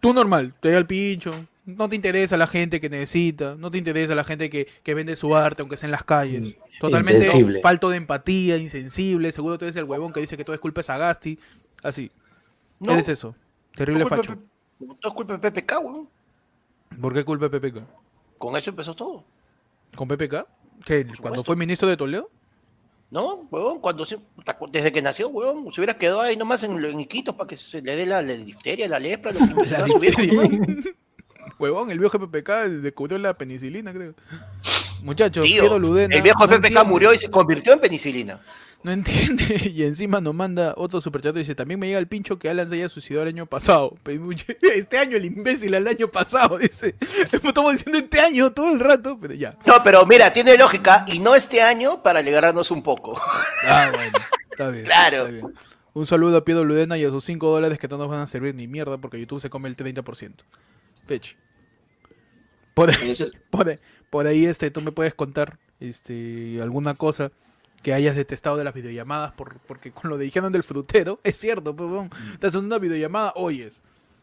Tú 0.00 0.14
normal, 0.14 0.54
te 0.60 0.70
da 0.70 0.78
el 0.78 0.86
pincho. 0.86 1.30
No 1.66 1.88
te 1.88 1.94
interesa 1.94 2.36
la 2.38 2.46
gente 2.46 2.80
que 2.80 2.88
necesita, 2.88 3.54
no 3.56 3.70
te 3.70 3.76
interesa 3.78 4.14
la 4.14 4.24
gente 4.24 4.48
que, 4.48 4.66
que 4.82 4.94
vende 4.94 5.14
su 5.14 5.36
arte, 5.36 5.60
aunque 5.62 5.76
sea 5.76 5.86
en 5.86 5.92
las 5.92 6.02
calles. 6.04 6.54
Totalmente 6.80 7.26
Insensible. 7.26 7.60
falto 7.60 7.90
de 7.90 7.98
empatía, 7.98 8.56
insensible. 8.56 9.30
Seguro 9.30 9.58
tú 9.58 9.66
eres 9.66 9.76
el 9.76 9.84
huevón 9.84 10.12
que 10.12 10.20
dice 10.20 10.36
que 10.38 10.44
todo 10.44 10.54
es 10.54 10.60
culpa 10.60 10.78
de 10.80 10.84
Sagasti. 10.84 11.38
Así. 11.82 12.10
No, 12.80 12.92
Eres 12.94 13.08
eso. 13.10 13.34
Terrible 13.74 14.06
facho. 14.06 14.38
Todo 15.00 15.10
es 15.10 15.14
culpa 15.14 15.36
de 15.36 15.50
PPK, 15.50 15.72
huevón. 15.80 16.08
¿Por 17.00 17.14
qué 17.14 17.24
culpa 17.24 17.48
de 17.48 17.60
PPK? 17.60 17.82
Con 18.38 18.56
eso 18.56 18.70
empezó 18.70 18.94
todo. 18.94 19.24
¿Con 19.94 20.08
PPK? 20.08 20.46
¿Qué? 20.84 21.06
¿Cuando 21.20 21.44
fue 21.44 21.56
ministro 21.56 21.88
de 21.88 21.96
Toledo? 21.96 22.30
¿No, 23.10 23.46
huevón? 23.50 23.80
Cuando 23.80 24.06
se- 24.06 24.18
desde 24.70 24.92
que 24.92 25.02
nació, 25.02 25.28
huevón, 25.28 25.72
se 25.72 25.80
hubiera 25.80 25.98
quedado 25.98 26.20
ahí 26.20 26.36
nomás 26.36 26.62
en, 26.62 26.82
en 26.84 27.00
Iquitos 27.00 27.34
para 27.34 27.48
que 27.48 27.56
se 27.56 27.82
le 27.82 27.96
dé 27.96 28.06
la, 28.06 28.22
la 28.22 28.32
difteria, 28.34 28.88
la 28.88 28.98
lepra, 28.98 29.32
lo 29.32 29.38
que 29.38 29.44
investigaba 29.44 29.88
su 29.88 29.98
viejo, 29.98 30.20
difteria. 30.20 30.40
huevón. 30.48 30.84
Huevón, 31.58 31.90
el 31.90 31.98
viejo 31.98 32.18
PPK 32.18 32.50
descubrió 32.80 33.18
la 33.18 33.34
penicilina, 33.36 33.92
creo. 33.92 34.14
Muchachos, 35.02 35.44
Tío, 35.44 35.78
Ludena. 35.78 36.14
el 36.14 36.22
viejo 36.22 36.46
no 36.46 36.60
PPK 36.60 36.84
murió 36.86 37.12
y 37.12 37.18
se 37.18 37.30
convirtió 37.30 37.72
en 37.72 37.80
penicilina. 37.80 38.40
No 38.82 38.92
entiende. 38.92 39.70
Y 39.74 39.82
encima 39.84 40.20
nos 40.20 40.34
manda 40.34 40.72
otro 40.76 41.00
superchat 41.00 41.34
y 41.36 41.40
dice, 41.40 41.54
también 41.54 41.78
me 41.78 41.86
llega 41.86 41.98
el 41.98 42.06
pincho 42.08 42.38
que 42.38 42.48
Alan 42.48 42.68
se 42.68 42.76
haya 42.76 42.88
suicidado 42.88 43.24
el 43.24 43.28
año 43.34 43.46
pasado. 43.46 43.96
Mucho- 44.20 44.52
Este 44.62 44.98
año 44.98 45.16
el 45.16 45.24
imbécil 45.26 45.74
al 45.74 45.86
año 45.86 46.08
pasado, 46.08 46.56
dice. 46.58 46.94
Estamos 47.00 47.72
diciendo 47.72 47.98
este 47.98 48.20
año 48.20 48.52
todo 48.52 48.72
el 48.72 48.80
rato, 48.80 49.18
pero 49.20 49.34
ya. 49.34 49.56
No, 49.66 49.74
pero 49.84 50.06
mira, 50.06 50.32
tiene 50.32 50.56
lógica, 50.56 51.04
y 51.08 51.18
no 51.18 51.34
este 51.34 51.60
año 51.62 52.02
para 52.02 52.20
alegrarnos 52.20 52.70
un 52.70 52.82
poco. 52.82 53.20
Ah, 53.66 53.90
bueno. 53.94 54.18
Está 54.50 54.70
bien. 54.70 54.84
Claro. 54.86 55.16
está 55.26 55.30
bien. 55.30 55.54
Un 55.92 56.06
saludo 56.06 56.36
a 56.38 56.44
Piero 56.44 56.64
Ludena 56.64 56.96
y 56.96 57.04
a 57.04 57.10
sus 57.10 57.24
5 57.24 57.50
dólares 57.50 57.78
que 57.78 57.88
no 57.88 57.98
nos 57.98 58.08
van 58.08 58.20
a 58.20 58.26
servir 58.28 58.54
ni 58.54 58.66
mierda 58.68 58.96
porque 58.98 59.18
YouTube 59.18 59.40
se 59.40 59.50
come 59.50 59.68
el 59.68 59.76
30%. 59.76 60.32
Pech. 61.06 61.36
Por, 62.74 62.90
el- 62.90 63.32
por, 63.50 63.74
por 64.08 64.26
ahí 64.26 64.46
este, 64.46 64.70
tú 64.70 64.80
me 64.80 64.92
puedes 64.92 65.14
contar 65.14 65.58
este, 65.80 66.60
alguna 66.62 66.94
cosa 66.94 67.32
que 67.82 67.94
hayas 67.94 68.16
detestado 68.16 68.56
de 68.56 68.64
las 68.64 68.74
videollamadas 68.74 69.32
por, 69.32 69.58
porque 69.60 69.92
con 69.92 70.10
lo 70.10 70.16
de 70.18 70.24
dijeron 70.24 70.52
del 70.52 70.62
frutero, 70.62 71.20
es 71.24 71.38
cierto, 71.38 71.74
pues, 71.74 71.90
weón. 71.90 72.10
Estás 72.32 72.54
en 72.54 72.64
una 72.64 72.78
videollamada, 72.78 73.32
oyes 73.36 73.82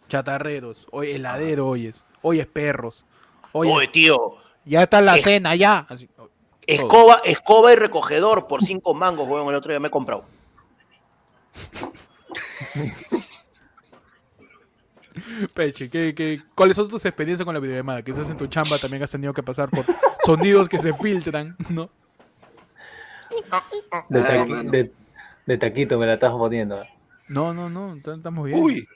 chatarreros, 0.09 0.87
oyes 0.91 1.15
heladero, 1.15 1.67
oyes, 1.67 2.05
oyes 2.21 2.47
perros, 2.47 3.05
oyes, 3.51 3.75
Oye, 3.75 3.87
tío, 3.87 4.35
ya 4.63 4.83
está 4.83 5.01
la 5.01 5.17
es- 5.17 5.23
cena, 5.23 5.55
ya. 5.55 5.85
Así, 5.89 6.07
escoba, 6.65 7.19
escoba 7.25 7.73
y 7.73 7.75
recogedor 7.75 8.47
por 8.47 8.63
cinco 8.63 8.93
mangos, 8.93 9.27
weón, 9.27 9.49
el 9.49 9.55
otro 9.55 9.71
día 9.71 9.79
me 9.79 9.87
he 9.89 9.91
comprado. 9.91 10.23
Peche, 15.53 15.89
¿qué, 15.89 16.13
qué, 16.13 16.41
cuáles 16.53 16.75
son 16.75 16.87
tus 16.87 17.03
experiencias 17.05 17.43
con 17.43 17.53
la 17.53 17.59
videollamada? 17.59 18.03
Quizás 18.03 18.29
en 18.29 18.37
tu 18.37 18.47
chamba 18.47 18.77
también 18.77 19.01
has 19.03 19.11
tenido 19.11 19.33
que 19.33 19.41
pasar 19.41 19.69
por 19.69 19.83
sonidos 20.23 20.69
que 20.69 20.79
se 20.79 20.93
filtran, 20.93 21.55
¿no? 21.69 21.89
De, 24.09 24.19
Ay, 24.19 24.39
taqui- 24.39 24.49
mano. 24.49 24.71
de- 24.71 24.91
de 25.45 25.57
taquito 25.57 25.97
me 25.99 26.05
la 26.05 26.15
estás 26.15 26.31
poniendo. 26.31 26.81
No, 27.29 27.53
no, 27.53 27.69
no, 27.69 27.95
está- 27.95 28.13
estamos 28.13 28.45
bien. 28.45 28.61
Uy, 28.61 28.87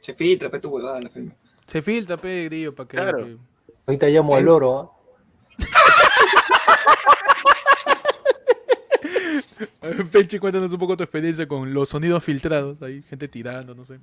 Se 0.00 0.14
filtra, 0.14 0.48
pe 0.48 0.60
tu 0.60 0.68
huevada 0.70 1.00
la 1.00 1.10
firma. 1.10 1.32
Se 1.66 1.82
filtra, 1.82 2.16
pe, 2.16 2.44
grillo, 2.44 2.74
para 2.74 2.88
que... 2.88 2.96
Claro. 2.96 3.18
que- 3.24 3.36
Ahorita 3.86 4.06
llamo 4.08 4.34
al 4.36 4.48
oro. 4.48 4.80
¿ah? 4.80 4.90
Peche, 10.12 10.38
cuéntanos 10.40 10.72
un 10.72 10.78
poco 10.78 10.96
tu 10.96 11.02
experiencia 11.02 11.46
con 11.48 11.72
los 11.74 11.88
sonidos 11.88 12.22
filtrados. 12.24 12.80
Hay 12.82 13.02
gente 13.02 13.28
tirando, 13.28 13.74
no 13.74 13.84
sé. 13.84 13.98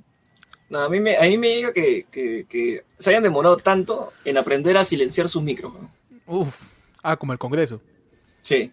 No, 0.70 0.80
a 0.80 0.90
mí 0.90 1.00
me, 1.00 1.16
a 1.18 1.22
mí 1.24 1.38
me 1.38 1.48
llega 1.56 1.72
que, 1.74 2.06
que, 2.12 2.46
que 2.50 2.84
se 2.98 3.12
hayan 3.12 3.24
demorado 3.24 3.58
tanto 3.58 4.12
en 4.26 4.38
aprender 4.38 4.76
a 4.78 4.84
silenciar 4.86 5.28
sus 5.30 5.42
micros. 5.44 5.74
¿no? 5.74 5.90
Uf. 6.26 6.56
Ah, 7.04 7.16
como 7.18 7.34
el 7.34 7.40
Congreso. 7.40 7.80
Sí. 8.42 8.72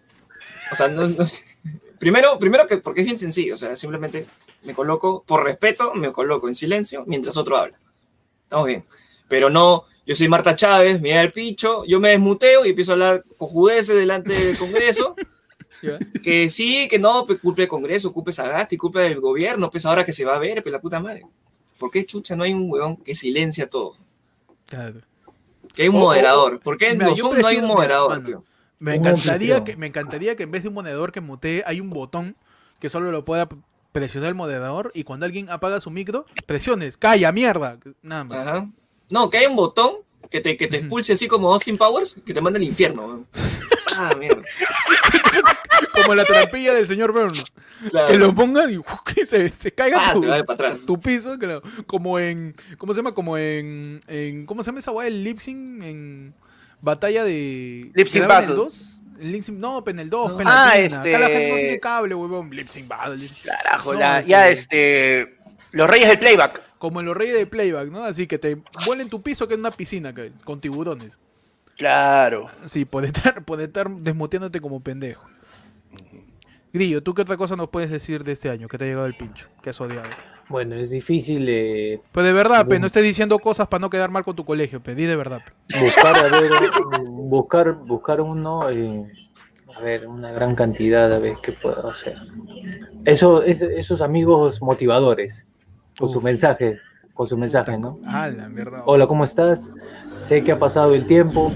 O 0.73 0.75
sea, 0.75 0.87
no, 0.89 1.07
no- 1.07 1.25
primero, 1.99 2.37
primero 2.39 2.67
que 2.67 2.77
porque 2.77 3.01
es 3.01 3.05
bien 3.05 3.17
sencillo. 3.17 3.53
O 3.53 3.57
sea, 3.57 3.75
simplemente 3.75 4.25
me 4.63 4.73
coloco, 4.73 5.23
por 5.25 5.43
respeto, 5.43 5.93
me 5.93 6.11
coloco 6.11 6.47
en 6.47 6.55
silencio 6.55 7.03
mientras 7.07 7.37
otro 7.37 7.57
habla. 7.57 7.79
Estamos 8.43 8.67
bien. 8.67 8.85
Pero 9.27 9.49
no, 9.49 9.85
yo 10.05 10.15
soy 10.15 10.27
Marta 10.27 10.55
Chávez, 10.55 11.01
me 11.01 11.11
da 11.11 11.21
el 11.21 11.31
picho, 11.31 11.85
yo 11.85 11.99
me 11.99 12.09
desmuteo 12.09 12.65
y 12.65 12.69
empiezo 12.69 12.91
a 12.91 12.93
hablar 12.93 13.23
cojudeces 13.37 13.95
delante 13.95 14.33
del 14.33 14.57
Congreso. 14.57 15.15
Que 16.23 16.47
sí, 16.47 16.87
que 16.87 16.97
no, 16.97 17.25
pues 17.25 17.39
culpa 17.41 17.61
del 17.61 17.67
Congreso, 17.67 18.13
culpa 18.13 18.29
de 18.29 18.35
Sagasti, 18.35 18.77
culpa 18.77 19.01
del 19.01 19.19
gobierno, 19.19 19.69
pues 19.69 19.85
ahora 19.85 20.05
que 20.05 20.13
se 20.13 20.23
va 20.23 20.37
a 20.37 20.39
ver, 20.39 20.61
pues 20.63 20.71
la 20.71 20.79
puta 20.79 21.01
madre. 21.01 21.25
¿Por 21.77 21.91
qué 21.91 22.05
chucha 22.05 22.37
no 22.37 22.43
hay 22.43 22.53
un 22.53 22.71
huevón 22.71 22.95
que 22.95 23.13
silencia 23.13 23.67
todo? 23.69 23.97
Claro. 24.65 25.01
Que 25.75 25.81
hay 25.81 25.89
un 25.89 25.95
O- 25.95 25.99
o- 25.99 26.01
moderador. 26.03 26.61
¿Por 26.61 26.77
qué 26.77 26.91
en 26.91 27.01
Zoom 27.17 27.37
no 27.37 27.47
hay 27.47 27.57
un 27.57 27.65
moderador, 27.65 28.23
tío? 28.23 28.45
Me 28.83 28.95
encantaría, 28.95 29.63
que, 29.63 29.77
me 29.77 29.87
encantaría 29.87 30.35
que 30.35 30.43
en 30.43 30.51
vez 30.51 30.63
de 30.63 30.69
un 30.69 30.75
moderador 30.75 31.11
que 31.11 31.21
mutee, 31.21 31.63
hay 31.65 31.79
un 31.79 31.89
botón 31.89 32.35
que 32.79 32.89
solo 32.89 33.11
lo 33.11 33.23
pueda 33.23 33.47
presionar 33.93 34.29
el 34.29 34.35
moderador 34.35 34.91
y 34.93 35.03
cuando 35.05 35.25
alguien 35.25 35.49
apaga 35.49 35.79
su 35.79 35.89
micro, 35.89 36.25
presiones, 36.45 36.97
calla, 36.97 37.31
mierda. 37.31 37.77
Nada 38.01 38.23
más. 38.25 38.37
Ajá. 38.47 38.69
No, 39.11 39.29
que 39.29 39.37
hay 39.37 39.45
un 39.45 39.55
botón 39.55 39.97
que 40.29 40.41
te, 40.41 40.57
que 40.57 40.67
te 40.67 40.77
expulse 40.77 41.13
así 41.13 41.27
como 41.27 41.53
Austin 41.53 41.77
Powers, 41.77 42.19
que 42.25 42.33
te 42.33 42.41
manda 42.41 42.57
al 42.57 42.63
infierno. 42.63 43.05
weón. 43.05 43.27
Ah, 43.95 44.13
mierda. 44.19 44.41
Como 45.93 46.15
la 46.15 46.25
trampilla 46.25 46.73
del 46.73 46.87
señor 46.87 47.11
Burns. 47.11 47.53
Claro. 47.89 48.07
Que 48.07 48.17
lo 48.17 48.33
pongan 48.33 48.73
y 48.73 48.79
que 49.13 49.25
se, 49.27 49.49
se 49.49 49.71
caiga 49.71 50.09
Ah, 50.09 50.13
tu, 50.13 50.21
se 50.21 50.27
va 50.27 50.37
de 50.37 50.43
para 50.43 50.69
atrás. 50.69 50.85
tu 50.85 50.99
piso. 50.99 51.37
claro. 51.37 51.61
Como 51.85 52.17
en. 52.19 52.55
¿Cómo 52.77 52.93
se 52.93 52.97
llama? 52.99 53.13
Como 53.13 53.37
en. 53.37 53.99
en 54.07 54.45
¿Cómo 54.45 54.63
se 54.63 54.67
llama 54.67 54.79
esa 54.79 54.91
weá? 54.91 55.07
El 55.07 55.23
lip 55.23 55.39
sync 55.39 55.83
en. 55.83 56.33
Batalla 56.83 57.23
de. 57.23 57.89
Lip 57.95 58.07
sync 58.07 58.23
¿que 58.23 58.27
daban 58.27 58.43
en 58.43 58.49
el 58.51 58.55
battle. 58.57 58.63
2? 58.65 59.01
El 59.21 59.31
lip 59.31 59.41
sync- 59.41 59.57
no, 59.57 59.83
en 59.87 59.99
el 59.99 60.09
2, 60.09 60.31
No. 60.33 60.41
en 60.41 60.47
Ah, 60.47 60.73
latina. 60.77 60.99
Acá 60.99 61.09
la 61.19 61.25
este- 61.25 61.33
gente 61.33 61.49
no 61.49 61.55
tiene 61.55 61.79
cable, 61.79 62.13
huevón. 62.15 62.49
Lip 62.51 62.67
sync 62.67 62.87
battle. 62.89 63.15
Carajo, 63.45 63.93
No, 63.93 63.99
la- 63.99 64.19
este- 64.19 64.29
ya 64.29 64.49
este. 64.49 65.37
Los 65.71 65.89
reyes 65.89 66.09
del 66.09 66.19
playback. 66.19 66.61
Como 66.77 66.99
en 66.99 67.05
los 67.05 67.15
reyes 67.15 67.35
de 67.35 67.47
playback, 67.47 67.89
¿no? 67.89 68.03
Así 68.03 68.27
que 68.27 68.37
te 68.37 68.57
vuelen 68.85 69.09
tu 69.09 69.21
piso 69.21 69.47
que 69.47 69.53
es 69.53 69.59
una 69.59 69.71
piscina 69.71 70.13
que- 70.13 70.33
con 70.43 70.59
tiburones. 70.59 71.17
Claro. 71.77 72.49
Sí, 72.65 72.83
por 72.85 73.05
estar, 73.05 73.43
por 73.45 73.61
estar 73.61 73.89
desmuteándote 73.89 74.59
como 74.59 74.81
pendejo. 74.81 75.23
Grillo, 76.73 77.01
¿tú 77.03 77.13
qué 77.13 77.21
otra 77.21 77.37
cosa 77.37 77.55
nos 77.55 77.69
puedes 77.69 77.89
decir 77.91 78.23
de 78.23 78.31
este 78.33 78.49
año 78.49 78.67
que 78.67 78.77
te 78.77 78.83
ha 78.83 78.87
llegado 78.87 79.05
el 79.05 79.15
pincho? 79.15 79.47
Que 79.61 79.69
has 79.69 79.79
odiado. 79.79 80.09
Bueno, 80.49 80.75
es 80.75 80.89
difícil 80.91 81.45
eh, 81.49 82.01
Pues 82.11 82.25
de 82.25 82.33
verdad, 82.33 82.67
pe, 82.67 82.79
no 82.79 82.87
estés 82.87 83.03
diciendo 83.03 83.39
cosas 83.39 83.67
para 83.67 83.81
no 83.81 83.89
quedar 83.89 84.11
mal 84.11 84.23
con 84.23 84.35
tu 84.35 84.45
colegio, 84.45 84.81
pe, 84.81 84.93
di 84.95 85.05
de 85.05 85.15
verdad. 85.15 85.41
pe. 85.43 85.79
buscar, 85.79 86.15
a 86.17 86.27
ver, 86.29 86.51
buscar, 87.07 87.73
buscar 87.73 88.21
uno, 88.21 88.69
eh, 88.69 89.03
a 89.75 89.79
ver, 89.81 90.07
una 90.07 90.31
gran 90.31 90.53
cantidad, 90.55 91.11
a 91.11 91.19
ver 91.19 91.37
qué 91.41 91.53
puedo 91.53 91.89
hacer. 91.89 92.17
Eso, 93.05 93.43
es- 93.43 93.61
esos 93.61 94.01
amigos 94.01 94.61
motivadores, 94.61 95.45
con 95.97 96.09
su 96.09 96.19
Uf. 96.19 96.23
mensaje, 96.23 96.79
con 97.13 97.27
su 97.27 97.37
mensaje, 97.37 97.77
¿no? 97.77 97.99
Ah, 98.05 98.27
la 98.29 98.49
mierda. 98.49 98.83
Hola, 98.85 99.07
¿cómo 99.07 99.23
estás? 99.23 99.71
Sé 100.23 100.43
que 100.43 100.51
ha 100.51 100.59
pasado 100.59 100.93
el 100.93 101.05
tiempo. 101.07 101.51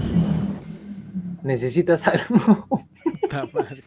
¿Necesitas 1.42 2.06
algo? 2.08 2.66
Puta 3.04 3.48
madre. 3.52 3.82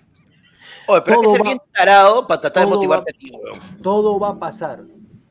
Oye, 0.88 1.02
pero 1.02 1.16
hay 1.16 1.22
que 1.22 1.24
Todo 1.24 1.32
ser 1.34 1.42
va- 1.42 1.44
bien 1.46 1.60
tarado 1.74 2.28
para 2.28 2.42
tratar 2.42 2.64
de 2.64 2.68
todo 2.68 2.76
motivarte 2.76 3.12
a 3.12 3.18
ti, 3.18 3.32
weón. 3.32 3.60
Todo 3.82 4.20
va 4.20 4.30
a 4.30 4.40
pasar. 4.40 4.84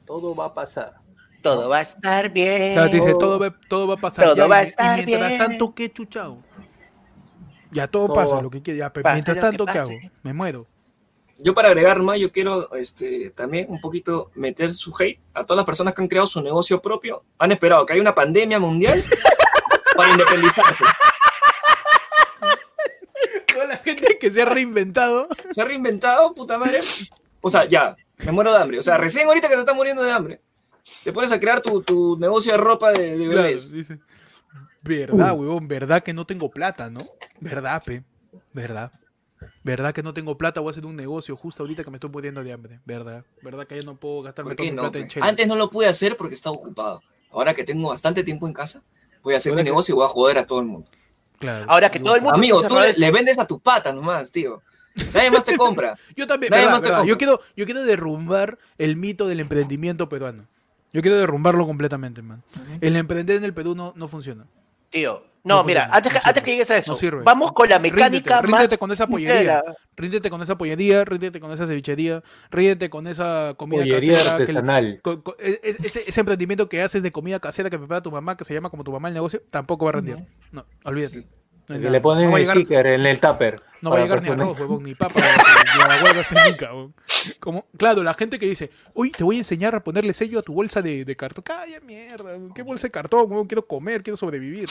Todo 0.06 0.34
va 0.34 0.44
a 0.46 0.54
pasar. 0.54 0.94
Todo 1.42 1.68
va 1.68 1.78
a 1.78 1.80
estar 1.82 2.28
bien. 2.30 2.74
Claro, 2.74 2.90
te 2.90 2.96
dice, 2.96 3.14
todo 3.18 3.38
va, 3.38 3.54
todo 3.68 3.86
va 3.86 3.94
a 3.94 3.96
pasar. 3.96 4.24
Todo 4.26 4.36
ya, 4.36 4.46
va 4.46 4.58
a 4.58 4.62
y- 4.62 4.66
y 4.66 4.68
estar 4.70 4.96
mientras 5.04 5.28
bien. 5.28 5.38
tanto, 5.38 5.74
¿qué 5.74 5.90
chuchado? 5.92 6.38
Ya 7.72 7.86
todo, 7.88 8.06
Todo 8.06 8.14
pasa, 8.16 8.34
va- 8.36 8.42
lo 8.42 8.50
que 8.50 8.60
quiera. 8.62 8.92
Mientras 9.12 9.38
tanto, 9.40 9.64
¿qué 9.66 9.78
hago? 9.78 9.90
Me 10.22 10.32
muero. 10.34 10.66
Yo 11.38 11.54
para 11.54 11.68
agregar 11.68 12.00
más, 12.02 12.18
yo 12.18 12.30
quiero 12.30 12.70
este, 12.74 13.30
también 13.30 13.66
un 13.70 13.80
poquito 13.80 14.30
meter 14.34 14.74
su 14.74 14.92
hate 14.98 15.18
a 15.32 15.44
todas 15.46 15.56
las 15.58 15.64
personas 15.64 15.94
que 15.94 16.02
han 16.02 16.08
creado 16.08 16.26
su 16.26 16.42
negocio 16.42 16.82
propio. 16.82 17.22
Han 17.38 17.52
esperado 17.52 17.86
que 17.86 17.94
haya 17.94 18.02
una 18.02 18.14
pandemia 18.14 18.58
mundial 18.58 19.02
para 19.96 20.10
independizarse. 20.10 20.84
Gente 23.96 24.18
que 24.18 24.30
se 24.30 24.42
ha 24.42 24.44
reinventado. 24.46 25.28
Se 25.50 25.60
ha 25.60 25.64
reinventado, 25.64 26.32
puta 26.34 26.58
madre. 26.58 26.80
O 27.40 27.50
sea, 27.50 27.66
ya, 27.66 27.96
me 28.18 28.32
muero 28.32 28.52
de 28.52 28.58
hambre. 28.58 28.78
O 28.78 28.82
sea, 28.82 28.96
recién 28.98 29.26
ahorita 29.28 29.48
que 29.48 29.54
te 29.54 29.60
estás 29.60 29.74
muriendo 29.74 30.02
de 30.02 30.12
hambre, 30.12 30.40
te 31.04 31.12
pones 31.12 31.32
a 31.32 31.40
crear 31.40 31.60
tu, 31.60 31.82
tu 31.82 32.16
negocio 32.18 32.52
de 32.52 32.58
ropa 32.58 32.92
de, 32.92 33.16
de 33.16 33.24
Claro, 33.26 33.42
bebés. 33.42 33.70
dice. 33.72 33.98
Verdad, 34.82 35.32
huevón, 35.34 35.68
verdad 35.68 36.02
que 36.02 36.12
no 36.12 36.24
tengo 36.26 36.50
plata, 36.50 36.88
¿no? 36.90 37.00
Verdad, 37.40 37.82
pe. 37.84 38.02
Verdad. 38.52 38.90
Verdad 39.62 39.94
que 39.94 40.02
no 40.02 40.12
tengo 40.14 40.36
plata, 40.38 40.60
voy 40.60 40.68
a 40.68 40.72
hacer 40.72 40.86
un 40.86 40.96
negocio 40.96 41.36
justo 41.36 41.62
ahorita 41.62 41.84
que 41.84 41.90
me 41.90 41.96
estoy 41.96 42.10
muriendo 42.10 42.42
de 42.42 42.52
hambre. 42.52 42.80
Verdad. 42.84 43.24
Verdad 43.42 43.66
que 43.66 43.76
yo 43.76 43.82
no 43.84 43.96
puedo 43.96 44.22
gastarme 44.22 44.50
¿Por 44.50 44.56
toda 44.56 44.64
qué 44.66 44.70
mi 44.72 44.76
no? 44.76 44.82
plata 44.82 44.98
en 44.98 45.08
chelas. 45.08 45.28
Antes 45.28 45.46
no 45.46 45.56
lo 45.56 45.70
pude 45.70 45.86
hacer 45.86 46.16
porque 46.16 46.34
estaba 46.34 46.56
ocupado. 46.56 47.02
Ahora 47.30 47.54
que 47.54 47.64
tengo 47.64 47.88
bastante 47.88 48.24
tiempo 48.24 48.46
en 48.46 48.52
casa, 48.52 48.82
voy 49.22 49.34
a 49.34 49.36
hacer 49.38 49.52
mi 49.54 49.62
negocio 49.62 49.94
y 49.94 49.96
voy 49.96 50.04
a 50.04 50.08
joder 50.08 50.38
a 50.38 50.46
todo 50.46 50.60
el 50.60 50.66
mundo. 50.66 50.90
Claro. 51.40 51.64
Ahora 51.68 51.90
que 51.90 51.98
todo 51.98 52.14
el 52.14 52.20
mundo 52.20 52.36
Amigo, 52.36 52.62
tú 52.68 52.76
le, 52.96 53.10
vendes 53.10 53.38
a 53.38 53.46
tu 53.46 53.58
pata 53.58 53.94
nomás, 53.94 54.30
tío. 54.30 54.62
Nadie 55.14 55.30
más 55.30 55.42
te 55.42 55.56
compra. 55.56 55.96
Yo 56.14 56.26
también, 56.26 56.50
Nadie 56.50 56.66
verdad, 56.66 56.74
más 56.74 56.82
te 56.82 56.88
compra. 56.88 57.06
Yo 57.06 57.16
quiero, 57.16 57.40
yo 57.56 57.64
quiero 57.64 57.82
derrumbar 57.82 58.58
el 58.76 58.96
mito 58.96 59.26
del 59.26 59.40
emprendimiento 59.40 60.06
peruano. 60.10 60.46
Yo 60.92 61.00
quiero 61.00 61.16
derrumbarlo 61.16 61.66
completamente, 61.66 62.20
man. 62.20 62.42
El 62.82 62.94
emprender 62.94 63.36
en 63.36 63.44
el 63.44 63.54
Perú 63.54 63.74
no, 63.74 63.94
no 63.96 64.06
funciona. 64.06 64.44
Tío, 64.90 65.24
No 65.42 65.56
no, 65.56 65.64
mira, 65.64 65.88
antes, 65.90 66.12
que, 66.12 66.18
no 66.18 66.22
antes 66.26 66.42
que 66.42 66.50
llegues 66.50 66.70
a 66.70 66.76
eso, 66.76 66.92
no 66.92 66.98
sirve. 66.98 67.22
vamos 67.24 67.52
con 67.52 67.66
la 67.68 67.78
mecánica 67.78 68.40
ríndete, 68.42 68.50
más. 68.50 68.60
ríndete 68.60 68.78
con 68.78 68.90
esa 68.92 69.06
pollería. 69.06 69.62
Ríndete 69.96 70.30
con 70.30 70.42
esa 70.42 70.58
pollería, 70.58 71.04
ríndete 71.04 71.40
con 71.40 71.50
esa 71.52 71.66
cevichería, 71.66 72.22
ríndete 72.50 72.90
con 72.90 73.06
esa 73.06 73.54
comida 73.56 73.80
Pollería 73.80 74.12
casera. 74.18 74.36
que 74.36 74.42
artesanal. 74.42 75.00
co- 75.02 75.36
e- 75.38 75.60
ese, 75.62 76.00
ese 76.08 76.20
emprendimiento 76.20 76.68
que 76.68 76.82
haces 76.82 77.02
de 77.02 77.10
comida 77.12 77.40
casera 77.40 77.70
que 77.70 77.78
prepara 77.78 78.02
tu 78.02 78.10
mamá, 78.10 78.36
que 78.36 78.44
se 78.44 78.52
llama 78.54 78.68
como 78.70 78.84
tu 78.84 78.92
mamá 78.92 79.08
el 79.08 79.14
negocio, 79.14 79.42
tampoco 79.50 79.84
va 79.86 79.90
a 79.90 79.92
rendir. 79.94 80.16
No, 80.52 80.64
olvídate. 80.84 81.26
No, 81.68 81.76
hay 81.76 81.80
Que 81.82 81.86
nada. 81.86 81.90
le 81.90 82.00
no 82.00 82.10
a 82.10 82.38
el 82.38 82.42
llegar, 82.42 82.56
sticker 82.56 82.86
en 82.88 83.06
el 83.06 83.20
tupper. 83.20 83.62
no 83.80 83.90
va 83.90 83.98
a 83.98 84.02
llegar 84.02 84.22
ni 84.22 84.28
arroz, 84.30 84.58
huevón, 84.58 84.82
ni 84.82 84.94
papa, 84.96 85.20
ni 85.20 85.82
a 85.82 85.86
la 85.88 86.02
huelga 86.04 86.22
cenica, 86.24 86.66
huevón. 86.74 86.94
Como, 87.38 87.66
claro, 87.78 88.02
la 88.02 88.12
gente 88.14 88.38
que 88.40 88.46
dice, 88.46 88.70
uy, 88.94 89.10
te 89.12 89.22
voy 89.22 89.36
a 89.36 89.38
enseñar 89.38 89.74
a 89.76 89.84
ponerle 89.84 90.12
sello 90.12 90.40
a 90.40 90.42
tu 90.42 90.52
bolsa 90.52 90.82
de, 90.82 91.04
de 91.04 91.16
cartón. 91.16 91.44
Calla 91.44 91.78
mierda, 91.80 92.36
¿qué 92.54 92.62
bolsa 92.62 92.88
de 92.88 92.90
cartón? 92.90 93.30
huevón? 93.30 93.46
Quiero 93.46 93.66
comer, 93.66 94.02
quiero 94.02 94.16
sobrevivir. 94.16 94.68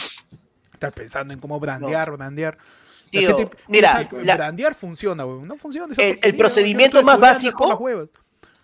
Estar 0.79 0.93
pensando 0.93 1.33
en 1.33 1.41
cómo 1.41 1.59
brandear, 1.59 2.09
brandear. 2.11 2.57
La 3.11 3.19
Tío, 3.19 3.35
gente 3.37 3.57
mira, 3.67 4.07
piensa 4.09 4.25
la- 4.25 4.35
brandear 4.37 4.73
funciona, 4.75 5.25
huevón. 5.25 5.45
No 5.45 5.57
funciona. 5.57 5.93
El- 5.97 6.17
el 6.21 6.37
procedimiento 6.37 7.03
más 7.03 7.19
básico-. 7.19 7.67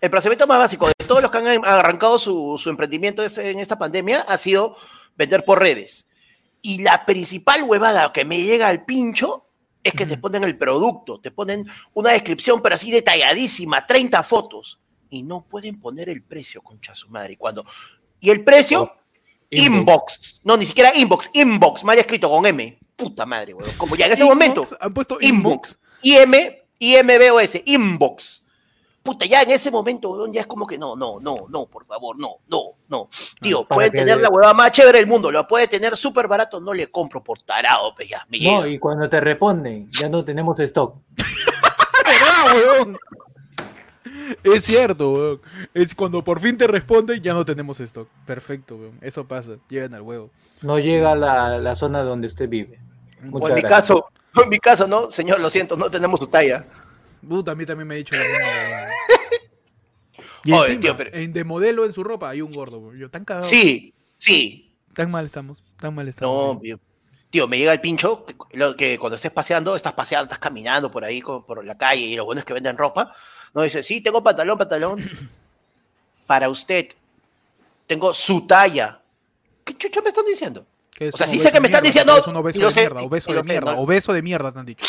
El 0.00 0.10
procedimiento 0.10 0.46
más 0.46 0.58
básico 0.58 0.86
de 0.88 0.94
todos 1.06 1.20
los 1.20 1.30
que 1.30 1.38
han 1.38 1.46
arrancado 1.64 2.18
su, 2.18 2.56
su 2.58 2.70
emprendimiento 2.70 3.22
en 3.22 3.58
esta 3.58 3.78
pandemia 3.78 4.20
ha 4.22 4.38
sido 4.38 4.76
vender 5.16 5.44
por 5.44 5.58
redes. 5.60 6.08
Y 6.62 6.82
la 6.82 7.04
principal 7.04 7.64
huevada 7.64 8.10
que 8.14 8.24
me 8.24 8.40
llega 8.42 8.68
al 8.68 8.84
pincho 8.86 9.44
es 9.82 9.92
que 9.92 10.06
te 10.06 10.16
ponen 10.16 10.42
el 10.42 10.56
producto, 10.56 11.20
te 11.20 11.30
ponen 11.30 11.64
una 11.94 12.10
descripción, 12.10 12.60
pero 12.62 12.74
así 12.76 12.90
detalladísima, 12.90 13.86
30 13.86 14.22
fotos. 14.22 14.80
Y 15.10 15.22
no 15.22 15.44
pueden 15.44 15.78
poner 15.80 16.08
el 16.08 16.22
precio, 16.22 16.62
concha 16.62 16.94
su 16.94 17.08
madre. 17.10 17.34
Y 17.34 17.36
Cuando, 17.36 17.64
y 18.20 18.30
el 18.30 18.42
precio, 18.42 18.90
Inbox. 19.50 20.40
No, 20.44 20.56
ni 20.56 20.66
siquiera 20.66 20.94
inbox, 20.96 21.30
inbox, 21.32 21.84
mal 21.84 21.98
escrito 21.98 22.28
con 22.28 22.44
M. 22.46 22.78
Puta 22.96 23.26
madre, 23.26 23.54
weón. 23.54 23.70
Como 23.76 23.94
ya 23.96 24.06
en 24.06 24.12
ese 24.12 24.22
Inbox, 24.22 24.34
momento, 24.34 24.64
Han 24.80 24.94
puesto 24.94 25.18
inbox. 25.20 25.76
IM, 26.02 26.32
IMBOS, 26.78 27.60
inbox. 27.64 28.42
Puta, 29.02 29.24
ya 29.24 29.42
en 29.42 29.50
ese 29.52 29.70
momento, 29.70 30.10
weón, 30.10 30.32
ya 30.32 30.40
es 30.40 30.46
como 30.48 30.66
que 30.66 30.76
no, 30.76 30.96
no, 30.96 31.20
no, 31.20 31.46
no, 31.48 31.66
por 31.66 31.84
favor, 31.86 32.18
no, 32.18 32.38
no, 32.48 32.72
no. 32.88 33.08
Tío, 33.40 33.64
para 33.64 33.76
puede 33.76 33.90
que- 33.92 33.98
tener 33.98 34.18
la 34.20 34.28
huevada 34.28 34.52
más 34.52 34.72
chévere 34.72 34.98
del 34.98 35.06
mundo, 35.06 35.30
lo 35.30 35.46
puede 35.46 35.68
tener 35.68 35.96
súper 35.96 36.26
barato, 36.26 36.60
no 36.60 36.74
le 36.74 36.90
compro 36.90 37.22
por 37.22 37.40
tarado, 37.42 37.94
pues 37.94 38.08
ya, 38.08 38.26
me 38.28 38.40
No, 38.40 38.62
llega. 38.62 38.68
y 38.68 38.78
cuando 38.80 39.08
te 39.08 39.20
responden, 39.20 39.88
ya 39.92 40.08
no 40.08 40.24
tenemos 40.24 40.58
stock. 40.58 40.96
¿Verdad, 42.04 42.54
weón? 42.78 42.98
Es 44.44 44.64
cierto, 44.64 45.12
weón. 45.12 45.40
Es 45.74 45.94
cuando 45.94 46.22
por 46.22 46.40
fin 46.40 46.56
te 46.56 46.66
responden, 46.66 47.20
ya 47.20 47.34
no 47.34 47.44
tenemos 47.44 47.80
stock. 47.80 48.08
Perfecto, 48.26 48.76
weón. 48.76 48.98
Eso 49.00 49.26
pasa. 49.26 49.52
Llegan 49.68 49.94
al 49.94 50.02
huevo. 50.02 50.30
No 50.62 50.78
llega 50.78 51.12
a 51.12 51.16
la, 51.16 51.58
la 51.58 51.74
zona 51.74 52.02
donde 52.02 52.28
usted 52.28 52.48
vive. 52.48 52.78
O 53.22 53.26
Muchas 53.26 53.50
en 53.50 53.54
mi 53.56 53.60
gracias. 53.62 53.80
caso, 53.82 54.06
en 54.42 54.48
mi 54.48 54.58
caso, 54.58 54.86
no, 54.86 55.10
señor, 55.10 55.40
lo 55.40 55.50
siento, 55.50 55.76
no 55.76 55.90
tenemos 55.90 56.20
su 56.20 56.26
talla. 56.26 56.64
Puta, 57.26 57.52
a 57.52 57.54
mí 57.54 57.66
también 57.66 57.88
me 57.88 57.94
ha 57.94 57.98
dicho 57.98 58.14
la 58.14 58.22
misma 58.22 58.38
weón. 58.38 58.88
Y 60.44 60.52
Oye, 60.52 60.60
encima, 60.74 60.80
tío, 60.80 60.96
pero- 60.96 61.10
en, 61.16 61.32
de 61.32 61.42
modelo 61.44 61.84
en 61.84 61.92
su 61.92 62.04
ropa 62.04 62.28
hay 62.30 62.40
un 62.40 62.52
gordo, 62.52 62.78
weón. 62.78 62.98
Yo 62.98 63.10
tan 63.10 63.24
cagado. 63.24 63.46
Sí, 63.48 63.92
sí. 64.16 64.72
Tan 64.94 65.10
mal 65.10 65.26
estamos. 65.26 65.62
Tan 65.78 65.94
mal 65.94 66.06
No, 66.06 66.10
estamos. 66.10 66.60
tío, 66.62 66.78
tío, 67.30 67.48
me 67.48 67.58
llega 67.58 67.72
el 67.72 67.80
pincho 67.80 68.24
que, 68.24 68.34
lo 68.56 68.76
que 68.76 68.96
cuando 68.98 69.16
estés 69.16 69.32
paseando, 69.32 69.74
estás 69.74 69.92
paseando, 69.94 70.24
estás 70.24 70.38
caminando 70.38 70.90
por 70.90 71.04
ahí, 71.04 71.20
con- 71.20 71.44
por 71.44 71.64
la 71.64 71.76
calle, 71.76 72.02
y 72.02 72.16
lo 72.16 72.24
bueno 72.24 72.38
es 72.38 72.44
que 72.44 72.54
venden 72.54 72.76
ropa. 72.76 73.12
No 73.54 73.62
dice, 73.62 73.82
sí, 73.82 74.00
tengo 74.00 74.22
pantalón, 74.22 74.58
pantalón. 74.58 75.28
Para 76.26 76.48
usted, 76.48 76.88
tengo 77.86 78.12
su 78.12 78.46
talla. 78.46 79.00
¿Qué 79.64 79.76
chucha 79.76 80.00
me 80.02 80.08
están 80.10 80.24
diciendo? 80.26 80.66
Es 80.98 81.14
o 81.14 81.18
sea, 81.18 81.26
sí 81.26 81.38
sé 81.38 81.52
que 81.52 81.60
me 81.60 81.68
están 81.68 81.82
diciendo- 81.82 82.16
Es 82.18 82.26
un 82.26 82.36
obeso 82.36 82.60
de 82.60 82.70
sé, 82.70 82.80
mierda, 82.80 83.02
obeso 83.02 83.32
de 83.32 83.42
mierda, 83.42 83.76
obeso 83.76 84.12
de 84.12 84.22
mierda, 84.22 84.52
te 84.52 84.58
han 84.58 84.66
dicho. 84.66 84.86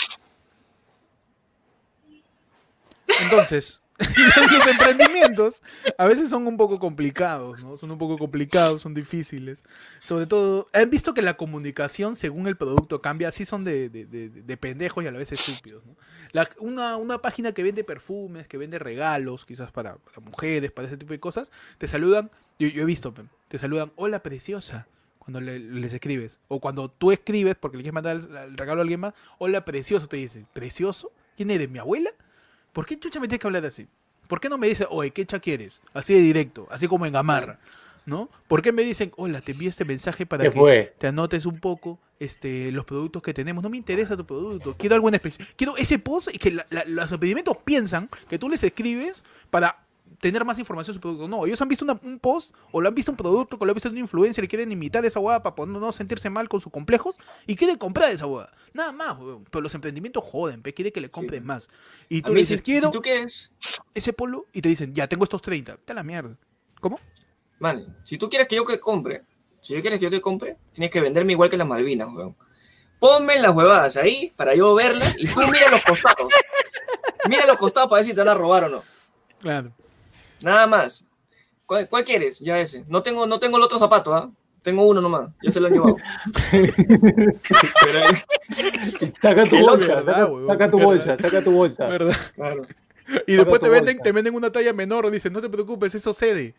Entonces, 3.24 3.80
los 4.00 4.68
emprendimientos 4.68 5.62
a 5.98 6.06
veces 6.06 6.30
son 6.30 6.46
un 6.46 6.56
poco 6.58 6.78
complicados, 6.80 7.64
¿no? 7.64 7.78
Son 7.78 7.90
un 7.92 7.98
poco 7.98 8.18
complicados, 8.18 8.82
son 8.84 8.94
difíciles. 8.94 9.64
Sobre 10.02 10.28
todo, 10.28 10.68
han 10.74 10.90
visto 10.90 11.14
que 11.16 11.22
la 11.24 11.36
comunicación 11.36 12.16
según 12.16 12.48
el 12.48 12.58
producto 12.58 13.02
cambia, 13.02 13.30
así 13.30 13.44
son 13.46 13.64
de, 13.64 13.90
de- 13.90 14.06
de- 14.06 14.30
de 14.30 14.58
pendejos 14.58 15.04
y 15.04 15.08
a 15.08 15.12
la 15.12 15.18
vez 15.18 15.32
estúpidos, 15.32 15.86
¿no? 15.86 15.96
La- 16.32 16.48
una, 16.60 16.96
una 16.98 17.20
página 17.22 17.54
que 17.54 17.64
vende 17.64 17.84
perfumes, 17.84 18.48
que 18.48 18.58
vende 18.58 18.78
regalos, 18.78 19.46
quizás 19.46 19.72
para, 19.72 19.96
para 19.98 20.20
mujeres, 20.22 20.72
para 20.72 20.88
ese 20.88 20.98
tipo 20.98 21.14
de 21.14 21.20
cosas, 21.20 21.52
te 21.80 21.88
saludan, 21.88 22.30
yo, 22.60 22.68
yo 22.68 22.84
he 22.84 22.86
visto, 22.86 23.14
te 23.48 23.58
saludan, 23.58 23.92
hola 23.96 24.22
preciosa, 24.22 24.88
cuando 25.18 25.42
le- 25.42 25.60
les 25.60 25.94
escribes. 25.94 26.40
O 26.50 26.60
cuando 26.60 26.90
tú 26.90 27.12
escribes, 27.12 27.56
porque 27.60 27.78
le 27.78 27.84
quieres 27.84 27.96
mandar 27.96 28.18
el, 28.18 28.36
el 28.52 28.58
regalo 28.58 28.82
a 28.82 28.84
alguien 28.84 29.00
más, 29.00 29.14
hola 29.40 29.66
precioso, 29.66 30.08
te 30.08 30.18
dice, 30.18 30.46
¿precioso? 30.54 31.12
¿Quién 31.36 31.50
eres, 31.52 31.70
mi 31.70 31.80
abuela? 31.80 32.12
¿Por 32.78 32.86
qué 32.86 33.00
chucha 33.00 33.20
me 33.20 33.28
tienes 33.28 33.42
que 33.42 33.48
hablar 33.48 33.66
así? 33.66 33.88
¿Por 34.28 34.40
qué 34.40 34.50
no 34.50 34.58
me 34.60 34.68
dice, 34.68 34.86
oye, 34.92 35.10
qué 35.10 35.26
cha 35.26 35.40
quieres? 35.40 35.82
Así 35.96 36.14
de 36.14 36.20
directo, 36.20 36.68
así 36.70 36.88
como 36.88 37.08
en 37.08 37.14
Gamarra, 37.14 37.58
¿no? 38.06 38.30
¿Por 38.48 38.62
qué 38.62 38.72
me 38.72 38.84
dicen, 38.84 39.12
hola, 39.18 39.42
te 39.42 39.54
envié 39.54 39.68
este 39.70 39.84
mensaje 39.84 40.28
para 40.28 40.44
¿Qué 40.44 40.52
que 40.52 40.60
fue? 40.60 40.94
te 41.00 41.08
anotes 41.08 41.48
un 41.48 41.60
poco 41.60 41.98
este, 42.20 42.72
los 42.72 42.86
productos 42.86 43.24
que 43.24 43.34
tenemos? 43.34 43.64
No 43.64 43.72
me 43.72 43.78
interesa 43.78 44.16
tu 44.16 44.28
producto, 44.28 44.76
quiero 44.78 44.94
algo 44.94 45.10
en 45.10 45.16
especial. 45.16 45.48
Quiero 45.56 45.76
ese 45.76 45.98
post 45.98 46.30
y 46.32 46.38
que 46.38 46.52
la- 46.52 46.68
la- 46.70 46.86
los 46.86 47.12
impedimentos 47.12 47.58
piensan 47.66 48.12
que 48.30 48.38
tú 48.38 48.48
les 48.48 48.64
escribes 48.64 49.24
para 49.50 49.87
tener 50.20 50.44
más 50.46 50.58
información 50.60 50.94
sobre 50.96 50.96
su 50.96 51.02
producto. 51.02 51.28
No, 51.28 51.46
ellos 51.46 51.62
han 51.62 51.68
visto 51.68 51.86
una- 51.86 52.00
un 52.04 52.20
post 52.20 52.54
o 52.72 52.82
lo 52.82 52.88
han 52.90 52.96
visto 52.96 53.12
un 53.12 53.18
producto, 53.18 53.58
o 53.60 53.66
lo 53.66 53.72
han 53.72 53.76
visto 53.76 53.88
en 53.88 53.94
una 53.94 54.00
influencer 54.02 54.44
y 54.44 54.48
quieren 54.48 54.72
imitar 54.72 55.06
esa 55.06 55.20
hueá 55.20 55.44
para 55.44 55.56
poder 55.56 55.70
no 55.74 55.92
sentirse 55.92 56.30
mal 56.30 56.50
con 56.50 56.60
sus 56.62 56.72
complejos 56.72 57.16
y 57.46 57.56
quieren 57.56 57.78
comprar 57.78 58.12
esa 58.12 58.26
hueá. 58.26 58.50
Nada 58.74 58.92
más, 58.92 59.18
weón. 59.18 59.44
Pero 59.52 59.62
los 59.62 59.74
emprendimientos 59.76 60.24
joden, 60.24 60.62
pe, 60.62 60.74
quiere 60.74 60.92
que 60.92 61.02
le 61.02 61.10
compren 61.12 61.46
más. 61.46 61.68
Y 62.10 62.22
tú 62.22 62.34
le 62.34 62.40
dices, 62.42 62.58
si, 62.58 62.64
quiero 62.64 62.88
si 62.88 62.92
tú 62.92 63.02
quieres, 63.02 63.54
ese 63.94 64.14
polo 64.14 64.46
y 64.54 64.62
te 64.62 64.70
dicen, 64.70 64.94
ya 64.94 65.08
tengo 65.08 65.24
estos 65.24 65.42
30. 65.42 65.74
Está 65.74 65.94
la 65.94 66.04
mierda. 66.04 66.36
¿Cómo? 66.80 67.00
man, 67.60 67.98
si 68.04 68.18
tú 68.20 68.30
quieres 68.30 68.48
que 68.48 68.56
yo 68.56 68.64
te 68.64 68.80
compre, 68.80 69.24
si 69.62 69.74
tú 69.76 69.82
quieres 69.82 70.00
que 70.00 70.06
yo 70.06 70.12
te 70.12 70.22
compre, 70.22 70.58
tienes 70.72 70.92
que 70.92 71.02
venderme 71.02 71.34
igual 71.34 71.50
que 71.50 71.58
las 71.58 71.68
Malvinas, 71.68 72.08
weón. 72.14 72.36
Ponme 73.00 73.36
las 73.40 73.52
huevadas 73.56 73.98
ahí 73.98 74.32
para 74.36 74.56
yo 74.56 74.74
verlas 74.76 75.16
y 75.20 75.28
tú 75.28 75.42
mira 75.52 75.70
los 75.72 75.84
costados. 75.84 76.28
Mira 77.30 77.46
los 77.46 77.58
costados 77.58 77.90
para 77.90 78.00
ver 78.00 78.06
si 78.06 78.14
te 78.14 78.20
van 78.22 78.30
a 78.30 78.34
robar 78.36 78.64
o 78.66 78.70
no. 78.70 78.84
Claro. 79.40 79.72
Nada 80.42 80.68
más. 80.68 81.06
¿Cuál, 81.66 81.88
cuál 81.90 82.04
quieres? 82.04 82.40
Ya 82.40 82.60
ese. 82.60 82.86
No 82.88 83.04
tengo, 83.04 83.28
no 83.28 83.40
tengo 83.40 83.58
el 83.58 83.64
otro 83.64 83.78
zapato, 83.78 84.14
¿ah? 84.14 84.30
Tengo 84.62 84.88
uno 84.88 85.02
nomás. 85.02 85.30
Ya 85.42 85.52
se 85.52 85.60
lo 85.60 85.68
han 85.68 85.74
llevado. 85.74 85.96
Pero, 86.52 88.02
Saca 89.22 89.44
tu 89.46 89.58
bolsa, 89.60 89.88
saca, 89.88 90.02
¿verdad, 90.02 90.24
huevón? 90.32 90.48
saca 90.48 90.72
tu 90.72 90.78
¿Verdad? 90.78 90.86
bolsa, 90.92 91.18
saca 91.18 91.44
tu 91.44 91.52
bolsa. 91.52 91.86
¿Verdad? 91.88 92.16
claro. 92.36 92.68
Y 93.26 93.36
después 93.36 93.62
te 93.62 93.70
venden, 93.70 93.96
bolsa. 93.98 94.04
te 94.04 94.12
venden 94.12 94.36
una 94.36 94.52
talla 94.52 94.74
menor, 94.74 95.10
dicen, 95.12 95.32
no 95.32 95.42
te 95.42 95.50
preocupes, 95.50 95.96
eso 95.96 96.14
cede. 96.14 96.56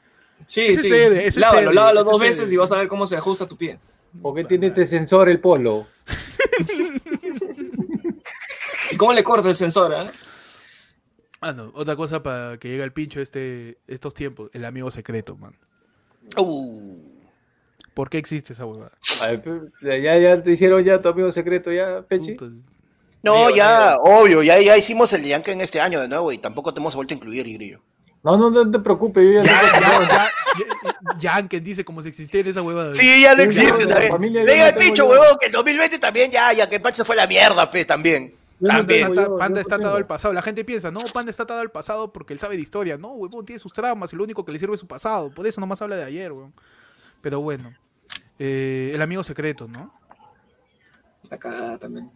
Sí, 0.46 0.66
Ese 0.66 0.82
sí. 0.82 0.88
cede, 0.88 1.26
ese 1.26 1.40
lávalo, 1.40 1.60
cede, 1.66 1.74
lávalo 1.74 2.00
ese 2.00 2.10
dos 2.10 2.18
cede. 2.18 2.28
veces 2.28 2.52
y 2.52 2.56
vas 2.56 2.72
a 2.72 2.76
ver 2.76 2.88
cómo 2.88 3.06
se 3.06 3.16
ajusta 3.16 3.46
tu 3.46 3.56
pie. 3.56 3.78
¿Por 4.22 4.34
qué 4.34 4.44
tiene 4.44 4.68
este 4.68 4.86
sensor 4.86 5.28
el 5.28 5.40
polo? 5.40 5.86
¿Y 8.92 8.96
cómo 8.96 9.12
le 9.12 9.22
corto 9.22 9.50
el 9.50 9.56
sensor, 9.56 9.94
ah? 9.94 10.10
Ah, 11.40 11.52
no, 11.52 11.70
otra 11.74 11.94
cosa 11.94 12.22
para 12.22 12.58
que 12.58 12.68
llegue 12.68 12.82
al 12.82 12.92
pincho 12.92 13.20
este, 13.20 13.78
estos 13.86 14.12
tiempos, 14.14 14.50
el 14.52 14.64
amigo 14.64 14.90
secreto, 14.90 15.36
man. 15.36 15.54
Uh, 16.36 16.96
¿Por 17.94 18.10
qué 18.10 18.18
existe 18.18 18.52
esa 18.52 18.66
huevada? 18.66 18.92
Pe- 19.20 20.00
ya, 20.02 20.18
ya 20.18 20.42
te 20.42 20.52
hicieron 20.52 20.84
ya 20.84 21.00
tu 21.00 21.08
amigo 21.08 21.30
secreto, 21.32 21.70
ya, 21.72 22.02
Pechi. 22.02 22.32
Puta, 22.32 22.52
no, 23.22 23.50
ya, 23.50 23.96
obvio, 24.00 24.42
ya, 24.42 24.60
ya 24.60 24.76
hicimos 24.76 25.12
el 25.12 25.24
Yankee 25.24 25.50
en 25.52 25.60
este 25.60 25.80
año 25.80 26.00
de 26.00 26.08
nuevo 26.08 26.30
y 26.32 26.38
tampoco 26.38 26.72
te 26.72 26.80
hemos 26.80 26.94
vuelto 26.94 27.14
a 27.14 27.16
incluir, 27.16 27.46
y 27.46 27.54
grillo. 27.54 27.80
No, 28.22 28.36
no, 28.36 28.50
no 28.50 28.68
te 28.70 28.78
preocupes, 28.80 29.22
yo 29.24 29.30
ya, 29.32 29.44
Ya, 29.44 29.60
tengo- 29.80 31.18
ya, 31.18 31.40
ya, 31.40 31.58
dice 31.60 31.84
como 31.84 32.02
si 32.02 32.08
existiera 32.08 32.50
esa 32.50 32.62
huevada. 32.62 32.94
Sí, 32.94 33.22
ya 33.22 33.34
no 33.36 33.42
existe. 33.44 33.86
Venga 34.44 34.68
el 34.68 34.74
pincho, 34.76 35.06
huevón, 35.06 35.36
que 35.40 35.46
el 35.46 35.52
2020 35.52 35.98
también 35.98 36.30
ya, 36.30 36.52
ya 36.52 36.68
que 36.68 36.80
Pache 36.80 36.96
se 36.98 37.04
fue 37.04 37.14
a 37.14 37.18
la 37.18 37.26
mierda, 37.26 37.70
pe, 37.70 37.84
también. 37.84 38.34
También. 38.60 39.06
Panda, 39.06 39.22
yo, 39.22 39.38
Panda 39.38 39.56
yo 39.56 39.60
está 39.62 39.76
no 39.76 39.84
atado 39.84 39.96
al 39.96 40.06
pasado. 40.06 40.34
La 40.34 40.42
gente 40.42 40.64
piensa, 40.64 40.90
no, 40.90 41.00
Panda 41.12 41.30
está 41.30 41.44
atado 41.44 41.60
al 41.60 41.70
pasado 41.70 42.12
porque 42.12 42.32
él 42.32 42.38
sabe 42.38 42.56
de 42.56 42.62
historia. 42.62 42.98
No, 42.98 43.12
huevón, 43.12 43.44
tiene 43.44 43.58
sus 43.58 43.72
traumas 43.72 44.12
y 44.12 44.16
lo 44.16 44.24
único 44.24 44.44
que 44.44 44.52
le 44.52 44.58
sirve 44.58 44.74
es 44.74 44.80
su 44.80 44.86
pasado. 44.86 45.30
Por 45.30 45.46
eso 45.46 45.60
nomás 45.60 45.80
habla 45.82 45.96
de 45.96 46.04
ayer, 46.04 46.32
huevón. 46.32 46.52
Pero 47.22 47.40
bueno. 47.40 47.72
Eh, 48.38 48.92
el 48.94 49.02
amigo 49.02 49.24
secreto, 49.24 49.66
¿no? 49.66 49.92
Cagada 51.28 51.78
también. 51.78 52.10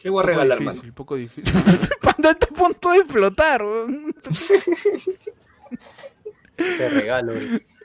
¿Qué 0.00 0.10
voy 0.10 0.22
a 0.22 0.26
regalar, 0.26 0.58
difícil, 0.58 0.80
mano? 0.80 0.88
Un 0.88 0.94
poco 0.94 1.14
difícil. 1.14 1.54
Panda 2.02 2.32
está 2.32 2.46
a 2.46 2.54
punto 2.54 2.90
de 2.90 2.98
explotar, 2.98 3.62
huevón. 3.62 4.14
Te 6.56 6.88
regalo. 6.88 7.34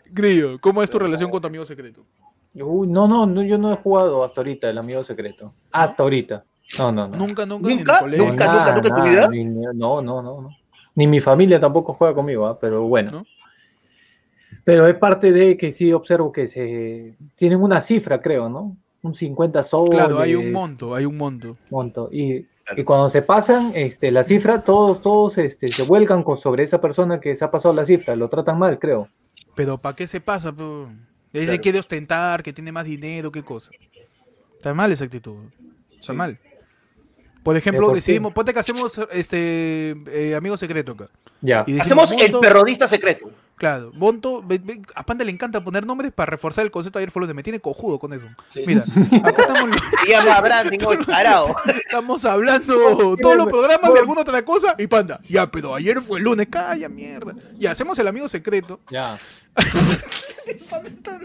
Grillo, 0.10 0.60
¿cómo 0.60 0.82
es 0.82 0.89
tu 0.89 0.98
relación 1.00 1.30
con 1.30 1.41
tu 1.41 1.48
amigo 1.48 1.66
secreto? 1.66 2.06
Uy, 2.56 2.88
no, 2.88 3.08
no, 3.08 3.26
no, 3.26 3.43
yo 3.43 3.58
no 3.58 3.72
he 3.72 3.76
jugado 3.78 4.24
hasta 4.24 4.41
ahorita 4.41 4.70
el 4.70 4.78
amigo 4.78 5.04
secreto. 5.04 5.54
Hasta 5.72 6.02
ahorita. 6.04 6.43
No, 6.78 6.91
no, 6.91 7.07
no. 7.07 7.18
Nunca, 7.18 7.45
nunca, 7.45 7.70
¿Nunca? 7.70 8.01
¿Nunca, 8.01 8.45
Nada, 8.45 8.76
nunca, 8.76 8.89
nunca 8.89 8.95
tu 9.03 9.09
vida? 9.09 9.28
ni- 9.30 9.45
no, 9.45 9.74
no, 9.74 10.01
no, 10.01 10.22
no. 10.22 10.49
Ni 10.95 11.07
mi 11.07 11.20
familia 11.22 11.59
tampoco 11.59 11.93
juega 11.93 12.13
conmigo, 12.13 12.45
¿ah? 12.47 12.59
pero 12.59 12.84
bueno. 12.88 13.11
¿No? 13.11 13.26
Pero 14.63 14.88
es 14.88 14.95
parte 14.95 15.32
de 15.32 15.55
que 15.57 15.72
sí 15.72 15.93
observo 15.93 16.32
que 16.32 16.47
se 16.47 17.15
tienen 17.36 17.61
una 17.61 17.80
cifra, 17.82 18.22
creo, 18.22 18.49
¿no? 18.49 18.76
Un 19.01 19.13
50 19.13 19.63
soles. 19.63 19.91
Claro, 19.91 20.20
hay 20.20 20.36
un 20.36 20.51
monto, 20.51 20.93
hay 20.95 21.05
un 21.05 21.15
monto. 21.18 21.57
monto. 21.70 22.09
Y, 22.11 22.45
y 22.76 22.84
cuando 22.84 23.09
se 23.09 23.22
pasan 23.22 23.72
este, 23.76 24.11
la 24.11 24.24
cifra, 24.24 24.63
todos, 24.63 25.01
todos 25.01 25.38
este, 25.38 25.68
se 25.70 25.84
vuelcan 25.84 26.24
con, 26.24 26.38
sobre 26.38 26.63
esa 26.63 26.82
persona 26.82 27.20
que 27.20 27.36
se 27.36 27.45
ha 27.45 27.51
pasado 27.51 27.74
la 27.74 27.86
cifra. 27.86 28.15
Lo 28.15 28.28
tratan 28.28 28.57
mal, 28.59 28.78
creo. 28.80 29.07
Pero 29.55 29.78
¿para 29.78 29.95
qué 29.95 30.05
se 30.07 30.20
pasa? 30.20 30.49
Él 30.49 30.88
se 31.34 31.45
Claro. 31.45 31.61
quiere 31.61 31.80
ostentar, 31.80 32.43
que 32.43 32.51
tiene 32.51 32.72
más 32.72 32.86
dinero, 32.86 33.32
qué 33.32 33.43
cosa. 33.43 33.72
Está 34.55 34.74
mal 34.74 34.91
esa 34.91 35.05
actitud. 35.05 35.38
Está 35.93 36.13
Sí. 36.13 36.18
mal. 36.18 36.39
Por 37.48 37.56
ejemplo, 37.56 37.86
¿por 37.86 37.93
qué? 37.93 38.00
decidimos, 38.00 38.34
ponte 38.34 38.54
que 38.54 38.60
hacemos 38.60 39.00
este 39.10 39.95
eh, 40.08 40.36
amigo 40.36 40.58
secreto 40.58 40.91
acá. 40.91 41.08
Ya. 41.39 41.64
Y 41.66 41.72
decimos, 41.76 42.12
Hacemos 42.12 42.26
el 42.30 42.39
perrodista 42.41 42.89
secreto. 42.89 43.32
Claro, 43.56 43.93
ve- 44.60 44.82
a 44.93 45.04
Panda 45.06 45.24
le 45.24 45.32
encanta 45.32 45.64
poner 45.64 45.86
nombres 45.86 46.12
para 46.12 46.30
reforzar 46.30 46.66
el 46.66 46.72
concepto 46.72 47.00
de 47.00 47.04
ayer 47.04 47.12
fue 47.12 47.22
lo 47.22 47.28
de 47.28 47.34
me 47.34 47.41
tiene 47.43 47.62
cojudo 47.62 48.00
con 48.00 48.12
eso. 48.12 48.28
Sí, 48.50 48.64
Mira, 48.68 48.82
sí, 48.82 48.91
sí, 48.93 49.04
sí. 49.10 49.16
acá 49.24 49.43
estamos, 49.43 49.70
estamos 51.86 52.26
hablando 52.26 53.16
todos 53.16 53.38
los 53.38 53.48
programas 53.48 53.93
de 53.93 54.00
alguna 54.00 54.22
otra 54.22 54.43
cosa 54.43 54.76
y 54.78 54.86
Panda, 54.88 55.20
ya, 55.24 55.50
pero 55.50 55.74
ayer 55.74 56.02
fue 56.02 56.20
el 56.20 56.26
lunes, 56.26 56.48
calla 56.52 56.89
mierda. 56.89 57.34
Y 57.58 57.66
hacemos 57.66 57.98
el 57.98 58.10
amigo 58.10 58.28
secreto. 58.28 58.82
Ya. 58.91 59.18
Panda 60.70 60.89
está, 60.89 61.20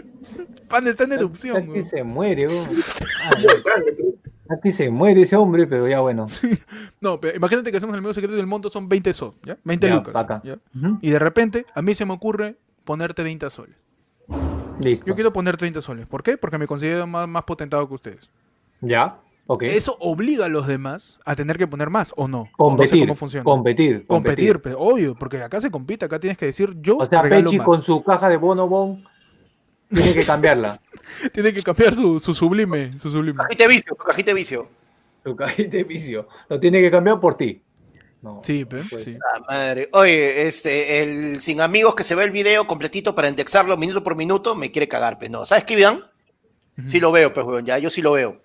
Panda 0.69 0.89
está 0.89 1.03
en 1.03 1.11
erupción. 1.11 1.65
Güey. 1.67 1.83
se 1.83 2.01
muere, 2.01 2.47
Aquí 4.57 4.71
se 4.71 4.89
muere 4.89 5.21
ese 5.21 5.35
hombre, 5.35 5.67
pero 5.67 5.87
ya 5.87 5.99
bueno. 6.01 6.27
No, 7.01 7.19
pero 7.19 7.35
imagínate 7.35 7.71
que 7.71 7.77
hacemos 7.77 7.93
el 7.93 7.99
amigo 7.99 8.13
secreto 8.13 8.35
y 8.35 8.39
el 8.39 8.47
monto 8.47 8.69
son 8.69 8.87
20 8.89 9.13
soles, 9.13 9.35
¿ya? 9.43 9.57
20 9.63 9.87
Ya, 9.87 9.93
lucas. 9.95 10.41
Y 11.01 11.09
de 11.11 11.19
repente, 11.19 11.65
a 11.73 11.81
mí 11.81 11.95
se 11.95 12.05
me 12.05 12.13
ocurre 12.13 12.55
ponerte 12.83 13.21
30 13.23 13.49
soles. 13.49 13.75
Listo. 14.79 15.05
Yo 15.05 15.15
quiero 15.15 15.31
poner 15.33 15.57
30 15.57 15.81
soles. 15.81 16.07
¿Por 16.07 16.23
qué? 16.23 16.37
Porque 16.37 16.57
me 16.57 16.67
considero 16.67 17.05
más, 17.07 17.27
más 17.27 17.43
potentado 17.43 17.87
que 17.87 17.93
ustedes. 17.93 18.29
Ya. 18.81 19.17
Ok. 19.45 19.63
eso 19.63 19.97
obliga 19.99 20.45
a 20.45 20.47
los 20.49 20.67
demás 20.67 21.19
a 21.25 21.35
tener 21.35 21.57
que 21.57 21.67
poner 21.67 21.89
más, 21.89 22.13
¿o 22.15 22.29
no? 22.29 22.47
O 22.57 22.71
no 22.71 22.77
sé 22.77 22.89
competir. 22.91 22.99
cómo 23.01 23.15
funciona. 23.15 23.43
Competir. 23.43 24.07
Competir, 24.07 24.61
pero 24.61 24.79
obvio, 24.79 25.15
porque 25.15 25.41
acá 25.41 25.59
se 25.59 25.69
compite, 25.69 26.05
acá 26.05 26.17
tienes 26.17 26.37
que 26.37 26.45
decir 26.45 26.77
yo 26.79 26.95
O 26.97 27.05
sea, 27.05 27.21
Pechi 27.23 27.57
más. 27.57 27.65
con 27.65 27.81
su 27.83 28.01
caja 28.03 28.29
de 28.29 28.37
bonobon 28.37 29.03
tiene 29.93 30.13
que 30.13 30.23
cambiarla. 30.25 30.79
Tiene 31.33 31.53
que 31.53 31.61
cambiar 31.61 31.95
su, 31.95 32.19
su 32.19 32.33
sublime, 32.33 32.91
su 32.99 33.09
sublime. 33.09 33.43
Cajita 33.43 33.63
de 33.63 33.69
vicio, 33.69 33.95
tu 33.95 34.03
cajita 34.03 34.31
de 34.31 34.35
vicio. 34.35 34.67
Su 35.23 35.35
cajita 35.35 35.77
de 35.77 35.83
vicio. 35.83 36.27
Lo 36.49 36.59
tiene 36.59 36.81
que 36.81 36.91
cambiar 36.91 37.19
por 37.19 37.37
ti. 37.37 37.61
No. 38.21 38.41
Sí, 38.43 38.63
pe, 38.63 38.81
Pues, 38.89 39.03
sí. 39.03 39.17
Ah, 39.33 39.39
madre. 39.47 39.89
Oye, 39.91 40.47
este, 40.47 41.01
el 41.03 41.41
sin 41.41 41.59
amigos 41.59 41.93
que 41.93 42.03
se 42.05 42.15
ve 42.15 42.23
el 42.23 42.31
video 42.31 42.65
completito 42.65 43.13
para 43.13 43.27
indexarlo 43.27 43.75
minuto 43.75 44.03
por 44.03 44.15
minuto, 44.15 44.55
me 44.55 44.71
quiere 44.71 44.87
cagar, 44.87 45.19
pues 45.19 45.29
no. 45.29 45.45
¿Sabes 45.45 45.65
qué, 45.65 45.79
Iván? 45.79 46.05
Sí 46.87 46.99
lo 46.99 47.11
veo, 47.11 47.33
pues, 47.33 47.45
weón, 47.45 47.65
ya, 47.65 47.77
yo 47.77 47.89
sí 47.89 48.01
lo 48.01 48.13
veo. 48.13 48.41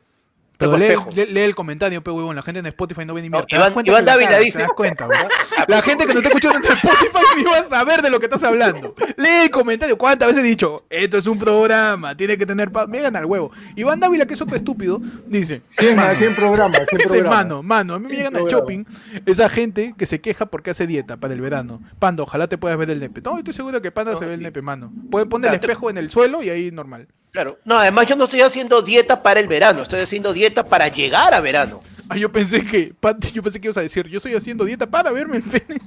Pero 0.59 0.77
lee, 0.77 0.89
lee- 1.15 1.27
lee 1.33 1.41
el 1.43 1.55
comentario, 1.55 2.03
pe 2.03 2.11
huevón. 2.11 2.35
La 2.35 2.43
gente 2.43 2.59
en 2.59 2.67
Spotify 2.67 3.05
no 3.07 3.15
ve 3.15 3.23
ni 3.23 3.29
No, 3.29 3.39
mierda. 3.47 3.47
¿Te 3.47 3.57
Iván- 3.77 3.87
Iván 3.87 4.05
Dávila 4.05 4.39
dice- 4.39 4.59
¿Te 4.59 4.65
das 4.65 4.73
cuenta? 4.73 5.09
La 5.69 5.83
gente 5.83 6.05
que 6.05 6.13
no 6.13 6.19
está 6.21 6.29
escuchando 6.29 6.59
en 6.59 6.65
Spotify 6.65 7.19
ni 7.37 7.45
va 7.45 7.59
a 7.59 7.63
saber 7.63 8.03
de 8.03 8.11
lo 8.11 8.19
que 8.19 8.27
estás 8.27 8.43
hablando. 8.43 8.93
Lee 9.17 9.45
el 9.45 9.51
comentario. 9.51 9.97
¿Cuántas 9.97 10.29
veces 10.29 10.43
he 10.43 10.47
dicho? 10.47 10.85
Esto 10.91 11.17
es 11.19 11.27
un 11.29 11.39
programa, 11.39 12.17
tiene 12.17 12.37
que 12.37 12.45
tener 12.45 12.73
paz. 12.73 12.89
Me 12.89 13.01
gana 13.01 13.21
el 13.21 13.27
huevo. 13.27 13.53
Iván 13.77 14.01
Dávila, 14.01 14.27
que 14.27 14.35
es 14.35 14.41
otro 14.43 14.57
estúpido, 14.57 15.01
dice. 15.27 15.63
100, 15.71 15.95
"Mano, 15.97 16.15
100 16.15 16.35
programas, 16.35 16.81
100 16.89 16.99
Dice, 17.03 17.23
mano, 17.23 17.63
mano, 17.63 17.95
a 17.95 17.99
mí 18.01 18.09
me 18.09 18.17
llegan 18.17 18.37
al 18.37 18.43
programa. 18.43 18.59
shopping 18.61 18.85
esa 19.27 19.49
gente 19.49 19.95
que 19.97 20.07
se 20.07 20.21
queja 20.21 20.47
porque 20.47 20.71
hace 20.71 20.87
dieta 20.89 21.17
para 21.19 21.35
el 21.35 21.41
verano. 21.41 21.81
Panda, 22.01 22.25
ojalá 22.25 22.49
te 22.49 22.59
puedas 22.59 22.77
ver 22.79 22.91
el 22.91 22.99
nepe. 22.99 23.21
No, 23.23 23.39
estoy 23.39 23.55
seguro 23.55 23.81
que 23.81 23.93
Panda 23.93 24.17
se 24.19 24.25
ve 24.27 24.35
el 24.35 24.43
nepe, 24.43 24.61
mano. 24.61 24.91
Pueden 25.11 25.29
poner 25.29 25.51
el 25.51 25.55
espejo 25.61 25.89
en 25.91 25.99
el 25.99 26.11
suelo 26.11 26.43
y 26.43 26.51
ahí 26.51 26.71
normal. 26.73 27.07
Claro. 27.31 27.59
No, 27.65 27.77
además 27.77 28.07
yo 28.07 28.17
no 28.17 28.25
estoy 28.25 28.41
haciendo 28.41 28.83
dieta 28.83 29.23
para 29.23 29.41
el 29.41 29.49
verano, 29.49 29.83
estoy 29.83 30.01
haciendo 30.01 30.33
dieta 30.33 30.65
para 30.67 30.89
llegar 30.89 31.35
a 31.35 31.41
verano. 31.41 31.83
Ah, 32.09 32.17
yo 32.17 32.33
pensé 32.33 32.65
que, 32.65 32.95
yo 33.35 33.43
pensé 33.43 33.61
que 33.61 33.67
ibas 33.67 33.77
a 33.77 33.83
decir, 33.83 34.07
yo 34.09 34.17
estoy 34.17 34.35
haciendo 34.35 34.65
dieta 34.65 34.87
para 34.87 35.11
verme 35.11 35.37
el 35.37 35.43
pene. 35.43 35.79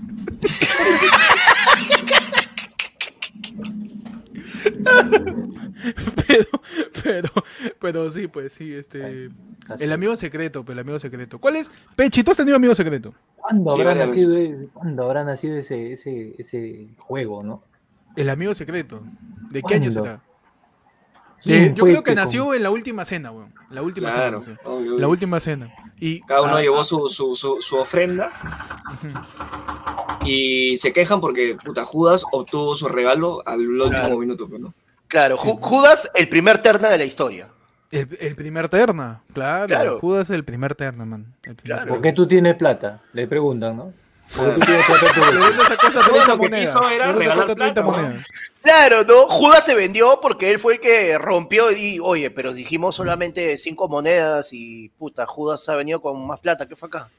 pero, 6.28 6.46
pero, 7.04 7.30
pero 7.80 8.10
sí, 8.12 8.28
pues 8.28 8.54
sí, 8.54 8.74
este. 8.74 9.30
Así 9.68 9.84
El 9.84 9.92
amigo 9.92 10.16
secreto, 10.16 10.64
pues 10.64 10.76
el 10.76 10.80
amigo 10.80 11.00
secreto. 11.00 11.40
¿Cuál 11.40 11.56
es? 11.58 11.72
Pechi, 11.96 12.24
¿tú 12.24 12.32
has 12.32 12.38
tenido 12.38 12.56
amigo 12.56 12.76
secreto? 12.76 13.14
¿Cuándo 13.36 13.72
Sí, 13.72 13.82
habrá 13.82 13.96
nacido, 14.06 14.30
ese- 14.36 14.68
¿cuándo 14.74 15.04
habrá 15.04 15.24
nacido 15.24 15.56
ese, 15.56 15.94
ese, 15.94 16.36
ese 16.38 16.90
juego, 16.98 17.44
no? 17.44 17.64
El 18.16 18.30
amigo 18.30 18.54
secreto. 18.56 19.02
¿De 19.50 19.62
qué 19.62 19.76
año 19.76 19.92
será? 19.92 20.22
¿Quién 21.42 21.74
De- 21.74 21.74
yo 21.74 21.84
creo 21.86 22.04
que 22.04 22.12
con- 22.12 22.16
nació 22.24 22.54
en 22.54 22.64
la 22.64 22.70
última 22.70 23.04
cena, 23.06 23.32
weón. 23.32 23.54
La 23.70 23.82
última 23.82 24.12
Claro, 24.12 24.42
cena. 24.42 24.60
obvio, 24.66 25.00
La 25.00 25.08
última 25.08 25.40
cena. 25.40 25.74
Y 26.00 26.22
Cada 26.22 26.42
uno 26.44 26.56
ah, 26.58 26.62
llevó 26.62 26.84
su, 26.84 27.08
su, 27.10 27.36
su, 27.36 27.58
su 27.62 27.78
ofrenda 27.78 28.32
y 30.26 30.78
se 30.78 30.94
quejan 30.94 31.20
porque 31.22 31.58
puta, 31.64 31.84
Judas 31.84 32.24
obtuvo 32.32 32.76
su 32.76 32.88
regalo 32.88 33.42
al 33.46 33.60
último 33.68 33.90
Claro. 33.90 34.18
minuto. 34.18 34.48
pues, 34.48 34.62
¿no? 34.62 34.74
Claro, 35.08 35.38
Ju- 35.38 35.60
Judas, 35.62 36.10
el 36.16 36.30
primer 36.30 36.62
terna 36.62 36.90
de 36.90 36.98
la 36.98 37.06
historia. 37.06 37.48
El, 37.92 38.08
el 38.22 38.36
primer 38.36 38.70
terna, 38.70 39.22
claro. 39.34 39.68
Claro. 39.68 40.00
Judas 40.00 40.30
es 40.30 40.36
el 40.36 40.46
primer 40.46 40.76
terna, 40.76 41.04
man. 41.06 41.26
El 41.44 41.56
primer 41.56 41.78
Claro. 41.78 41.94
¿Por 41.94 42.02
qué 42.02 42.14
tú 42.14 42.26
tienes 42.28 42.56
plata? 42.56 43.02
Le 43.14 43.28
preguntan, 43.28 43.76
¿no? 43.76 43.94
¿Por 44.36 44.54
qué 44.54 44.60
tú 44.60 44.66
tienes 44.66 44.86
plata 44.86 45.06
en 45.08 45.14
tu 45.14 45.20
Le 45.20 45.26
bolsa? 45.26 45.48
vendo 45.50 45.64
esa 45.64 45.76
cosa 45.78 46.00
Todo 46.00 46.10
30 46.12 46.28
lo 46.28 46.34
que 46.34 46.38
monedas. 46.50 46.60
quiso 46.76 46.90
era 46.90 47.08
Le 47.08 47.14
vendo 47.14 47.20
esa 47.20 47.20
regalar 47.20 47.46
cosa 47.46 47.56
30 47.56 47.84
plata, 47.84 48.02
monedas. 48.02 48.28
Claro, 48.62 49.04
¿no? 49.04 49.28
Judas 49.28 49.66
se 49.66 49.74
vendió 49.74 50.20
porque 50.22 50.52
él 50.52 50.60
fue 50.60 50.74
el 50.76 50.80
que 50.80 51.18
rompió 51.18 51.72
y, 51.72 52.00
oye, 52.00 52.30
pero 52.30 52.54
dijimos 52.54 52.96
solamente 52.96 53.58
cinco 53.58 53.88
monedas 53.90 54.50
y, 54.54 54.90
puta, 55.00 55.26
Judas 55.26 55.68
ha 55.68 55.74
venido 55.76 56.00
con 56.00 56.26
más 56.28 56.40
plata. 56.40 56.68
¿Qué 56.68 56.76
fue 56.76 56.88
acá? 56.88 57.10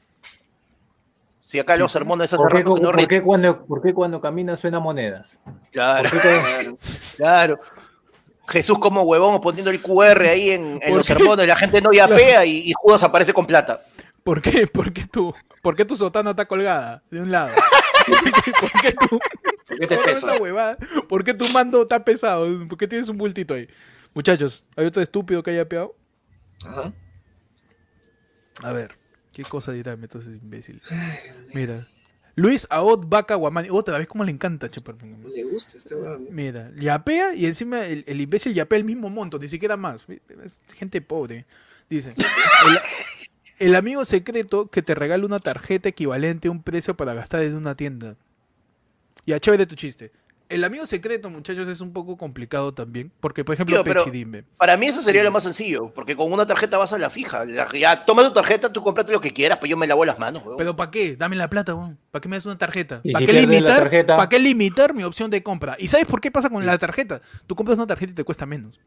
Si 1.41 1.59
acá 1.59 1.75
los 1.75 1.91
sermones 1.91 2.31
¿Por 2.31 2.49
qué, 2.51 2.63
no 2.63 2.75
por 2.75 3.07
qué 3.07 3.21
cuando, 3.21 3.65
¿Por 3.65 3.81
qué 3.81 3.93
cuando 3.93 4.21
camina 4.21 4.55
suena 4.55 4.79
monedas? 4.79 5.37
Claro, 5.71 6.09
¿Por 6.09 6.21
qué 6.21 6.27
cuando- 6.29 6.77
Claro. 7.17 7.57
claro. 7.57 7.59
Jesús 8.47 8.79
como 8.79 9.01
huevón 9.03 9.39
poniendo 9.41 9.69
el 9.69 9.81
QR 9.81 10.21
ahí 10.29 10.49
en, 10.51 10.73
en 10.81 10.89
¿Por 10.89 10.97
los 10.97 11.05
sermones, 11.05 11.47
la 11.47 11.55
gente 11.55 11.81
no 11.81 11.91
yapea 11.93 12.45
y, 12.45 12.69
y 12.69 12.73
Judas 12.73 13.03
aparece 13.03 13.33
con 13.33 13.45
plata. 13.45 13.81
¿Por 14.23 14.41
qué? 14.41 14.67
¿Por 14.73 14.93
qué 14.93 15.05
tu, 15.05 15.33
por 15.61 15.75
qué 15.75 15.85
tu 15.85 15.95
sotana 15.95 16.31
está 16.31 16.47
colgada 16.47 17.03
de 17.11 17.21
un 17.21 17.31
lado? 17.31 17.53
¿Por 18.59 18.81
qué 18.81 18.91
tu, 18.93 19.19
¿Por 19.67 19.79
qué 19.79 19.87
te 19.87 19.97
pesa? 19.97 20.33
¿Por 21.07 21.23
qué 21.23 21.33
tu 21.33 21.47
mando 21.49 21.83
está 21.83 22.03
pesado? 22.03 22.67
¿Por 22.67 22.77
qué 22.77 22.87
tienes 22.87 23.09
un 23.09 23.17
bultito 23.17 23.53
ahí? 23.53 23.67
Muchachos, 24.13 24.65
¿hay 24.75 24.85
otro 24.85 25.01
estúpido 25.01 25.41
que 25.41 25.51
haya 25.51 25.67
peado? 25.67 25.95
Ajá. 26.65 26.93
A 28.61 28.71
ver, 28.71 28.97
¿qué 29.33 29.43
cosa 29.43 29.71
dirá 29.71 29.93
entonces 29.93 30.35
imbécil? 30.41 30.81
Mira. 31.53 31.79
Luis 32.35 32.65
Aot 32.69 33.07
Vaca 33.07 33.35
Guamani. 33.35 33.69
Otra 33.69 33.97
vez, 33.99 34.07
¿cómo 34.07 34.23
le 34.23 34.31
encanta, 34.31 34.67
chupar? 34.67 34.95
No 35.03 35.29
le 35.29 35.43
gusta 35.43 35.77
este 35.77 35.95
weón. 35.95 36.27
Mira, 36.31 36.71
yapea 36.75 37.35
y 37.35 37.45
encima 37.45 37.85
el, 37.85 38.03
el 38.07 38.21
imbécil 38.21 38.53
yapea 38.53 38.79
el 38.79 38.85
mismo 38.85 39.09
monto, 39.09 39.37
ni 39.37 39.47
siquiera 39.47 39.77
más. 39.77 40.05
Es 40.43 40.59
gente 40.75 40.99
pobre. 41.01 41.45
Dice, 41.89 42.09
el, 42.67 42.77
el 43.65 43.75
amigo 43.75 44.05
secreto 44.05 44.67
que 44.67 44.81
te 44.81 44.95
regala 44.95 45.25
una 45.25 45.39
tarjeta 45.39 45.89
equivalente 45.89 46.47
a 46.47 46.51
un 46.51 46.61
precio 46.63 46.95
para 46.95 47.13
gastar 47.13 47.43
en 47.43 47.55
una 47.55 47.75
tienda. 47.75 48.15
Ya, 49.25 49.39
chévere 49.39 49.65
tu 49.65 49.75
chiste. 49.75 50.11
El 50.49 50.63
amigo 50.65 50.85
secreto, 50.85 51.29
muchachos, 51.29 51.67
es 51.69 51.79
un 51.81 51.93
poco 51.93 52.15
complicado 52.17 52.73
también. 52.73 53.11
Porque, 53.21 53.43
por 53.45 53.53
ejemplo, 53.53 53.77
Tío, 53.77 53.83
pero- 53.83 54.03
Pechi, 54.03 54.15
dime. 54.15 54.43
Para 54.57 54.75
mí 54.77 54.85
eso 54.87 55.01
sería 55.01 55.23
lo 55.23 55.31
más 55.31 55.43
sencillo, 55.43 55.91
porque 55.95 56.15
con 56.15 56.31
una 56.31 56.45
tarjeta 56.45 56.77
vas 56.77 56.91
a 56.93 56.97
la 56.99 57.09
fija. 57.09 57.45
La- 57.45 57.67
ya, 57.73 58.05
toma 58.05 58.23
tu 58.23 58.33
tarjeta, 58.33 58.71
tú 58.71 58.83
comprate 58.83 59.11
lo 59.13 59.21
que 59.21 59.31
quieras, 59.33 59.57
pues 59.57 59.69
yo 59.69 59.77
me 59.77 59.87
lavo 59.87 60.03
las 60.05 60.19
manos. 60.19 60.43
Pero 60.57 60.75
¿para 60.75 60.91
qué? 60.91 61.15
Dame 61.15 61.37
la 61.37 61.49
plata, 61.49 61.73
weón. 61.73 61.97
¿Para 62.11 62.21
qué 62.21 62.29
me 62.29 62.35
das 62.35 62.45
una 62.45 62.57
tarjeta? 62.57 63.01
¿Para 63.01 63.19
si 63.19 63.25
qué 63.25 63.33
limitar? 63.33 63.77
tarjeta- 63.83 64.17
¿Para 64.17 64.29
qué 64.29 64.37
limitar 64.39 64.93
mi 64.93 65.03
opción 65.03 65.31
de 65.31 65.41
compra? 65.41 65.75
¿Y 65.79 65.87
sabes 65.87 66.05
por 66.05 66.19
qué 66.21 66.29
pasa 66.29 66.49
con 66.49 66.63
la 66.65 66.77
tarjeta? 66.77 67.21
Tú 67.47 67.55
compras 67.55 67.77
una 67.79 67.87
tarjeta 67.87 68.11
y 68.11 68.15
te 68.15 68.23
cuesta 68.25 68.45
menos. 68.45 68.79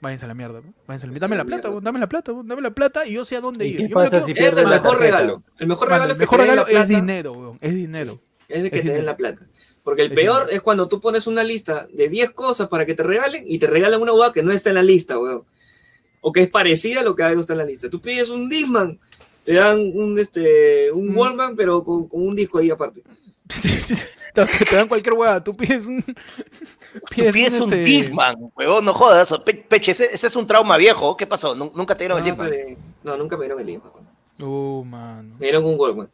Váyanse 0.00 0.24
a 0.26 0.28
la 0.28 0.34
mierda, 0.34 0.60
¿no? 0.60 0.72
Váyanse 0.86 1.06
a 1.06 1.08
la 1.08 1.12
mierda. 1.12 1.24
Dame 1.26 1.36
la 1.36 1.44
plata, 1.44 1.70
weón, 1.70 1.82
dame 1.84 1.98
la 1.98 2.08
plata, 2.08 2.32
dame 2.44 2.62
la 2.62 2.70
plata 2.70 3.06
y 3.06 3.12
yo 3.14 3.24
sé 3.24 3.36
a 3.36 3.40
dónde 3.40 3.66
¿Y 3.66 3.70
ir. 3.70 3.76
Yo 3.76 3.82
me 3.84 3.88
lo 3.90 3.94
pasa 4.10 4.10
quedo- 4.10 4.26
si 4.26 4.32
Es 4.32 4.56
el 4.56 4.66
mejor 4.66 4.80
tarjeta? 4.82 4.98
regalo. 4.98 5.42
El 5.58 5.66
mejor 5.66 5.88
regalo 5.88 6.04
el 6.12 6.16
que 6.16 6.20
mejor 6.20 6.40
regalo 6.40 6.66
es 6.68 6.88
dinero, 6.88 7.32
weón. 7.32 7.58
Es 7.60 7.74
dinero. 7.74 8.20
es 8.48 8.64
el 8.64 8.70
que 8.70 8.78
Es 8.78 8.84
te 8.84 8.92
den 8.92 9.04
la 9.06 9.16
plata. 9.16 9.46
Porque 9.82 10.02
el 10.02 10.08
Es 10.12 10.14
peor 10.14 10.40
dinero. 10.42 10.56
es 10.56 10.62
cuando 10.62 10.86
tú 10.88 11.00
pones 11.00 11.26
una 11.26 11.42
lista 11.42 11.86
de 11.92 12.08
10 12.08 12.30
cosas 12.30 12.68
para 12.68 12.86
que 12.86 12.94
te 12.94 13.02
regalen 13.02 13.42
y 13.46 13.58
te 13.58 13.66
regalan 13.66 14.00
una 14.00 14.12
hueá 14.12 14.32
que 14.32 14.42
no 14.42 14.52
está 14.52 14.68
en 14.70 14.76
la 14.76 14.82
lista, 14.82 15.18
weón. 15.18 15.44
O 16.20 16.32
que 16.32 16.42
es 16.42 16.50
parecida 16.50 17.00
a 17.00 17.04
lo 17.04 17.14
que 17.14 17.22
hay 17.24 17.38
está 17.38 17.52
en 17.54 17.58
la 17.58 17.64
lista. 17.64 17.88
Tú 17.90 18.00
pides 18.00 18.28
un 18.30 18.48
Disman, 18.48 18.98
te 19.44 19.54
dan 19.54 19.78
un, 19.94 20.18
este, 20.18 20.90
un 20.92 21.08
Mm. 21.12 21.16
Wallman, 21.16 21.56
pero 21.56 21.82
con, 21.84 22.06
con 22.08 22.22
un 22.26 22.34
disco 22.34 22.58
ahí 22.58 22.70
aparte. 22.70 23.02
te, 24.34 24.46
te 24.64 24.76
dan 24.76 24.88
cualquier 24.88 25.14
hueá. 25.14 25.42
Tú 25.42 25.56
pides 25.56 25.86
un. 25.86 26.04
Tú 27.14 27.24
pides 27.32 27.60
un 27.60 27.72
este, 27.72 27.82
Disman, 27.84 28.36
huevón, 28.56 28.84
no 28.84 28.94
jodas. 28.94 29.32
Pe- 29.44 29.64
Peche, 29.68 29.92
ese, 29.92 30.06
ese 30.12 30.26
es 30.28 30.36
un 30.36 30.46
trauma 30.46 30.76
viejo. 30.76 31.16
¿Qué 31.16 31.26
pasó? 31.26 31.54
Nu- 31.54 31.72
Nunca 31.74 31.94
te 31.94 32.04
dieron 32.04 32.18
No, 32.20 32.24
el 32.24 32.30
Disman. 32.30 32.50
pero- 32.50 32.78
no, 33.04 33.16
nunca 33.16 33.36
me 33.36 33.44
dieron 33.44 33.60
el 33.60 33.66
Disman. 33.66 33.90
weón. 33.94 34.08
Oh, 34.40 34.84
mano. 34.84 35.34
Me 35.38 35.46
dieron 35.46 35.64
un 35.64 35.74
Wallman. 35.78 36.08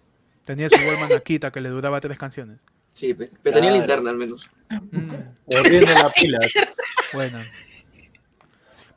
Tenía 0.44 0.68
su 0.68 0.76
Wallman 0.76 1.12
Akita 1.12 1.50
que 1.50 1.60
le 1.60 1.68
duraba 1.68 2.00
tres 2.00 2.18
canciones. 2.18 2.58
Sí, 2.92 3.12
pe- 3.14 3.30
pero 3.42 3.54
tenía 3.54 3.70
Claro. 3.70 3.76
linterna 3.86 4.10
al 4.10 4.16
menos. 4.16 4.48
Mm, 4.70 5.10
la 5.48 6.12
pila. 6.12 6.38
buena. 7.12 7.44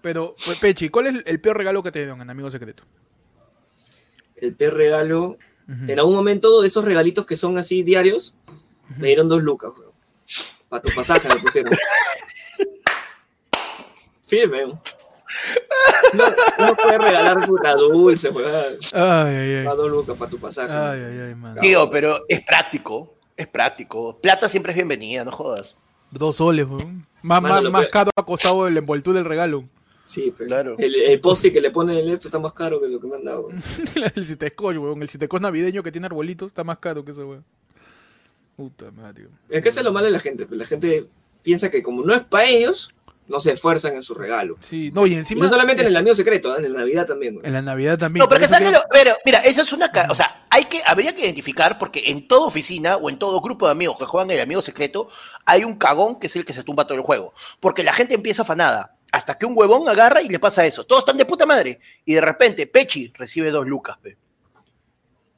Pero, 0.01 0.35
pues, 0.45 0.57
Pechi, 0.59 0.89
¿cuál 0.89 1.07
es 1.07 1.23
el 1.25 1.41
peor 1.41 1.57
regalo 1.57 1.81
que 1.83 1.91
te 1.91 1.99
dieron 1.99 2.21
en 2.21 2.29
Amigo 2.29 2.49
Secreto? 2.51 2.83
El 4.35 4.55
peor 4.55 4.75
regalo. 4.75 5.37
En 5.67 5.99
algún 5.99 6.15
momento, 6.15 6.61
de 6.61 6.67
esos 6.69 6.85
regalitos 6.85 7.25
que 7.25 7.35
son 7.35 7.57
así 7.57 7.83
diarios, 7.83 8.33
me 8.97 9.07
dieron 9.07 9.27
dos 9.27 9.43
lucas, 9.43 9.71
weón. 9.77 9.86
Para 10.69 10.81
tu 10.83 10.93
pasaje 10.95 11.27
me 11.29 11.37
pusieron. 11.39 11.77
Firme. 14.21 14.65
No, 16.13 16.23
no 16.67 16.75
puedes 16.75 16.97
regalar 16.99 17.45
puta 17.45 17.75
dulce, 17.75 18.29
weón. 18.29 18.51
Ay, 18.93 19.35
ay, 19.35 19.55
ay. 19.55 19.65
Pa' 19.65 19.75
dos 19.75 19.89
lucas 19.91 20.17
para 20.17 20.31
tu 20.31 20.37
pasaje. 20.39 20.73
Ay, 20.73 21.01
ay, 21.01 21.19
ay, 21.29 21.35
mano. 21.35 21.61
Tío, 21.61 21.89
pero 21.89 22.25
es 22.27 22.41
práctico. 22.43 23.15
Es 23.35 23.47
práctico. 23.47 24.17
Plata 24.19 24.49
siempre 24.49 24.71
es 24.71 24.75
bienvenida, 24.75 25.23
no 25.23 25.31
jodas. 25.31 25.75
Dos 26.11 26.37
soles, 26.37 26.65
weón. 26.67 27.05
Más, 27.21 27.41
Mano, 27.41 27.61
más, 27.63 27.71
más 27.71 27.85
que- 27.85 27.91
caro 27.91 28.11
ha 28.15 28.25
costado 28.25 28.67
el 28.67 28.77
envoltura 28.77 29.19
del 29.19 29.25
regalo. 29.25 29.65
Sí, 30.05 30.33
pero 30.35 30.47
Claro. 30.47 30.75
el, 30.77 30.95
el 30.95 31.19
post 31.19 31.45
que 31.51 31.59
le 31.59 31.69
pone 31.69 31.99
el 31.99 32.07
esto 32.09 32.29
está 32.29 32.39
más 32.39 32.53
caro 32.53 32.79
que 32.79 32.87
lo 32.87 32.99
que 32.99 33.07
me 33.07 33.15
han 33.17 33.25
dado. 33.25 33.49
el 34.15 34.25
citescoch, 34.25 34.75
weón. 34.77 35.01
El 35.01 35.09
citescoch 35.09 35.41
navideño 35.41 35.83
que 35.83 35.91
tiene 35.91 36.07
arbolitos 36.07 36.47
está 36.47 36.63
más 36.63 36.77
caro 36.79 37.03
que 37.05 37.11
eso, 37.11 37.21
weón. 37.27 37.45
Puta 38.57 38.91
madre. 38.91 39.27
Es 39.49 39.61
que 39.61 39.69
eso 39.69 39.79
es 39.79 39.85
lo 39.85 39.93
malo 39.93 40.07
de 40.07 40.11
la 40.11 40.19
gente. 40.19 40.45
pues, 40.45 40.59
La 40.59 40.65
gente 40.65 41.05
piensa 41.43 41.69
que 41.69 41.81
como 41.81 42.03
no 42.03 42.13
es 42.13 42.23
para 42.25 42.45
ellos, 42.45 42.93
no 43.27 43.39
se 43.39 43.51
esfuerzan 43.51 43.95
en 43.95 44.03
su 44.03 44.13
regalo. 44.15 44.55
Sí, 44.61 44.89
no, 44.93 45.05
y 45.05 45.13
Y 45.13 45.15
encima. 45.15 45.43
no 45.43 45.49
solamente 45.49 45.81
en 45.83 45.89
el 45.89 45.95
amigo 45.95 46.15
secreto, 46.15 46.53
¿eh? 46.57 46.65
en 46.65 46.73
la 46.73 46.79
Navidad 46.79 47.05
también. 47.05 47.35
weón. 47.35 47.45
En 47.45 47.53
la 47.53 47.61
Navidad 47.61 47.97
también. 47.99 48.21
No, 48.23 48.27
pero 48.29 48.41
que 48.41 48.47
por 48.47 48.55
eso 48.57 48.65
sabes 48.65 48.73
lo- 48.81 48.87
pero, 48.91 49.15
mira, 49.25 49.39
esa 49.39 49.61
es 49.61 49.71
una, 49.73 49.91
o 50.09 50.15
sea, 50.15 50.47
hay 50.49 50.65
que, 50.65 50.81
habría 50.85 51.13
que 51.15 51.21
identificar 51.23 51.77
porque 51.77 52.03
en 52.07 52.27
toda 52.27 52.47
oficina 52.47 52.97
o 52.97 53.09
en 53.09 53.19
todo 53.19 53.39
grupo 53.41 53.65
de 53.67 53.73
amigos 53.73 53.97
que 53.99 54.05
juegan 54.05 54.31
el 54.31 54.39
amigo 54.41 54.61
secreto 54.61 55.07
hay 55.45 55.63
un 55.63 55.77
cagón 55.77 56.19
que 56.19 56.27
es 56.27 56.35
el 56.35 56.45
que 56.45 56.53
se 56.53 56.63
tumba 56.63 56.85
todo 56.87 56.97
el 56.97 57.03
juego, 57.03 57.33
porque 57.59 57.83
la 57.83 57.93
gente 57.93 58.15
empieza 58.15 58.41
afanada. 58.41 58.95
Hasta 59.11 59.37
que 59.37 59.45
un 59.45 59.53
huevón 59.57 59.87
agarra 59.87 60.21
y 60.21 60.27
le 60.27 60.37
pasa 60.39 60.65
eso. 60.65 60.83
Todos 60.85 61.03
están 61.03 61.15
de 61.17 61.25
puta 61.25 61.45
madre. 61.45 61.79
Y 62.03 62.13
de 62.15 62.19
repente, 62.21 62.67
Pechi 62.67 63.11
recibe 63.15 63.51
dos 63.51 63.65
lucas, 63.65 63.97
pe. 64.01 64.17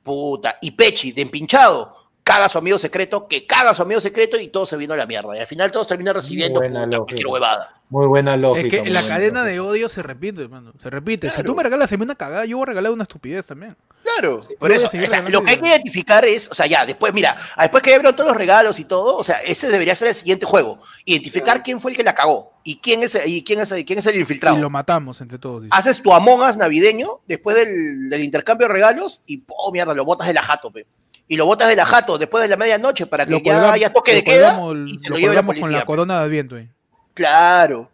Puta. 0.04 0.58
Y 0.62 0.72
Pechi, 0.72 1.12
de 1.12 1.22
empinchado, 1.22 1.99
caga 2.30 2.46
a 2.46 2.50
su 2.50 2.60
amigo 2.60 2.78
secreto, 2.78 3.28
que 3.28 3.48
caga 3.48 3.72
a 3.72 3.74
su 3.74 3.82
amigo 3.82 4.00
secreto 4.00 4.38
y 4.40 4.50
todo 4.50 4.64
se 4.68 4.78
vino 4.78 4.94
a 4.94 4.98
la 4.98 5.08
mierda. 5.08 5.36
Y 5.36 5.40
al 5.40 5.48
final 5.48 5.72
todos 5.72 5.88
terminan 5.88 6.14
recibiendo 6.14 6.60
buena 6.60 6.82
puta, 6.84 6.86
lógica. 6.98 7.06
cualquier 7.06 7.28
huevada. 7.28 7.74
Muy 7.90 8.06
buena 8.06 8.38
lógica. 8.38 8.78
Es 8.78 8.84
que 8.84 8.90
la 8.92 9.02
cadena 9.02 9.40
lógica. 9.40 9.44
de 9.46 9.60
odio 9.60 9.90
se 9.90 10.04
repite, 10.04 10.44
hermano. 10.44 10.74
Se 10.80 10.92
repite. 10.92 11.32
Si 11.32 11.42
tú 11.42 11.56
me 11.56 11.64
regalas 11.64 11.92
a 11.92 11.98
mí 11.98 12.04
una 12.04 12.14
cagada, 12.14 12.46
yo 12.46 12.58
voy 12.58 12.64
a 12.64 12.68
regalar 12.68 12.92
una 12.92 13.02
estupidez 13.02 13.48
también. 13.48 13.76
Claro, 14.04 14.44
Sí, 14.44 14.54
por 14.60 14.72
eso, 14.72 14.86
o 14.86 14.90
sea, 14.90 15.22
lo 15.22 15.42
que 15.44 15.52
hay 15.52 15.58
que 15.58 15.70
identificar 15.70 16.24
es, 16.24 16.52
o 16.52 16.54
sea, 16.54 16.68
ya, 16.68 16.86
después, 16.86 17.12
mira, 17.16 17.36
después 17.60 17.82
que 17.82 17.94
abrieron 17.96 18.16
todos 18.16 18.30
los 18.30 18.38
regalos 18.38 18.80
y 18.80 18.86
todo, 18.86 19.18
o 19.18 19.24
sea, 19.24 19.38
ese 19.38 19.70
debería 19.70 19.96
ser 19.96 20.10
el 20.10 20.16
siguiente 20.16 20.46
juego. 20.46 20.80
Identificar 21.06 21.46
Claro. 21.56 21.62
quién 21.64 21.82
fue 21.82 21.92
el 21.92 21.98
que 21.98 22.04
la 22.04 22.14
cagó 22.14 22.54
y 22.64 22.78
quién 22.80 23.02
es, 23.02 23.20
y 23.26 23.44
quién 23.44 23.60
es, 23.60 23.74
quién 23.86 23.98
es 23.98 24.06
el 24.06 24.20
infiltrado. 24.20 24.56
Y 24.56 24.62
lo 24.62 24.70
matamos 24.70 25.20
entre 25.22 25.40
todos. 25.40 25.64
dice. 25.64 25.76
Haces 25.76 26.00
tu 26.02 26.14
Among 26.14 26.42
Us 26.48 26.58
navideño 26.58 27.22
después 27.28 27.56
del, 27.56 28.10
del 28.12 28.24
intercambio 28.24 28.68
de 28.68 28.74
regalos 28.74 29.24
y, 29.26 29.44
oh, 29.48 29.72
mierda, 29.72 29.96
lo 29.96 30.06
botas 30.06 30.28
de 30.28 30.34
la 30.36 30.44
jato, 30.44 30.70
pe. 30.70 30.86
Y 31.30 31.38
lo 31.38 31.46
botas 31.46 31.70
de 31.70 31.76
la 31.78 31.86
jato 31.86 32.18
después 32.18 32.42
de 32.44 32.50
la 32.50 32.58
medianoche 32.58 33.06
para 33.06 33.24
que 33.26 33.32
Lo 33.32 33.38
ya 33.38 33.44
colgamos- 33.54 33.72
haya 33.76 33.94
toque 33.94 34.14
de 34.16 34.24
queda 34.24 34.60
y 34.88 34.98
se 35.00 35.10
lo 35.10 35.16
lo 35.16 35.20
lleve 35.22 35.36
la 35.36 35.42
colgamos 35.44 35.62
con 35.62 35.72
la 35.72 35.80
pe. 35.82 35.86
corona 35.86 36.20
de 36.20 36.26
Adviento. 36.26 36.56
ahí. 36.58 36.70
Claro. 37.14 37.90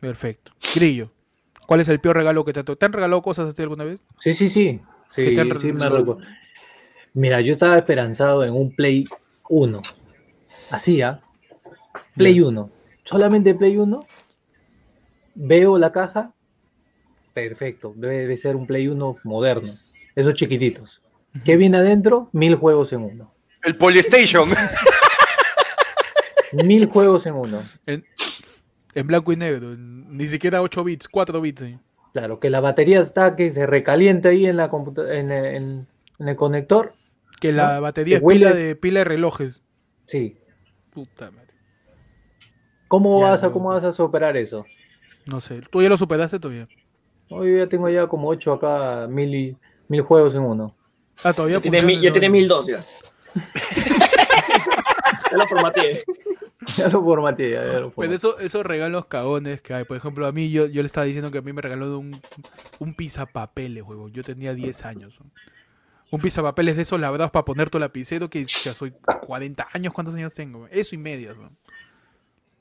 Perfecto. 0.00 0.52
Grillo. 0.74 1.10
¿Cuál 1.66 1.80
es 1.80 1.88
el 1.88 2.00
peor 2.00 2.16
regalo 2.16 2.44
que 2.44 2.52
te 2.52 2.60
ha 2.60 2.62
tocado? 2.62 2.78
¿Te 2.78 2.86
han 2.86 2.92
regalado 2.92 3.20
cosas 3.22 3.50
a 3.50 3.52
ti 3.54 3.60
alguna 3.62 3.84
vez? 3.84 4.00
Sí, 4.18 4.32
sí, 4.32 4.48
sí. 4.48 4.80
Sí, 5.14 5.24
¿Qué 5.24 5.30
te 5.34 5.40
han- 5.40 5.60
sí 5.60 5.72
me. 5.72 6.16
Mira, 7.12 7.40
yo 7.40 7.52
estaba 7.52 7.76
esperanzado 7.76 8.44
en 8.44 8.54
un 8.54 8.72
Play 8.74 9.04
1. 9.48 9.82
Así, 10.70 11.02
¿ah? 11.02 11.20
Play 12.16 12.40
1. 12.40 12.70
Solamente 13.04 13.52
Play 13.54 13.76
1. 13.76 14.06
Veo 15.34 15.76
la 15.76 15.90
caja. 15.90 16.32
Perfecto. 17.34 17.92
Debe, 17.96 18.18
debe 18.18 18.36
ser 18.36 18.54
un 18.54 18.66
Play 18.66 18.86
1 18.88 19.16
moderno. 19.24 19.68
Esos 20.14 20.34
chiquititos. 20.34 21.02
¿Qué 21.44 21.56
viene 21.56 21.78
adentro? 21.78 22.28
Mil 22.32 22.56
juegos 22.56 22.92
en 22.92 23.02
uno. 23.04 23.32
El 23.62 23.76
Polystation. 23.76 24.50
Mil 26.66 26.86
juegos 26.86 27.26
en 27.26 27.34
uno. 27.34 27.62
En, 27.86 28.04
en 28.94 29.06
blanco 29.06 29.32
y 29.32 29.36
negro. 29.36 29.76
ni 29.76 30.26
siquiera 30.26 30.62
8 30.62 30.84
bits, 30.84 31.08
4 31.08 31.40
bits. 31.40 31.60
sí. 31.62 31.78
Claro, 32.12 32.40
que 32.40 32.50
la 32.50 32.58
batería 32.58 33.00
está 33.00 33.36
que 33.36 33.52
se 33.52 33.66
recalienta 33.66 34.30
ahí 34.30 34.46
en, 34.46 34.56
la 34.56 34.68
computa- 34.68 35.14
en, 35.14 35.30
el- 35.30 35.44
en- 35.54 35.86
en 36.18 36.28
el 36.28 36.34
conector. 36.36 36.92
Que 37.40 37.52
la 37.52 37.76
¿No? 37.76 37.82
batería 37.82 38.18
Que 38.18 38.24
es 38.26 38.32
pila 38.32 38.52
de, 38.52 38.74
pila 38.74 39.00
de 39.00 39.04
relojes. 39.04 39.62
Sí. 40.06 40.36
Puta 40.92 41.30
madre. 41.30 41.54
¿Cómo, 42.88 43.20
Ya, 43.20 43.30
vas 43.30 43.44
a. 43.44 43.52
¿Cómo 43.52 43.68
vas 43.68 43.84
a 43.84 43.92
superar 43.92 44.36
eso? 44.36 44.64
No 45.26 45.40
sé. 45.40 45.60
¿Tú 45.70 45.80
ya 45.82 45.88
lo 45.88 45.96
superaste 45.96 46.40
todavía? 46.40 46.66
No, 47.30 47.44
yo 47.44 47.58
ya 47.58 47.68
tengo 47.68 47.88
ya 47.88 48.08
como 48.08 48.26
ocho 48.28 48.52
acá, 48.52 49.06
mil, 49.08 49.32
y- 49.32 49.56
mil 49.86 50.00
juegos 50.00 50.34
en 50.34 50.40
uno. 50.40 50.74
Ah, 51.24 51.32
todavía 51.32 51.56
Ya 51.56 51.62
tiene, 51.62 51.82
mil- 51.82 52.00
ya 52.00 52.12
tiene 52.12 52.28
vaina. 52.28 52.40
mil 52.40 52.48
dos 52.48 52.66
ya. 52.66 52.84
ya 55.30 55.36
lo 55.36 55.46
formateé. 55.46 56.02
Ya 56.76 56.88
lo 56.88 57.02
formateé, 57.02 57.50
ya, 57.52 57.64
ya 57.72 57.80
lo 57.80 57.90
Pues 57.90 58.10
eso, 58.10 58.38
esos 58.38 58.64
regalos 58.64 59.06
cagones 59.06 59.62
que 59.62 59.74
hay. 59.74 59.84
Por 59.84 59.96
ejemplo, 59.96 60.26
a 60.26 60.32
mí 60.32 60.50
yo, 60.50 60.66
yo 60.66 60.82
le 60.82 60.86
estaba 60.86 61.04
diciendo 61.06 61.30
que 61.30 61.38
a 61.38 61.42
mí 61.42 61.52
me 61.52 61.62
regaló 61.62 61.98
un, 61.98 62.10
un 62.78 62.94
pizapapeles, 62.94 63.82
huevón. 63.82 64.12
Yo 64.12 64.22
tenía 64.22 64.54
10 64.54 64.84
años. 64.84 65.18
Un 66.10 66.20
pizapapeles 66.20 66.76
de 66.76 66.82
esos 66.82 66.98
labrados 67.00 67.30
para 67.30 67.44
poner 67.44 67.70
tu 67.70 67.78
lapicero 67.78 68.28
que 68.28 68.44
ya 68.44 68.74
soy 68.74 68.92
40 69.26 69.68
años. 69.72 69.92
¿Cuántos 69.94 70.14
años 70.14 70.34
tengo? 70.34 70.66
Eso 70.70 70.94
y 70.94 70.98
medio. 70.98 71.34
¿no? 71.34 71.50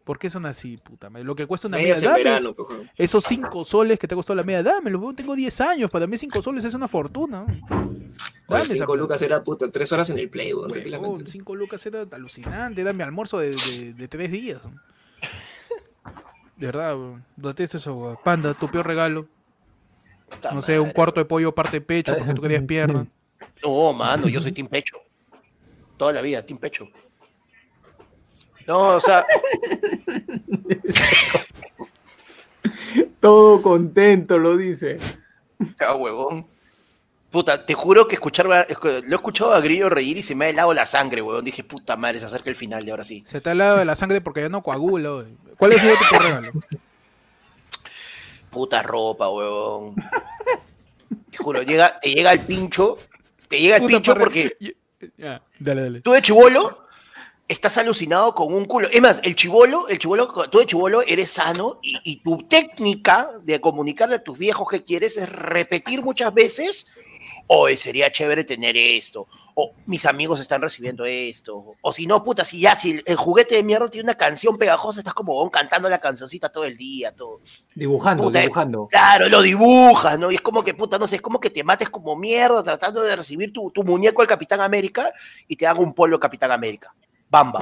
¿Por 0.03 0.17
qué 0.17 0.29
son 0.29 0.45
así, 0.45 0.77
puta? 0.77 1.09
Lo 1.09 1.35
que 1.35 1.45
cuesta 1.45 1.67
una 1.67 1.77
media, 1.77 1.93
Medias 1.93 2.03
en 2.03 2.09
dame 2.09 2.23
verano, 2.23 2.55
weón. 2.57 2.91
esos 2.97 3.23
5 3.25 3.63
soles 3.65 3.99
que 3.99 4.07
te 4.07 4.15
ha 4.15 4.17
costado 4.17 4.37
la 4.37 4.43
media, 4.43 4.63
dámelo, 4.63 4.97
huevón. 4.97 5.15
Tengo 5.15 5.35
10 5.35 5.61
años. 5.61 5.91
Para 5.91 6.07
mí 6.07 6.17
5 6.17 6.41
soles 6.41 6.65
es 6.65 6.73
una 6.73 6.87
fortuna. 6.87 7.45
¿no? 7.45 7.77
Oye, 7.77 7.99
Dame 8.47 8.63
esa 8.63 8.73
cinco 8.73 8.85
plata. 8.93 9.01
lucas 9.01 9.21
era 9.21 9.43
puta, 9.43 9.69
tres 9.69 9.91
horas 9.91 10.09
en 10.09 10.17
el 10.19 10.29
play, 10.29 10.47
weón, 10.53 10.71
Huevón, 10.71 10.71
tranquilamente. 10.71 11.31
5 11.31 11.55
lucas 11.55 11.85
era 11.85 12.05
alucinante. 12.11 12.81
Era 12.81 12.91
mi 12.93 13.03
almuerzo 13.03 13.37
de, 13.39 13.51
de, 13.51 13.93
de 13.93 14.07
3 14.07 14.31
días. 14.31 14.61
De 16.57 16.65
verdad. 16.65 16.97
Date 17.35 17.63
eso, 17.65 17.95
weón. 17.95 18.17
Panda, 18.23 18.53
tu 18.53 18.69
peor 18.69 18.87
regalo. 18.87 19.27
No 20.53 20.61
sé, 20.61 20.79
un 20.79 20.91
cuarto 20.91 21.19
de 21.19 21.25
pollo 21.25 21.53
parte 21.55 21.81
pecho 21.81 22.15
porque 22.17 22.33
tú 22.33 22.41
querías 22.41 22.63
pierna. 22.63 23.07
No, 23.61 23.91
mano, 23.91 24.29
yo 24.29 24.39
soy 24.39 24.53
Team 24.53 24.69
Pecho. 24.69 24.95
Toda 25.97 26.13
la 26.13 26.21
vida, 26.21 26.45
Team 26.45 26.57
Pecho. 26.59 26.87
No, 28.69 28.89
o 28.97 29.01
sea, 29.01 29.25
Todo 33.19 33.61
contento 33.63 34.37
lo 34.37 34.55
dice. 34.57 34.97
ah, 35.79 35.95
huevón. 35.95 36.45
Puta, 37.31 37.65
te 37.65 37.73
juro 37.73 38.07
que 38.07 38.13
escuchar, 38.15 38.45
lo 38.47 38.55
he 38.55 38.67
escuchado 39.15 39.53
a 39.53 39.59
Grillo 39.59 39.89
reír 39.89 40.17
y 40.17 40.23
se 40.23 40.35
me 40.35 40.45
ha 40.45 40.49
helado 40.49 40.71
la 40.73 40.85
sangre, 40.85 41.21
huevón. 41.21 41.43
Dije, 41.43 41.63
puta 41.63 41.95
madre, 41.95 42.19
se 42.19 42.25
acerca 42.25 42.49
el 42.51 42.55
final 42.55 42.85
de 42.85 42.91
ahora 42.91 43.03
sí. 43.03 43.23
Se 43.25 43.41
te 43.41 43.49
ha 43.49 43.55
lado 43.55 43.77
de 43.77 43.85
la 43.85 43.95
sangre 43.95 44.21
porque 44.21 44.41
ya 44.41 44.49
no 44.49 44.61
coagula. 44.61 45.15
weón. 45.15 45.35
¿Cuál 45.57 45.73
es 45.73 45.81
tu 45.81 45.87
regalo? 46.19 46.51
Puta 48.51 48.83
ropa, 48.83 49.29
huevón. 49.29 49.95
Te 51.31 51.37
juro, 51.39 51.63
llega, 51.63 51.99
te 51.99 52.13
llega 52.13 52.31
el 52.33 52.41
pincho, 52.41 52.97
te 53.47 53.59
llega 53.59 53.77
el 53.77 53.81
Puta, 53.83 53.93
pincho 53.93 54.15
porque 54.15 54.55
Ya, 55.17 55.41
dale, 55.59 55.81
dale. 55.83 56.01
tú 56.01 56.11
de 56.11 56.21
chivolo 56.21 56.85
estás 57.49 57.77
alucinado 57.79 58.33
con 58.35 58.53
un 58.53 58.65
culo. 58.65 58.87
Es 58.91 59.01
más, 59.01 59.19
el 59.23 59.35
chivolo, 59.35 59.87
el 59.89 59.97
chivolo, 59.97 60.27
tú 60.49 60.59
de 60.59 60.67
chivolo 60.67 61.01
eres 61.01 61.31
sano 61.31 61.79
y, 61.81 61.99
y 62.03 62.17
tu 62.17 62.37
técnica 62.43 63.31
de 63.41 63.59
comunicarle 63.59 64.15
a 64.15 64.23
tus 64.23 64.37
viejos 64.37 64.69
que 64.69 64.83
quieres 64.83 65.17
es 65.17 65.29
repetir 65.29 66.03
muchas 66.03 66.31
veces, 66.31 66.85
o 67.47 67.67
sería 67.69 68.11
chévere 68.11 68.43
tener 68.43 68.77
esto, 68.77 69.27
o 69.55 69.73
mis 69.87 70.05
amigos 70.05 70.39
están 70.39 70.61
recibiendo 70.61 71.05
esto, 71.05 71.75
o 71.81 71.91
si 71.91 72.05
no, 72.05 72.23
puta, 72.23 72.45
si 72.45 72.59
ya, 72.59 72.75
si 72.75 72.91
el, 72.91 73.03
el 73.03 73.15
juguete 73.15 73.55
de 73.55 73.63
mierda 73.63 73.89
tiene 73.89 74.03
una 74.03 74.15
canción 74.15 74.55
pegajosa, 74.59 74.99
estás 74.99 75.15
como 75.15 75.49
cantando 75.49 75.89
la 75.89 75.97
cancioncita 75.97 76.49
todo 76.49 76.65
el 76.65 76.77
día, 76.77 77.15
todo. 77.15 77.41
Dibujando, 77.73 78.25
Puta, 78.25 78.41
dibujando. 78.41 78.87
Claro, 78.91 79.27
lo 79.27 79.41
dibujas, 79.41 80.19
¿no? 80.19 80.31
Y 80.31 80.35
es 80.35 80.41
como 80.41 80.63
que, 80.63 80.75
puta, 80.75 80.99
no 80.99 81.07
sé, 81.07 81.15
es 81.15 81.21
como 81.23 81.39
que 81.39 81.49
te 81.49 81.63
mates 81.63 81.89
como 81.89 82.15
mierda 82.15 82.61
tratando 82.61 83.01
de 83.01 83.15
recibir 83.15 83.51
tu, 83.51 83.71
tu 83.71 83.83
muñeco 83.83 84.21
al 84.21 84.27
Capitán 84.27 84.61
América 84.61 85.11
y 85.47 85.55
te 85.55 85.65
hagan 85.65 85.81
un 85.81 85.95
polo 85.95 86.19
Capitán 86.19 86.51
América. 86.51 86.93
Bamba. 87.29 87.61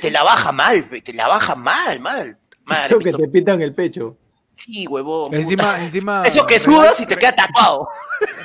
Te 0.00 0.10
la 0.10 0.22
baja 0.22 0.52
mal, 0.52 0.88
te 1.02 1.12
la 1.12 1.28
baja 1.28 1.54
mal, 1.54 2.00
mal. 2.00 2.38
Madre, 2.64 2.86
Eso 2.86 2.98
que 2.98 3.12
te 3.12 3.28
pitan 3.28 3.60
el 3.62 3.74
pecho. 3.74 4.16
Sí, 4.54 4.86
huevón. 4.86 5.26
puta. 5.26 5.36
Encima, 5.36 5.84
encima. 5.84 6.22
Eso 6.24 6.46
que 6.46 6.58
regalo- 6.58 6.80
sudas 6.82 7.00
y 7.00 7.06
te 7.06 7.16
queda 7.16 7.34
tapado. 7.34 7.88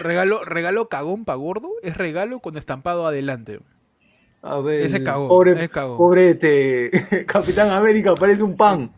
Regalo, 0.02 0.44
regalo 0.44 0.90
cagón 0.90 1.24
pa' 1.26 1.36
gordo 1.36 1.70
es 1.84 1.96
regalo 1.96 2.40
con 2.40 2.58
estampado 2.58 3.08
adelante. 3.08 3.60
A 4.42 4.58
ver, 4.60 4.82
Ese 4.82 5.04
cagón, 5.04 5.28
pobre, 5.30 5.54
ese 5.54 5.70
cagón. 5.70 5.98
pobre 5.98 6.32
este 6.32 7.26
Capitán 7.28 7.70
América, 7.72 8.14
parece 8.16 8.44
un 8.44 8.58
pan. 8.58 8.92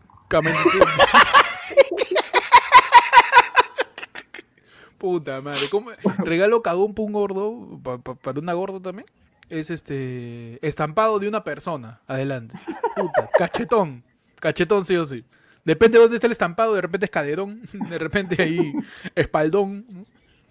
Puta 4.98 5.40
madre. 5.40 5.68
¿cómo? 5.70 5.90
Regalo 6.18 6.62
cagón 6.62 6.94
para 6.94 7.06
un 7.06 7.12
gordo, 7.12 7.80
pa- 7.82 7.98
pa- 7.98 8.14
para 8.14 8.40
una 8.40 8.52
gordo 8.54 8.80
también. 8.80 9.06
Es 9.48 9.70
este 9.70 10.58
estampado 10.66 11.18
de 11.18 11.28
una 11.28 11.44
persona. 11.44 12.00
Adelante. 12.06 12.58
Puta, 12.96 13.30
cachetón. 13.38 14.02
Cachetón 14.36 14.84
sí 14.84 14.96
o 14.96 15.06
sí. 15.06 15.24
Depende 15.64 15.96
de 15.96 16.02
dónde 16.02 16.16
esté 16.16 16.26
el 16.26 16.32
estampado, 16.32 16.74
de 16.74 16.82
repente 16.82 17.06
es 17.06 17.10
caderón, 17.10 17.62
de 17.88 17.98
repente 17.98 18.42
ahí 18.42 18.72
espaldón. 19.14 19.86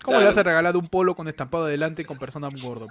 ¿Cómo 0.03 0.19
le 0.19 0.25
vas 0.25 0.37
a 0.37 0.43
regalar 0.43 0.75
un 0.75 0.87
polo 0.87 1.15
con 1.15 1.29
estampado 1.29 1.65
adelante 1.65 2.03
con 2.03 2.17
persona 2.17 2.49
gordo? 2.61 2.87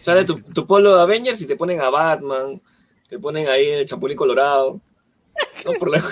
Sale 0.00 0.24
tu, 0.24 0.66
polo 0.66 0.96
de 0.96 1.02
Avengers 1.02 1.40
y 1.42 1.46
te 1.46 1.54
ponen 1.54 1.80
a 1.80 1.90
Batman, 1.90 2.60
te 3.08 3.20
ponen 3.20 3.46
ahí 3.46 3.68
el 3.68 3.86
chapulín 3.86 4.16
colorado. 4.16 4.80
No 5.64 5.72
por 5.74 5.90
la... 5.90 6.02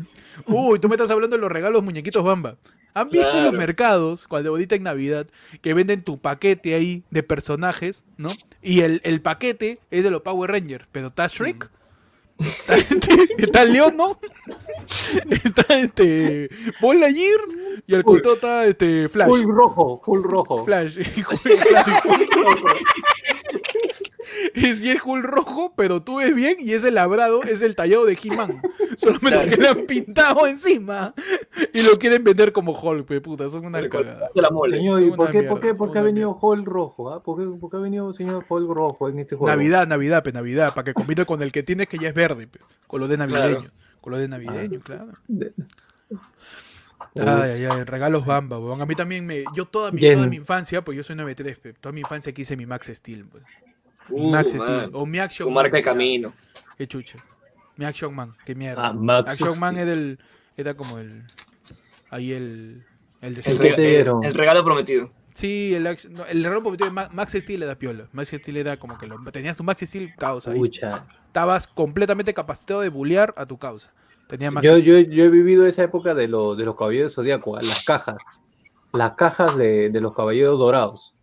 Uy, 0.46 0.78
tú 0.78 0.88
me 0.88 0.94
estás 0.94 1.10
hablando 1.10 1.36
de 1.36 1.40
los 1.42 1.52
regalos 1.52 1.82
muñequitos 1.82 2.24
Bamba. 2.24 2.56
¿Han 2.94 3.08
visto 3.10 3.30
Claro. 3.30 3.46
los 3.46 3.52
mercados, 3.54 4.26
cuando 4.26 4.50
ahorita 4.50 4.74
en 4.74 4.82
Navidad, 4.82 5.26
que 5.60 5.74
venden 5.74 6.02
tu 6.02 6.18
paquete 6.18 6.74
ahí 6.74 7.04
de 7.10 7.22
personajes, 7.22 8.02
¿no? 8.16 8.30
Y 8.62 8.80
el, 8.80 9.00
el 9.04 9.20
paquete 9.22 9.78
es 9.90 10.02
de 10.04 10.10
los 10.10 10.22
Power 10.22 10.50
Rangers, 10.50 10.86
pero 10.90 11.08
está 11.08 11.26
Shrek, 11.28 11.70
está, 12.38 12.76
este, 12.76 13.28
está 13.38 13.64
León, 13.64 13.96
¿no? 13.96 14.18
está 15.44 15.78
este 15.78 16.48
Paul 16.80 17.00
Lightyear 17.00 17.40
y 17.86 17.94
el 17.94 18.02
Full. 18.02 18.20
costado 18.20 18.34
está 18.34 18.66
este 18.66 19.08
Flash. 19.08 19.28
Full 19.28 19.42
rojo, 19.44 20.02
full 20.04 20.22
rojo. 20.24 20.64
Flash. 20.64 20.98
Flash. 20.98 21.88
Y 23.52 23.57
es 24.54 24.80
Hulk 25.04 25.24
rojo, 25.24 25.72
pero 25.76 26.02
tú 26.02 26.16
ves 26.16 26.34
bien 26.34 26.56
y 26.60 26.72
ese 26.72 26.90
labrado 26.90 27.42
es 27.42 27.62
el 27.62 27.74
tallado 27.76 28.04
de 28.06 28.18
He-Man. 28.22 28.60
Solamente 28.96 29.50
que 29.50 29.56
le 29.62 29.68
han 29.68 29.86
pintado 29.86 30.46
encima 30.46 31.14
y 31.72 31.82
lo 31.82 31.98
quieren 31.98 32.24
vender 32.24 32.52
como 32.52 32.72
Hulk, 32.72 33.06
pe, 33.06 33.20
puta, 33.20 33.48
son 33.50 33.66
una 33.66 33.80
cagada. 33.88 34.28
Se 34.30 34.42
la 34.42 34.50
mole. 34.50 34.78
Señor, 34.78 35.02
¿y 35.02 35.10
por 35.10 35.26
qué, 35.30 35.38
mierda, 35.38 35.50
por 35.50 35.60
qué, 35.60 35.74
por 35.74 35.92
qué 35.92 35.98
ha 35.98 36.02
venido 36.02 36.32
Hall 36.40 36.64
rojo? 36.64 37.10
ah? 37.12 37.22
¿Por, 37.22 37.38
qué, 37.38 37.58
por 37.58 37.70
qué 37.70 37.76
ha 37.76 37.80
venido 37.80 38.12
señor 38.12 38.44
Hall 38.48 38.66
rojo 38.68 39.08
en 39.08 39.18
este 39.20 39.36
juego? 39.36 39.54
Navidad, 39.54 39.86
Navidad, 39.86 40.22
pe, 40.22 40.32
Navidad, 40.32 40.74
para 40.74 40.84
que 40.84 40.94
combine 40.94 41.24
con 41.24 41.42
el 41.42 41.52
que 41.52 41.62
tienes 41.62 41.88
que 41.88 41.98
ya 41.98 42.08
es 42.08 42.14
verde, 42.14 42.46
pe, 42.46 42.58
con 42.86 43.00
lo 43.00 43.08
de 43.08 43.16
navideño. 43.16 43.60
Claro. 43.60 43.60
Con 44.00 44.12
colores 44.12 44.28
navideños, 44.28 44.82
claro. 44.84 45.12
De- 45.26 45.52
Ay, 47.16 47.50
ay, 47.50 47.64
ay, 47.64 47.84
regalos 47.84 48.24
bamba, 48.26 48.58
weón. 48.58 48.80
A 48.80 48.86
mí 48.86 48.94
también 48.94 49.26
me. 49.26 49.44
Yo 49.54 49.64
toda 49.66 49.90
mi, 49.90 50.00
Bien. 50.00 50.14
toda 50.14 50.26
mi 50.28 50.36
infancia, 50.36 50.82
pues 50.84 50.96
yo 50.96 51.02
soy 51.02 51.16
93, 51.16 51.58
pe, 51.58 51.72
toda 51.72 51.92
mi 51.92 52.00
infancia 52.00 52.32
quise 52.32 52.56
mi 52.56 52.64
Max 52.66 52.90
Steel, 52.94 53.24
pues. 53.26 53.42
Uh, 54.10 54.30
Max 54.30 54.54
man. 54.54 54.66
Steel. 54.66 54.90
O 54.94 55.06
mi 55.06 55.18
Action 55.18 55.46
Tu 55.48 55.50
Man, 55.50 55.62
marca 55.64 55.76
de 55.76 55.82
camino. 55.82 56.32
Qué 56.76 56.86
chucha. 56.86 57.18
Mi 57.76 57.84
Action 57.84 58.14
Man, 58.14 58.34
qué 58.44 58.54
mierda. 58.54 58.88
Ah, 58.88 58.92
Max 58.92 59.30
Action 59.30 59.58
Man 59.58 59.74
Steel. 59.74 59.88
era 59.88 59.92
el. 59.98 60.18
Era 60.56 60.74
como 60.74 60.98
el. 60.98 61.24
Ahí 62.10 62.32
el. 62.32 62.84
El 63.20 63.34
de 63.34 64.00
El, 64.00 64.34
regalo 64.34 64.64
prometido. 64.64 65.10
Sí, 65.34 65.74
el, 65.74 65.86
action- 65.86 66.12
no, 66.12 66.24
el 66.26 66.44
error 66.44 66.62
prometido 66.62 66.88
de 66.88 66.92
Max 66.92 67.32
Steel 67.32 67.62
era 67.62 67.76
piola. 67.76 68.08
Max 68.12 68.28
Steel 68.28 68.56
era 68.56 68.76
como 68.76 68.96
que 68.98 69.06
lo, 69.06 69.18
tenías 69.30 69.56
tu 69.56 69.64
Max 69.64 69.82
Steel 69.84 70.14
causa. 70.16 70.50
ahí 70.52 70.60
estabas 71.26 71.66
completamente 71.66 72.32
capacitado 72.34 72.80
de 72.80 72.88
bullear 72.88 73.34
a 73.36 73.46
tu 73.46 73.58
causa. 73.58 73.92
Tenía 74.28 74.50
Max 74.50 74.64
Yo, 74.64 74.78
yo, 74.78 74.98
yo 74.98 75.24
he 75.24 75.28
vivido 75.28 75.66
esa 75.66 75.82
época 75.84 76.14
de, 76.14 76.28
lo, 76.28 76.54
de 76.54 76.64
los 76.64 76.76
caballeros 76.76 77.14
zodiaco, 77.14 77.56
las 77.56 77.84
cajas. 77.84 78.16
Las 78.92 79.12
cajas 79.12 79.56
de, 79.56 79.90
de 79.90 80.00
los 80.00 80.14
caballeros 80.14 80.58
dorados. 80.58 81.14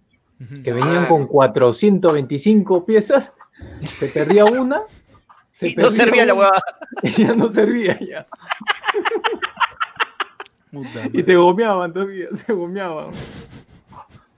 Que 0.64 0.74
venían 0.74 1.06
Ah. 1.06 1.07
con 1.07 1.28
425 1.28 2.86
piezas. 2.86 3.34
Se 3.82 4.07
perdía 4.07 4.45
una. 4.45 4.82
Se 5.52 5.70
Y 5.70 5.76
no 5.76 5.84
perdía 5.84 6.03
servía 6.03 6.26
la 6.26 6.34
una, 6.34 6.41
huevada. 6.44 6.64
y 7.03 7.10
ya 7.12 7.34
no 7.34 7.49
servía 7.49 7.99
ya. 7.99 8.28
Puta 10.72 11.07
Y 11.14 11.24
te 11.24 11.36
gomeaban 11.36 11.94
todavía, 11.94 12.28
se 12.45 12.52
gomeaban. 12.53 13.12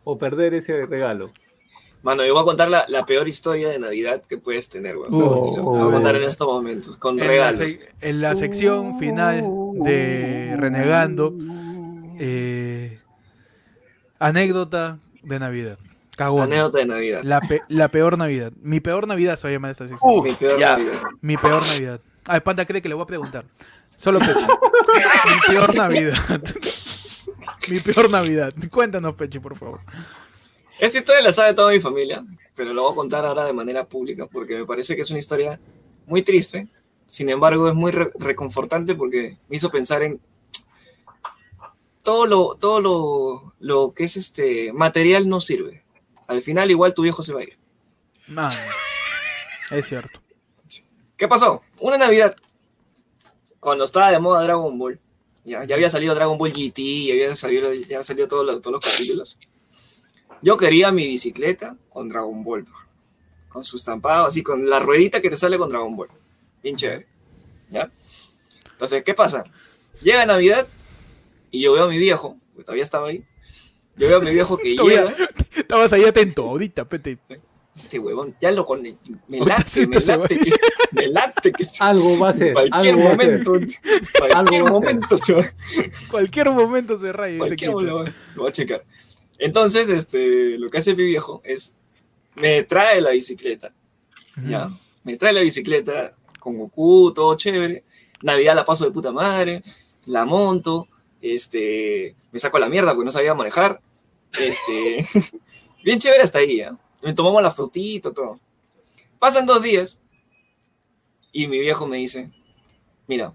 O 0.03 0.18
perder 0.18 0.53
ese 0.53 0.86
regalo. 0.86 1.32
Mano, 2.03 2.24
yo 2.26 2.34
voy 2.34 2.44
a 2.44 2.45
contar 2.45 2.69
la, 2.69 2.86
la 2.88 3.06
peor 3.06 3.28
historia 3.28 3.69
de 3.69 3.80
Navidad 3.80 4.22
que 4.24 4.38
puedes 4.38 4.69
tener, 4.69 4.95
weón. 4.98 5.11
Lo 5.11 5.61
voy 5.64 5.90
a 5.90 5.91
contar 5.91 6.15
en 6.15 6.24
estos 6.24 6.48
momentos, 6.48 6.95
con 6.95 7.15
en, 7.15 7.22
la 7.26 7.28
regalos. 7.28 7.60
sec- 7.61 7.90
en 7.99 8.22
la 8.22 8.36
sección 8.36 8.99
final 8.99 9.44
de 9.84 10.56
Renegando, 10.57 11.34
eh, 12.19 12.98
anécdota 14.19 14.99
de 15.24 15.40
Navidad. 15.40 15.80
Cagón. 16.18 16.41
Anécdota 16.44 16.80
de 16.80 16.85
Navidad. 16.88 17.22
La, 17.23 17.39
pe- 17.39 17.61
la 17.69 17.88
peor 17.89 18.18
Navidad. 18.18 18.52
Mi 18.61 18.81
peor 18.81 19.07
Navidad 19.07 19.38
se 19.38 19.44
va 19.48 19.49
a 19.49 19.53
llamar 19.53 19.72
esta 19.72 19.88
sección. 19.88 20.11
Uh, 20.11 20.22
Mi 20.23 20.34
peor 20.34 20.60
ya. 20.60 20.77
Navidad. 20.77 21.02
Mi 21.22 21.38
peor 21.38 21.65
Navidad. 21.65 22.02
Ay, 22.26 22.39
Panda 22.41 22.65
cree 22.65 22.81
que 22.81 22.89
le 22.89 22.95
voy 22.95 23.03
a 23.03 23.07
preguntar. 23.07 23.45
Solo 23.95 24.19
Pechi. 24.19 24.34
Mi 24.41 25.53
peor 25.53 25.76
Navidad. 25.76 26.18
Mi 27.69 27.80
peor 27.80 28.10
Navidad. 28.10 28.53
Cuéntanos, 28.72 29.15
Pechi, 29.15 29.39
por 29.39 29.56
favor. 29.57 29.80
Esta 30.80 30.99
historia 30.99 31.22
la 31.22 31.31
sabe 31.31 31.53
toda 31.53 31.72
mi 31.72 31.80
familia, 31.80 32.23
pero 32.56 32.73
la 32.73 32.81
voy 32.81 32.91
a 32.91 32.95
contar 32.95 33.26
ahora 33.26 33.45
de 33.45 33.53
manera 33.53 33.85
pública 33.88 34.27
porque 34.27 34.57
me 34.57 34.65
parece 34.65 34.95
que 34.95 35.02
es 35.03 35.10
una 35.10 35.19
historia 35.19 35.60
muy 36.06 36.22
triste. 36.22 36.68
Sin 37.06 37.30
embargo, 37.30 37.68
es 37.69 37.73
muy 37.76 37.91
re- 37.91 38.11
reconfortante 38.19 38.94
porque 38.95 39.38
me 39.48 39.56
hizo 39.56 39.72
pensar 39.72 40.03
en 40.03 40.19
todo 42.03 42.26
lo, 42.26 42.56
todo 42.56 42.80
lo, 42.81 43.53
lo 43.60 43.94
que 43.94 44.06
es 44.06 44.18
este 44.18 44.72
material 44.73 45.27
no 45.27 45.39
sirve. 45.41 45.84
Al 46.28 46.41
final, 46.41 46.70
igual 46.70 46.94
tu 46.94 47.04
viejo 47.04 47.24
se 47.24 47.34
va 47.34 47.40
a 47.40 47.44
ir. 47.44 47.58
Man, 48.28 48.52
es 49.72 49.86
cierto. 49.86 50.22
¿Qué 51.16 51.28
pasó? 51.28 51.64
Una 51.80 51.98
Navidad, 51.98 52.36
cuando 53.60 53.86
estaba 53.86 54.12
de 54.12 54.20
moda 54.20 54.44
Dragon 54.44 54.78
Ball, 54.78 54.99
ya, 55.44 55.64
ya 55.64 55.76
había 55.76 55.90
salido 55.90 56.14
Dragon 56.14 56.38
Ball 56.38 56.52
GT, 56.52 57.08
ya 57.08 57.14
había 57.14 57.36
salido, 57.36 57.74
ya 57.74 57.86
habían 57.86 58.04
salido 58.04 58.28
todos 58.28 58.45
los, 58.45 58.62
todos 58.62 58.74
los 58.74 58.82
capítulos. 58.82 59.38
Yo 60.41 60.58
quería 60.58 60.91
mi 60.91 61.08
bicicleta 61.08 61.76
con 61.90 62.10
Dragon 62.10 62.44
Ball, 62.44 62.66
con 63.49 63.64
su 63.64 63.78
estampado, 63.78 64.28
así, 64.28 64.44
con 64.44 64.70
la 64.70 64.80
ruedita 64.80 65.22
que 65.22 65.30
te 65.30 65.38
sale 65.38 65.58
con 65.58 65.70
Dragon 65.70 65.95
Ball. 65.95 66.10
Bien 66.62 66.76
chévere. 66.76 67.08
¿Ya? 67.70 67.91
Entonces, 68.72 69.04
¿qué 69.04 69.14
pasa? 69.14 69.44
Llega 70.02 70.26
Navidad 70.26 70.68
y 71.49 71.62
yo 71.62 71.74
veo 71.74 71.86
a 71.86 71.90
mi 71.90 71.98
viejo, 71.98 72.38
que 72.56 72.64
todavía 72.64 72.84
estaba 72.84 73.08
ahí. 73.08 73.26
Yo 73.98 74.07
veo 74.07 74.18
a 74.18 74.22
mi 74.22 74.32
viejo 74.32 74.57
que 74.57 74.76
llega. 74.76 75.14
Estabas 75.56 75.91
ahí 75.94 76.06
atento, 76.06 76.44
ahorita, 76.44 76.86
pete. 76.86 77.18
Este 77.76 77.99
huevón, 77.99 78.36
ya 78.41 78.52
lo 78.52 78.65
con. 78.65 78.82
Me 78.82 79.40
late, 79.40 79.86
me 79.86 79.99
late, 79.99 80.40
que, 80.40 80.52
me 80.91 81.07
late 81.07 81.52
que 81.52 81.65
Algo 81.80 82.19
va 82.19 82.30
a 82.30 82.34
ser. 82.34 82.53
cualquier 82.53 82.95
Algo 82.95 83.10
momento, 83.10 83.52
cualquier 84.18 84.64
momento 84.64 85.18
se 85.18 85.34
va, 85.34 85.44
Cualquier 86.10 86.49
momento 86.49 86.98
se 86.98 87.11
raya 87.11 87.38
cualquier 87.38 87.72
momento 87.72 88.11
lo 88.36 88.44
va 88.44 88.49
a 88.49 88.52
checar. 88.52 88.84
Entonces, 89.38 89.90
este, 89.90 90.57
lo 90.57 90.69
que 90.69 90.80
hace 90.80 90.95
mi 90.95 91.06
viejo 91.06 91.41
es, 91.44 91.76
me 92.36 92.64
trae 92.64 92.99
la 92.99 93.11
bicicleta, 93.11 93.74
¿ya? 94.44 94.72
Me 95.03 95.15
trae 95.18 95.34
la 95.34 95.41
bicicleta 95.41 96.15
con 96.40 96.57
Goku, 96.57 97.14
todo 97.14 97.36
chévere. 97.36 97.84
Navidad 98.24 98.56
la 98.56 98.65
paso 98.65 98.86
de 98.86 98.91
puta 98.91 99.11
madre, 99.11 99.61
la 100.06 100.26
monto, 100.26 100.88
este, 101.22 102.15
me 102.32 102.40
saco 102.40 102.57
la 102.57 102.69
mierda 102.69 102.94
porque 102.94 103.06
no 103.06 103.11
sabía 103.11 103.36
manejar. 103.36 103.82
Este, 104.40 105.06
bien 105.84 105.99
chévere 105.99 106.24
hasta 106.24 106.40
ahí, 106.40 106.58
¿ya? 106.58 106.78
Me 107.02 107.14
tomamos 107.14 107.41
la 107.41 107.52
fotito, 107.52 108.12
todo. 108.14 108.40
Pasan 109.20 109.45
dos 109.45 109.62
días 109.62 109.99
y 111.32 111.48
mi 111.48 111.60
viejo 111.60 111.88
me 111.88 111.98
dice, 111.98 112.30
mira, 113.08 113.34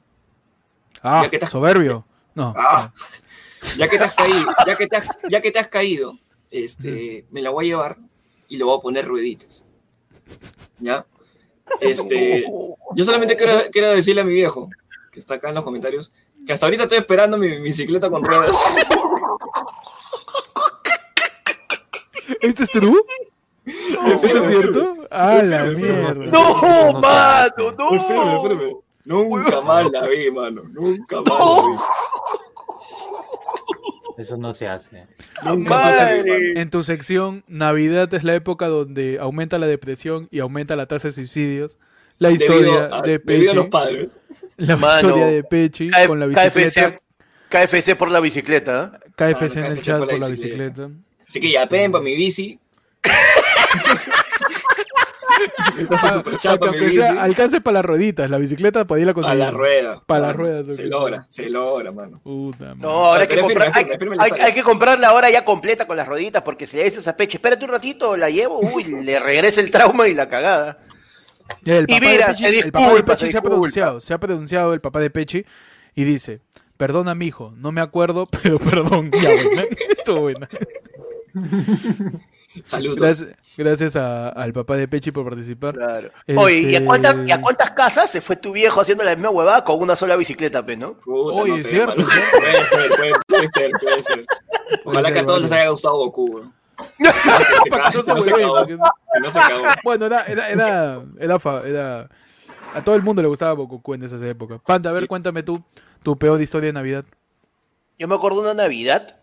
Ah, 1.04 1.22
Ya 1.24 1.30
que 1.30 1.44
has- 1.44 1.50
soberbio. 1.50 2.04
No. 2.34 2.54
Ah, 2.56 2.92
ya 3.76 3.88
que 3.88 3.98
te 3.98 4.04
has 4.04 4.14
caído, 4.14 4.46
ya 4.66 4.76
que 4.76 4.86
te 4.86 4.96
has, 4.96 5.06
ya 5.28 5.40
que 5.40 5.50
te 5.50 5.58
has 5.58 5.68
caído, 5.68 6.18
este, 6.50 7.26
me 7.30 7.42
la 7.42 7.50
voy 7.50 7.66
a 7.66 7.68
llevar 7.68 7.98
y 8.48 8.56
le 8.56 8.64
voy 8.64 8.78
a 8.78 8.80
poner 8.80 9.04
rueditas. 9.06 9.64
¿Ya? 10.78 11.04
Este, 11.80 12.44
yo 12.94 13.04
solamente 13.04 13.36
quiero, 13.36 13.54
quiero 13.72 13.90
decirle 13.90 14.20
a 14.22 14.24
mi 14.24 14.34
viejo, 14.34 14.68
que 15.10 15.18
está 15.18 15.34
acá 15.34 15.48
en 15.48 15.56
los 15.56 15.64
comentarios, 15.64 16.12
que 16.46 16.52
hasta 16.52 16.66
ahorita 16.66 16.84
estoy 16.84 16.98
esperando 16.98 17.36
mi, 17.36 17.48
mi 17.48 17.60
bicicleta 17.60 18.08
con 18.08 18.22
ruedas. 18.24 18.56
¿Esto 22.42 22.62
es 22.64 22.70
true? 22.70 23.00
¿Esto 23.64 24.26
es 24.38 24.46
cierto? 24.48 24.94
Ah, 25.10 25.40
la 25.44 25.64
mierda. 25.64 26.14
No, 26.14 27.00
mano, 27.00 27.72
no. 27.78 28.42
firme. 28.42 28.76
Nunca 29.04 29.60
más 29.62 29.90
la 29.90 30.06
vi, 30.08 30.30
mano. 30.30 30.62
Nunca 30.72 31.22
más 31.22 31.38
la 31.38 31.62
vi. 31.68 31.76
Eso 34.18 34.36
no 34.36 34.52
se 34.54 34.68
hace. 34.68 35.06
Nunca 35.44 35.74
más. 35.76 36.24
En 36.26 36.70
tu 36.70 36.82
sección, 36.82 37.44
Navidad 37.48 38.12
es 38.14 38.24
la 38.24 38.34
época 38.34 38.68
donde 38.68 39.18
aumenta 39.20 39.58
la 39.58 39.66
depresión 39.66 40.28
y 40.30 40.40
aumenta 40.40 40.76
la 40.76 40.86
tasa 40.86 41.08
de 41.08 41.12
suicidios. 41.12 41.78
La 42.18 42.30
historia 42.30 42.58
Debido 42.82 42.94
a, 42.94 43.02
de 43.02 43.18
debido 43.18 43.52
a 43.52 43.54
los 43.54 43.64
Pechi. 43.64 43.70
padres. 43.70 44.20
La 44.58 44.76
Mano, 44.76 45.08
historia 45.08 45.26
de 45.26 45.42
Pechi 45.44 45.88
K- 45.90 46.06
con 46.06 46.20
la 46.20 46.26
bicicleta. 46.26 46.96
KFC, 47.48 47.78
KFC 47.82 47.96
por 47.96 48.10
la 48.12 48.20
bicicleta. 48.20 48.92
¿eh? 48.94 49.10
KFC 49.16 49.56
en 49.56 49.64
el 49.64 49.72
KFC 49.74 49.82
chat 49.82 49.98
por 49.98 50.08
por 50.08 50.18
la 50.18 50.26
la 50.26 50.28
bicicleta. 50.32 50.86
bicicleta. 50.86 50.90
Así 51.32 51.40
que 51.40 51.50
ya 51.50 51.66
para 51.66 51.88
mi 52.02 52.14
bici. 52.14 52.58
Chat 56.38 56.60
pa' 56.60 56.66
para 56.66 56.72
mi 56.72 56.80
bici. 56.80 57.00
alcance 57.00 57.62
para 57.62 57.76
las 57.76 57.86
rueditas. 57.86 58.28
La 58.28 58.36
bicicleta 58.36 58.84
para 58.84 59.00
ir 59.00 59.08
a 59.08 59.12
A 59.12 59.14
conseguir. 59.14 59.38
la 59.38 59.50
rueda. 59.50 60.02
Pa' 60.04 60.18
la 60.18 60.26
mano. 60.26 60.38
rueda, 60.38 60.74
Se 60.74 60.84
logra, 60.84 61.24
se 61.30 61.48
logra, 61.48 61.90
mano. 61.90 62.20
Puta 62.22 62.74
madre. 62.74 62.80
No, 62.82 62.90
ahora 62.90 63.22
hay 63.22 63.28
que, 63.28 63.34
firme, 63.36 63.48
comprar, 63.48 63.72
hay, 63.74 63.84
firme, 63.98 64.54
que 64.54 64.62
comprarla 64.62 65.08
ahora 65.08 65.30
ya 65.30 65.42
completa 65.42 65.86
con 65.86 65.96
las 65.96 66.06
rueditas, 66.06 66.42
porque 66.42 66.66
si 66.66 66.76
le 66.76 66.84
dices 66.84 67.08
a 67.08 67.16
Peche, 67.16 67.38
espérate 67.38 67.64
un 67.64 67.70
ratito, 67.70 68.14
la 68.14 68.28
llevo, 68.28 68.60
uy, 68.60 68.84
le 69.02 69.18
regresa 69.18 69.62
el 69.62 69.70
trauma 69.70 70.08
y 70.08 70.14
la 70.14 70.28
cagada. 70.28 70.80
El 71.64 71.86
Y 71.88 71.98
mira, 71.98 72.34
de 72.34 72.58
el 72.58 72.70
papá 72.72 72.92
de 72.92 73.02
Pechi 73.04 73.30
se 73.30 73.38
ha 73.38 73.42
pronunciado, 73.42 74.00
se 74.00 74.12
ha 74.12 74.20
pronunciado 74.20 74.74
el 74.74 74.80
papá 74.80 75.00
de 75.00 75.08
Pechi 75.08 75.46
y 75.94 76.04
dice, 76.04 76.42
perdona 76.76 77.14
mi 77.14 77.28
hijo, 77.28 77.54
no 77.56 77.72
me 77.72 77.80
acuerdo, 77.80 78.26
pero 78.42 78.58
perdón. 78.58 79.10
Ya, 79.12 79.30
buena. 79.30 79.62
Estuvo 79.96 80.20
buena. 80.20 80.48
Saludos. 82.64 83.00
Gracias, 83.00 83.30
gracias 83.56 83.96
a- 83.96 84.28
al 84.28 84.52
papá 84.52 84.76
de 84.76 84.86
Pechi 84.86 85.10
por 85.10 85.24
participar. 85.24 85.74
Claro. 85.74 86.10
Este- 86.26 86.36
Oye, 86.40 86.58
¿y 86.60 86.76
a, 86.76 86.84
cuántas, 86.84 87.20
y 87.26 87.32
a 87.32 87.40
cuántas 87.40 87.70
casas 87.70 88.10
se 88.10 88.20
fue 88.20 88.36
tu 88.36 88.52
viejo 88.52 88.80
haciendo 88.80 89.02
la 89.04 89.14
misma 89.16 89.30
huevada 89.30 89.64
con 89.64 89.80
una 89.80 89.96
sola 89.96 90.16
bicicleta, 90.16 90.64
pe, 90.64 90.76
no? 90.76 90.94
Puta, 91.00 91.36
Oye, 91.38 91.50
no 91.50 91.56
es 91.56 91.62
sé, 91.62 91.68
cierto. 91.70 91.94
Puede 91.94 92.06
ser, 92.06 92.90
puede, 92.98 93.12
puede 93.26 93.48
ser, 93.48 93.70
puede 93.80 94.02
ser. 94.02 94.26
Ojalá 94.84 95.08
ser 95.08 95.12
que 95.14 95.18
a 95.20 95.26
todos 95.26 95.40
les 95.42 95.52
haya 95.52 95.68
gustado 95.70 95.96
Goku, 95.96 96.40
no. 96.98 97.12
Bueno, 99.84 100.06
era, 100.06 100.22
era, 100.22 100.48
era, 100.50 101.02
era, 101.18 101.38
fa- 101.38 101.62
era- 101.66 102.08
A 102.74 102.82
todo 102.84 102.94
el 102.96 103.02
mundo 103.02 103.22
le 103.22 103.28
gustaba 103.28 103.52
Boku 103.54 103.94
en 103.94 104.02
esas 104.02 104.22
épocas. 104.22 104.60
Panda, 104.66 104.90
a 104.90 104.92
ver, 104.92 105.02
Sí. 105.02 105.08
cuéntame 105.08 105.42
tú 105.42 105.62
tu 106.02 106.18
peor 106.18 106.40
historia 106.40 106.68
de 106.68 106.72
Navidad. 106.72 107.04
Yo 107.98 108.08
me 108.08 108.14
acuerdo 108.14 108.42
de 108.42 108.50
una 108.52 108.62
Navidad, 108.64 109.16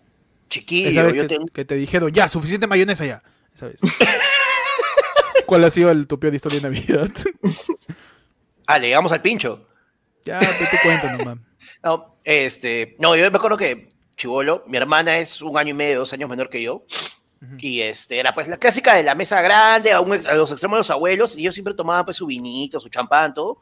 Esa 0.50 0.60
chiquillo, 0.60 1.06
vez 1.06 1.16
yo 1.16 1.22
que, 1.22 1.28
tengo... 1.28 1.46
que 1.48 1.66
te 1.66 1.76
dijeron, 1.76 2.12
ya, 2.12 2.28
suficiente 2.28 2.66
mayonesa 2.68 3.06
ya. 3.06 3.22
Esa 3.54 3.68
vez. 3.68 3.80
¿Cuál 5.46 5.64
ha 5.64 5.72
sido 5.72 5.92
el, 5.92 6.08
tu 6.08 6.20
peor 6.20 6.34
historia 6.34 6.60
de 6.60 6.70
Navidad? 6.70 7.10
Ah, 8.66 8.78
le 8.78 8.88
llegamos 8.88 9.12
al 9.12 9.22
pincho. 9.22 9.68
ya, 10.24 10.40
pues 10.40 10.70
tú 10.70 10.78
cuenta 10.84 11.18
nomás. 11.18 11.38
No, 11.84 12.18
este, 12.26 12.96
no, 13.00 13.16
yo 13.16 13.30
me 13.32 13.38
acuerdo 13.38 13.58
que 13.58 13.90
Chivolo, 14.18 14.64
mi 14.68 14.78
hermana 14.78 15.18
es 15.18 15.42
un 15.42 15.58
año 15.58 15.70
y 15.70 15.74
medio, 15.74 16.00
dos 16.00 16.12
años 16.12 16.30
menor 16.30 16.50
que 16.50 16.62
yo. 16.62 16.84
Y 17.58 17.82
este, 17.82 18.20
era 18.20 18.34
pues 18.34 18.50
la 18.50 18.58
clásica 18.58 18.96
de 18.96 19.04
la 19.04 19.16
mesa 19.16 19.42
grande, 19.42 19.94
a, 19.94 20.02
un 20.02 20.12
a 20.12 20.34
los 20.34 20.52
extremos 20.52 20.76
de 20.76 20.80
los 20.82 20.90
abuelos, 20.90 21.38
y 21.38 21.44
yo 21.44 21.54
siempre 21.54 21.74
tomaba 21.74 22.04
pues 22.04 22.18
su 22.18 22.26
vinito, 22.26 22.82
su 22.82 22.90
champán, 22.90 23.34
todo. 23.34 23.62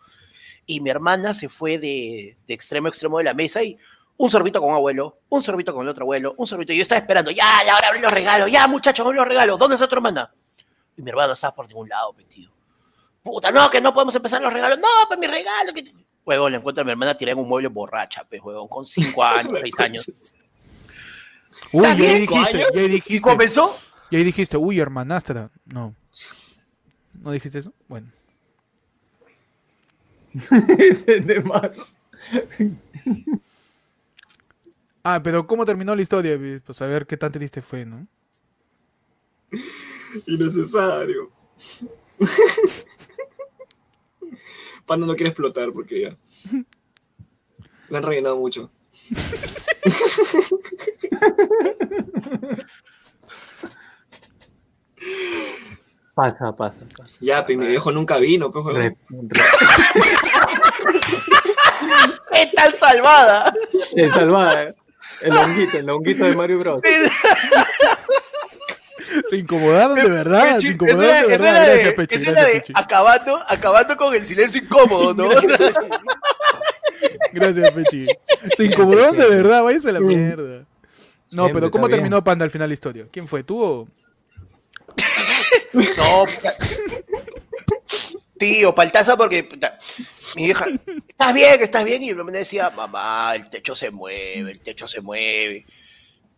y 0.65 0.79
mi 0.81 0.89
hermana 0.89 1.35
se 1.35 1.47
fue 1.47 1.77
de, 1.77 2.37
de 2.47 2.53
extremo 2.55 2.87
a 2.87 2.89
extremo 2.89 3.19
de 3.19 3.25
la 3.25 3.35
mesa 3.35 3.61
y 3.61 3.77
un 4.17 4.31
sorbito 4.31 4.59
con 4.59 4.69
un 4.69 4.75
abuelo, 4.75 5.19
un 5.29 5.43
sorbito 5.43 5.73
con 5.73 5.83
el 5.83 5.89
otro 5.89 6.03
abuelo, 6.03 6.33
un 6.37 6.47
sorbito. 6.47 6.73
Y 6.73 6.77
yo 6.77 6.81
estaba 6.81 6.99
esperando, 6.99 7.31
ya, 7.31 7.63
la 7.63 7.75
hora 7.75 7.87
abrir 7.87 8.01
los 8.01 8.11
regalos, 8.11 8.51
ya, 8.51 8.67
muchachos, 8.67 9.05
abrir 9.05 9.19
los 9.19 9.27
regalos. 9.27 9.59
¿Dónde 9.59 9.75
está 9.75 9.87
tu 9.87 9.95
hermana? 9.95 10.31
Y 10.97 11.01
mi 11.01 11.11
hermano 11.11 11.33
estaba 11.33 11.53
por 11.55 11.67
ningún 11.67 11.87
lado, 11.87 12.13
metido. 12.13 12.51
Puta, 13.21 13.51
no, 13.51 13.69
que 13.69 13.79
no 13.79 13.93
podemos 13.93 14.15
empezar 14.15 14.41
los 14.41 14.51
regalos. 14.51 14.79
No, 14.79 14.87
pues 15.07 15.19
mi 15.19 15.27
regalo. 15.27 15.73
Que... 15.73 15.93
Huevón, 16.25 16.51
le 16.51 16.57
encuentro 16.57 16.81
a 16.81 16.85
mi 16.85 16.91
hermana 16.91 17.15
tirada 17.15 17.33
en 17.33 17.39
un 17.39 17.47
mueble 17.47 17.67
borracha, 17.67 18.23
pues, 18.27 18.41
huevón, 18.41 18.67
con 18.67 18.85
cinco 18.85 19.23
años, 19.23 19.59
seis 19.61 19.79
años. 19.79 20.33
Uy, 21.71 21.83
ya 21.83 21.93
dijiste, 21.93 22.57
ya 22.57 22.65
ahí 22.73 22.85
Y 22.85 22.89
dijiste. 22.89 23.29
comenzó. 23.29 23.77
Y 24.09 24.15
ahí 24.15 24.23
dijiste, 24.23 24.57
uy, 24.57 24.79
hermanastra. 24.79 25.51
No. 25.65 25.93
¿No 27.19 27.31
dijiste 27.31 27.59
eso? 27.59 27.73
Bueno. 27.87 28.11
de 30.33 31.41
más. 31.41 31.93
Ah, 35.09 35.21
pero 35.23 35.47
¿cómo 35.47 35.63
terminó 35.63 35.95
la 35.95 36.01
historia? 36.01 36.37
Pues 36.65 36.81
a 36.81 36.85
ver 36.85 37.07
qué 37.07 37.15
tan 37.15 37.31
triste 37.31 37.61
fue, 37.61 37.85
¿no? 37.85 38.05
Innecesario. 40.25 41.31
Panda 44.85 45.07
no 45.07 45.15
quiere 45.15 45.29
explotar 45.29 45.71
porque 45.71 46.01
ya. 46.01 46.17
Le 47.87 47.97
han 47.97 48.03
rellenado 48.03 48.35
mucho. 48.35 48.69
Pasa, 56.15 56.51
pasa, 56.55 56.79
pasa. 56.97 57.17
Ya, 57.21 57.45
pues 57.45 57.57
mi 57.57 57.67
viejo 57.67 57.91
nunca 57.91 58.17
vino, 58.17 58.49
pues. 58.51 58.65
Re- 58.65 58.73
re- 58.73 58.97
¿Qué 62.33 62.49
tal 62.55 62.73
salvada? 62.75 63.53
el 63.95 64.11
salvada, 64.11 64.75
el 65.21 65.33
honguito, 65.37 65.77
el 65.77 65.89
honguito 65.89 66.23
de 66.25 66.35
Mario 66.35 66.59
Bros. 66.59 66.81
Se 69.29 69.37
incomodaron 69.37 69.95
de 69.95 70.09
verdad. 70.09 70.59
Se 70.59 70.67
incomodaron 70.67 71.05
esa 71.05 71.13
de 71.27 71.33
era- 71.33 71.35
esa 71.35 71.43
verdad. 71.43 71.55
era 71.55 71.65
Gracias, 71.65 71.85
de- 71.85 71.93
Pechi. 71.93 72.15
esa 72.15 72.31
era 72.31 72.41
Gracias, 72.41 72.67
de 72.67 72.73
acabando, 72.75 73.39
acabando 73.47 73.97
con 73.97 74.15
el 74.15 74.25
silencio 74.25 74.61
incómodo, 74.61 75.13
¿no? 75.13 75.29
Gracias, 77.31 77.71
Pechi. 77.71 78.05
Se 78.55 78.63
incomodaron 78.65 79.17
de 79.17 79.25
verdad. 79.27 79.63
Váyanse 79.63 79.89
a 79.89 79.93
la 79.93 79.99
mierda. 80.01 80.65
No, 81.31 81.43
Siempre 81.43 81.53
pero 81.53 81.71
¿cómo 81.71 81.89
terminó 81.89 82.23
Panda 82.23 82.45
al 82.45 82.51
final 82.51 82.69
la 82.69 82.73
historia? 82.73 83.05
¿Quién 83.11 83.27
fue? 83.27 83.43
¿Tú 83.43 83.61
o...? 83.61 83.87
No. 85.73 86.25
Tío, 88.37 88.73
paltaza 88.73 89.17
porque 89.17 89.47
mi 90.35 90.45
vieja, 90.45 90.65
¿estás 91.07 91.33
bien? 91.33 91.61
¿Estás 91.61 91.83
bien? 91.83 92.03
Y 92.03 92.13
me 92.13 92.31
decía, 92.31 92.69
mamá, 92.69 93.33
el 93.35 93.49
techo 93.49 93.75
se 93.75 93.91
mueve, 93.91 94.51
el 94.51 94.59
techo 94.59 94.87
se 94.87 95.01
mueve. 95.01 95.65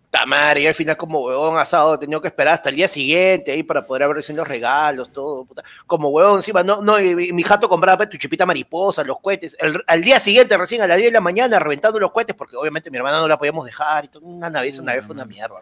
Tamar, 0.09 0.57
y 0.57 0.65
al 0.65 0.73
final 0.73 0.97
como 0.97 1.21
huevón 1.21 1.59
asado, 1.59 1.99
tenido 1.99 2.19
que 2.19 2.29
esperar 2.29 2.55
hasta 2.55 2.69
el 2.69 2.75
día 2.75 2.87
siguiente 2.87 3.51
ahí 3.51 3.61
para 3.61 3.85
poder 3.85 4.03
abrir 4.03 4.27
los 4.27 4.47
regalos, 4.47 5.13
todo, 5.13 5.45
puta. 5.45 5.63
Como 5.85 6.09
huevón 6.09 6.37
encima, 6.37 6.63
no, 6.63 6.81
no, 6.81 6.99
y 6.99 7.31
mi, 7.31 7.43
jato 7.43 7.69
compraba 7.69 7.97
pues, 7.97 8.09
tu 8.09 8.17
chipita 8.17 8.43
mariposa, 8.45 9.03
los 9.03 9.19
cohetes. 9.19 9.55
Al 9.85 10.03
día 10.03 10.19
siguiente, 10.19 10.57
recién 10.57 10.81
a 10.81 10.87
las 10.87 10.97
10 10.97 11.09
de 11.09 11.13
la 11.13 11.21
mañana, 11.21 11.59
reventando 11.59 11.99
los 11.99 12.11
cohetes, 12.11 12.35
porque 12.35 12.55
obviamente 12.55 12.89
mi 12.89 12.97
hermana 12.97 13.19
no 13.19 13.27
la 13.27 13.37
podíamos 13.37 13.65
dejar 13.65 14.05
y 14.05 14.07
todo. 14.07 14.25
Una 14.25 14.49
Navidad, 14.49 14.79
una 14.79 14.95
vez 14.95 15.05
fue 15.05 15.13
una 15.13 15.25
mierda. 15.25 15.61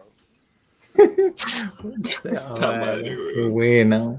Ah, 2.60 2.72
madre, 2.80 3.16
buena. 3.50 4.16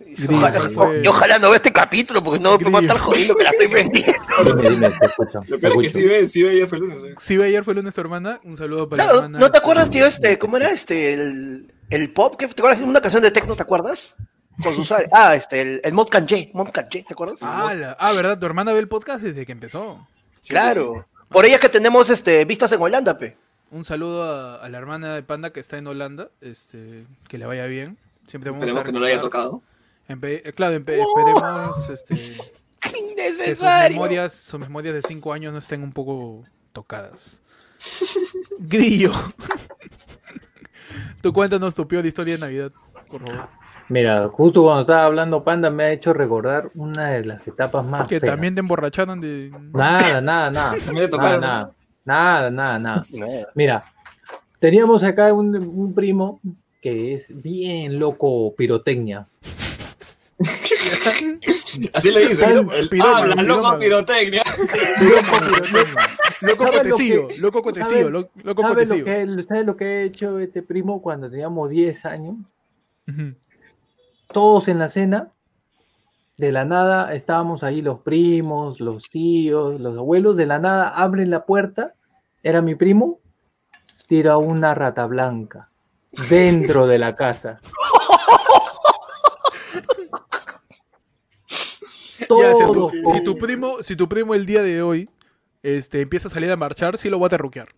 Grillo, 0.00 0.36
Ojalá, 0.36 1.00
y 1.02 1.06
ojalá 1.06 1.38
no 1.38 1.48
vea 1.48 1.56
este 1.56 1.72
capítulo, 1.72 2.22
porque 2.22 2.40
no 2.40 2.58
me 2.58 2.70
va 2.70 2.78
a 2.78 2.82
estar 2.82 2.98
jodiendo 2.98 3.34
que 3.36 3.44
la 3.44 3.50
estoy 3.50 3.66
vendiendo. 3.68 4.12
Lo 5.48 5.58
peor 5.58 5.72
es 5.76 5.82
que 5.82 5.88
sí 5.88 6.06
ve, 6.06 6.28
sí 6.28 6.42
ve 6.42 6.50
ayer 6.50 6.68
fue 6.68 6.78
el 6.78 6.84
lunes. 6.84 7.02
¿eh? 7.04 7.14
Sí, 7.20 7.40
ayer 7.40 7.64
fue 7.64 7.74
lunes 7.74 7.94
tu 7.94 8.00
hermana. 8.00 8.40
Un 8.44 8.56
saludo 8.56 8.88
para 8.88 9.02
la 9.04 9.10
Claro, 9.10 9.24
hermana. 9.24 9.38
¿no 9.38 9.50
te 9.50 9.58
acuerdas, 9.58 9.90
tío, 9.90 10.06
este, 10.06 10.38
cómo 10.38 10.56
era 10.56 10.70
este, 10.70 11.14
el, 11.14 11.72
el 11.90 12.10
pop? 12.12 12.36
que 12.36 12.46
¿Te 12.48 12.60
acuerdas 12.60 12.80
de 12.80 12.84
una 12.86 13.00
canción 13.00 13.22
de 13.22 13.30
techno, 13.30 13.56
te 13.56 13.62
acuerdas? 13.62 14.16
Con 14.62 14.74
sus 14.74 14.92
ah, 15.12 15.34
este, 15.34 15.60
el, 15.62 15.80
el 15.82 15.92
Mod 15.94 16.08
Kanye, 16.08 16.52
¿te 16.52 17.12
acuerdas? 17.12 17.38
Ah, 17.40 17.72
la- 17.76 17.96
ah, 17.98 18.12
¿verdad? 18.12 18.38
Tu 18.38 18.46
hermana 18.46 18.72
ve 18.72 18.78
el 18.80 18.88
podcast 18.88 19.22
desde 19.22 19.44
que 19.46 19.52
empezó. 19.52 20.06
Sí, 20.40 20.50
claro. 20.50 21.06
Por 21.28 21.44
ella 21.44 21.56
es 21.56 21.60
que 21.60 21.68
tenemos 21.68 22.10
este, 22.10 22.44
vistas 22.44 22.70
en 22.72 22.80
Holanda, 22.80 23.16
pe. 23.18 23.36
Un 23.70 23.84
saludo 23.84 24.22
a, 24.22 24.56
a 24.64 24.68
la 24.68 24.78
hermana 24.78 25.14
de 25.14 25.22
Panda 25.24 25.50
que 25.50 25.58
está 25.58 25.78
en 25.78 25.86
Holanda. 25.88 26.28
Este, 26.40 27.00
que 27.28 27.38
le 27.38 27.46
vaya 27.46 27.64
bien. 27.66 27.96
Siempre 28.28 28.50
vamos 28.50 28.62
Esperemos 28.62 28.82
a 28.82 28.84
que 28.86 28.92
no 28.92 29.00
lo 29.00 29.06
haya 29.06 29.18
tocado. 29.18 29.62
Empe- 30.08 30.42
eh, 30.44 30.52
claro, 30.52 30.76
empe- 30.76 31.00
esperemos 31.00 31.88
este, 31.90 32.14
que 33.14 33.54
sus 33.54 33.64
memorias, 33.90 34.32
sus 34.32 34.60
memorias 34.60 34.94
de 34.94 35.02
5 35.06 35.32
años 35.32 35.52
no 35.52 35.58
estén 35.58 35.82
un 35.82 35.92
poco 35.92 36.44
tocadas. 36.72 37.40
Grillo. 38.60 39.12
Tú 41.22 41.32
cuéntanos 41.32 41.74
tu 41.74 41.86
peor 41.88 42.04
historia 42.04 42.34
de 42.34 42.40
Navidad, 42.40 42.72
por 43.08 43.20
favor. 43.22 43.48
Mira, 43.88 44.28
justo 44.28 44.62
cuando 44.62 44.82
estaba 44.82 45.04
hablando 45.04 45.44
Panda 45.44 45.68
me 45.70 45.84
ha 45.84 45.92
hecho 45.92 46.12
recordar 46.14 46.70
una 46.74 47.10
de 47.10 47.24
las 47.24 47.46
etapas 47.46 47.84
más 47.84 48.08
Que 48.08 48.18
feas. 48.20 48.32
también 48.32 48.54
te 48.54 48.60
emborracharon 48.60 49.20
de... 49.20 49.50
Nada, 49.74 50.20
nada, 50.22 50.50
nada. 50.50 50.74
Tocaron, 51.10 51.40
Nada, 51.40 51.72
nada, 52.04 52.50
nada, 52.50 52.78
nada, 52.78 53.00
nada. 53.18 53.48
Mira, 53.54 53.84
teníamos 54.58 55.02
acá 55.02 55.32
un, 55.34 55.54
un 55.56 55.94
primo 55.94 56.40
que 56.80 57.14
es 57.14 57.26
bien 57.42 57.98
loco 57.98 58.54
pirotecnia. 58.54 59.26
Así 61.92 62.10
le 62.10 62.28
dicen. 62.28 62.68
El 62.72 63.02
habla, 63.02 63.42
loco 63.42 63.78
pirotecnia. 63.78 64.42
Loco 66.40 66.64
¿Sabes 66.66 66.86
lo 66.86 66.92
cotecillo, 66.92 67.28
loco 67.38 67.62
cotecillo, 67.62 68.10
loco 68.10 68.30
¿Sabes 68.34 68.44
lo, 68.44 68.54
cotecillo. 69.04 69.44
¿Sabes 69.48 69.66
lo 69.66 69.76
que 69.76 69.84
ha 69.84 70.02
hecho 70.02 70.38
este 70.38 70.62
primo 70.62 71.00
cuando 71.00 71.30
teníamos 71.30 71.70
10 71.70 72.04
años? 72.04 72.36
Todos 74.30 74.68
en 74.68 74.78
la 74.78 74.88
cena, 74.88 75.30
de 76.36 76.52
la 76.52 76.64
nada 76.64 77.14
estábamos 77.14 77.62
ahí 77.62 77.80
los 77.80 78.00
primos, 78.00 78.80
los 78.80 79.08
tíos, 79.08 79.80
los 79.80 79.96
abuelos, 79.96 80.36
de 80.36 80.46
la 80.46 80.58
nada 80.58 80.88
abren 80.88 81.30
la 81.30 81.46
puerta, 81.46 81.94
era 82.42 82.60
mi 82.60 82.74
primo, 82.74 83.20
tira 84.06 84.36
una 84.36 84.74
rata 84.74 85.06
blanca 85.06 85.68
dentro 86.30 86.86
de 86.86 86.98
la 86.98 87.16
casa. 87.16 87.60
Ya, 92.18 92.54
si, 92.54 92.64
tu, 92.64 92.72
Todos 92.72 92.92
si 93.12 93.24
tu 93.24 93.36
primo, 93.38 93.82
si 93.82 93.96
tu 93.96 94.08
primo 94.08 94.34
el 94.34 94.46
día 94.46 94.62
de 94.62 94.82
hoy 94.82 95.08
este, 95.62 96.00
empieza 96.00 96.28
a 96.28 96.30
salir 96.30 96.50
a 96.50 96.56
marchar, 96.56 96.98
sí 96.98 97.08
lo 97.10 97.18
voy 97.18 97.26
a 97.26 97.30
terruquear. 97.30 97.68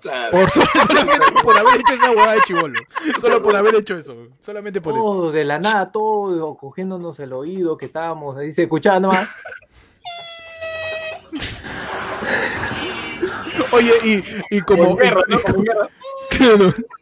Claro. 0.00 0.32
Por, 0.32 0.50
solamente 0.86 1.26
por 1.44 1.56
haber 1.58 1.80
hecho 1.80 1.94
esa 1.94 2.10
huevada 2.10 2.32
de 2.34 2.40
chivolo. 2.40 2.80
Solo 3.20 3.42
por 3.42 3.54
haber 3.54 3.76
hecho 3.76 3.96
eso. 3.96 4.16
Solamente 4.40 4.80
por 4.80 4.94
eso. 4.94 5.00
Todo 5.02 5.30
de 5.30 5.44
la 5.44 5.58
nada, 5.60 5.92
todo 5.92 6.56
cogiéndonos 6.56 7.20
el 7.20 7.32
oído 7.32 7.76
que 7.76 7.86
estábamos 7.86 8.36
ahí, 8.36 8.50
se 8.50 8.62
escuchaba 8.64 8.98
nomás. 8.98 9.28
Oye, 13.72 13.92
y, 14.04 14.56
y 14.56 14.60
como. 14.62 14.84
Como 14.84 14.96
guerra, 14.96 15.22
y- 15.28 15.32
¿no? 15.32 15.40
Como. 15.42 15.64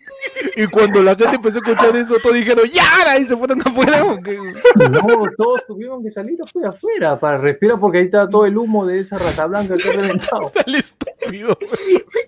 Y 0.57 0.67
cuando 0.67 1.03
la 1.03 1.15
gente 1.17 1.37
empezó 1.37 1.59
a 1.59 1.63
escuchar 1.69 1.97
eso, 1.97 2.17
todos 2.23 2.35
dijeron 2.37 2.67
¡Yara! 2.69 3.19
Y 3.19 3.27
se 3.27 3.37
fueron 3.37 3.61
afuera. 3.67 4.05
No, 4.91 5.25
todos 5.37 5.65
tuvieron 5.67 6.03
que 6.03 6.11
salir 6.11 6.39
afuera, 6.43 6.69
afuera 6.71 7.19
para 7.19 7.39
respirar 7.39 7.79
porque 7.81 7.99
ahí 7.99 8.05
estaba 8.05 8.29
todo 8.29 8.45
el 8.47 8.57
humo 8.59 8.85
de 8.87 9.01
esa 9.01 9.19
rata 9.19 9.47
blanca 9.47 9.75
que 9.77 9.89
ha 9.89 9.93
reventado. 9.93 10.51
Tal 10.65 10.75
estúpido. 10.75 11.57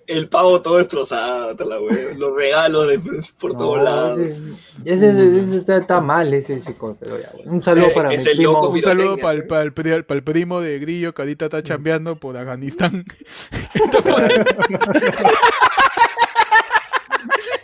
El 0.07 0.27
pavo 0.29 0.61
todo 0.61 0.77
destrozado, 0.77 1.55
la 1.65 1.79
wea. 1.79 2.13
Los 2.17 2.35
regalos 2.35 2.87
de- 2.87 2.99
por 3.39 3.55
todos 3.55 3.83
lados. 3.83 4.19
Ese, 4.19 4.41
ese- 4.85 5.39
ese 5.41 5.57
está, 5.57 5.77
está 5.77 6.01
mal 6.01 6.33
ese 6.33 6.61
chico, 6.61 6.95
pero 6.99 7.19
ya, 7.19 7.29
bueno. 7.35 7.51
Un 7.51 7.63
saludo 7.63 7.87
para 7.93 8.13
es 8.13 8.23
mi 8.25 8.31
el 8.31 8.37
primo. 8.37 8.51
loco 8.53 8.69
Un 8.69 8.81
saludo 8.81 9.13
el, 9.15 9.19
para, 9.47 9.61
el, 9.63 9.73
para 10.03 10.17
el 10.17 10.23
primo 10.23 10.61
de 10.61 10.79
Grillo 10.79 11.13
que 11.13 11.21
ahorita 11.21 11.45
está 11.45 11.61
chambeando 11.63 12.15
por 12.17 12.35
Afganistán. 12.37 13.05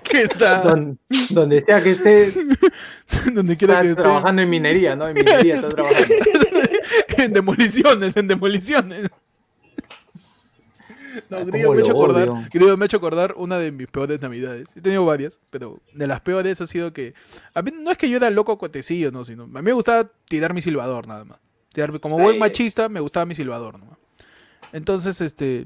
¿Qué 0.10 0.28
tal? 0.28 0.64
Don- 0.68 1.00
donde 1.30 1.62
sea 1.62 1.82
que 1.82 1.92
esté, 1.92 2.34
Donde 3.34 3.56
quiera 3.58 3.82
que 3.82 3.90
esté. 3.92 4.02
trabajando 4.02 4.42
en 4.42 4.50
minería, 4.50 4.96
¿no? 4.96 5.08
En 5.08 5.14
minería 5.14 5.56
está 5.56 5.70
trabajando. 5.70 6.14
en 7.18 7.34
demoliciones, 7.34 8.16
en 8.18 8.28
demoliciones. 8.28 9.10
No, 11.30 11.38
Ah, 11.38 11.44
Grillo 11.46 11.72
me, 11.74 11.78
ha 11.78 11.82
hecho 11.82 11.92
acordar. 11.92 12.30
Grillo 12.52 12.78
me 12.78 12.86
ha 12.86 12.88
hecho 12.88 12.98
acordar 12.98 13.34
una 13.38 13.60
de 13.60 13.72
mis 13.72 13.88
peores 13.88 14.22
navidades. 14.22 14.76
He 14.76 14.82
tenido 14.82 15.06
varias, 15.06 15.40
pero 15.50 15.76
de 15.94 16.08
las 16.08 16.22
peores 16.22 16.62
ha 16.62 16.66
sido 16.68 16.94
que... 16.94 17.14
A 17.54 17.62
mí 17.62 17.72
no 17.78 17.92
es 17.92 17.98
que 17.98 18.10
yo 18.10 18.18
era 18.18 18.30
loco 18.30 18.58
cuatecillo, 18.58 19.12
no, 19.12 19.26
sino... 19.26 19.44
A 19.44 19.48
mí 19.48 19.62
me 19.62 19.74
gustaba 19.74 20.08
tirar 20.28 20.54
mi 20.54 20.62
silbador, 20.62 21.08
nada 21.08 21.26
más. 21.26 21.40
Tirar- 21.74 22.00
como 22.00 22.18
buen 22.18 22.40
machista, 22.40 22.90
me 22.90 23.00
gustaba 23.00 23.26
mi 23.26 23.36
silbador, 23.36 23.80
nomás. 23.80 23.98
Entonces, 24.72 25.20
este... 25.22 25.66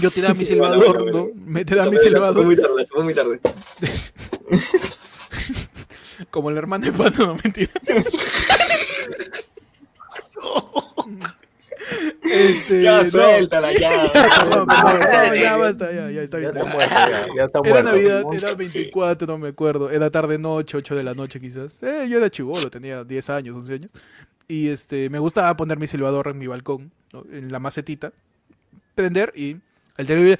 Yo 0.00 0.10
tiraba 0.10 0.34
mi 0.34 0.44
Bueno, 0.44 0.46
silbador, 0.46 1.02
bueno, 1.02 1.18
¿no? 1.18 1.24
bueno. 1.26 1.40
Me 1.46 1.64
mi 1.64 1.68
Se 1.68 1.74
fue- 1.76 1.82
se 1.82 1.82
fue 1.82 1.90
muy 1.90 1.98
silbador. 2.54 2.56
tarde, 2.56 2.86
fue 2.92 3.02
muy 3.04 3.14
tarde. 3.14 3.40
Como 6.30 6.50
la 6.50 6.58
hermana 6.58 6.86
de 6.86 6.92
Pano, 6.92 7.26
no 7.26 7.36
mentira. 7.42 7.70
este, 12.22 12.82
Ya, 12.82 13.02
no. 13.02 13.08
suéltala, 13.08 13.72
ya. 13.78 13.90
No, 14.48 14.56
no, 14.56 14.66
no, 14.66 15.34
ya 15.34 15.56
basta, 15.56 15.92
ya, 15.92 16.10
ya 16.10 16.22
está 16.22 16.40
Ya 16.40 16.50
bien. 16.50 16.56
está 16.56 16.72
muerto, 16.72 16.94
ya, 16.94 17.26
ya 17.36 17.44
está 17.44 17.58
Era 17.58 17.70
muerto. 17.70 17.82
Navidad, 17.90 18.22
era 18.34 18.54
24, 18.54 19.26
no 19.26 19.38
me 19.38 19.48
acuerdo. 19.48 19.90
Era 19.90 20.10
tarde 20.10 20.38
noche, 20.38 20.76
8 20.76 20.94
de 20.94 21.04
la 21.04 21.14
noche 21.14 21.40
quizás. 21.40 21.78
Eh, 21.82 22.06
yo 22.08 22.18
era 22.18 22.30
chivolo, 22.30 22.70
tenía 22.70 23.04
10 23.04 23.30
años, 23.30 23.56
11 23.56 23.72
años. 23.74 23.90
Y 24.48 24.68
este, 24.68 25.10
me 25.10 25.18
gustaba 25.18 25.56
poner 25.56 25.78
mi 25.78 25.86
silbador 25.88 26.28
en 26.28 26.38
mi 26.38 26.46
balcón, 26.46 26.92
¿no? 27.12 27.24
en 27.32 27.50
la 27.52 27.58
macetita, 27.58 28.12
prender 28.94 29.32
y 29.36 29.56
el 29.96 30.06
televisor. 30.06 30.38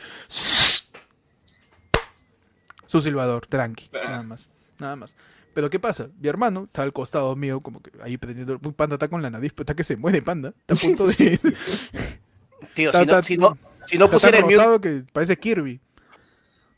Su 2.87 3.01
silbador, 3.01 3.47
tranqui, 3.47 3.91
nada 3.93 4.23
más, 4.23 4.49
nada 4.79 4.97
más. 4.97 5.17
Pero 5.55 5.71
¿qué 5.71 5.81
pasa? 5.81 6.09
Mi 6.21 6.29
hermano 6.29 6.65
está 6.65 6.83
al 6.83 6.93
costado 6.93 7.35
mío, 7.35 7.61
como 7.61 7.81
que 7.81 7.91
ahí 8.03 8.19
prendiendo. 8.19 8.59
Muy 8.61 8.73
panda 8.73 8.97
está 8.97 9.09
con 9.09 9.23
la 9.23 9.31
nariz, 9.31 9.53
pero 9.55 9.63
está 9.65 9.75
que 9.75 9.85
se 9.85 9.97
muere, 9.97 10.21
panda. 10.23 10.53
Está 10.67 10.75
a 10.75 10.77
punto 10.77 11.07
de. 11.07 11.39
Tío, 12.75 12.93
si 12.93 13.07
no, 13.07 13.23
si 13.23 13.39
no, 13.39 13.59
si 13.87 13.99
no 13.99 14.11
pusiera 14.11 14.39
el 14.39 14.45
mute, 14.45 14.81
que 14.81 15.05
parece 15.13 15.39
Kirby. 15.39 15.81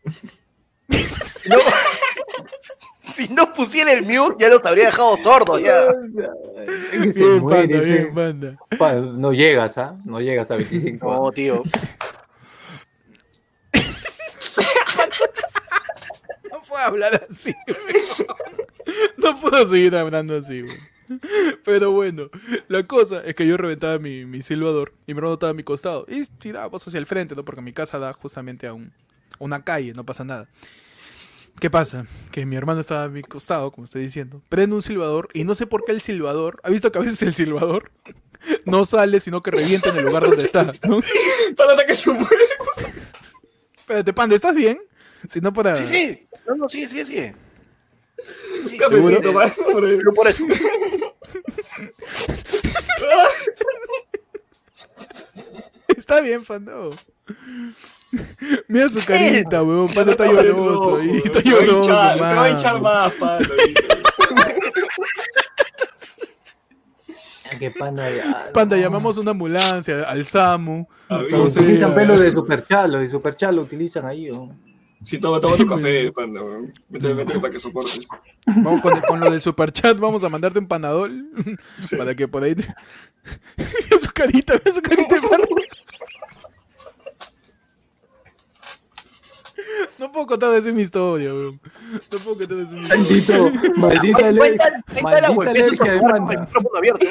si 0.06 0.38
no, 1.48 1.56
si 3.12 3.28
no 3.28 3.52
pusiera 3.52 3.92
el 3.92 4.02
mute, 4.02 4.36
ya 4.38 4.48
los 4.48 4.64
habría 4.64 4.86
dejado 4.86 5.16
sordos, 5.22 5.60
ya. 5.60 5.88
Es 6.92 7.02
que 7.02 7.12
se 7.12 7.20
Bien, 7.20 7.40
muere, 7.40 8.12
panda, 8.14 8.56
bien, 8.78 9.20
No 9.20 9.32
llegas, 9.32 9.78
¿ah? 9.78 9.96
No 10.04 10.20
llegas 10.20 10.50
a 10.50 10.56
25 10.56 11.06
No, 11.12 11.32
tío. 11.32 11.62
No 16.52 16.62
puedo 16.78 16.86
hablar 16.86 17.26
así. 17.30 17.54
weón. 17.66 19.06
No 19.16 19.40
puedo 19.40 19.68
seguir 19.68 19.96
hablando 19.96 20.36
así, 20.36 20.62
weón. 20.62 20.76
Pero 21.64 21.92
bueno, 21.92 22.30
la 22.68 22.82
cosa 22.86 23.22
es 23.24 23.34
que 23.34 23.46
yo 23.46 23.56
reventaba 23.56 23.98
mi, 23.98 24.26
mi 24.26 24.42
silbador 24.42 24.92
y 25.06 25.14
mi 25.14 25.18
hermano 25.18 25.34
estaba 25.34 25.50
a 25.50 25.54
mi 25.54 25.62
costado. 25.62 26.04
Y 26.08 26.24
tirábamos 26.26 26.86
hacia 26.86 26.98
el 26.98 27.06
frente, 27.06 27.34
¿no? 27.34 27.44
Porque 27.44 27.62
mi 27.62 27.72
casa 27.72 27.98
da 27.98 28.12
justamente 28.12 28.66
a, 28.66 28.74
un, 28.74 28.92
a 29.32 29.44
una 29.44 29.64
calle, 29.64 29.94
no 29.94 30.04
pasa 30.04 30.24
nada. 30.24 30.48
¿Qué 31.58 31.70
pasa? 31.70 32.06
Que 32.30 32.46
mi 32.46 32.56
hermano 32.56 32.80
estaba 32.80 33.04
a 33.04 33.08
mi 33.08 33.22
costado, 33.22 33.70
como 33.72 33.86
estoy 33.86 34.02
diciendo. 34.02 34.42
Prende 34.48 34.76
un 34.76 34.82
silbador 34.82 35.28
y 35.32 35.44
no 35.44 35.54
sé 35.54 35.66
por 35.66 35.84
qué 35.84 35.92
el 35.92 36.02
silbador. 36.02 36.60
¿Ha 36.62 36.70
visto 36.70 36.92
que 36.92 36.98
a 36.98 37.02
veces 37.02 37.22
el 37.22 37.34
silbador 37.34 37.90
no 38.66 38.84
sale, 38.84 39.18
sino 39.18 39.40
que 39.40 39.50
revienta 39.50 39.90
en 39.90 39.98
el 39.98 40.04
lugar 40.04 40.24
donde 40.24 40.44
está? 40.44 40.70
¿no? 40.86 41.00
Para 41.56 41.86
que 41.86 41.94
se 41.94 42.10
muere. 42.10 42.44
Espérate, 43.76 44.12
Panda, 44.12 44.36
¿estás 44.36 44.54
bien? 44.54 44.78
Si 45.28 45.40
no 45.40 45.52
para. 45.52 45.74
Sí, 45.74 45.84
sí. 45.86 46.27
No, 46.48 46.54
no, 46.56 46.68
sigue, 46.68 46.88
sigue, 46.88 47.06
sigue. 47.06 47.34
Sí, 48.66 48.76
Cafecito, 48.78 49.32
más. 49.32 49.54
Pero 49.66 50.14
por 50.14 50.26
eso. 50.26 50.44
Está 55.96 56.20
bien, 56.20 56.42
Pando. 56.42 56.90
Mira 58.66 58.88
su 58.88 59.04
carita, 59.04 59.62
weón. 59.62 59.92
Panda 59.92 60.12
está 60.12 60.26
lloroso. 60.26 60.96
ahí, 60.96 61.22
Está 61.24 61.40
lloroso. 61.40 61.76
hinchar, 61.76 62.16
se 62.16 62.22
va 62.24 62.44
a 62.44 62.50
hinchar 62.50 62.80
más, 62.80 63.12
panda. 63.12 63.48
Que 67.58 67.70
panda 67.72 68.08
ya. 68.08 68.50
Panda, 68.52 68.76
no. 68.76 68.82
llamamos 68.82 69.16
una 69.18 69.32
ambulancia 69.32 70.04
al 70.04 70.24
SAMU. 70.24 70.86
Utilizan 71.32 71.92
pelo 71.94 72.16
de 72.18 72.30
superchalo, 72.32 72.98
de 72.98 73.10
superchalo 73.10 73.62
utilizan 73.62 74.06
ahí. 74.06 74.30
¿no? 74.30 74.54
Sí, 75.02 75.18
toma, 75.18 75.40
toma 75.40 75.56
tu 75.56 75.66
café, 75.74 76.10
panda. 76.12 76.42
weón. 76.42 76.72
Métele, 76.88 77.14
métele 77.14 77.40
para 77.40 77.52
que 77.52 77.60
soportes. 77.60 78.06
Vamos 78.46 78.80
con, 78.82 79.00
con 79.02 79.20
lo 79.20 79.30
del 79.30 79.40
superchat, 79.40 79.96
vamos 79.98 80.24
a 80.24 80.28
mandarte 80.28 80.58
un 80.58 80.66
panadol. 80.68 81.26
Sí. 81.82 81.96
Para 81.96 82.14
que 82.14 82.26
por 82.28 82.42
ahí. 82.42 82.54
te- 82.54 82.66
Mira 83.56 84.00
su 84.00 84.10
carita, 84.12 84.54
mira 84.54 84.72
su 84.74 84.82
carita 84.82 85.14
de 85.14 85.28
Panda. 85.28 85.46
No 89.98 90.10
puedo 90.12 90.26
contar 90.26 90.54
esa 90.54 90.68
es 90.68 90.74
mi 90.74 90.82
historia, 90.82 91.32
weón. 91.34 91.60
No 91.92 92.18
puedo 92.24 92.38
contar 92.38 92.58
esa 92.60 92.94
es 92.94 93.10
mi 93.10 93.16
historia. 93.16 93.72
Maldito, 93.76 94.30
maldita 94.30 94.30
la 94.30 95.32
maldita 95.32 95.52
eso 95.52 95.72
es 95.74 95.80
alergia 95.80 95.92
de 95.92 95.98
con 96.00 96.08
el 96.08 96.12
panda. 96.24 96.40
micrófono 96.40 96.78
abierto. 96.78 97.06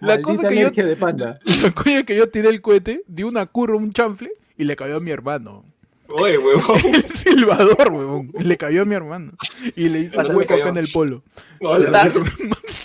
La 0.00 0.06
Maldita 0.08 0.22
cosa 0.22 0.48
que 0.48 0.60
yo 0.60 0.70
de 0.70 0.96
panda. 0.96 1.38
La 1.62 1.70
cosa 1.72 2.02
que 2.04 2.16
yo 2.16 2.28
tiré 2.30 2.48
el 2.48 2.60
cohete, 2.60 3.02
di 3.06 3.22
una 3.22 3.46
curva, 3.46 3.76
un 3.76 3.92
chanfle 3.92 4.30
y 4.56 4.64
le 4.64 4.76
cayó 4.76 4.96
a 4.96 5.00
mi 5.00 5.10
hermano. 5.10 5.64
Oye, 6.08 6.38
huevón. 6.38 6.80
El 6.94 7.04
silbador, 7.10 7.88
huevón. 7.90 8.30
Le 8.38 8.56
cayó 8.56 8.82
a 8.82 8.84
mi 8.84 8.94
hermano. 8.94 9.32
Y 9.76 9.88
le 9.88 10.00
hizo 10.00 10.20
¿A 10.20 10.24
un 10.24 10.36
hueco 10.36 10.54
acá 10.54 10.68
en 10.68 10.76
el 10.76 10.88
polo. 10.92 11.22
Oye, 11.60 11.84
Está- 11.86 12.10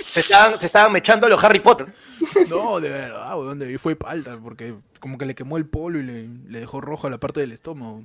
Se 0.06 0.22
estaban, 0.22 0.60
se 0.60 0.66
estaban 0.66 0.92
mechando 0.94 1.28
los 1.28 1.44
Harry 1.44 1.60
Potter. 1.60 1.88
No, 2.50 2.80
de 2.82 2.90
verdad, 2.90 3.38
huevón. 3.38 3.60
de- 3.60 3.72
Y 3.74 3.78
fue 3.78 3.96
palta, 3.96 4.38
porque 4.42 4.74
como 5.00 5.18
que 5.18 5.26
le 5.26 5.36
quemó 5.36 5.58
el 5.58 5.66
polo 5.66 6.00
y 6.00 6.04
le, 6.04 6.28
le 6.48 6.60
dejó 6.60 6.82
roja 6.82 7.10
la 7.10 7.18
parte 7.18 7.40
del 7.40 7.52
estómago. 7.52 8.04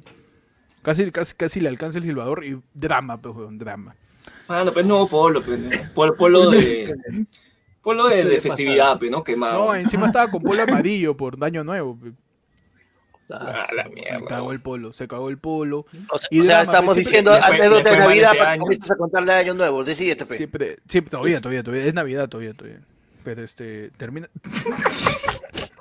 Casi, 0.82 1.10
casi, 1.10 1.34
casi 1.34 1.60
le 1.60 1.68
alcanza 1.68 1.98
el 1.98 2.04
silbador 2.04 2.44
y 2.44 2.60
drama, 2.74 3.20
pues, 3.20 3.34
huevón, 3.34 3.58
drama. 3.58 3.96
Mano, 4.48 4.72
pues 4.72 4.84
no, 4.86 5.06
polo, 5.08 5.42
pues. 5.42 5.58
¿no? 5.58 5.70
Polo, 5.94 6.14
polo 6.16 6.50
de. 6.50 6.94
Polo 7.82 8.08
de, 8.08 8.24
de 8.24 8.40
festividad, 8.40 8.98
pues, 8.98 9.10
¿no? 9.10 9.22
Quemado. 9.22 9.66
No, 9.66 9.74
encima 9.74 10.06
estaba 10.06 10.30
con 10.30 10.42
polo 10.42 10.62
amarillo 10.62 11.14
por 11.14 11.36
daño 11.38 11.62
nuevo. 11.64 11.98
pe. 12.00 12.12
Ah, 13.30 13.66
la 13.74 13.84
Se 13.84 14.24
cagó 14.26 14.52
el 14.52 14.60
polo, 14.60 14.92
se 14.92 15.08
cagó 15.08 15.28
el 15.30 15.38
polo. 15.38 15.86
O 16.10 16.18
sea, 16.18 16.28
Y 16.30 16.40
o 16.40 16.44
sea, 16.44 16.62
drama, 16.64 16.72
estamos 16.72 16.96
diciendo 16.96 17.32
le 17.32 17.68
de 17.68 17.96
Navidad 17.96 18.32
para 18.38 18.52
que 18.54 18.58
comiences 18.60 18.90
a 18.90 18.96
contarle 18.96 19.32
de 19.32 19.38
Año 19.38 19.54
Nuevo. 19.54 19.84
Decídete, 19.84 20.26
pe. 20.26 20.36
Siempre, 20.36 20.78
siempre, 20.88 21.10
todavía, 21.10 21.40
todavía, 21.40 21.62
todavía. 21.62 21.86
Es 21.86 21.94
Navidad, 21.94 22.28
todavía, 22.28 22.52
todavía. 22.52 22.80
Pero 23.24 23.42
este, 23.42 23.90
termina. 23.96 24.28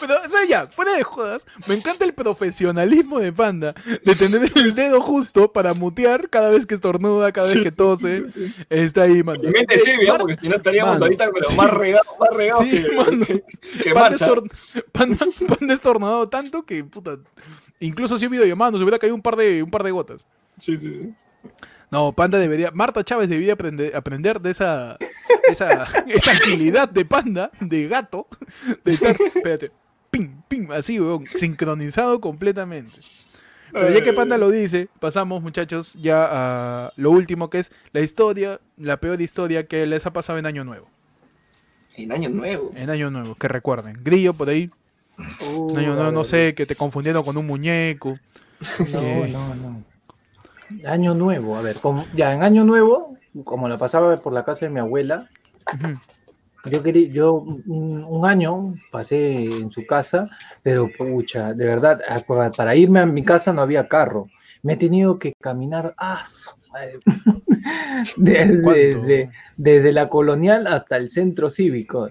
Pero, 0.00 0.14
o 0.24 0.28
sea, 0.28 0.44
ya, 0.48 0.66
fuera 0.66 0.94
de 0.96 1.02
jodas, 1.02 1.46
me 1.68 1.74
encanta 1.74 2.04
el 2.04 2.14
profesionalismo 2.14 3.18
de 3.18 3.32
Panda 3.32 3.74
de 4.04 4.14
tener 4.14 4.50
el 4.56 4.74
dedo 4.74 5.00
justo 5.00 5.52
para 5.52 5.74
mutear 5.74 6.28
cada 6.30 6.50
vez 6.50 6.66
que 6.66 6.74
estornuda, 6.74 7.32
cada 7.32 7.48
vez 7.52 7.62
que 7.62 7.70
tose. 7.70 8.22
sí, 8.24 8.32
sí, 8.32 8.48
sí. 8.48 8.64
Está 8.70 9.02
ahí, 9.02 9.22
mano. 9.22 9.40
Mi 9.42 9.50
mente 9.50 9.78
sirve, 9.78 10.06
porque 10.18 10.34
si 10.34 10.48
no 10.48 10.56
estaríamos 10.56 10.94
Mano, 10.94 11.04
ahorita 11.06 11.30
pero 11.32 11.48
sí. 11.48 11.56
más 11.56 11.70
regados, 11.72 12.06
más 12.20 12.30
regados 12.36 12.64
Sí, 12.64 12.82
que, 12.82 12.96
mano. 12.96 13.26
que, 13.26 13.44
que 13.82 13.92
Panda, 13.94 14.00
marcha. 14.10 14.26
estor- 14.26 14.84
Panda, 14.92 15.16
Panda 15.58 15.74
estornudado 15.74 16.28
tanto 16.28 16.64
que, 16.64 16.84
puta. 16.84 17.18
Incluso 17.80 18.18
si 18.18 18.24
he 18.24 18.28
videollamado, 18.28 18.72
nos 18.72 18.82
hubiera 18.82 18.98
caído 18.98 19.14
un 19.14 19.22
par 19.22 19.36
de, 19.36 19.62
un 19.62 19.70
par 19.70 19.82
de 19.82 19.90
gotas. 19.90 20.26
Sí, 20.58 20.76
sí, 20.78 20.90
sí. 20.90 21.14
No, 21.90 22.12
Panda 22.12 22.38
debería, 22.38 22.70
Marta 22.72 23.04
Chávez 23.04 23.28
debería 23.28 23.52
aprender, 23.52 23.94
aprender 23.94 24.40
de 24.40 24.50
esa, 24.50 24.96
esa, 25.48 25.84
esa 26.08 26.30
agilidad 26.32 26.88
de 26.88 27.04
Panda, 27.04 27.50
de 27.60 27.86
gato, 27.88 28.26
de 28.84 28.92
estar, 28.92 29.14
espérate, 29.34 29.70
ping, 30.10 30.28
ping, 30.48 30.68
así, 30.72 30.98
weón, 31.00 31.26
sincronizado 31.26 32.20
completamente. 32.20 32.90
Pero 33.72 33.90
ya 33.90 34.02
que 34.02 34.12
Panda 34.12 34.38
lo 34.38 34.50
dice, 34.50 34.88
pasamos, 35.00 35.42
muchachos, 35.42 35.94
ya 36.00 36.26
a 36.86 36.92
lo 36.96 37.10
último 37.10 37.50
que 37.50 37.58
es 37.58 37.72
la 37.92 38.00
historia, 38.00 38.60
la 38.78 38.96
peor 38.98 39.20
historia 39.20 39.66
que 39.66 39.86
les 39.86 40.06
ha 40.06 40.12
pasado 40.12 40.38
en 40.38 40.46
Año 40.46 40.64
Nuevo. 40.64 40.88
En 41.96 42.12
Año 42.12 42.28
Nuevo. 42.30 42.72
En 42.74 42.90
Año 42.90 43.10
Nuevo, 43.10 43.34
que 43.34 43.48
recuerden. 43.48 43.98
Grillo 44.02 44.32
por 44.34 44.48
ahí, 44.48 44.70
en 45.18 45.78
Año 45.78 45.94
Nuevo, 45.94 46.10
no 46.12 46.24
sé, 46.24 46.54
que 46.54 46.64
te 46.66 46.74
confundieron 46.74 47.22
con 47.22 47.36
un 47.36 47.46
muñeco. 47.46 48.18
No, 48.92 49.00
Eh. 49.02 49.28
no, 49.30 49.54
no. 49.54 49.84
Año 50.86 51.14
nuevo, 51.14 51.56
a 51.56 51.62
ver, 51.62 51.80
como, 51.80 52.04
ya 52.14 52.34
en 52.34 52.42
año 52.42 52.64
nuevo, 52.64 53.16
como 53.44 53.68
la 53.68 53.78
pasaba 53.78 54.14
por 54.16 54.32
la 54.32 54.44
casa 54.44 54.66
de 54.66 54.70
mi 54.70 54.80
abuela, 54.80 55.28
yo 56.64 56.82
quería, 56.82 57.08
yo 57.12 57.34
un, 57.34 58.04
un 58.04 58.26
año 58.26 58.74
pasé 58.90 59.44
en 59.44 59.70
su 59.70 59.86
casa, 59.86 60.28
pero 60.62 60.88
pucha, 60.96 61.54
de 61.54 61.64
verdad, 61.64 62.00
a- 62.08 62.50
para, 62.50 62.74
irme 62.74 63.00
a 63.00 63.06
mi 63.06 63.22
casa 63.22 63.52
no 63.52 63.62
había 63.62 63.86
carro. 63.88 64.28
Me 64.62 64.72
he 64.72 64.76
tenido 64.76 65.18
que 65.18 65.34
caminar 65.40 65.94
ah, 65.98 66.24
desde, 68.16 68.62
¿Cuánto? 68.62 68.70
desde, 68.80 69.30
desde 69.56 69.92
la 69.92 70.08
colonial 70.08 70.66
hasta 70.66 70.96
el 70.96 71.10
centro 71.10 71.50
cívico. 71.50 72.08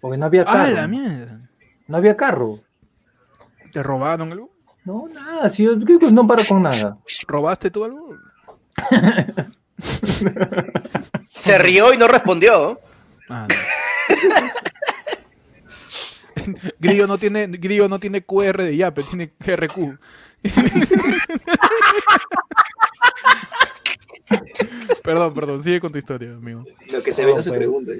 Porque 0.00 0.16
no 0.16 0.26
había 0.26 0.42
¡Ah, 0.42 0.52
carro. 0.52 0.74
la 0.74 0.86
mierda! 0.88 1.50
no 1.88 1.96
había 1.98 2.16
carro. 2.16 2.60
¿Te 3.72 3.82
robaron 3.82 4.32
algo? 4.32 4.50
No, 4.86 5.08
nada, 5.12 5.50
si 5.50 5.64
yo 5.64 5.78
creo 5.80 5.98
que 5.98 6.10
no 6.12 6.26
paro 6.26 6.42
con 6.48 6.62
nada. 6.62 6.96
¿Robaste 7.26 7.70
tú 7.72 7.84
algo? 7.84 8.14
Se 11.24 11.58
rió 11.58 11.92
y 11.92 11.96
no 11.96 12.06
respondió. 12.06 12.78
Ah, 13.28 13.48
no. 13.48 13.54
Grillo 16.78 17.08
no 17.08 17.18
tiene, 17.18 17.48
Grillo 17.48 17.88
no 17.88 17.98
tiene 17.98 18.22
QR 18.22 18.62
de 18.62 18.76
yape, 18.76 19.02
tiene 19.02 19.32
RQ. 19.40 19.98
perdón, 25.02 25.34
perdón, 25.34 25.64
sigue 25.64 25.80
con 25.80 25.90
tu 25.90 25.98
historia, 25.98 26.30
amigo. 26.30 26.62
Lo 26.92 27.02
que 27.02 27.10
se 27.12 27.24
ve 27.24 27.32
No, 27.32 27.38
no 27.38 27.42
se 27.42 27.50
pues. 27.50 27.58
pregunta. 27.58 27.92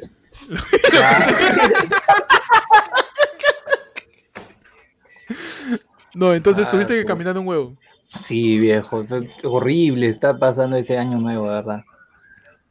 No, 6.17 6.33
entonces 6.33 6.67
Ah, 6.67 6.71
tuviste 6.71 6.95
que 6.95 7.05
caminar 7.05 7.39
un 7.39 7.47
huevo. 7.47 7.77
Sí, 8.09 8.59
viejo, 8.59 9.03
horrible 9.45 10.09
está 10.09 10.39
pasando 10.39 10.77
ese 10.77 10.97
año 10.97 11.19
nuevo, 11.19 11.45
de 11.49 11.55
verdad. 11.57 11.85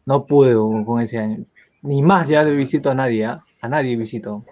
No 0.06 0.26
pude 0.26 0.56
con 0.56 1.00
ese 1.00 1.20
año. 1.20 1.46
Ni 1.84 2.02
más 2.02 2.28
ya 2.28 2.42
le 2.42 2.56
visito 2.56 2.90
a 2.90 2.96
nadie, 2.96 3.26
¿ah? 3.26 3.40
A 3.62 3.70
nadie 3.70 3.96
visito. 3.96 4.44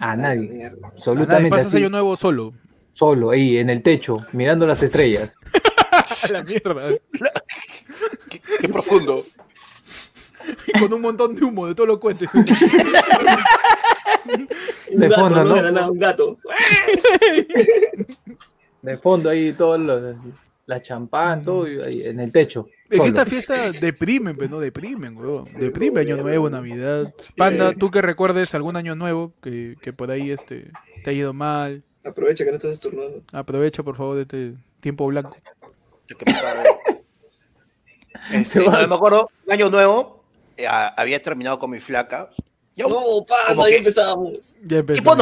A 0.00 0.14
nadie. 0.16 0.40
Mierda. 0.42 0.76
A 0.76 0.80
nadie 0.80 0.92
Absolutamente 0.96 1.50
pasas 1.50 1.66
así, 1.68 1.76
año 1.78 1.88
nuevo 1.88 2.14
solo. 2.16 2.52
solo, 2.92 3.30
ahí, 3.30 3.56
en 3.56 3.70
el 3.70 3.82
techo, 3.82 4.18
mirando 4.32 4.66
las 4.66 4.82
estrellas. 4.82 5.34
A 5.92 6.32
la 6.32 6.42
mierda. 6.42 6.88
Qué, 8.28 8.40
qué 8.60 8.68
profundo. 8.68 9.24
Y 10.66 10.72
con 10.78 10.92
un 10.92 11.00
montón 11.00 11.34
de 11.34 11.44
humo 11.44 11.66
de 11.66 11.74
todos 11.74 11.88
los 11.88 11.98
cohetes. 11.98 12.28
Un 14.92 15.00
De 15.00 15.08
gato, 15.08 15.20
fondo, 15.20 15.44
¿no? 15.44 15.56
nada, 15.62 15.90
un 15.90 15.98
gato. 15.98 16.38
De 18.82 18.98
fondo 18.98 19.30
ahí 19.30 19.52
todo 19.52 19.78
lo- 19.78 20.16
la 20.66 20.82
champán, 20.82 21.44
todo 21.44 21.64
ahí, 21.64 22.02
en 22.04 22.18
el 22.20 22.32
techo. 22.32 22.68
Es 22.90 23.00
que 23.00 23.08
esta 23.08 23.24
fiesta 23.24 23.70
deprimen, 23.70 24.36
pero 24.36 24.50
no 24.50 24.60
deprimen, 24.60 25.16
weón. 25.16 25.48
Deprime 25.58 26.00
año 26.00 26.16
nuevo, 26.16 26.50
Navidad. 26.50 27.12
Panda, 27.36 27.72
tú 27.72 27.90
que 27.90 28.02
recuerdes 28.02 28.54
algún 28.54 28.76
año 28.76 28.94
nuevo 28.96 29.32
que, 29.42 29.76
que 29.80 29.92
por 29.92 30.10
ahí 30.10 30.30
este 30.30 30.70
te 31.04 31.10
ha 31.10 31.12
ido 31.12 31.32
mal. 31.32 31.82
Aprovecha 32.04 32.44
que 32.44 32.50
no 32.50 32.56
estás 32.56 32.72
estornudando. 32.72 33.22
Aprovecha 33.32 33.82
por 33.82 33.96
favor 33.96 34.16
de 34.16 34.22
este 34.22 34.54
tiempo 34.80 35.06
blanco. 35.06 35.36
Este, 38.32 38.64
no, 38.64 38.70
me 38.70 38.94
acuerdo, 38.94 39.30
un 39.46 39.52
año 39.52 39.70
nuevo, 39.70 40.24
eh, 40.56 40.66
había 40.68 41.20
terminado 41.22 41.58
con 41.58 41.70
mi 41.70 41.80
flaca. 41.80 42.30
Yo- 42.76 42.88
No, 42.88 43.24
Como 43.48 43.64
ahí 43.64 43.74
empezamos. 43.74 44.56
Ya 44.62 44.82
tipo 45.00 45.14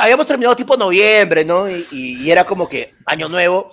habíamos 0.00 0.26
terminado 0.26 0.56
tipo 0.56 0.76
noviembre, 0.76 1.44
¿no? 1.44 1.70
Y, 1.70 1.86
y- 1.92 2.22
y 2.24 2.30
era 2.30 2.44
como 2.44 2.68
que 2.68 2.94
año 3.06 3.28
nuevo, 3.28 3.70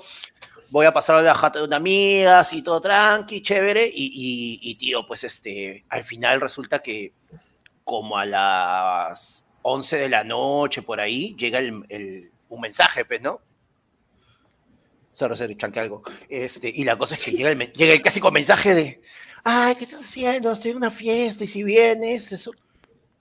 voy 0.69 0.85
a 0.85 0.93
pasar 0.93 1.15
a 1.17 1.21
la 1.23 1.33
jata 1.33 1.59
de 1.59 1.65
una 1.65 1.77
amiga, 1.77 2.39
así 2.39 2.61
todo 2.61 2.79
tranqui, 2.79 3.41
chévere, 3.41 3.89
y, 3.93 4.59
tío, 4.75 5.05
pues 5.07 5.23
este, 5.23 5.83
al 5.89 6.03
final 6.03 6.41
resulta 6.41 6.79
que 6.79 7.13
como 7.83 8.17
a 8.17 8.25
las 8.25 9.45
11 9.63 9.97
de 9.97 10.09
la 10.09 10.23
noche, 10.23 10.81
por 10.83 10.99
ahí, 10.99 11.35
llega 11.37 11.57
el, 11.59 11.83
el- 11.89 12.31
un 12.49 12.61
mensaje, 12.61 13.03
pues, 13.03 13.19
¿no? 13.21 13.41
Cero, 15.11 15.35
cero, 15.37 15.53
chanque 15.57 15.79
algo. 15.79 16.01
Este, 16.29 16.71
y 16.73 16.83
la 16.83 16.97
cosa 16.97 17.15
es 17.15 17.23
que 17.23 17.31
llega 17.31 17.51
el, 17.51 17.71
llega 17.73 17.93
el 17.93 18.01
clásico 18.01 18.31
mensaje 18.31 18.73
de, 18.73 19.01
ay, 19.43 19.75
¿qué 19.75 19.83
estás 19.85 20.03
haciendo? 20.03 20.51
Estoy 20.51 20.71
en 20.71 20.77
una 20.77 20.91
fiesta 20.91 21.43
y 21.43 21.47
si 21.47 21.63
vienes, 21.63 22.31
eso... 22.31 22.51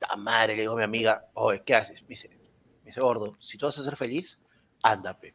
Ta 0.08 0.16
madre, 0.16 0.56
le 0.56 0.62
digo 0.62 0.72
a 0.74 0.76
mi 0.78 0.82
amiga, 0.82 1.26
oye, 1.34 1.62
¿qué 1.64 1.76
haces? 1.76 2.02
Me 2.02 2.08
dice, 2.08 2.28
me 2.28 2.86
dice, 2.86 3.00
gordo, 3.00 3.32
si 3.38 3.56
tú 3.56 3.66
vas 3.66 3.78
a 3.78 3.84
ser 3.84 3.96
feliz, 3.96 4.40
ándate. 4.82 5.32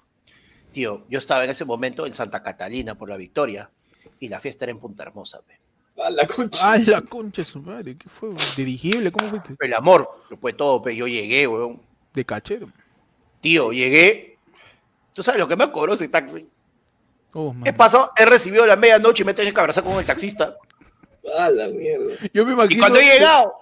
Tío, 0.74 1.06
yo 1.08 1.20
estaba 1.20 1.46
en 1.46 1.50
ese 1.50 1.64
momento 1.64 2.06
en 2.06 2.14
Santa 2.14 2.44
Catalina 2.44 2.96
por 2.96 3.08
la 3.08 3.16
Victoria 3.16 3.70
y 4.20 4.28
la 4.28 4.42
fiesta 4.42 4.66
era 4.66 4.72
en 4.72 4.80
Punta 4.80 5.04
Hermosa. 5.04 5.40
pe. 5.42 5.58
A 6.04 6.10
la 6.10 6.28
concha. 6.28 6.72
Ay, 6.72 6.84
la 6.88 7.02
concha 7.02 7.44
su 7.44 7.62
madre. 7.62 7.98
¿Qué 7.98 8.10
fue? 8.10 8.30
¿Dirigible? 8.58 9.10
¿Cómo 9.12 9.30
fuiste? 9.30 9.56
El 9.58 9.74
amor, 9.74 10.24
lo 10.30 10.38
fue 10.38 10.52
todo, 10.52 10.82
pe. 10.82 10.96
yo 10.96 11.08
llegué, 11.08 11.48
weón. 11.48 11.82
De 12.14 12.26
cachero. 12.26 12.70
Tío, 13.40 13.72
llegué. 13.72 14.38
¿Tú 15.14 15.24
sabes 15.24 15.40
lo 15.40 15.48
que 15.48 15.56
me 15.56 15.72
cobró 15.72 15.94
ese 15.94 16.10
taxi? 16.10 16.48
Oh, 17.34 17.54
man. 17.54 17.64
¿Qué 17.64 17.72
pasó? 17.72 18.12
He 18.18 18.26
recibido 18.26 18.66
la 18.66 18.76
medianoche 18.76 19.24
y 19.24 19.26
me 19.26 19.34
tenía 19.34 19.54
que 19.54 19.60
abrazar 19.60 19.84
con 19.84 19.98
el 19.98 20.06
taxista. 20.06 20.58
A 21.40 21.50
la 21.50 21.70
mierda. 21.70 22.16
Yo 22.34 22.46
me 22.46 22.52
imagino. 22.52 22.76
Y 22.76 22.80
cuando 22.80 23.00
he 23.00 23.06
llegado, 23.06 23.54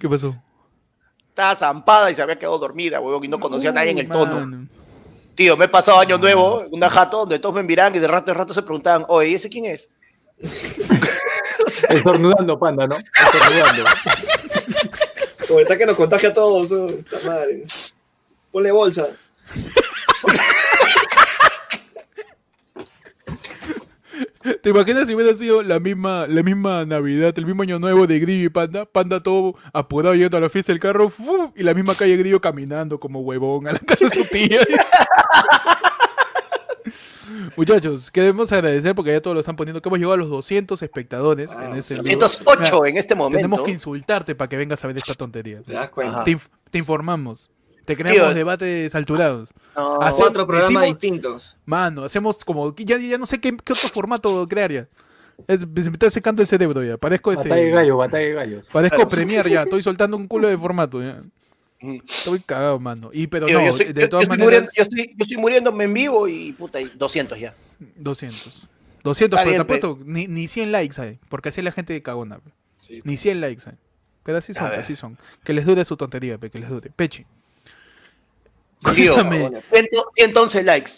¿Qué 0.00 0.08
pasó? 0.08 0.34
estaba 1.40 1.56
zampada 1.56 2.10
y 2.10 2.14
se 2.14 2.22
había 2.22 2.38
quedado 2.38 2.58
dormida, 2.58 3.00
weón, 3.00 3.24
y 3.24 3.28
no 3.28 3.40
conocía 3.40 3.70
a 3.70 3.72
nadie 3.72 3.90
en 3.90 3.98
el 3.98 4.08
tono. 4.08 4.40
Mano. 4.40 4.68
Tío, 5.34 5.56
me 5.56 5.66
he 5.66 5.68
pasado 5.68 5.98
año 5.98 6.18
nuevo 6.18 6.62
en 6.62 6.74
una 6.74 6.90
jato 6.90 7.20
donde 7.20 7.38
todos 7.38 7.54
me 7.54 7.62
miran 7.62 7.94
y 7.94 7.98
de 7.98 8.06
rato 8.06 8.30
en 8.30 8.36
rato 8.36 8.52
se 8.52 8.62
preguntaban, 8.62 9.06
oye, 9.08 9.30
¿y 9.30 9.34
ese 9.34 9.48
quién 9.48 9.64
es? 9.64 9.88
Estornudando, 11.88 12.58
panda, 12.58 12.86
¿no? 12.86 12.96
Estornudando. 12.96 13.84
Como 15.48 15.60
está 15.60 15.78
que 15.78 15.86
nos 15.86 15.96
contagia 15.96 16.28
a 16.28 16.34
todos. 16.34 16.72
oh, 16.72 16.88
madre. 17.26 17.64
Ponle 18.50 18.70
bolsa. 18.70 19.08
¿Te 24.62 24.70
imaginas 24.70 25.06
si 25.06 25.14
hubiera 25.14 25.34
sido 25.36 25.62
la 25.62 25.78
misma, 25.80 26.26
la 26.26 26.42
misma 26.42 26.86
Navidad, 26.86 27.34
el 27.36 27.44
mismo 27.44 27.62
año 27.62 27.78
nuevo 27.78 28.06
de 28.06 28.18
Grillo 28.20 28.46
y 28.46 28.48
Panda? 28.48 28.86
Panda 28.86 29.20
todo 29.20 29.54
apurado 29.74 30.14
yendo 30.14 30.38
a 30.38 30.40
la 30.40 30.48
fiesta 30.48 30.72
del 30.72 30.80
carro 30.80 31.12
y 31.54 31.62
la 31.62 31.74
misma 31.74 31.94
calle 31.94 32.16
Grillo 32.16 32.40
caminando 32.40 32.98
como 32.98 33.20
huevón 33.20 33.68
a 33.68 33.72
la 33.72 33.78
casa 33.80 34.06
de 34.08 34.14
su 34.14 34.24
tía. 34.24 34.60
Muchachos, 37.56 38.10
queremos 38.10 38.50
agradecer 38.50 38.94
porque 38.94 39.12
ya 39.12 39.20
todos 39.20 39.34
lo 39.34 39.40
están 39.40 39.56
poniendo 39.56 39.80
que 39.82 39.88
hemos 39.88 39.98
llegado 39.98 40.14
a 40.14 40.16
los 40.16 40.28
200 40.30 40.82
espectadores 40.82 41.50
Ah, 41.50 41.70
en 41.70 41.76
ese 41.78 41.96
sí. 41.96 42.02
video. 42.02 42.18
208 42.18 42.86
en 42.86 42.96
este 42.96 43.14
momento. 43.14 43.36
Tenemos 43.36 43.62
que 43.62 43.70
insultarte 43.70 44.34
para 44.34 44.48
que 44.48 44.56
vengas 44.56 44.82
a 44.82 44.86
ver 44.86 44.96
esta 44.96 45.14
tontería. 45.14 45.60
¿Te 45.62 45.74
das 45.74 45.90
cuenta? 45.90 46.14
Ajá. 46.14 46.24
Te, 46.24 46.32
inf- 46.32 46.48
te 46.70 46.78
informamos. 46.78 47.50
Te 47.90 47.96
creamos 47.96 48.20
Tío. 48.22 48.34
debates 48.34 48.94
alturados. 48.94 49.48
No, 49.76 50.00
Hace- 50.00 50.20
Cuatro 50.22 50.46
programas 50.46 50.82
decimos- 50.82 51.00
distintos. 51.00 51.56
Mano, 51.64 52.04
hacemos 52.04 52.44
como. 52.44 52.72
Ya, 52.76 52.96
ya 52.98 53.18
no 53.18 53.26
sé 53.26 53.40
qué, 53.40 53.56
qué 53.64 53.72
otro 53.72 53.88
formato 53.88 54.46
crear 54.46 54.70
ya. 54.70 54.86
Es- 55.48 55.66
me 55.66 55.80
está 55.90 56.08
secando 56.08 56.40
el 56.40 56.46
cerebro 56.46 56.84
ya. 56.84 56.96
Parezco 56.98 57.32
este. 57.32 57.48
Batalla 57.48 57.64
de 57.66 57.70
gallos, 57.72 57.98
batalla 57.98 58.24
de 58.26 58.32
gallos. 58.34 58.66
Parezco 58.70 58.94
Claro. 58.96 59.10
Premier 59.10 59.48
ya. 59.48 59.62
Estoy 59.62 59.82
soltando 59.82 60.16
un 60.16 60.28
culo 60.28 60.46
de 60.46 60.56
formato 60.56 61.02
ya. 61.02 61.20
Mm. 61.80 61.96
Estoy 62.06 62.40
cagado, 62.40 62.78
mano. 62.78 63.10
Y 63.12 63.26
pero 63.26 63.46
Tío, 63.46 63.58
no, 63.58 63.64
yo, 63.64 63.70
estoy, 63.72 63.86
de 63.92 64.06
todas 64.06 64.26
yo 64.28 64.32
estoy 64.34 64.38
maneras. 64.38 64.46
muriendo, 64.46 64.70
yo, 64.76 64.82
estoy, 64.84 65.06
yo 65.16 65.22
estoy 65.24 65.36
muriéndome 65.38 65.84
en 65.84 65.94
vivo 65.94 66.28
y 66.28 66.52
puta, 66.52 66.80
y 66.80 66.84
200 66.94 67.40
ya. 67.40 67.54
200. 67.96 68.68
200, 69.02 69.38
Está 69.38 69.44
pero 69.50 69.56
te 69.56 69.62
apuesto, 69.62 69.98
ni, 70.04 70.28
ni 70.28 70.46
100 70.46 70.70
likes 70.70 71.00
hay. 71.00 71.18
Porque 71.28 71.48
así 71.48 71.60
es 71.60 71.64
la 71.64 71.72
gente 71.72 71.92
de 71.92 72.02
cagona. 72.02 72.38
Sí. 72.78 73.00
Ni 73.02 73.16
100 73.16 73.40
likes 73.40 73.62
hay. 73.66 73.74
Pero 74.22 74.36
así 74.38 74.52
son, 74.52 74.70
así 74.72 74.94
son. 74.94 75.16
Que 75.42 75.54
les 75.54 75.64
dure 75.64 75.82
su 75.86 75.96
tontería, 75.96 76.36
pe, 76.36 76.50
que 76.50 76.58
les 76.58 76.68
dure. 76.68 76.90
Pechi. 76.94 77.24
Tío, 78.94 79.14
Cuéntame. 79.14 79.60
100 79.60 79.88
111 80.16 80.62
likes. 80.64 80.90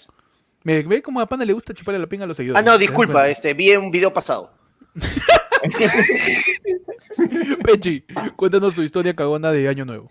Me 0.65 0.83
ve 0.83 1.03
como 1.03 1.21
a 1.21 1.27
Pana 1.27 1.45
le 1.45 1.53
gusta 1.53 1.75
chuparle 1.75 1.99
la 1.99 2.07
pinga 2.07 2.25
a 2.25 2.27
los 2.27 2.37
seguidores. 2.37 2.59
Ah, 2.59 2.63
no, 2.63 2.73
¿te 2.73 2.73
das 2.73 2.81
disculpa, 2.81 3.29
este, 3.29 3.55
vi 3.55 3.75
un 3.75 3.91
video 3.91 4.13
pasado. 4.13 4.53
Pechi, 7.65 8.05
cuéntanos 8.37 8.75
tu 8.75 8.83
historia 8.83 9.15
cagona 9.15 9.51
de 9.51 9.69
Año 9.69 9.85
Nuevo. 9.85 10.11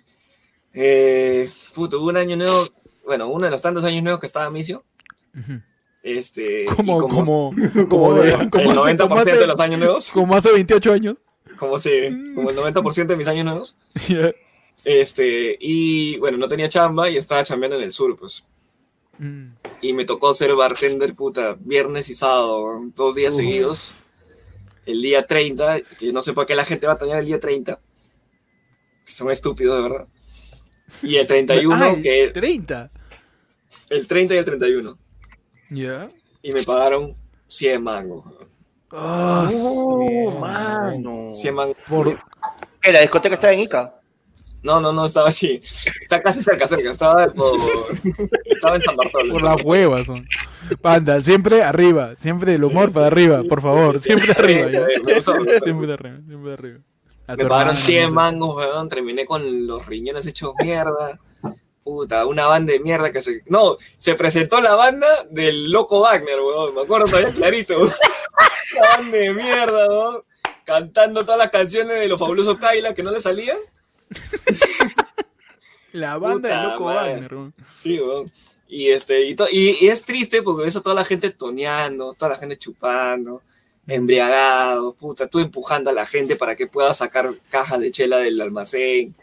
Eh, 0.73 1.49
puto, 1.73 2.01
un 2.01 2.17
año 2.17 2.35
nuevo. 2.35 2.67
Bueno, 3.05 3.27
uno 3.27 3.45
de 3.45 3.51
los 3.51 3.61
tantos 3.61 3.83
años 3.83 4.03
nuevos 4.03 4.19
que 4.19 4.25
estaba 4.25 4.45
a 4.45 4.51
Micio. 4.51 4.83
Este. 6.03 6.65
Como, 6.65 6.99
como, 6.99 7.25
como, 7.25 7.53
como, 7.87 8.13
de, 8.15 8.31
el 8.31 8.49
como, 8.49 8.71
hace, 8.71 8.95
90% 8.95 8.97
como, 8.97 9.15
hace, 9.15 9.37
de 9.37 9.47
los 9.47 9.59
años 9.59 9.79
nuevos. 9.79 10.11
como 10.11 10.35
hace 10.35 10.51
28 10.51 10.93
años. 10.93 11.15
Como, 11.57 11.79
se, 11.79 12.09
como 12.33 12.49
el 12.49 12.57
90% 12.57 13.05
de 13.05 13.15
mis 13.15 13.27
años 13.27 13.45
nuevos. 13.45 13.77
Ya. 14.07 14.31
Este. 14.83 15.57
Y 15.59 16.17
bueno, 16.17 16.37
no 16.37 16.47
tenía 16.47 16.69
chamba 16.69 17.09
y 17.09 17.17
estaba 17.17 17.43
chambeando 17.43 17.77
en 17.77 17.83
el 17.83 17.91
sur, 17.91 18.17
pues. 18.17 18.45
Mm. 19.19 19.47
Y 19.81 19.93
me 19.93 20.05
tocó 20.05 20.33
ser 20.33 20.53
bartender, 20.55 21.15
puta, 21.15 21.55
viernes 21.59 22.09
y 22.09 22.13
sábado, 22.13 22.81
dos 22.95 23.15
días 23.15 23.33
Uf. 23.33 23.37
seguidos. 23.39 23.95
El 24.85 25.01
día 25.01 25.25
30, 25.25 25.81
que 25.99 26.11
no 26.11 26.21
sé 26.21 26.33
por 26.33 26.45
qué 26.45 26.55
la 26.55 26.65
gente 26.65 26.87
va 26.87 26.93
a 26.93 26.97
tañar 26.97 27.19
el 27.19 27.25
día 27.25 27.39
30. 27.39 27.79
Que 29.05 29.11
son 29.11 29.29
estúpidos, 29.29 29.77
de 29.77 29.83
verdad. 29.89 30.07
Y 31.03 31.15
el 31.17 31.27
31, 31.27 31.75
Ah, 31.85 31.89
el 31.91 32.01
que 32.01 32.31
30. 32.33 32.89
el 33.89 34.07
30 34.07 34.33
y 34.33 34.37
el 34.37 34.45
31. 34.45 34.97
Ya. 35.69 36.07
Y 36.41 36.51
me 36.51 36.63
pagaron 36.63 37.15
100 37.47 37.83
mangos. 37.83 38.25
Ah, 38.91 39.47
Oh, 39.53 40.37
mano. 40.39 41.33
100 41.33 41.55
mangos. 41.55 41.77
por, 41.87 42.19
¿Qué, 42.81 42.91
la 42.91 43.01
discoteca 43.01 43.35
estaba 43.35 43.53
en 43.53 43.59
Ica? 43.61 44.00
No, 44.63 44.79
no, 44.79 44.91
no, 44.91 45.05
estaba 45.05 45.29
así. 45.29 45.59
Está 45.63 46.19
casi 46.21 46.41
cerca, 46.41 46.67
cerca. 46.67 46.91
Estaba 46.91 47.27
por... 47.29 47.59
Estaba 48.45 48.75
en 48.75 48.81
San 48.81 48.95
Bartolo. 48.95 49.33
por 49.33 49.41
las 49.43 49.63
huevas 49.63 50.05
son. 50.05 50.27
Panda, 50.81 51.21
siempre 51.21 51.63
arriba. 51.63 52.15
Siempre 52.15 52.55
el 52.55 52.63
humor 52.63 52.89
Sí, 52.89 52.93
para 52.93 53.07
sí, 53.07 53.11
arriba, 53.13 53.41
sí, 53.41 53.47
por 53.47 53.61
favor. 53.61 53.99
Siempre 53.99 54.31
arriba. 54.31 54.69
Siempre 55.63 55.93
arriba, 55.93 56.19
siempre 56.27 56.53
arriba. 56.53 56.79
A 57.27 57.35
Me 57.35 57.45
pagaron 57.45 57.75
hermano, 57.75 57.85
100 57.85 58.03
no 58.03 58.09
sé. 58.09 58.13
mangos, 58.15 58.55
weón. 58.57 58.89
Terminé 58.89 59.25
con 59.25 59.67
los 59.67 59.85
riñones 59.85 60.27
hechos 60.27 60.53
mierda. 60.59 61.19
Puta, 61.83 62.27
una 62.27 62.45
banda 62.45 62.73
de 62.73 62.79
mierda 62.79 63.11
que 63.11 63.21
se. 63.21 63.41
No, 63.47 63.77
se 63.97 64.13
presentó 64.13 64.61
la 64.61 64.75
banda 64.75 65.07
del 65.31 65.71
Loco 65.71 66.01
Wagner, 66.01 66.39
weón. 66.39 66.75
Me 66.75 66.81
acuerdo 66.81 67.07
todavía 67.07 67.31
clarito. 67.31 67.79
Una 68.77 68.87
banda 68.97 69.17
de 69.17 69.33
mierda, 69.33 69.87
weón. 69.87 70.23
Cantando 70.63 71.23
todas 71.23 71.39
las 71.39 71.49
canciones 71.49 71.99
de 71.99 72.07
los 72.07 72.19
fabulosos 72.19 72.57
Kaila 72.57 72.93
que 72.93 73.01
no 73.01 73.09
le 73.11 73.19
salían. 73.19 73.57
La 75.93 76.17
banda 76.17 76.49
de 76.49 76.69
Loco 76.71 76.85
madre. 76.85 77.13
Wagner. 77.27 77.51
Sí, 77.75 77.99
weón. 77.99 78.25
Y, 78.67 78.89
este, 78.89 79.25
y, 79.25 79.35
to- 79.35 79.49
y, 79.51 79.77
y 79.81 79.87
es 79.89 80.05
triste 80.05 80.41
porque 80.41 80.63
ves 80.63 80.77
a 80.77 80.81
toda 80.81 80.95
la 80.95 81.03
gente 81.03 81.29
toneando, 81.31 82.13
toda 82.13 82.29
la 82.31 82.37
gente 82.37 82.57
chupando, 82.57 83.41
embriagados, 83.85 84.95
puta, 84.95 85.27
tú 85.27 85.39
empujando 85.39 85.89
a 85.89 85.93
la 85.93 86.05
gente 86.05 86.37
para 86.37 86.55
que 86.55 86.67
pueda 86.67 86.93
sacar 86.93 87.33
cajas 87.49 87.79
de 87.81 87.91
chela 87.91 88.17
del 88.19 88.39
almacén, 88.39 89.13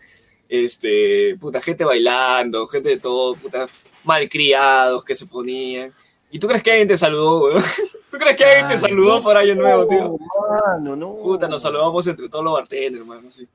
este, 0.51 1.37
puta, 1.41 1.63
gente 1.63 1.85
bailando, 1.85 2.67
gente 2.67 2.91
de 2.91 2.99
todo, 2.99 3.35
puta, 3.37 3.67
malcriados 4.05 5.03
que 5.05 5.15
se 5.15 5.25
ponían. 5.25 5.95
¿Y 6.31 6.39
tú 6.39 6.47
crees 6.47 6.63
que 6.63 6.73
alguien 6.73 6.89
te 6.89 6.99
saludó, 6.99 7.45
weón? 7.45 7.63
¿Tú 8.11 8.19
crees 8.19 8.37
que 8.37 8.45
alguien 8.45 8.67
te 8.67 8.77
saludó 8.77 9.23
por 9.23 9.35
Año 9.39 9.55
Nuevo, 9.55 9.87
tío? 9.89 10.19
Mano, 10.67 10.95
no. 10.95 11.15
Puta, 11.15 11.49
nos 11.49 11.63
saludamos 11.63 12.07
entre 12.07 12.29
todos 12.29 12.45
los 12.45 12.53
bartenders, 12.53 13.01
hermano, 13.01 13.33
sí. 13.33 13.49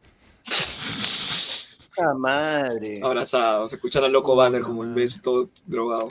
Puta 1.96 2.14
madre. 2.14 3.00
abrazados, 3.04 3.72
escuchando 3.74 4.06
al 4.08 4.12
loco 4.14 4.36
Banner 4.36 4.62
como 4.62 4.82
un 4.82 4.94
beso 4.96 5.20
todo 5.22 5.50
drogado. 5.66 6.10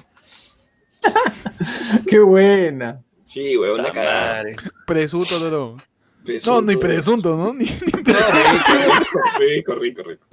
Qué 2.09 2.19
buena. 2.21 3.03
Sí, 3.25 3.57
una 3.57 3.77
Puta 3.77 3.93
cagada. 3.93 4.43
Presunto, 4.87 5.39
no, 5.41 5.51
no. 5.51 5.77
No, 5.77 6.25
Presunto. 6.25 6.63
ni 6.63 6.77
presunto, 6.77 7.37
¿no? 7.37 7.53
Ni, 7.55 7.65
ni 7.65 7.73
Ah, 8.15 9.03
Rico, 9.39 9.75
rico, 9.75 10.03
rico. 10.05 10.25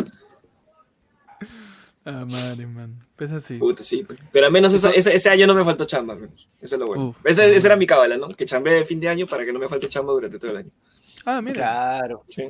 Ah, 2.06 2.26
madre, 2.30 2.66
man. 2.68 3.04
Pues 3.16 3.32
así. 3.32 3.58
Puta, 3.58 3.84
sí. 3.84 4.06
Pero 4.32 4.46
al 4.46 4.52
menos 4.52 4.74
esa- 4.74 4.92
ese, 4.92 5.14
ese 5.16 5.30
año 5.30 5.46
no 5.48 5.54
me 5.56 5.64
faltó 5.64 5.86
chamba, 5.86 6.16
menos. 6.16 6.48
Eso 6.62 6.76
es 6.76 6.80
lo 6.80 6.88
bueno. 6.88 7.10
Uf. 7.10 7.18
Esa 7.24 7.46
era 7.46 7.76
mi 7.76 7.86
cábala, 7.88 8.18
¿no? 8.18 8.30
Que 8.30 8.46
chambé 8.46 8.72
de 8.74 8.86
fin 8.86 9.00
de 9.00 9.10
año 9.10 9.26
para 9.28 9.46
que 9.46 9.52
no 9.54 9.60
me 9.60 9.68
falte 9.68 9.90
chamba 9.90 10.14
durante 10.14 10.38
todo 10.40 10.52
el 10.52 10.58
año. 10.58 10.70
Ah, 11.26 11.42
mira. 11.42 11.56
Claro. 11.56 12.24
Sí. 12.28 12.44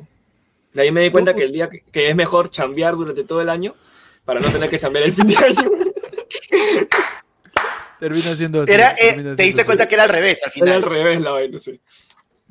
De 0.72 0.82
ahí 0.82 0.90
me 0.92 1.00
di 1.02 1.10
cuenta 1.10 1.34
que 1.34 1.42
el 1.44 1.52
día 1.52 1.68
que, 1.68 1.82
que 1.90 2.08
es 2.10 2.16
mejor 2.16 2.50
chambear 2.50 2.94
durante 2.96 3.24
todo 3.24 3.40
el 3.40 3.48
año 3.48 3.74
para 4.24 4.40
no 4.40 4.48
tener 4.50 4.70
que 4.70 4.78
chambear 4.78 5.04
el 5.06 5.12
fin 5.12 5.26
de 5.26 5.36
año. 5.36 5.70
Termina 7.98 8.34
siendo 8.34 8.62
así. 8.62 8.72
Era, 8.72 8.92
eh, 8.92 8.96
termina 9.14 9.36
te 9.36 9.42
diste 9.42 9.64
cuenta 9.64 9.84
así. 9.84 9.88
que 9.88 9.94
era 9.94 10.04
al 10.04 10.08
revés 10.08 10.40
al 10.42 10.52
Era 10.54 10.74
al 10.76 10.82
final. 10.82 10.82
revés 10.82 11.20
la 11.20 11.32
vaina, 11.32 11.58
sí. 11.58 11.80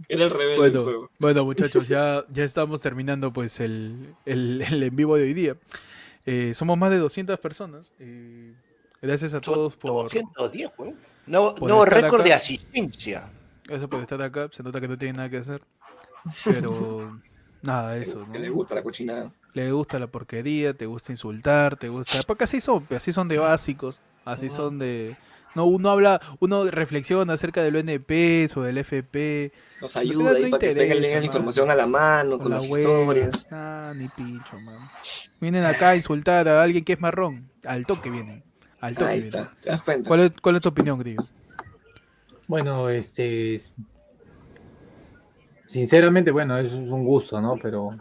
Era 0.07 0.25
al 0.25 0.29
revés 0.31 0.49
del 0.61 0.71
Bueno, 0.71 0.83
juego. 0.83 1.11
bueno, 1.19 1.45
muchachos, 1.45 1.87
ya, 1.87 2.23
ya 2.31 2.43
estamos 2.43 2.81
terminando 2.81 3.33
pues 3.33 3.59
el, 3.59 4.13
el, 4.25 4.61
el 4.61 4.83
en 4.83 4.95
vivo 4.95 5.15
de 5.15 5.23
hoy 5.23 5.33
día. 5.33 5.55
Eh, 6.25 6.53
somos 6.53 6.77
más 6.77 6.91
de 6.91 6.97
200 6.97 7.39
personas. 7.39 7.93
eh, 7.99 8.53
gracias 9.01 9.33
a 9.33 9.39
todos 9.39 9.75
por, 9.75 10.03
210, 10.03 10.69
güey. 10.77 10.93
Nuevo 11.25 11.55
estar 11.83 11.93
récord 12.03 12.19
acá. 12.21 12.23
de 12.29 12.33
asistencia. 12.33 13.29
gracias 13.65 13.89
por 13.89 14.01
estar 14.01 14.21
acá. 14.21 14.49
Se 14.51 14.61
nota 14.61 14.79
que 14.79 14.87
no 14.87 14.97
tienen 14.97 15.15
nada 15.17 15.29
que 15.29 15.37
hacer. 15.37 15.61
Pero 16.45 17.19
nada, 17.61 17.97
eso, 17.97 18.25
¿no? 18.25 18.31
Que 18.31 18.39
le 18.39 18.49
gusta 18.49 18.75
la 18.75 18.83
cochinada. 18.83 19.31
Le 19.53 19.71
gusta 19.71 19.99
la 19.99 20.07
porquería, 20.07 20.73
te 20.73 20.85
gusta 20.85 21.11
insultar, 21.11 21.75
te 21.77 21.89
gusta... 21.89 22.19
Porque 22.27 22.43
así 22.43 22.61
son, 22.61 22.85
así 22.95 23.11
son 23.11 23.27
de 23.27 23.37
básicos, 23.39 23.99
así 24.25 24.49
son 24.49 24.79
de... 24.79 25.15
No, 25.55 25.65
uno 25.65 25.89
habla, 25.89 26.21
uno 26.39 26.69
reflexiona 26.69 27.33
acerca 27.33 27.63
del 27.63 27.75
ONP 27.75 28.55
o 28.55 28.61
del 28.61 28.77
FP, 28.77 29.51
Nos 29.81 29.95
No 29.95 30.01
ayuda 30.01 30.31
ahí 30.31 30.51
para 30.51 30.59
que 30.59 30.75
tengan 30.75 31.01
la 31.01 31.25
información 31.25 31.71
a 31.71 31.75
la 31.75 31.87
mano, 31.87 32.33
con, 32.33 32.41
con 32.41 32.51
las 32.51 32.69
la 32.69 32.77
historias. 32.77 33.47
Ah, 33.51 33.91
ni 33.95 34.07
pincho, 34.09 34.59
man. 34.59 34.77
Vienen 35.41 35.65
acá 35.65 35.89
a 35.89 35.95
insultar 35.95 36.47
a 36.47 36.61
alguien 36.61 36.85
que 36.85 36.93
es 36.93 36.99
marrón. 37.01 37.49
Al 37.65 37.87
toque 37.87 38.11
vienen. 38.11 38.43
Al 38.79 38.93
toque 38.93 39.05
Ahí 39.09 39.21
vienen. 39.21 39.39
está, 39.41 39.55
te 39.59 39.69
das 39.69 39.81
cuenta. 39.81 40.07
¿Cuál 40.07 40.19
es, 40.19 40.31
¿Cuál 40.39 40.55
es 40.57 40.61
tu 40.61 40.69
opinión, 40.69 40.99
Grillo? 40.99 41.25
Bueno, 42.47 42.87
este. 42.89 43.61
Sinceramente, 45.69 46.31
bueno, 46.31 46.57
es 46.57 46.73
un 46.73 47.05
gusto, 47.05 47.39
¿no? 47.39 47.55
Pero. 47.61 47.91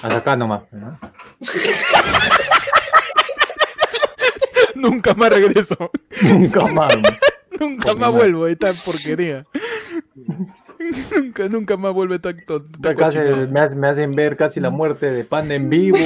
Hasta 0.00 0.18
acá 0.18 0.36
nomás, 0.36 0.62
¿no? 0.70 0.96
Nunca 4.76 5.14
más 5.14 5.32
regreso. 5.32 5.90
Nunca 6.22 6.68
más. 6.68 6.94
nunca 7.58 7.92
más 7.94 8.14
vuelvo 8.14 8.44
a 8.44 8.52
esta 8.52 8.68
porquería. 8.84 9.44
nunca, 11.12 11.48
nunca 11.48 11.76
más 11.76 11.92
vuelve 11.92 12.20
tan 12.20 12.46
tonto. 12.46 12.96
Casi 12.96 13.18
me, 13.18 13.70
me 13.70 13.88
hacen 13.88 14.14
ver 14.14 14.36
casi 14.36 14.60
la 14.60 14.70
muerte 14.70 15.10
de 15.10 15.24
Panda 15.24 15.56
en 15.56 15.68
vivo. 15.68 15.98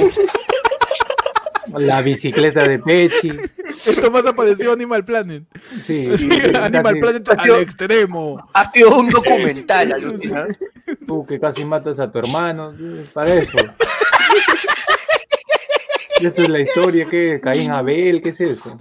La 1.77 2.01
bicicleta 2.01 2.63
de 2.63 2.79
Pechi. 2.79 3.29
Esto 3.87 4.11
más 4.11 4.25
apareció 4.25 4.71
Animal 4.73 5.03
Planet. 5.05 5.43
Sí, 5.79 6.07
Animal 6.61 6.97
Planet 6.99 7.27
Ha 7.29 7.31
al 7.33 7.41
sido- 7.43 7.59
extremo. 7.59 8.49
Ha 8.53 8.71
sido 8.71 8.97
un 8.97 9.09
documental, 9.09 9.91
alucina. 9.93 10.45
Tú 11.07 11.25
que 11.25 11.39
casi 11.39 11.65
matas 11.65 11.99
a 11.99 12.11
tu 12.11 12.19
hermano. 12.19 12.73
Para 13.13 13.33
eso. 13.35 13.57
Y 16.19 16.25
Esto 16.27 16.43
es 16.43 16.49
la 16.49 16.59
historia 16.59 17.05
que 17.09 17.39
Caín 17.41 17.71
Abel, 17.71 18.21
¿qué 18.21 18.29
es 18.29 18.39
eso? 18.41 18.77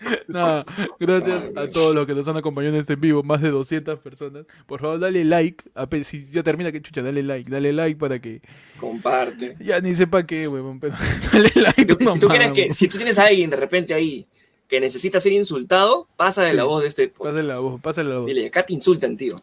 Nada, 0.28 0.64
gracias 1.00 1.50
a 1.56 1.68
todos 1.70 1.94
los 1.94 2.06
que 2.06 2.14
nos 2.14 2.26
han 2.28 2.36
acompañado 2.36 2.74
en 2.74 2.80
este 2.80 2.94
vivo, 2.96 3.22
más 3.22 3.40
de 3.42 3.50
200 3.50 3.98
personas. 3.98 4.44
Por 4.66 4.80
favor, 4.80 4.98
dale 5.00 5.24
like. 5.24 5.64
Si 6.04 6.24
ya 6.26 6.42
termina, 6.42 6.70
que 6.70 6.80
chucha, 6.80 7.02
dale 7.02 7.22
like. 7.22 7.50
Dale 7.50 7.72
like 7.72 7.98
para 7.98 8.20
que 8.20 8.40
Comparte. 8.78 9.56
ya 9.60 9.80
ni 9.80 9.94
sepa 9.94 10.24
qué, 10.24 10.46
huevón. 10.48 10.78
Pero 10.80 10.94
dale 11.32 11.50
like. 11.54 11.74
Si 11.80 11.86
tú, 11.86 11.94
si 11.98 12.04
tú 12.04 12.04
nomás, 12.04 12.28
quieres 12.28 12.52
que, 12.52 12.60
huevón. 12.62 12.74
si 12.74 12.88
tú 12.88 12.96
tienes 12.96 13.18
a 13.18 13.24
alguien 13.26 13.50
de 13.50 13.56
repente 13.56 13.94
ahí 13.94 14.24
que 14.68 14.80
necesita 14.80 15.18
ser 15.18 15.32
insultado, 15.32 16.08
pasa 16.16 16.42
de 16.42 16.50
Sí. 16.50 16.56
la 16.56 16.64
voz 16.64 16.82
de 16.82 16.88
este 16.88 17.08
podcast. 17.08 17.34
Pásale 17.34 17.48
la 17.48 17.58
voz, 17.58 17.80
pásale 17.80 18.10
la 18.10 18.16
voz. 18.18 18.26
Dile, 18.26 18.46
acá 18.46 18.64
te 18.64 18.74
insultan, 18.74 19.16
tío. 19.16 19.40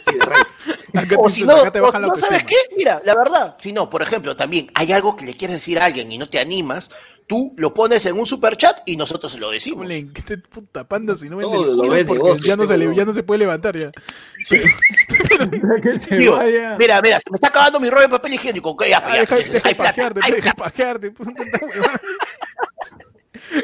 Sí, 0.00 0.14
de. 0.14 0.20
Acá 0.98 1.08
te 1.08 1.16
O 1.18 1.28
si 1.28 1.40
insultan, 1.42 1.56
no, 1.56 1.62
acá 1.62 1.70
te 1.72 1.80
o- 1.80 1.82
bajan 1.82 2.02
la 2.02 2.08
no 2.08 2.16
¿sabes 2.16 2.44
qué? 2.44 2.54
Mira, 2.76 3.02
la 3.04 3.14
verdad, 3.14 3.56
si 3.60 3.72
no, 3.72 3.90
por 3.90 4.02
ejemplo, 4.02 4.34
también 4.34 4.68
hay 4.74 4.92
algo 4.92 5.14
que 5.16 5.26
le 5.26 5.34
quieres 5.36 5.56
decir 5.56 5.78
a 5.78 5.84
alguien 5.84 6.10
y 6.10 6.16
no 6.18 6.28
te 6.28 6.38
animas, 6.38 6.90
tú 7.26 7.54
lo 7.56 7.74
pones 7.74 8.06
en 8.06 8.18
un 8.18 8.26
super 8.26 8.56
chat 8.56 8.80
y 8.86 8.96
nosotros 8.96 9.32
se 9.32 9.38
lo 9.38 9.50
decimos. 9.50 9.78
¿Cómo 9.78 9.88
le 9.88 9.98
este 10.14 10.38
puta 10.38 10.84
panda 10.86 11.16
si 11.16 11.28
no 11.28 11.36
vende 11.36 11.56
Todo 11.56 11.64
el 11.70 11.76
lo 11.76 11.82
culo? 11.82 11.92
ve 11.94 11.98
de 11.98 12.04
Porque 12.04 12.22
vos, 12.22 12.40
ya, 12.42 12.56
no 12.56 12.62
este 12.62 12.74
se 12.74 12.78
le, 12.78 12.96
ya 12.96 13.04
no 13.04 13.12
se 13.12 13.22
puede 13.22 13.38
levantar 13.38 13.76
ya. 13.76 13.90
que 15.82 15.98
se 15.98 16.16
Tío, 16.16 16.36
vaya. 16.36 16.76
mira, 16.78 17.00
mira, 17.02 17.18
se 17.20 17.30
me 17.30 17.36
está 17.36 17.48
acabando 17.48 17.80
mi 17.80 17.90
rollo 17.90 18.02
de 18.04 18.08
papel 18.10 18.34
higiénico. 18.34 18.70
ok, 18.70 18.84
ya, 18.88 18.98
Ah, 19.04 19.14
ya, 19.14 19.20
deja, 19.20 19.36
deja 19.36 19.68
hay 19.68 19.74
pajearte, 19.74 20.20
deja 20.32 20.54
pajearte. 20.54 21.12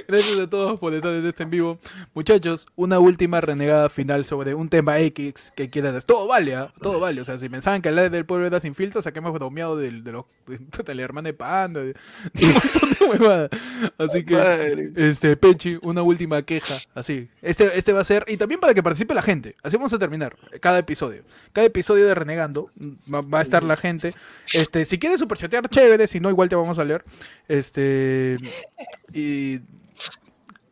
Gracias 0.08 0.38
a 0.38 0.48
todos 0.48 0.78
por 0.78 0.94
estar 0.94 1.12
en 1.12 1.26
este 1.26 1.42
en 1.42 1.50
vivo. 1.50 1.78
Muchachos, 2.14 2.66
una 2.76 2.98
última 2.98 3.40
renegada 3.40 3.88
final 3.88 4.24
sobre 4.24 4.54
un 4.54 4.68
tema 4.68 4.98
X 5.00 5.52
que 5.54 5.70
quieran. 5.70 5.98
Todo 6.06 6.26
vale, 6.26 6.54
¿ah? 6.54 6.72
todo 6.80 7.00
vale. 7.00 7.20
O 7.20 7.24
sea, 7.24 7.38
si 7.38 7.48
pensaban 7.48 7.82
que 7.82 7.88
el 7.88 8.10
del 8.10 8.24
pueblo 8.24 8.46
era 8.46 8.60
sin 8.60 8.74
filtro, 8.74 9.02
saquemos 9.02 9.32
bromeado 9.32 9.76
del, 9.76 10.04
de 10.04 10.12
los 10.12 10.24
del 10.84 11.00
hermano 11.00 11.26
de 11.26 11.34
Panda, 11.34 11.80
de, 11.80 11.94
de 12.32 12.46
un 12.46 12.52
montón 12.52 12.90
de 12.90 13.04
huevadas. 13.06 13.50
Así 13.98 14.24
que, 14.24 14.34
Madre. 14.34 14.92
este, 14.96 15.36
Pechi, 15.36 15.78
una 15.82 16.02
última 16.02 16.42
queja. 16.42 16.74
Así. 16.94 17.28
Este, 17.40 17.76
este 17.78 17.92
va 17.92 18.00
a 18.00 18.04
ser. 18.04 18.24
Y 18.28 18.36
también 18.36 18.60
para 18.60 18.74
que 18.74 18.82
participe 18.82 19.14
la 19.14 19.22
gente. 19.22 19.56
Así 19.62 19.76
vamos 19.76 19.92
a 19.92 19.98
terminar. 19.98 20.36
Cada 20.60 20.78
episodio. 20.78 21.22
Cada 21.52 21.66
episodio 21.66 22.06
de 22.06 22.14
Renegando. 22.14 22.68
Va, 23.12 23.20
va 23.22 23.40
a 23.40 23.42
estar 23.42 23.62
la 23.62 23.76
gente. 23.76 24.12
Este, 24.52 24.84
si 24.84 24.98
quieres 24.98 25.18
superchatear, 25.18 25.68
chévere. 25.68 26.06
Si 26.06 26.20
no, 26.20 26.30
igual 26.30 26.48
te 26.48 26.56
vamos 26.56 26.78
a 26.78 26.84
leer. 26.84 27.04
Este. 27.48 28.36
Y. 29.12 29.60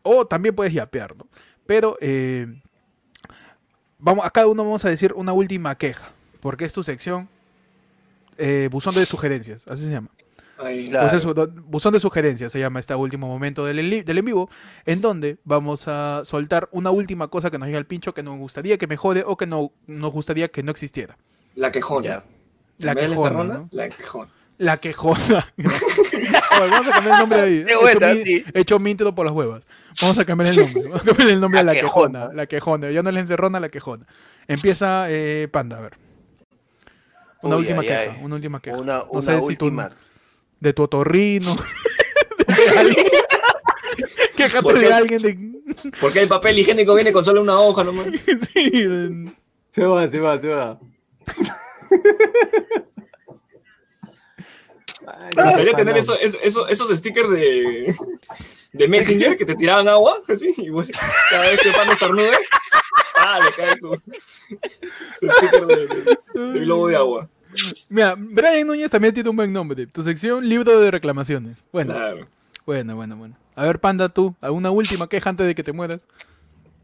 O 0.03 0.27
también 0.27 0.55
puedes 0.55 0.73
yapear, 0.73 1.17
¿no? 1.17 1.27
Pero. 1.67 1.97
eh, 2.01 2.47
vamos, 3.99 4.25
a 4.25 4.31
cada 4.31 4.47
uno 4.47 4.65
vamos 4.65 4.85
a 4.85 4.89
decir 4.89 5.13
una 5.15 5.33
última 5.33 5.77
queja. 5.77 6.11
Porque 6.41 6.65
es 6.65 6.73
tu 6.73 6.83
sección. 6.83 7.29
eh, 8.39 8.69
buzón 8.71 8.95
de 8.95 9.05
sugerencias. 9.05 9.67
Así 9.69 9.85
se 9.85 9.91
llama. 9.91 10.09
Claro. 10.89 11.09
Pues 11.35 11.49
buzón 11.65 11.95
de 11.95 12.01
sugerencias 12.01 12.53
se 12.53 12.59
llama 12.61 12.81
este 12.81 12.95
último 12.95 13.27
momento 13.27 13.65
del, 13.65 13.79
en 13.79 13.89
li- 13.91 14.03
del 14.03 14.19
en 14.19 14.25
vivo, 14.27 14.51
en 14.85 15.01
donde 15.01 15.39
vamos 15.45 15.89
a 15.89 16.23
soltar 16.25 16.69
una 16.73 16.91
última 16.91 17.29
cosa 17.29 17.51
que 17.51 17.57
nos 17.59 17.67
llega 17.67 17.79
al 17.79 17.87
pincho 17.87 18.13
que 18.13 18.23
nos 18.23 18.37
gustaría 18.39 18.77
que 18.77 18.87
mejore 18.87 19.25
o 19.27 19.39
que 19.39 19.47
no 19.47 19.73
nos 19.87 20.13
gustaría 20.13 20.49
que 20.49 20.63
no 20.63 20.71
existiera. 20.71 21.17
La 21.55 21.71
quejona. 21.73 22.25
La 22.79 22.95
quejona, 22.95 23.31
¿no? 23.55 23.69
La 23.73 23.89
quejona. 23.89 24.31
La 24.59 24.77
quejona. 24.77 25.53
Vamos 25.57 26.89
a 26.89 26.93
cambiar 26.93 27.15
el 27.15 27.21
nombre 27.21 27.41
ahí. 27.41 27.65
He 27.69 27.73
hecho 27.73 28.01
mi- 28.15 28.25
sí. 28.25 28.45
He 28.53 28.61
hecho 28.61 28.79
mi 28.79 28.91
intro 28.91 29.15
por 29.15 29.25
las 29.27 29.35
huevas. 29.35 29.63
Vamos 30.01 30.19
a 30.19 30.25
cambiar 30.25 30.51
el 30.53 30.57
nombre. 30.57 30.83
Vamos 30.89 31.03
a 31.03 31.05
cambiar 31.07 31.29
el 31.31 31.41
nombre 31.41 31.57
La 31.57 31.61
a 31.71 31.75
la 31.75 31.81
quejona. 31.81 32.19
quejona. 32.21 32.35
La 32.35 32.47
quejona. 32.47 32.91
Ya 32.91 33.03
no 33.03 33.09
es 33.11 33.15
la 33.15 33.21
encerrona, 33.21 33.61
la 33.61 33.69
quejona. 33.69 34.07
Empieza 34.49 35.07
eh, 35.11 35.49
Panda, 35.51 35.79
a 35.79 35.81
ver. 35.81 35.97
Una 37.43 37.57
Uy, 37.57 37.63
última 37.63 37.81
ay, 37.83 37.87
queja. 37.89 38.01
ay. 38.01 38.19
Una 38.23 38.35
última 38.35 38.61
queja. 38.61 38.77
Una, 38.79 38.99
No 38.99 39.07
una 39.11 39.23
sé 39.23 39.35
última. 39.37 39.91
de 40.61 40.73
tu 40.73 40.83
otorrino. 40.83 41.55
de 42.47 42.79
alguien. 42.79 43.07
Quéjate 44.37 44.63
¿Por 44.63 44.79
de 44.79 44.93
alguien 44.93 45.23
de. 45.23 45.51
Porque 46.01 46.21
el 46.23 46.29
papel 46.29 46.59
higiénico 46.59 46.95
viene 46.95 47.13
con 47.13 47.25
solo 47.25 47.41
una 47.43 47.59
hoja 47.59 47.85
nomás. 47.85 48.07
Sí, 48.53 48.71
de- 48.71 49.31
Se 49.71 49.85
va, 49.85 50.09
se 50.09 50.19
va, 50.19 50.41
se 50.41 50.49
va. 50.49 50.79
Ay, 55.21 55.31
Me 55.37 55.43
gustaría 55.45 55.75
tener 55.75 55.97
eso, 55.97 56.19
eso- 56.19 56.39
eso- 56.43 56.67
esos 56.69 56.97
stickers 56.99 57.29
de, 57.31 57.95
de 58.73 58.89
Messenger 58.89 59.37
que 59.37 59.45
te 59.45 59.55
tiraban 59.55 59.87
agua, 59.89 60.17
así, 60.29 60.53
igual. 60.59 60.89
Cada 61.31 61.43
vez 61.51 61.61
que 61.61 61.71
Panda 61.73 61.93
estornude, 61.93 62.31
ah, 63.17 63.39
le 63.45 63.53
cae 63.53 63.79
su, 63.79 64.01
su 65.21 65.27
sticker 65.31 65.67
de, 65.67 65.87
de- 65.87 66.53
de 66.53 66.61
globo 66.61 66.89
de 66.89 66.97
agua. 66.97 67.29
Mira, 67.89 68.15
Brian 68.17 68.67
Núñez 68.67 68.91
también 68.91 69.13
tiene 69.13 69.29
un 69.29 69.37
buen 69.37 69.53
nombre. 69.53 69.87
Tu 69.87 70.03
sección, 70.03 70.49
libro 70.49 70.79
de 70.81 70.91
reclamaciones. 70.91 71.59
Bueno, 71.73 71.93
Claro. 71.95 72.29
bueno, 72.65 72.97
bueno, 72.97 73.17
bueno. 73.17 73.37
A 73.57 73.67
ver, 73.67 73.79
Panda, 73.81 74.09
tú, 74.09 74.35
¿alguna 74.41 74.71
última 74.71 75.09
queja 75.09 75.31
antes 75.31 75.47
de 75.47 75.55
que 75.55 75.65
te 75.65 75.73
mueras? 75.73 76.07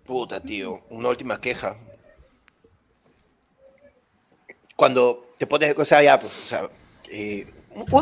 Puta, 0.04 0.40
tío, 0.40 0.82
una 0.90 1.08
última 1.08 1.40
queja. 1.40 1.76
Cuando 4.74 5.26
te 5.38 5.46
pones, 5.46 5.74
o 5.78 5.84
sea, 5.84 6.02
ya, 6.02 6.20
pues, 6.20 6.32
o 6.38 6.44
sea, 6.46 6.68
eh, 7.08 7.46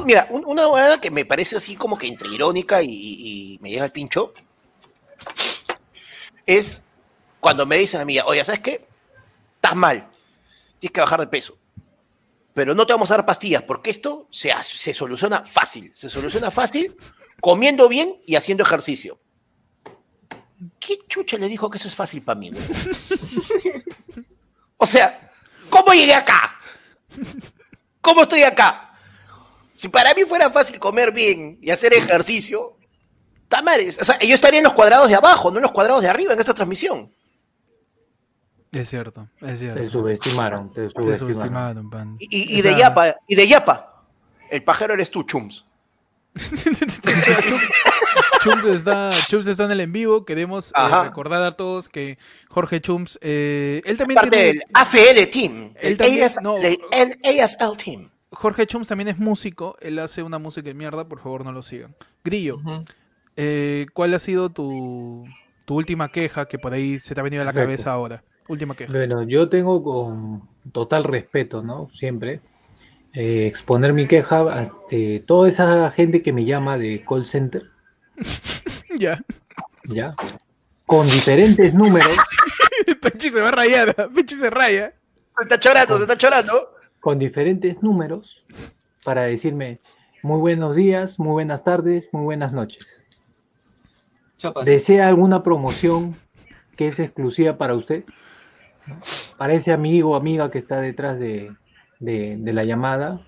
mira, 0.05 0.27
un- 0.31 0.45
una 0.47 0.69
hueá 0.69 1.01
que 1.01 1.11
me 1.11 1.25
parece 1.25 1.57
así 1.57 1.77
como 1.77 1.99
que 1.99 2.07
entre 2.07 2.29
irónica 2.29 2.83
y, 2.83 3.59
me 3.61 3.71
llega 3.71 3.85
al 3.85 3.93
pincho 3.93 4.33
es 6.47 6.83
cuando 7.41 7.67
me 7.67 7.77
dicen 7.79 8.01
a 8.01 8.05
mí, 8.05 8.19
oye, 8.21 8.45
¿sabes 8.45 8.61
qué? 8.61 8.87
Estás 9.57 9.75
mal, 9.77 10.09
tienes 10.79 10.93
que 10.93 11.01
bajar 11.01 11.21
de 11.21 11.27
peso. 11.27 11.57
pero 12.53 12.75
no 12.75 12.87
te 12.87 12.93
vamos 12.93 13.11
a 13.11 13.17
dar 13.17 13.27
pastillas, 13.27 13.63
porque 13.65 13.91
esto 13.91 14.29
se, 14.31 14.53
se 14.63 14.95
soluciona 14.95 15.45
fácil. 15.45 15.91
Se 15.97 16.09
soluciona 16.09 16.51
fácil 16.53 16.97
comiendo 17.41 17.89
bien 17.89 18.15
y 18.27 18.37
haciendo 18.37 18.63
ejercicio. 18.63 19.19
¿Qué 20.79 20.99
chucha 21.09 21.37
le 21.37 21.49
dijo 21.49 21.69
que 21.69 21.79
eso 21.79 21.89
es 21.89 21.95
fácil 21.97 22.23
para 22.23 22.39
mí? 22.39 22.53
O 24.77 24.87
sea, 24.87 25.31
¿cómo 25.69 25.93
llegué 25.93 26.15
acá? 26.15 26.55
¿Cómo 28.01 28.23
estoy 28.23 28.43
acá? 28.45 28.84
Si 29.85 29.89
para 29.91 30.15
mí 30.15 30.23
fuera 30.23 30.49
fácil 30.49 30.79
comer 30.79 31.13
bien 31.13 31.59
y 31.61 31.69
hacer 31.71 31.93
ejercicio, 31.93 32.79
tamares. 33.49 34.01
O 34.01 34.05
sea, 34.07 34.19
yo 34.19 34.35
estaría 34.35 34.61
en 34.61 34.65
los 34.65 34.73
cuadrados 34.73 35.11
de 35.11 35.15
abajo, 35.15 35.51
no 35.51 35.59
en 35.59 35.63
los 35.65 35.73
cuadrados 35.73 36.01
de 36.01 36.09
arriba 36.09 36.33
en 36.33 36.41
esta 36.41 36.55
transmisión. 36.55 37.13
Es 38.73 38.89
cierto, 38.89 39.29
es 39.43 39.61
cierto. 39.61 39.83
Te 39.83 39.89
subestimaron, 39.91 40.73
te 40.73 40.87
Te 40.87 40.91
subestimaron. 40.95 41.19
subestimaron, 41.19 41.91
pan. 41.91 42.17
Y, 42.19 42.35
y- 42.35 42.57
y 42.57 42.61
O 42.61 42.63
de 42.63 42.71
sea, 42.71 42.79
Yapa, 42.79 43.17
y 43.29 43.35
de 43.35 43.47
Yapa. 43.47 44.07
El 44.51 44.65
pajero 44.65 44.95
eres 44.95 45.11
tú, 45.11 45.23
Chums. 45.25 45.67
Chums 48.43 48.65
está, 48.65 49.11
Chums 49.29 49.47
está 49.47 49.65
en 49.67 49.73
el 49.73 49.81
en 49.81 49.93
vivo. 49.93 50.25
Queremos 50.25 50.71
eh, 50.75 51.03
recordar 51.05 51.43
a 51.43 51.57
todos 51.59 51.91
que 51.91 52.17
Jorge 52.49 52.81
Chums, 52.81 53.19
eh, 53.21 53.83
él 53.85 53.99
también 53.99 54.17
Parte 54.17 54.31
tiene, 54.31 54.47
del 54.47 54.63
AFL 54.73 55.27
Team. 55.31 55.75
Él 55.79 55.93
El, 55.93 55.99
también- 55.99 56.31
no. 56.43 56.57
el 56.57 57.19
ASL 57.23 57.77
Team. 57.77 58.11
Jorge 58.35 58.67
Chums 58.67 58.89
también 58.89 59.09
es 59.09 59.19
músico. 59.19 59.77
Él 59.81 59.99
hace 59.99 60.23
una 60.23 60.39
música 60.39 60.69
de 60.69 60.75
mierda. 60.75 61.09
Por 61.09 61.21
favor, 61.21 61.45
no 61.45 61.53
lo 61.53 61.63
sigan. 61.63 61.95
Grillo, 62.25 62.57
eh, 63.37 63.87
¿cuál 63.93 64.15
ha 64.15 64.19
sido 64.19 64.51
tu, 64.51 65.25
tu 65.65 65.75
última 65.77 66.11
queja 66.11 66.47
que 66.47 66.59
por 66.59 66.73
ahí 66.73 66.99
se 67.01 67.15
te 67.15 67.21
ha 67.21 67.25
venido 67.25 67.43
a 67.43 67.45
la 67.45 67.53
Perfecto. 67.53 67.69
cabeza 67.69 67.93
ahora? 67.93 68.23
Última 68.49 68.75
queja. 68.77 68.93
Bueno, 68.93 69.23
yo 69.23 69.49
tengo 69.49 69.83
con 69.83 70.49
total 70.73 71.05
respeto, 71.05 71.63
¿no? 71.63 71.89
Siempre 71.95 72.41
eh, 73.15 73.47
exponer 73.47 73.93
mi 73.93 74.07
queja 74.07 74.41
ante 74.53 75.21
toda 75.21 75.49
esa 75.49 75.91
gente 75.93 76.23
que 76.23 76.33
me 76.33 76.45
llama 76.45 76.77
de 76.77 77.05
call 77.09 77.27
center, 77.27 77.71
ya. 78.99 79.23
¿ya? 79.85 80.15
Con 80.85 81.07
diferentes 81.07 81.73
números, 81.73 82.17
Pechi 83.01 83.31
se 83.31 83.41
va 83.41 83.49
a 83.49 83.53
rayar. 83.53 84.09
Pechi 84.15 84.35
se 84.35 84.51
raya. 84.51 84.93
Se 85.37 85.43
está 85.43 85.59
chorando, 85.59 85.97
se 85.97 86.03
está 86.03 86.17
chorando. 86.19 86.71
Con 87.05 87.19
diferentes 87.19 87.83
números 87.83 88.43
para 89.05 89.25
decirme 89.25 89.79
muy 90.23 90.41
buenos 90.41 90.75
días, 90.75 91.19
muy 91.19 91.33
buenas 91.33 91.63
tardes, 91.63 92.09
muy 92.13 92.23
buenas 92.25 92.55
noches. 92.55 92.87
Chapas. 94.39 94.65
¿Desea 94.65 95.07
alguna 95.07 95.43
promoción 95.43 96.15
que 96.79 96.89
es 96.89 96.99
exclusiva 96.99 97.59
para 97.59 97.75
usted? 97.75 98.05
¿No? 98.87 98.99
Para 99.37 99.53
ese 99.53 99.71
amigo 99.73 100.13
o 100.13 100.17
amiga 100.17 100.51
que 100.51 100.59
está 100.59 100.81
detrás 100.81 101.19
de, 101.19 101.53
de- 102.01 102.37
de 102.39 102.53
la 102.55 102.65
llamada, 102.65 103.21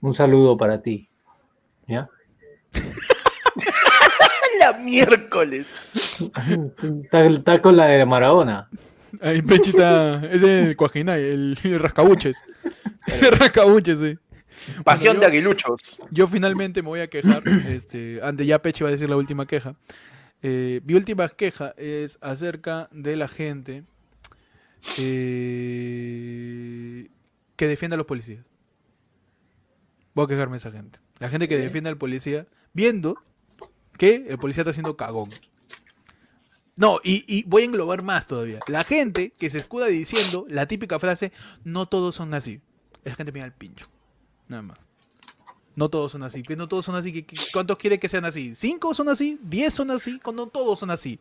un 0.00 0.14
saludo 0.14 0.56
para 0.56 0.80
ti. 0.82 1.10
¿Ya? 1.88 2.08
La 4.60 4.72
miércoles. 4.74 5.74
Está, 7.02 7.26
está 7.26 7.60
con 7.60 7.76
la 7.76 7.86
de 7.86 8.06
Maradona. 8.06 8.68
Ahí 9.20 9.42
Pechi 9.42 9.70
está. 9.70 10.24
Es 10.32 10.42
el 10.42 10.76
Cuajinay, 10.76 11.22
el, 11.22 11.58
el 11.62 11.78
rascabuches. 11.80 12.36
El 13.06 13.30
rascabuches, 13.32 13.98
sí. 14.00 14.18
Pasión 14.82 15.16
Bueno, 15.16 15.20
de 15.20 15.26
aguiluchos. 15.26 15.98
Yo 16.10 16.26
finalmente 16.26 16.82
me 16.82 16.88
voy 16.88 17.00
a 17.00 17.08
quejar. 17.08 17.46
Este, 17.68 18.18
antes 18.22 18.46
ya 18.46 18.60
Pechi 18.60 18.82
va 18.82 18.88
a 18.88 18.92
decir 18.92 19.08
la 19.08 19.16
última 19.16 19.46
queja. 19.46 19.76
Eh, 20.42 20.80
mi 20.84 20.94
última 20.94 21.28
queja 21.28 21.72
es 21.76 22.18
acerca 22.20 22.88
de 22.90 23.14
la 23.14 23.28
gente 23.28 23.84
eh, 24.98 27.08
que 27.56 27.68
defiende 27.68 27.94
a 27.94 27.98
los 27.98 28.06
policías. 28.06 28.44
Voy 30.14 30.24
a 30.24 30.28
quejarme 30.28 30.54
de 30.54 30.58
esa 30.58 30.72
gente. 30.72 30.98
La 31.18 31.28
gente 31.28 31.48
que 31.48 31.58
defiende 31.58 31.90
al 31.90 31.98
policía 31.98 32.46
viendo 32.72 33.16
que 33.98 34.26
el 34.28 34.38
policía 34.38 34.62
está 34.62 34.70
haciendo 34.70 34.96
cagón. 34.96 35.28
No, 36.76 37.00
y, 37.02 37.24
y 37.26 37.42
voy 37.44 37.62
a 37.62 37.64
englobar 37.66 38.02
más 38.04 38.26
todavía. 38.26 38.58
La 38.68 38.84
gente 38.84 39.32
que 39.38 39.48
se 39.50 39.58
escuda 39.58 39.86
diciendo 39.86 40.44
la 40.48 40.66
típica 40.66 40.98
frase, 40.98 41.32
no 41.64 41.86
todos 41.86 42.14
son 42.14 42.34
así. 42.34 42.60
La 43.02 43.14
gente 43.14 43.32
mira 43.32 43.46
al 43.46 43.54
pincho. 43.54 43.86
Nada 44.48 44.62
más. 44.62 44.78
No 45.74 45.88
todos 45.88 46.12
son 46.12 46.22
así. 46.22 46.42
No 46.56 46.68
todos 46.68 46.84
son 46.84 46.94
así. 46.96 47.12
¿Qué- 47.12 47.24
qué- 47.26 47.36
¿Cuántos 47.52 47.76
quiere 47.78 47.98
que 47.98 48.08
sean 48.08 48.24
así? 48.24 48.54
¿Cinco 48.54 48.94
son 48.94 49.08
así? 49.08 49.38
¿Diez 49.42 49.74
son 49.74 49.90
así? 49.90 50.20
No 50.34 50.46
todos 50.48 50.78
son 50.78 50.90
así. 50.90 51.18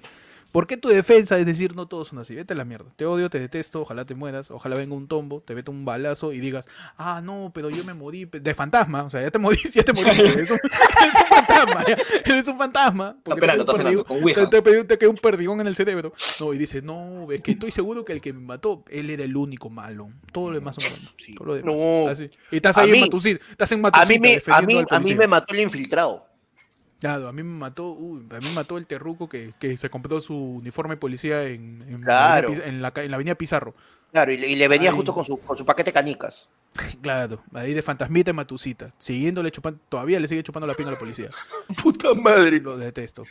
¿Por 0.56 0.68
qué 0.68 0.78
tu 0.78 0.88
defensa 0.88 1.38
es 1.38 1.46
decir 1.46 1.76
no 1.76 1.86
todos 1.86 2.08
son 2.08 2.20
así? 2.20 2.34
Vete 2.34 2.54
a 2.54 2.56
la 2.56 2.64
mierda. 2.64 2.86
Te 2.96 3.06
odio, 3.06 3.30
te 3.30 3.40
detesto, 3.42 3.82
ojalá 3.82 4.06
te 4.06 4.16
mueras, 4.16 4.50
ojalá 4.52 4.78
venga 4.78 4.96
un 4.96 5.06
tombo, 5.10 5.42
te 5.42 5.54
meta 5.54 5.70
un 5.70 5.84
balazo 5.84 6.32
y 6.32 6.40
digas, 6.40 6.70
ah, 6.98 7.20
no, 7.22 7.52
pero 7.54 7.70
yo 7.70 7.84
me 7.84 7.94
morí 7.94 8.24
de 8.24 8.56
fantasma. 8.56 9.04
O 9.04 9.10
sea, 9.10 9.22
ya 9.22 9.32
te 9.32 9.38
morí, 9.38 9.58
ya 9.74 9.84
te 9.84 9.92
moriste. 9.92 10.24
Eres 10.24 10.52
un, 10.52 10.58
eres 10.58 11.14
un 11.20 11.28
fantasma, 11.28 11.86
ya. 11.86 11.98
Eres 12.24 12.48
un 12.48 12.58
fantasma. 12.58 13.06
cayó 13.06 13.16
un 13.16 13.18
está 13.18 13.34
esperando, 13.34 13.66
perdigón- 13.66 14.06
con 14.06 14.24
Ouija. 14.24 14.50
te- 14.50 14.62
te- 14.62 14.84
te 14.86 14.98
cayó 14.98 15.10
un 15.12 15.18
perdigón 15.18 15.60
en 15.60 15.68
el 15.68 15.76
cerebro. 15.76 16.14
No, 16.40 16.54
y 16.54 16.58
dices, 16.58 16.82
no, 16.84 17.30
es 17.34 17.42
que 17.42 17.52
estoy 17.52 17.72
seguro 17.72 18.06
que 18.06 18.14
el 18.14 18.22
que 18.22 18.32
me 18.32 18.40
mató, 18.40 18.86
él 18.90 19.10
era 19.10 19.24
el 19.26 19.36
único 19.36 19.70
malo. 19.70 20.10
Todo 20.32 20.52
lo 20.52 20.56
demás 20.60 20.76
son 20.80 20.90
malos. 20.90 21.16
Sí. 21.18 21.36
Todo 21.36 21.48
lo 21.50 21.56
demás. 21.56 21.76
No. 21.76 22.08
Así. 22.10 22.30
Y 22.52 22.56
estás 22.56 22.78
A 22.78 22.82
ahí 22.84 22.92
en 22.94 23.02
Matusita. 23.02 23.44
Estás 23.52 23.74
en 23.74 23.86
A 23.86 24.06
mí, 24.06 24.20
me, 24.20 24.42
a, 24.48 24.62
mí, 24.62 24.78
al 24.78 24.86
a 24.90 25.00
mí 25.02 25.16
me 25.16 25.28
mató 25.28 25.54
el 25.54 25.60
infiltrado. 25.60 26.26
Claro, 27.06 27.28
a 27.28 27.32
mí 27.34 27.44
me 27.44 27.58
mató, 27.60 27.90
uy, 27.92 28.22
a 28.32 28.40
mí 28.40 28.46
me 28.48 28.54
mató 28.54 28.78
el 28.78 28.88
terruco 28.88 29.30
que, 29.30 29.54
que 29.60 29.78
se 29.78 29.90
compró 29.90 30.20
su 30.20 30.36
uniforme 30.36 30.96
de 30.96 31.00
policía 31.00 31.44
en, 31.44 31.84
en, 31.88 32.02
Claro. 32.02 32.50
la, 32.50 32.56
avenida 32.56 32.66
en 32.68 32.82
la, 32.82 32.92
ca- 32.92 33.04
en 33.04 33.12
la 33.12 33.16
avenida 33.16 33.36
Pizarro. 33.36 33.76
Claro, 34.12 34.32
y 34.32 34.38
le, 34.38 34.48
y 34.48 34.56
le 34.56 34.68
venía 34.68 34.90
Ay. 34.92 34.96
justo 34.96 35.14
con 35.14 35.26
su, 35.26 35.38
con 35.38 35.58
su 35.58 35.66
paquete 35.66 35.92
canicas. 35.94 36.50
Claro, 37.02 37.42
ahí 37.54 37.74
de 37.74 37.82
fantasmita 37.82 38.32
en 38.32 38.36
Matusita. 38.38 38.92
Siguiéndole 39.00 39.52
chupando, 39.52 39.80
todavía 39.88 40.20
le 40.20 40.28
sigue 40.28 40.42
chupando 40.44 40.66
la 40.68 40.74
pinga 40.74 40.90
a 40.90 40.94
la 40.94 41.00
policía. 41.00 41.30
Puta 41.84 42.14
madre. 42.16 42.60
Lo 42.60 42.76
detesto. 42.78 43.24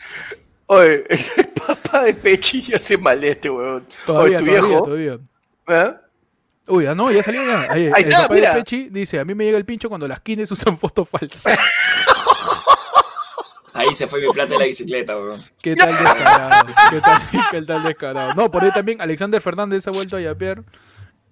Oye, 0.67 1.05
el 1.09 1.49
papá 1.67 2.05
de 2.05 2.15
Pechi 2.15 2.63
ya 2.63 2.79
se 2.79 2.97
maleste, 2.97 3.51
weón. 3.51 3.87
Todavía, 4.07 4.39
Oye, 4.39 4.39
tu 4.39 4.45
todavía, 4.47 4.69
viejo. 4.69 4.83
todavía. 4.85 5.19
¿eh? 5.69 5.95
Uy, 6.67 6.87
ah, 6.87 6.95
no, 6.95 7.13
ya 7.13 7.23
salió 7.23 7.45
ya. 7.45 7.71
Ahí, 7.71 7.91
Ahí 7.95 8.03
el 8.05 8.09
está, 8.09 8.23
papá 8.23 8.35
mira. 8.35 8.51
de 8.55 8.61
Pechi 8.61 8.89
dice, 8.89 9.19
a 9.21 9.25
mí 9.27 9.35
me 9.35 9.45
llega 9.45 9.59
el 9.59 9.67
pincho 9.67 9.89
cuando 9.91 10.09
las 10.09 10.21
kines 10.21 10.51
usan 10.51 10.79
fotos 10.79 11.07
falsas. 11.09 11.59
Ahí 13.75 13.93
se 13.93 14.07
fue 14.07 14.21
mi 14.21 14.33
plata 14.33 14.55
de 14.55 14.59
la 14.61 14.67
bicicleta, 14.67 15.17
weón. 15.17 15.43
¿Qué 15.61 15.75
tal 15.75 15.91
descarado? 15.91 16.67
¿Qué 16.91 17.01
tal, 17.01 17.23
qué 17.51 17.63
tal 17.63 17.83
descarado? 17.83 18.35
No, 18.35 18.51
por 18.51 18.63
ahí 18.63 18.71
también 18.73 19.01
Alexander 19.01 19.43
Fernández 19.43 19.87
ha 19.89 19.91
vuelto 19.91 20.17
a 20.17 20.21
yapear, 20.21 20.63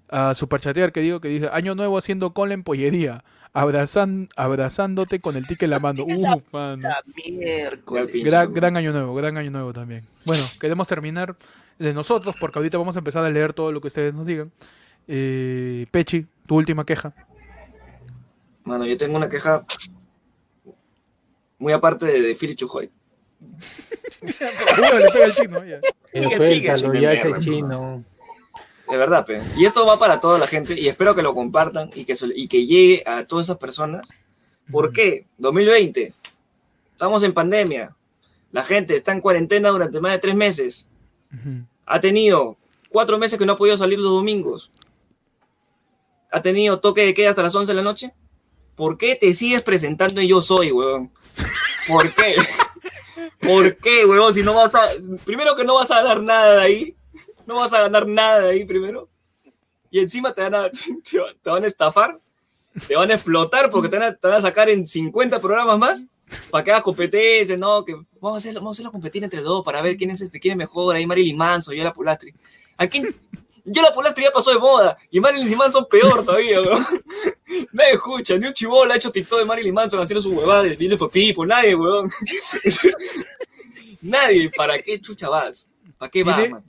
a 0.08 0.34
superchatear, 0.34 0.90
que 0.90 1.00
digo, 1.00 1.20
que 1.20 1.28
dice, 1.28 1.48
año 1.52 1.76
nuevo 1.76 1.96
haciendo 1.96 2.34
cola 2.34 2.54
en 2.54 2.64
pollería, 2.64 3.22
abrazan, 3.52 4.28
abrazándote 4.34 5.20
con 5.20 5.36
el 5.36 5.46
tique 5.46 5.66
en 5.66 5.70
la 5.70 5.78
mano. 5.78 6.02
Uh, 6.02 6.42
mano. 6.50 6.88
Gran, 8.24 8.52
gran 8.52 8.76
año 8.76 8.90
nuevo, 8.90 9.14
gran 9.14 9.36
año 9.36 9.52
nuevo 9.52 9.72
también. 9.72 10.04
Bueno, 10.24 10.42
queremos 10.58 10.88
terminar 10.88 11.36
de 11.78 11.94
nosotros, 11.94 12.34
porque 12.40 12.58
ahorita 12.58 12.76
vamos 12.76 12.96
a 12.96 12.98
empezar 12.98 13.24
a 13.24 13.30
leer 13.30 13.52
todo 13.52 13.70
lo 13.70 13.80
que 13.80 13.86
ustedes 13.86 14.12
nos 14.12 14.26
digan. 14.26 14.50
Eh, 15.06 15.86
Pechi, 15.92 16.26
tu 16.46 16.56
última 16.56 16.84
queja. 16.84 17.14
Mano, 18.64 18.84
yo 18.84 18.96
tengo 18.96 19.16
una 19.16 19.28
queja 19.28 19.62
muy 21.62 21.72
aparte 21.72 22.06
de, 22.06 22.20
de 22.20 22.34
Philly 22.34 22.56
Chujoy. 22.56 22.90
Uy, 24.20 24.34
le 25.00 25.10
pega 25.12 25.24
el 25.26 25.34
chino, 25.34 25.64
ya. 25.64 25.80
Chino. 27.40 28.04
De 28.90 28.96
verdad, 28.96 29.24
pe. 29.24 29.40
Y 29.56 29.64
esto 29.64 29.86
va 29.86 29.96
para 29.96 30.18
toda 30.18 30.40
la 30.40 30.48
gente 30.48 30.78
y 30.78 30.88
espero 30.88 31.14
que 31.14 31.22
lo 31.22 31.34
compartan 31.34 31.88
y 31.94 32.04
que, 32.04 32.16
y 32.34 32.48
que 32.48 32.66
llegue 32.66 33.04
a 33.06 33.24
todas 33.24 33.46
esas 33.46 33.58
personas. 33.58 34.10
¿Por 34.72 34.92
qué? 34.92 35.24
2020. 35.38 36.12
Estamos 36.90 37.22
en 37.22 37.32
pandemia. 37.32 37.94
La 38.50 38.64
gente 38.64 38.96
está 38.96 39.12
en 39.12 39.20
cuarentena 39.20 39.68
durante 39.68 40.00
más 40.00 40.12
de 40.12 40.18
tres 40.18 40.34
meses. 40.34 40.88
Ha 41.86 42.00
tenido 42.00 42.56
cuatro 42.88 43.18
meses 43.18 43.38
que 43.38 43.46
no 43.46 43.52
ha 43.52 43.56
podido 43.56 43.78
salir 43.78 44.00
los 44.00 44.10
domingos. 44.10 44.72
Ha 46.32 46.42
tenido 46.42 46.80
toque 46.80 47.06
de 47.06 47.14
queda 47.14 47.30
hasta 47.30 47.44
las 47.44 47.54
11 47.54 47.70
de 47.70 47.76
la 47.76 47.82
noche. 47.82 48.12
¿Por 48.76 48.96
qué 48.98 49.16
te 49.16 49.34
sigues 49.34 49.62
presentando 49.62 50.20
en 50.20 50.28
Yo 50.28 50.40
Soy, 50.42 50.72
weón? 50.72 51.12
¿Por 51.88 52.14
qué? 52.14 52.36
¿Por 53.40 53.76
qué, 53.76 54.04
weón? 54.06 54.32
Si 54.32 54.42
no 54.42 54.54
vas 54.54 54.74
a... 54.74 54.82
Primero 55.24 55.54
que 55.56 55.64
no 55.64 55.74
vas 55.74 55.90
a 55.90 56.02
ganar 56.02 56.22
nada 56.22 56.56
de 56.56 56.62
ahí. 56.62 56.96
No 57.46 57.56
vas 57.56 57.72
a 57.72 57.82
ganar 57.82 58.06
nada 58.06 58.40
de 58.40 58.50
ahí 58.52 58.64
primero. 58.64 59.08
Y 59.90 59.98
encima 60.00 60.32
te 60.32 60.42
van 60.42 60.54
a, 60.54 60.70
te, 61.10 61.18
va- 61.18 61.34
te 61.42 61.50
van 61.50 61.64
a 61.64 61.66
estafar. 61.66 62.20
Te 62.88 62.96
van 62.96 63.10
a 63.10 63.14
explotar 63.14 63.70
porque 63.70 63.88
te 63.88 63.98
van 63.98 64.16
a, 64.34 64.40
sacar 64.40 64.70
en 64.70 64.86
50 64.86 65.40
programas 65.40 65.78
más. 65.78 66.06
Para 66.50 66.64
que 66.64 66.70
hagas 66.70 66.82
competencias, 66.82 67.58
¿no? 67.58 67.84
Que 67.84 67.94
vamos 68.18 68.36
a 68.36 68.38
hacer, 68.38 68.54
vamos 68.54 68.70
a 68.70 68.74
hacerlo 68.76 68.90
competir 68.92 69.22
entre 69.22 69.40
los 69.40 69.48
dos 69.50 69.62
para 69.64 69.82
ver 69.82 69.98
quién 69.98 70.08
es 70.08 70.22
este, 70.22 70.40
quién 70.40 70.52
es 70.52 70.58
mejor. 70.58 70.96
Ahí 70.96 71.06
Marilyn 71.06 71.36
Manson, 71.36 71.74
yo 71.74 71.84
la 71.84 71.92
Polastri. 71.92 72.32
¿A 72.78 72.86
quién? 72.86 73.14
Yo 73.64 73.80
la 73.82 73.92
Polastri 73.92 74.24
ya 74.24 74.30
pasó 74.32 74.50
de 74.50 74.58
moda. 74.58 74.96
Y 75.10 75.20
Marilyn 75.20 75.56
Manson 75.56 75.86
peor 75.88 76.24
todavía, 76.24 76.60
weón. 76.60 76.84
Nadie 77.72 77.92
escucha, 77.92 78.36
ni 78.38 78.46
un 78.46 78.52
chivolo 78.52 78.92
ha 78.92 78.96
hecho 78.96 79.10
TikTok 79.12 79.38
de 79.40 79.44
Marilyn 79.44 79.74
Manson 79.74 80.00
haciendo 80.00 80.20
su 80.20 80.32
huevada 80.32 80.62
de 80.64 80.74
Beautiful 80.76 81.10
People, 81.10 81.46
nadie, 81.46 81.74
weón. 81.74 82.10
nadie, 84.00 84.50
¿para 84.50 84.78
qué 84.78 85.00
chucha 85.00 85.28
vas? 85.28 85.68
¿Para 85.98 86.10
qué 86.10 86.24
vas, 86.24 86.50
man? 86.50 86.64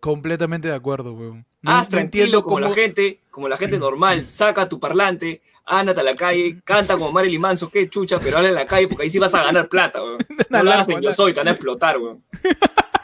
Completamente 0.00 0.68
de 0.68 0.74
acuerdo, 0.74 1.12
weón. 1.12 1.46
No- 1.60 1.70
Haz 1.70 1.84
no 1.84 1.90
tranquilo 1.90 2.24
entiendo 2.24 2.42
como 2.42 2.58
la 2.60 2.70
gente, 2.70 3.20
como 3.30 3.48
la 3.48 3.56
gente 3.56 3.78
normal, 3.78 4.26
saca 4.26 4.68
tu 4.68 4.80
parlante, 4.80 5.40
ándate 5.64 6.00
a 6.00 6.02
la 6.02 6.16
calle, 6.16 6.60
canta 6.64 6.94
como 6.94 7.12
Marilyn 7.12 7.40
Manson, 7.40 7.70
qué 7.70 7.88
chucha, 7.88 8.18
pero 8.18 8.38
habla 8.38 8.48
en 8.48 8.56
la 8.56 8.66
calle 8.66 8.88
porque 8.88 9.04
ahí 9.04 9.10
sí 9.10 9.20
vas 9.20 9.34
a 9.36 9.44
ganar 9.44 9.68
plata, 9.68 10.02
weón. 10.02 10.26
No 10.50 10.62
lo 10.64 10.72
hagas 10.72 10.88
en 10.88 10.94
largo, 10.94 11.08
yo 11.08 11.12
soy, 11.12 11.32
te 11.32 11.38
van 11.40 11.48
a 11.48 11.52
explotar, 11.52 11.98
weón. 11.98 12.24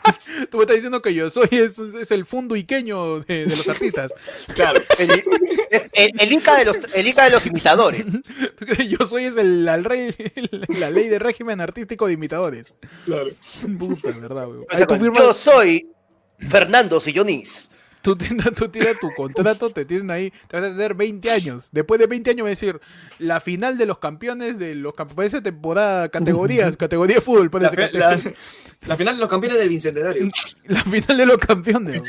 Tú 0.50 0.58
me 0.58 0.64
estás 0.64 0.76
diciendo 0.76 1.02
que 1.02 1.14
yo 1.14 1.30
soy 1.30 1.48
es, 1.50 1.78
es 1.78 2.10
el 2.10 2.26
fondo 2.26 2.56
iqueño 2.56 3.20
de, 3.20 3.46
de 3.46 3.56
los 3.56 3.68
artistas. 3.68 4.12
Claro. 4.54 4.82
El, 4.98 5.10
el, 5.92 6.12
el 6.20 6.32
Ica 6.32 6.56
de 6.56 6.64
los, 6.64 6.76
el 6.94 7.06
Ica 7.06 7.24
de 7.24 7.30
los 7.30 7.46
imitadores. 7.46 8.04
Yo 8.88 9.06
soy 9.06 9.24
es 9.24 9.36
el, 9.36 9.68
al 9.68 9.84
rey, 9.84 10.14
la 10.80 10.90
ley 10.90 11.08
de 11.08 11.18
régimen 11.18 11.60
artístico 11.60 12.06
de 12.06 12.14
imitadores. 12.14 12.74
Claro. 13.04 13.28
Puta, 13.78 14.10
verdad, 14.18 14.48
weón. 14.48 14.60
O 14.60 14.66
Ahí 14.68 14.78
sea, 14.78 14.86
tú, 14.86 15.12
yo 15.14 15.34
soy 15.34 15.88
Fernando 16.48 17.00
Sillonis. 17.00 17.70
Tú, 18.02 18.16
tienes- 18.16 18.54
tú 18.54 18.68
tiras 18.68 18.98
tu 19.00 19.08
contrato, 19.16 19.70
te 19.70 19.84
tienen 19.84 20.10
ahí, 20.10 20.30
te 20.48 20.56
vas 20.60 20.66
a 20.66 20.72
tener 20.72 20.94
20 20.94 21.30
años. 21.30 21.68
Después 21.72 21.98
de 22.00 22.06
20 22.06 22.30
años 22.30 22.44
va 22.44 22.48
a 22.48 22.50
decir, 22.50 22.80
la 23.18 23.40
final 23.40 23.76
de 23.78 23.86
los 23.86 23.98
campeones 23.98 24.58
de 24.58 24.74
los 24.74 24.94
campeones 24.94 25.32
de 25.32 25.42
temporada, 25.42 26.08
categorías, 26.08 26.76
categoría 26.78 27.16
de 27.16 27.20
fútbol, 27.22 27.50
La, 27.52 27.70
parece, 27.70 27.88
fi- 27.92 27.98
la- 27.98 28.18
la 28.88 28.96
final 28.96 29.14
de 29.16 29.20
los 29.20 29.30
campeones 29.30 29.58
del 29.58 29.68
Bicentenario. 29.68 30.28
La 30.66 30.84
final 30.84 31.16
de 31.16 31.26
los 31.26 31.38
campeones. 31.38 32.02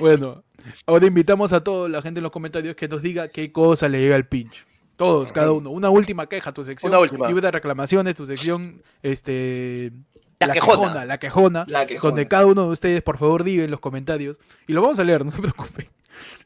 bueno, 0.00 0.42
ahora 0.86 1.06
invitamos 1.06 1.52
a 1.52 1.62
toda 1.62 1.88
la 1.88 2.02
gente 2.02 2.18
en 2.18 2.22
los 2.24 2.32
comentarios 2.32 2.76
que 2.76 2.88
nos 2.88 3.02
diga 3.02 3.28
qué 3.28 3.52
cosa 3.52 3.88
le 3.88 4.00
llega 4.00 4.16
al 4.16 4.26
pincho. 4.26 4.64
Todos, 4.96 5.30
cada 5.30 5.52
uno. 5.52 5.68
Una 5.70 5.90
última 5.90 6.26
queja, 6.26 6.52
tu 6.52 6.64
sección. 6.64 6.90
Una 6.90 6.98
última. 7.00 7.28
Libre 7.28 7.42
de 7.42 7.50
reclamaciones, 7.50 8.14
tu 8.14 8.24
sección, 8.24 8.82
este... 9.02 9.92
La 10.38 10.52
quejona. 10.52 11.04
La 11.04 11.18
quejona. 11.18 11.64
La 11.68 11.86
quejona. 11.86 12.10
Donde 12.10 12.28
cada 12.28 12.46
uno 12.46 12.66
de 12.66 12.72
ustedes, 12.72 13.02
por 13.02 13.18
favor, 13.18 13.44
diga 13.44 13.64
en 13.64 13.70
los 13.70 13.80
comentarios. 13.80 14.38
Y 14.66 14.72
lo 14.72 14.82
vamos 14.82 14.98
a 14.98 15.04
leer, 15.04 15.24
no 15.24 15.32
se 15.32 15.38
preocupen. 15.38 15.88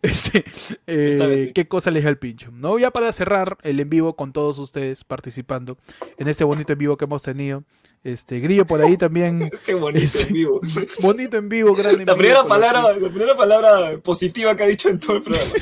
Este, 0.03 0.45
eh, 0.87 1.09
Esta 1.11 1.27
vez 1.27 1.41
sí. 1.41 1.53
¿Qué 1.53 1.69
cosa 1.69 1.91
les 1.91 2.01
llega 2.01 2.11
al 2.11 2.19
pincho? 2.19 2.51
¿No? 2.53 2.79
Ya 2.79 2.91
para 2.91 3.13
cerrar 3.13 3.57
el 3.63 3.79
en 3.81 3.89
vivo 3.89 4.17
con 4.17 4.33
todos 4.33 4.59
ustedes 4.59 5.05
participando 5.05 5.79
en 6.19 6.29
este 6.29 6.43
bonito 6.45 6.73
en 6.73 6.79
vivo 6.79 6.97
que 6.97 7.05
hemos 7.05 7.23
tenido. 7.23 7.65
Este, 8.03 8.41
Grillo 8.41 8.67
por 8.67 8.81
ahí 8.81 8.97
también. 8.97 9.51
Qué 9.65 9.75
bonito 9.75 10.19
en 10.19 10.33
vivo. 10.33 10.61
Bonito 11.03 11.37
en 11.37 11.49
vivo, 11.49 11.75
grande 11.75 12.03
en 12.03 12.07
La 12.07 12.15
vivo 12.15 12.19
primera, 12.19 12.45
palabra, 12.45 12.83
la 12.99 13.09
primera 13.11 13.37
palabra 13.37 13.99
positiva 14.03 14.57
que 14.57 14.63
ha 14.63 14.67
dicho 14.67 14.89
en 14.89 14.99
todo 14.99 15.17
el 15.17 15.23
programa. 15.23 15.53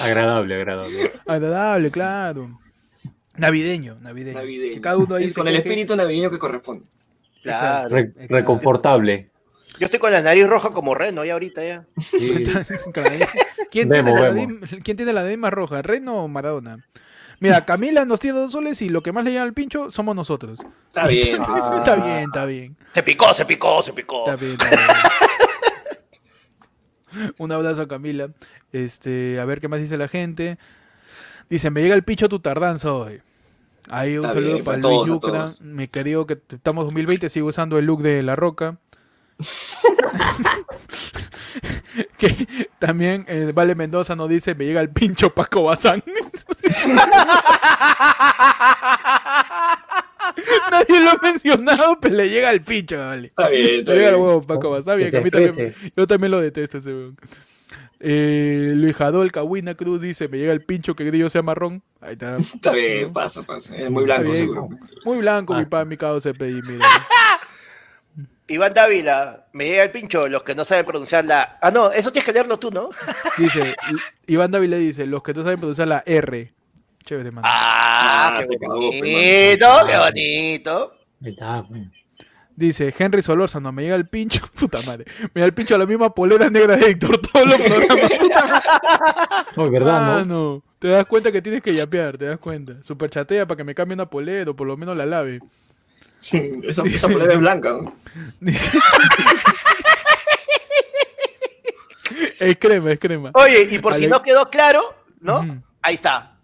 Agradable, 0.00 0.54
agradable. 0.54 1.12
Agradable, 1.26 1.90
claro. 1.90 2.60
Navideño, 3.36 3.98
navideño. 4.00 4.38
Navideño. 4.38 4.74
Que 4.74 4.80
Cada 4.80 4.96
uno 4.98 5.14
ahí 5.16 5.24
Es 5.24 5.30
se 5.30 5.36
con 5.36 5.48
el 5.48 5.56
espíritu 5.56 5.96
navideño 5.96 6.30
que 6.30 6.38
corresponde. 6.38 6.86
Claro. 7.44 7.88
Re- 7.88 8.00
exacto. 8.00 8.34
reconfortable. 8.34 9.30
Yo 9.78 9.86
estoy 9.86 9.98
con 10.00 10.12
la 10.12 10.20
nariz 10.22 10.46
roja 10.46 10.70
como 10.70 10.94
Reno 10.94 11.24
ya 11.24 11.32
ahorita 11.34 11.64
ya. 11.64 11.84
Sí. 11.96 12.36
¿Quién, 13.70 13.88
Vemos, 13.88 14.14
tiene 14.14 14.20
la 14.28 14.30
vemos. 14.34 14.60
nariz- 14.70 14.82
¿Quién 14.82 14.96
tiene 14.96 15.12
la 15.12 15.22
nariz 15.22 15.38
más 15.38 15.52
roja? 15.52 15.82
¿Reno 15.82 16.24
o 16.24 16.28
Maradona? 16.28 16.84
Mira, 17.40 17.64
Camila 17.66 18.04
nos 18.04 18.20
tiene 18.20 18.38
dos 18.38 18.52
soles 18.52 18.80
y 18.82 18.88
lo 18.88 19.02
que 19.02 19.12
más 19.12 19.24
le 19.24 19.32
llama 19.32 19.46
al 19.46 19.52
pincho 19.54 19.90
somos 19.90 20.14
nosotros. 20.14 20.60
Está 20.88 21.06
bien. 21.06 21.42
Está 21.42 21.96
bien, 21.96 22.18
está 22.18 22.44
bien. 22.46 22.76
Se 22.94 23.02
picó, 23.02 23.34
se 23.34 23.44
picó, 23.44 23.82
se 23.82 23.92
picó. 23.92 24.20
Está 24.20 24.36
bien, 24.36 24.52
está 24.52 24.70
bien. 24.70 24.80
Un 27.38 27.52
abrazo 27.52 27.82
a 27.82 27.88
Camila. 27.88 28.30
Este, 28.72 29.38
a 29.40 29.44
ver 29.44 29.60
qué 29.60 29.68
más 29.68 29.80
dice 29.80 29.96
la 29.96 30.08
gente. 30.08 30.58
Dice, 31.48 31.70
me 31.70 31.82
llega 31.82 31.94
el 31.94 32.02
pincho 32.02 32.28
tu 32.28 32.40
tardanza 32.40 32.92
hoy. 32.92 33.22
Ahí 33.90 34.12
un 34.16 34.24
Está 34.24 34.34
saludo 34.34 34.52
bien, 34.54 34.64
para 34.64 34.80
para 34.80 34.94
Luis 34.94 35.06
Yucra. 35.08 35.46
Mi 35.62 35.88
querido 35.88 36.26
que 36.26 36.38
estamos 36.50 36.84
2020, 36.86 37.28
sigo 37.28 37.48
usando 37.48 37.78
el 37.78 37.84
look 37.86 38.02
de 38.02 38.22
La 38.22 38.34
Roca. 38.36 38.78
que 42.18 42.68
también 42.78 43.24
eh, 43.28 43.50
Vale 43.54 43.74
Mendoza 43.74 44.14
nos 44.16 44.28
dice, 44.28 44.54
me 44.54 44.64
llega 44.64 44.80
el 44.80 44.90
pincho 44.90 45.30
Paco 45.34 45.64
Bazán. 45.64 46.02
Nadie 50.70 51.00
lo 51.00 51.10
ha 51.10 51.18
mencionado, 51.22 51.98
pero 52.00 52.14
le 52.14 52.28
llega 52.28 52.50
el 52.50 52.62
pincho, 52.62 52.98
vale. 52.98 53.28
Está 53.28 53.48
bien, 53.48 53.78
está 53.80 53.92
Le 53.92 53.98
llega 53.98 54.08
el 54.10 54.14
bien. 54.16 54.26
huevo 54.26 54.42
Paco 54.42 54.70
Bazán. 54.70 54.96
Bien, 54.98 55.10
Que 55.10 55.18
a 55.18 55.20
mí 55.20 55.30
también- 55.30 55.74
yo 55.96 56.06
también 56.06 56.30
lo 56.30 56.40
detesto 56.40 56.78
ese 56.78 56.90
weón. 56.90 57.16
Eh, 58.06 58.72
Luis 58.74 58.94
Jadol 58.96 59.32
Cahuina 59.32 59.74
Cruz 59.74 59.98
dice, 60.00 60.28
me 60.28 60.36
llega 60.36 60.52
el 60.52 60.62
pincho 60.62 60.94
que 60.94 61.04
Grillo 61.04 61.30
sea 61.30 61.40
marrón. 61.42 61.82
Ahí 62.02 62.12
está. 62.12 62.36
Está 62.38 62.72
bien, 62.72 63.12
pasa, 63.12 63.42
pasa. 63.42 63.74
Es 63.76 63.90
muy 63.90 64.04
blanco 64.04 64.24
bien. 64.24 64.36
seguro. 64.36 64.68
Muy 65.04 65.18
blanco, 65.18 65.54
Ah. 65.54 65.58
mi 65.60 65.64
pa, 65.64 65.84
mi 65.86 65.96
causa 65.96 66.28
se 66.30 66.34
pedí, 66.34 66.60
mira. 66.62 66.84
Iván 68.46 68.74
Dávila, 68.74 69.46
me 69.54 69.64
llega 69.66 69.84
el 69.84 69.90
pincho, 69.90 70.28
los 70.28 70.42
que 70.42 70.54
no 70.54 70.66
saben 70.66 70.84
pronunciar 70.84 71.24
la. 71.24 71.58
Ah, 71.62 71.70
no, 71.70 71.90
eso 71.92 72.12
tienes 72.12 72.26
que 72.26 72.32
leerlo 72.34 72.58
tú, 72.58 72.70
¿no? 72.70 72.90
Dice, 73.38 73.74
Iván 74.26 74.50
Dávila 74.50 74.76
dice, 74.76 75.06
los 75.06 75.22
que 75.22 75.32
no 75.32 75.42
saben 75.42 75.58
pronunciar 75.58 75.88
la 75.88 76.02
R. 76.04 76.52
Chévere, 77.06 77.30
mano. 77.30 77.46
Ah, 77.50 78.34
Ah, 78.36 78.44
qué 78.46 78.58
cagó, 78.58 78.90
pe, 78.90 78.98
bonito, 78.98 79.68
qué 79.86 79.96
bonito. 79.96 80.92
Dice, 82.56 82.94
Henry 82.96 83.20
Solórzano, 83.22 83.72
me 83.72 83.82
llega 83.82 83.96
el 83.96 84.06
pincho. 84.06 84.48
Puta 84.58 84.80
madre. 84.82 85.04
Me 85.20 85.30
llega 85.40 85.46
el 85.46 85.54
pincho 85.54 85.74
a 85.74 85.78
la 85.78 85.86
misma 85.86 86.14
polera 86.14 86.48
negra 86.50 86.76
de 86.76 86.90
Héctor. 86.90 87.18
Todos 87.20 87.46
los 87.46 87.60
programas. 87.60 88.12
Puta 88.18 88.46
madre. 88.46 88.64
No, 89.56 89.66
es 89.66 89.72
verdad, 89.72 90.00
¿no? 90.00 90.12
Mano, 90.14 90.62
Te 90.80 90.88
das 90.88 91.06
cuenta 91.06 91.30
que 91.30 91.40
tienes 91.42 91.62
que 91.62 91.72
yapear, 91.74 92.18
te 92.18 92.24
das 92.26 92.38
cuenta. 92.38 92.74
Super 92.82 93.08
chatea 93.10 93.46
para 93.46 93.56
que 93.56 93.64
me 93.64 93.74
cambie 93.74 93.94
una 93.94 94.06
polera 94.10 94.50
o 94.50 94.54
por 94.56 94.66
lo 94.66 94.76
menos 94.76 94.96
la 94.96 95.06
lave. 95.06 95.40
Sí, 96.18 96.60
esa, 96.64 96.82
esa 96.84 97.08
polera 97.08 97.34
es 97.34 97.38
blanca. 97.40 97.70
¿no? 97.70 97.94
Dice- 98.40 98.78
es 102.38 102.56
crema, 102.58 102.92
es 102.92 102.98
crema. 102.98 103.30
Oye, 103.34 103.66
y 103.70 103.78
por 103.78 103.94
si 103.94 104.06
no 104.08 104.22
quedó 104.22 104.48
claro, 104.50 104.82
¿no? 105.20 105.62
Ahí 105.82 105.94
está. 105.94 106.36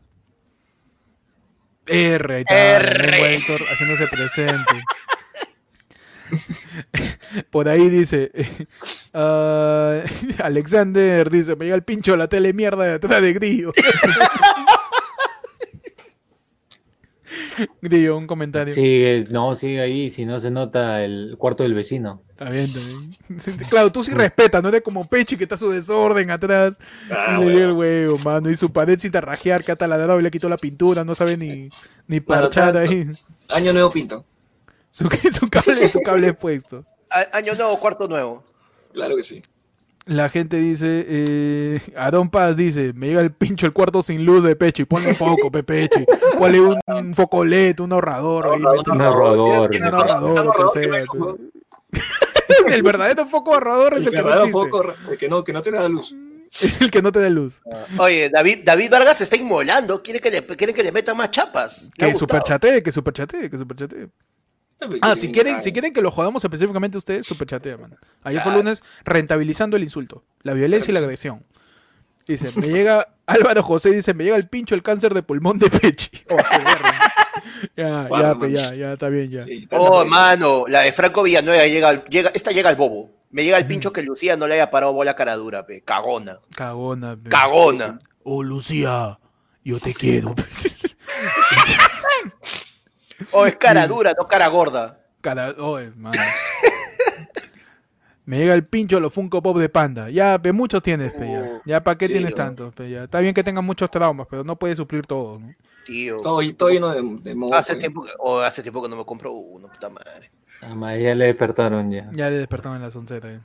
R, 1.86 2.34
ahí 2.36 2.40
está, 2.42 2.76
R. 2.76 3.34
Héctor 3.34 3.60
haciéndose 3.60 4.06
presente. 4.08 4.82
Por 7.50 7.68
ahí 7.68 7.88
dice 7.88 8.30
ah, 9.14 10.00
Alexander 10.38 11.30
dice, 11.30 11.56
me 11.56 11.64
llega 11.66 11.76
el 11.76 11.82
pincho 11.82 12.12
de 12.12 12.18
la 12.18 12.28
tele 12.28 12.52
mierda 12.52 12.84
de 12.84 12.94
atrás 12.94 13.22
de 13.22 13.32
Grillo. 13.32 13.72
Grillo, 17.82 18.16
un 18.16 18.26
comentario. 18.26 18.74
Sigue, 18.74 19.26
no, 19.30 19.54
sigue 19.54 19.80
ahí, 19.80 20.10
si 20.10 20.24
no 20.24 20.40
se 20.40 20.50
nota 20.50 21.04
el 21.04 21.34
cuarto 21.38 21.62
del 21.62 21.74
vecino. 21.74 22.22
Está 22.30 22.48
bien, 22.48 22.64
está 22.64 23.50
bien. 23.50 23.68
Claro, 23.68 23.92
tú 23.92 24.02
sí 24.02 24.12
respetas, 24.12 24.62
no 24.62 24.70
eres 24.70 24.80
como 24.80 25.06
Pechi 25.06 25.36
que 25.36 25.44
está 25.44 25.58
su 25.58 25.68
desorden 25.70 26.30
atrás. 26.30 26.76
Ah, 27.10 27.38
le 27.38 27.64
el 27.64 27.72
huevo, 27.72 28.18
mano. 28.24 28.48
Y 28.50 28.56
su 28.56 28.72
pared 28.72 28.98
sin 28.98 29.12
rajear, 29.12 29.62
que 29.62 29.72
ha 29.72 29.76
taladrado 29.76 30.18
y 30.18 30.22
le 30.22 30.30
quitó 30.30 30.48
la 30.48 30.56
pintura, 30.56 31.04
no 31.04 31.14
sabe 31.14 31.36
ni, 31.36 31.68
ni 32.06 32.20
parchar 32.20 32.78
ahí. 32.78 33.10
Año 33.48 33.72
nuevo 33.74 33.90
pinto. 33.90 34.24
Su, 34.90 35.08
su 35.08 35.48
cable, 35.48 35.88
su 35.88 36.00
cable 36.00 36.32
puesto. 36.34 36.84
Año 37.32 37.54
nuevo, 37.54 37.78
cuarto 37.80 38.08
nuevo. 38.08 38.44
Claro 38.92 39.16
que 39.16 39.22
sí. 39.22 39.42
La 40.06 40.28
gente 40.28 40.56
dice, 40.56 41.04
eh, 41.08 41.80
Aarón 41.96 42.30
Paz 42.30 42.56
dice, 42.56 42.92
me 42.94 43.08
llega 43.08 43.20
el 43.20 43.32
pincho 43.32 43.66
el 43.66 43.72
cuarto 43.72 44.02
sin 44.02 44.24
luz 44.24 44.42
de 44.42 44.56
Pechi, 44.56 44.84
ponle 44.84 45.14
foco, 45.14 45.52
Pepechi, 45.52 46.04
ponle 46.38 46.60
un, 46.60 46.80
un 46.86 47.14
foco 47.14 47.44
LED, 47.44 47.80
un 47.80 47.92
ahorrador, 47.92 48.46
ahí, 48.46 48.60
Un 48.60 49.00
ahorrador, 49.02 49.70
un 49.70 51.52
el 52.72 52.82
verdadero 52.82 53.26
foco 53.26 53.54
ahorrador 53.54 53.94
es 53.94 54.00
El 54.00 54.08
el 54.08 54.12
que 54.12 54.22
no 54.22 54.48
foco, 54.48 54.94
el 55.10 55.18
que 55.18 55.28
no, 55.28 55.44
que 55.44 55.52
no 55.52 55.62
te 55.62 55.70
da 55.70 55.88
luz. 55.88 56.14
es 56.60 56.80
el 56.80 56.90
que 56.90 57.02
no 57.02 57.12
te 57.12 57.20
da 57.20 57.28
luz. 57.28 57.60
Oye, 57.98 58.30
David, 58.30 58.60
David 58.64 58.90
Vargas 58.90 59.18
se 59.18 59.24
está 59.24 59.36
inmolando. 59.36 60.02
Quiere 60.02 60.20
que 60.20 60.30
le, 60.30 60.44
quiere 60.44 60.72
que 60.74 60.82
le 60.82 60.92
metan 60.92 61.16
más 61.16 61.30
chapas. 61.30 61.88
Que 61.96 62.14
superchatee, 62.14 62.82
que 62.82 62.90
superchatee, 62.92 63.50
que 63.50 63.58
superchatee. 63.58 64.08
Ah, 65.02 65.14
si 65.14 65.30
quieren, 65.30 65.60
si 65.62 65.72
quieren 65.72 65.92
que 65.92 66.00
lo 66.02 66.10
jodamos 66.10 66.42
específicamente 66.44 66.96
ustedes, 66.98 67.26
superchatea, 67.26 67.76
man. 67.76 67.96
Ayer 68.22 68.42
fue 68.42 68.52
lunes 68.52 68.82
rentabilizando 69.04 69.76
el 69.76 69.82
insulto, 69.82 70.24
la 70.42 70.52
violencia 70.54 70.90
y 70.90 70.94
la 70.94 71.00
agresión. 71.00 71.44
Dice, 72.26 72.60
me 72.60 72.68
llega, 72.68 73.08
Álvaro 73.26 73.62
José 73.62 73.90
dice, 73.90 74.14
me 74.14 74.24
llega 74.24 74.36
el 74.36 74.48
pincho 74.48 74.74
el 74.74 74.82
cáncer 74.82 75.12
de 75.14 75.22
pulmón 75.22 75.58
de 75.58 75.68
Pechi. 75.70 76.10
Oh, 77.76 77.76
ya, 77.76 78.08
ya, 78.10 78.48
ya, 78.48 78.74
ya, 78.74 78.92
está 78.94 79.08
bien, 79.08 79.30
ya. 79.30 79.42
Sí, 79.42 79.66
Oh, 79.72 80.04
mano, 80.06 80.64
la 80.66 80.80
de 80.80 80.92
Franco 80.92 81.22
Villanueva 81.22 81.66
llega, 81.66 81.88
al- 81.90 82.04
llega, 82.04 82.30
esta 82.34 82.52
llega 82.52 82.68
al 82.70 82.76
bobo. 82.76 83.10
Me 83.30 83.44
llega 83.44 83.58
el 83.58 83.66
pincho 83.66 83.92
que 83.92 84.02
Lucía 84.02 84.36
no 84.36 84.46
le 84.46 84.54
haya 84.54 84.70
parado 84.70 84.92
bola 84.94 85.14
cara 85.14 85.36
dura, 85.36 85.66
pe. 85.66 85.82
Cagona. 85.82 86.38
Cagona, 86.54 87.16
pe. 87.16 87.28
Cagona. 87.30 87.98
Oh, 88.24 88.42
Lucía, 88.42 89.18
yo 89.62 89.78
te 89.78 89.92
quiero. 89.94 90.34
O 93.32 93.46
es 93.46 93.56
cara 93.56 93.86
dura, 93.86 94.14
no 94.16 94.26
cara 94.26 94.46
gorda. 94.48 94.98
Cada, 95.20 95.50
oh, 95.58 95.78
mano. 95.96 96.20
Me 98.26 98.38
llega 98.38 98.54
el 98.54 98.64
pincho 98.64 98.96
a 98.96 99.00
los 99.00 99.12
Funko 99.12 99.42
Pop 99.42 99.58
de 99.58 99.68
Panda. 99.68 100.08
Ya, 100.08 100.38
pe, 100.40 100.52
muchos 100.52 100.82
tienes, 100.82 101.12
pe, 101.12 101.26
ya. 101.32 101.40
Uh, 101.40 101.60
Ya, 101.64 101.82
¿para 101.82 101.98
qué 101.98 102.06
sí, 102.06 102.12
tienes 102.12 102.32
oh. 102.32 102.36
tantos, 102.36 102.74
pe, 102.74 102.88
ya? 102.88 103.04
Está 103.04 103.20
bien 103.20 103.34
que 103.34 103.42
tengan 103.42 103.64
muchos 103.64 103.90
traumas, 103.90 104.26
pero 104.30 104.44
no 104.44 104.56
puedes 104.56 104.76
suplir 104.76 105.06
todo, 105.06 105.38
¿no? 105.38 105.52
Tío. 105.84 106.16
Todo, 106.16 106.40
todo 106.54 106.70
lleno 106.70 106.90
de, 106.90 107.02
de 107.22 107.34
moho, 107.34 107.54
Hace 107.54 107.76
tiempo, 107.76 108.04
que, 108.04 108.10
o 108.18 108.40
hace 108.40 108.62
tiempo 108.62 108.82
que 108.82 108.88
no 108.88 108.96
me 108.96 109.04
compro 109.04 109.32
uno, 109.32 109.68
puta 109.68 109.88
madre. 109.88 110.30
Ah, 110.62 110.96
ya 110.96 111.14
le 111.14 111.26
despertaron 111.26 111.90
ya. 111.90 112.08
Ya 112.12 112.30
le 112.30 112.38
despertaron 112.38 112.76
en 112.76 112.82
la 112.82 112.90
soncera. 112.90 113.30
eh. 113.32 113.40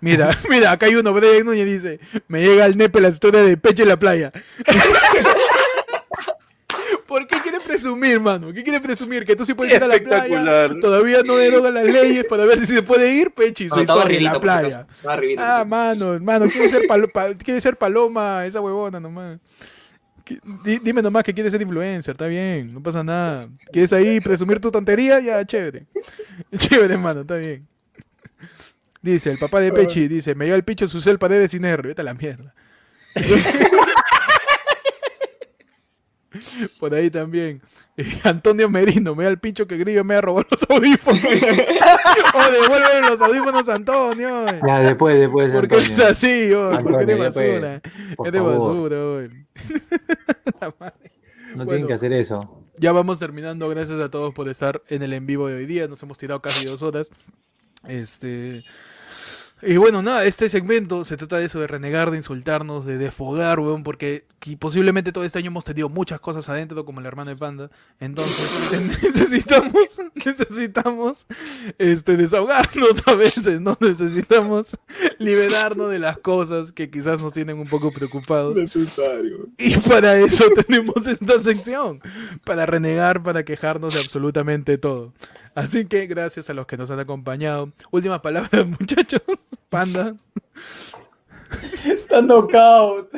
Mira, 0.00 0.30
mira, 0.50 0.70
acá 0.72 0.86
hay 0.86 0.94
uno, 0.94 1.12
Brian 1.12 1.44
Núñez 1.44 1.66
dice, 1.66 2.00
me 2.28 2.40
llega 2.42 2.64
al 2.64 2.76
nepe 2.76 3.00
la 3.00 3.08
historia 3.08 3.42
de 3.42 3.56
pecho 3.56 3.82
en 3.82 3.88
la 3.90 3.98
playa. 3.98 4.30
¿Por 7.06 7.26
qué 7.26 7.36
presumir, 7.86 8.20
mano? 8.20 8.52
¿Qué 8.52 8.62
quiere 8.62 8.80
presumir? 8.80 9.24
Que 9.24 9.36
tú 9.36 9.46
sí 9.46 9.54
puedes 9.54 9.74
ir 9.74 9.82
a 9.82 9.86
la 9.86 9.98
playa. 9.98 10.24
Espectacular. 10.24 10.74
Todavía 10.80 11.22
no 11.24 11.36
derogan 11.36 11.74
las 11.74 11.84
leyes 11.92 12.24
para 12.26 12.44
ver 12.44 12.58
si 12.60 12.66
se 12.66 12.82
puede 12.82 13.12
ir, 13.14 13.30
Pechi, 13.32 13.68
su 13.68 13.74
No, 13.76 13.80
estaba 13.82 14.04
en 14.04 14.24
la 14.24 14.40
playa. 14.40 14.86
arribita, 15.04 15.60
Ah, 15.60 15.64
mano, 15.64 16.18
mano, 16.20 16.46
quiere 16.46 16.68
ser, 16.68 16.82
palo- 16.86 17.08
pa- 17.08 17.34
quiere 17.34 17.60
ser 17.60 17.76
paloma, 17.76 18.44
esa 18.46 18.60
huevona 18.60 18.98
nomás. 19.00 19.38
Dime 20.82 21.02
nomás 21.02 21.22
que 21.22 21.32
quieres 21.32 21.52
ser 21.52 21.62
influencer, 21.62 22.12
está 22.12 22.26
bien, 22.26 22.62
no 22.72 22.82
pasa 22.82 23.04
nada. 23.04 23.48
¿Quieres 23.70 23.92
ahí 23.92 24.18
presumir 24.20 24.58
tu 24.60 24.70
tontería? 24.72 25.20
Ya, 25.20 25.44
chévere. 25.46 25.86
Chévere, 26.56 26.96
mano, 26.96 27.20
está 27.20 27.36
bien. 27.36 27.64
Dice, 29.00 29.30
el 29.30 29.38
papá 29.38 29.60
de 29.60 29.70
Pechi, 29.72 30.08
dice, 30.08 30.34
me 30.34 30.46
lleva 30.46 30.56
el 30.56 30.64
picho 30.64 30.88
su 30.88 31.00
cel 31.00 31.18
paredes 31.20 31.52
sin 31.52 31.62
vete 31.62 32.00
a 32.00 32.04
la 32.04 32.14
mierda. 32.14 32.52
Por 36.80 36.94
ahí 36.94 37.10
también. 37.10 37.60
Eh, 37.98 38.20
Antonio 38.24 38.68
Merino, 38.68 39.14
me 39.14 39.24
da 39.24 39.30
el 39.30 39.38
pincho 39.38 39.66
que 39.66 39.78
Grillo 39.78 40.04
me 40.04 40.16
ha 40.16 40.20
robado 40.20 40.46
los 40.50 40.68
audífonos. 40.68 41.24
oh, 42.34 42.50
devuelve 42.52 43.00
los 43.08 43.18
audífonos, 43.22 43.66
Antonio. 43.70 44.44
Ya, 44.66 44.80
después, 44.80 45.18
después. 45.18 45.50
¿Por 45.50 45.66
qué 45.66 45.76
es 45.78 45.88
Antonio. 45.92 46.06
así, 46.10 46.52
oh? 46.52 46.70
¿Por 46.82 46.98
qué 46.98 47.02
eres 47.04 47.20
Antonio, 47.20 47.54
basura? 47.54 47.80
por 48.16 48.28
Eres 48.28 48.42
favor. 48.42 48.58
basura, 48.58 48.96
oh. 48.98 49.20
La 50.60 50.74
madre. 50.78 51.12
No 51.54 51.64
Bueno. 51.64 51.70
tienen 51.70 51.86
que 51.86 51.94
hacer 51.94 52.12
eso. 52.12 52.66
Ya 52.76 52.92
vamos 52.92 53.18
terminando. 53.18 53.66
Gracias 53.70 53.98
a 53.98 54.10
todos 54.10 54.34
por 54.34 54.50
estar 54.50 54.82
en 54.88 55.02
el 55.02 55.14
en 55.14 55.24
vivo 55.24 55.48
de 55.48 55.54
hoy 55.56 55.64
día. 55.64 55.88
Nos 55.88 56.02
hemos 56.02 56.18
tirado 56.18 56.42
casi 56.42 56.66
dos 56.66 56.82
horas. 56.82 57.10
Este. 57.88 58.62
Y 59.62 59.78
bueno, 59.78 60.02
nada, 60.02 60.24
este 60.26 60.50
segmento 60.50 61.02
se 61.04 61.16
trata 61.16 61.38
de 61.38 61.46
eso, 61.46 61.58
de 61.58 61.66
renegar, 61.66 62.10
de 62.10 62.18
insultarnos, 62.18 62.84
de 62.84 62.98
desfogar, 62.98 63.58
weón, 63.58 63.82
porque 63.84 64.26
posiblemente 64.58 65.12
todo 65.12 65.24
este 65.24 65.38
año 65.38 65.46
hemos 65.48 65.64
tenido 65.64 65.88
muchas 65.88 66.20
cosas 66.20 66.46
adentro, 66.50 66.84
como 66.84 67.00
el 67.00 67.06
hermano 67.06 67.30
de 67.30 67.36
Panda. 67.36 67.70
Entonces, 67.98 69.02
necesitamos, 69.02 69.98
necesitamos, 70.14 71.26
este, 71.78 72.18
desahogarnos 72.18 73.02
a 73.06 73.14
veces, 73.14 73.62
¿no? 73.62 73.78
Necesitamos 73.80 74.76
liberarnos 75.18 75.90
de 75.90 76.00
las 76.00 76.18
cosas 76.18 76.70
que 76.70 76.90
quizás 76.90 77.22
nos 77.22 77.32
tienen 77.32 77.58
un 77.58 77.66
poco 77.66 77.90
preocupados. 77.92 78.54
Necesario. 78.54 79.48
Y 79.56 79.78
para 79.78 80.18
eso 80.18 80.44
tenemos 80.66 81.06
esta 81.06 81.38
sección, 81.40 82.00
para 82.44 82.66
renegar, 82.66 83.22
para 83.22 83.42
quejarnos 83.42 83.94
de 83.94 84.00
absolutamente 84.00 84.76
todo. 84.76 85.14
Así 85.56 85.86
que 85.86 86.06
gracias 86.06 86.50
a 86.50 86.52
los 86.52 86.66
que 86.66 86.76
nos 86.76 86.90
han 86.90 87.00
acompañado. 87.00 87.72
Últimas 87.90 88.20
palabras, 88.20 88.66
muchachos. 88.78 89.22
Panda. 89.70 90.14
Está 91.82 92.20
knockout. 92.20 93.10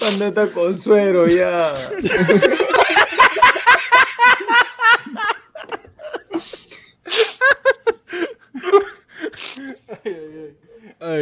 Pandeta 0.00 0.50
con 0.50 0.80
suero 0.80 1.26
ya. 1.26 1.74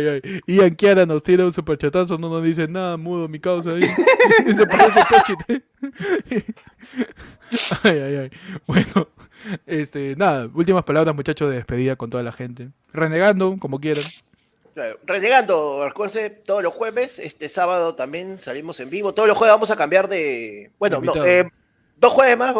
Ay, 0.09 0.21
ay. 0.25 0.41
Ian 0.47 0.75
Kiara 0.75 1.07
nos 1.07 1.23
tira 1.23 1.45
un 1.45 1.53
superchatazo, 1.53 2.19
no 2.19 2.29
nos 2.29 2.43
dice 2.45 2.69
nada, 2.69 2.97
mudo 2.97 3.29
mi 3.29 3.39
causa 3.41 3.71
ahí. 3.71 3.83
Y 4.47 4.55
se 4.55 4.67
parece 4.67 5.01
Pechit. 5.11 5.65
ay, 7.83 7.99
ay, 7.99 8.17
ay. 8.17 8.31
Bueno, 8.67 9.09
este, 9.67 10.17
nada, 10.17 10.49
últimas 10.55 10.85
palabras, 10.85 11.15
muchachos, 11.15 11.51
de 11.51 11.57
despedida 11.57 11.97
con 11.97 12.11
toda 12.11 12.23
la 12.23 12.33
gente. 12.33 12.71
Renegando, 12.93 13.57
como 13.59 13.81
quieran. 13.81 14.05
Claro, 14.75 14.99
Renegando, 15.07 15.87
recuerden, 15.87 16.41
todos 16.45 16.63
los 16.63 16.73
jueves, 16.73 17.19
este 17.19 17.49
sábado 17.49 17.95
también 17.95 18.39
salimos 18.41 18.81
en 18.81 18.91
vivo. 18.91 19.15
Todos 19.15 19.29
los 19.29 19.39
jueves 19.39 19.55
vamos 19.55 19.71
a 19.71 19.77
cambiar 19.77 20.09
de. 20.09 20.73
Bueno, 20.79 21.01
no, 21.01 21.25
eh, 21.25 21.49
dos 21.97 22.13
jueves 22.13 22.37
más, 22.37 22.55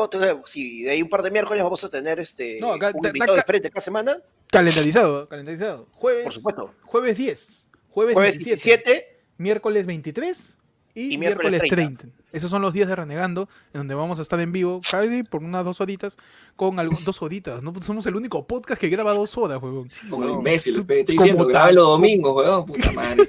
si 0.47 0.83
de 0.85 0.91
ahí 0.91 1.03
un 1.03 1.09
par 1.09 1.23
de 1.23 1.31
miércoles 1.31 1.63
vamos 1.63 1.83
a 1.83 1.89
tener 1.89 2.21
este 2.21 2.59
No, 2.61 2.73
acá- 2.73 2.93
un 2.95 3.05
invitado 3.05 3.35
de 3.35 3.43
frente 3.43 3.71
cada 3.71 3.81
semana, 3.83 4.19
Calendarizado, 4.55 5.29
calendarizado. 5.29 5.87
Jueves, 5.93 6.23
por 6.25 6.33
supuesto. 6.33 6.75
jueves 6.85 7.17
10, 7.17 7.67
jueves, 7.91 8.15
Jueves 8.15 8.39
17, 8.39 8.83
17, 8.85 9.17
miércoles 9.39 9.85
23 9.87 10.57
y, 10.95 11.15
Y 11.15 11.19
miércoles 11.19 11.51
miércoles 11.51 11.71
30. 11.71 11.99
30. 12.03 12.19
Esos 12.33 12.51
son 12.51 12.63
los 12.63 12.73
días 12.73 12.89
de 12.89 12.97
Renegando, 12.97 13.49
en 13.73 13.81
donde 13.81 13.95
vamos 13.95 14.19
a 14.19 14.23
estar 14.23 14.41
en 14.41 14.51
vivo, 14.53 14.81
casi 14.91 15.23
por 15.25 15.43
unas 15.45 15.65
dos 15.65 15.81
horitas, 15.81 16.17
con 16.57 16.79
algo, 16.81 16.97
dos 17.05 17.21
horitas. 17.23 17.63
No 17.63 17.73
somos 17.83 18.07
el 18.07 18.17
único 18.17 18.45
podcast 18.47 18.81
que 18.81 18.89
graba 18.89 19.13
dos 19.13 19.37
horas, 19.39 19.63
huevón. 19.63 19.89
Como 20.11 20.25
No. 20.25 20.35
imbécil, 20.39 20.79
estoy 20.81 21.03
diciendo, 21.17 21.45
tal. 21.45 21.53
grabe 21.53 21.73
los 21.75 21.87
domingos, 21.87 22.35
weón. 22.35 22.67
Puta 22.67 22.93
madre. 22.93 23.29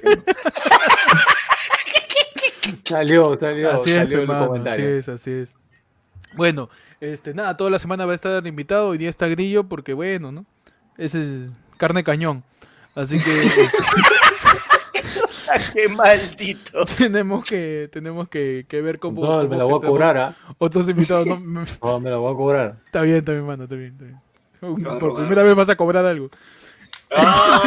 Salió, 2.84 3.36
salió, 3.38 3.70
Así 3.72 3.90
es, 3.90 3.96
salió 3.96 4.16
el 4.18 4.22
hermano, 4.22 4.40
así 4.40 4.48
comentario. 4.48 4.88
es, 4.96 5.08
así 5.08 5.30
es. 5.30 5.54
Bueno, 6.34 6.68
este, 7.00 7.34
nada, 7.34 7.56
toda 7.56 7.70
la 7.70 7.78
semana 7.78 8.06
va 8.06 8.12
a 8.12 8.14
estar 8.14 8.44
invitado, 8.46 8.88
hoy 8.88 8.98
día 8.98 9.10
está 9.10 9.26
Grillo, 9.28 9.64
porque 9.64 9.92
bueno, 9.92 10.30
¿no? 10.32 10.44
Ese 10.98 11.44
es 11.46 11.50
carne 11.76 12.02
cañón. 12.04 12.42
Así 12.94 13.16
que 13.18 13.30
este, 13.30 13.62
qué 15.74 15.88
maldito. 15.88 16.84
tenemos 16.98 17.44
que 17.44 17.88
tenemos 17.92 18.28
que, 18.28 18.64
que 18.68 18.80
ver 18.82 18.98
cómo, 18.98 19.20
No, 19.22 19.26
cómo 19.28 19.48
me 19.48 19.56
la 19.56 19.64
voy 19.64 19.78
a 19.82 19.86
cobrar, 19.86 20.16
¿ah? 20.18 20.36
otros 20.58 20.88
invitados. 20.88 21.26
No, 21.26 21.36
me- 21.40 21.64
No, 21.82 22.00
me 22.00 22.10
la 22.10 22.16
voy 22.16 22.32
a 22.32 22.36
cobrar. 22.36 22.76
está 22.86 23.02
bien, 23.02 23.18
está 23.18 23.32
bien, 23.32 23.44
mano, 23.46 23.64
está 23.64 23.76
bien, 23.76 23.92
está 23.92 24.04
bien. 24.04 24.20
Por 24.98 25.14
primera 25.16 25.42
vez 25.42 25.54
vas 25.54 25.68
a 25.68 25.76
cobrar 25.76 26.04
algo. 26.06 26.30
Ah, 27.10 27.60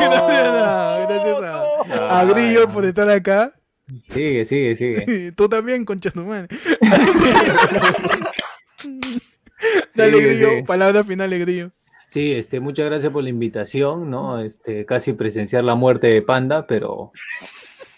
Gracias 0.00 0.68
a, 0.68 1.06
gracias 1.08 1.42
a, 2.00 2.20
a 2.20 2.24
Grillo 2.24 2.68
por 2.68 2.84
estar 2.84 3.08
acá. 3.08 3.52
Sigue, 4.10 4.44
sigue, 4.44 4.76
sigue. 4.76 5.32
Tú 5.32 5.48
también, 5.48 5.84
concha 5.84 6.10
tu 6.10 6.22
madre. 6.24 6.48
Dale, 9.94 10.12
Sigue, 10.12 10.26
Grillo, 10.26 10.48
sigue. 10.50 10.64
palabra 10.64 11.04
final, 11.04 11.30
Grillo. 11.38 11.70
Sí, 12.12 12.30
este, 12.32 12.60
muchas 12.60 12.90
gracias 12.90 13.10
por 13.10 13.22
la 13.22 13.30
invitación, 13.30 14.10
¿no? 14.10 14.38
Este, 14.38 14.84
casi 14.84 15.14
presenciar 15.14 15.64
la 15.64 15.76
muerte 15.76 16.08
de 16.08 16.20
Panda, 16.20 16.66
pero 16.66 17.10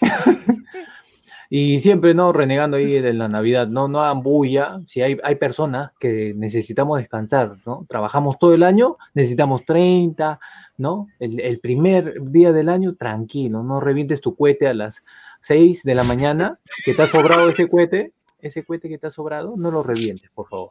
y 1.50 1.80
siempre, 1.80 2.14
¿no? 2.14 2.32
Renegando 2.32 2.76
ahí 2.76 3.00
de 3.00 3.12
la 3.12 3.26
Navidad, 3.26 3.66
no, 3.66 3.88
no 3.88 3.98
hagan 3.98 4.22
bulla. 4.22 4.80
Si 4.86 5.02
hay, 5.02 5.18
hay 5.24 5.34
personas 5.34 5.94
que 5.98 6.32
necesitamos 6.36 6.98
descansar, 6.98 7.56
¿no? 7.66 7.86
Trabajamos 7.88 8.38
todo 8.38 8.54
el 8.54 8.62
año, 8.62 8.98
necesitamos 9.14 9.64
30, 9.64 10.38
¿no? 10.76 11.08
El, 11.18 11.40
el 11.40 11.58
primer 11.58 12.22
día 12.22 12.52
del 12.52 12.68
año, 12.68 12.94
tranquilo, 12.94 13.64
no 13.64 13.80
revientes 13.80 14.20
tu 14.20 14.36
cohete 14.36 14.68
a 14.68 14.74
las 14.74 15.02
6 15.40 15.82
de 15.82 15.94
la 15.96 16.04
mañana, 16.04 16.60
que 16.84 16.94
te 16.94 17.02
ha 17.02 17.06
sobrado 17.06 17.50
ese 17.50 17.68
cohete, 17.68 18.12
ese 18.38 18.62
cohete 18.62 18.88
que 18.88 18.98
te 18.98 19.08
ha 19.08 19.10
sobrado, 19.10 19.54
no 19.56 19.72
lo 19.72 19.82
revientes, 19.82 20.30
por 20.30 20.48
favor. 20.48 20.70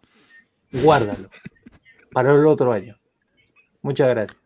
Guárdalo 0.72 1.28
para 2.14 2.32
el 2.32 2.46
otro 2.46 2.72
año. 2.72 3.03
Muchas 3.84 4.10
gracias. 4.10 4.38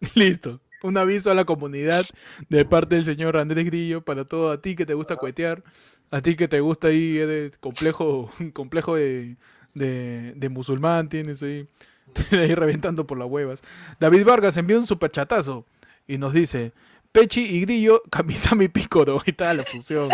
Listo. 0.14 0.60
Un 0.82 0.96
aviso 0.96 1.30
a 1.30 1.34
la 1.34 1.44
comunidad 1.44 2.04
de 2.48 2.64
parte 2.64 2.96
del 2.96 3.04
señor 3.04 3.36
Andrés 3.36 3.66
Grillo 3.66 4.02
para 4.02 4.24
todo 4.24 4.50
a 4.50 4.62
ti 4.62 4.76
que 4.76 4.86
te 4.86 4.94
gusta 4.94 5.16
cuetear, 5.16 5.62
a 6.10 6.22
ti 6.22 6.36
que 6.36 6.48
te 6.48 6.60
gusta 6.60 6.88
ahí, 6.88 7.18
eres 7.18 7.56
complejo, 7.58 8.30
complejo 8.54 8.96
de, 8.96 9.36
de, 9.74 10.32
de 10.34 10.48
musulmán, 10.48 11.08
tienes 11.10 11.42
ahí, 11.42 11.68
ahí 12.32 12.54
reventando 12.54 13.06
por 13.06 13.18
las 13.18 13.28
huevas. 13.28 13.62
David 14.00 14.24
Vargas 14.24 14.56
envió 14.56 14.78
un 14.78 14.86
super 14.86 15.10
chatazo 15.10 15.66
y 16.08 16.16
nos 16.16 16.32
dice, 16.32 16.72
Pechi 17.12 17.42
y 17.42 17.60
Grillo, 17.60 18.02
camisa 18.10 18.54
mi 18.54 18.68
pícoro. 18.68 19.18
Ahí 19.18 19.30
está 19.32 19.52
la 19.52 19.64
fusión. 19.64 20.08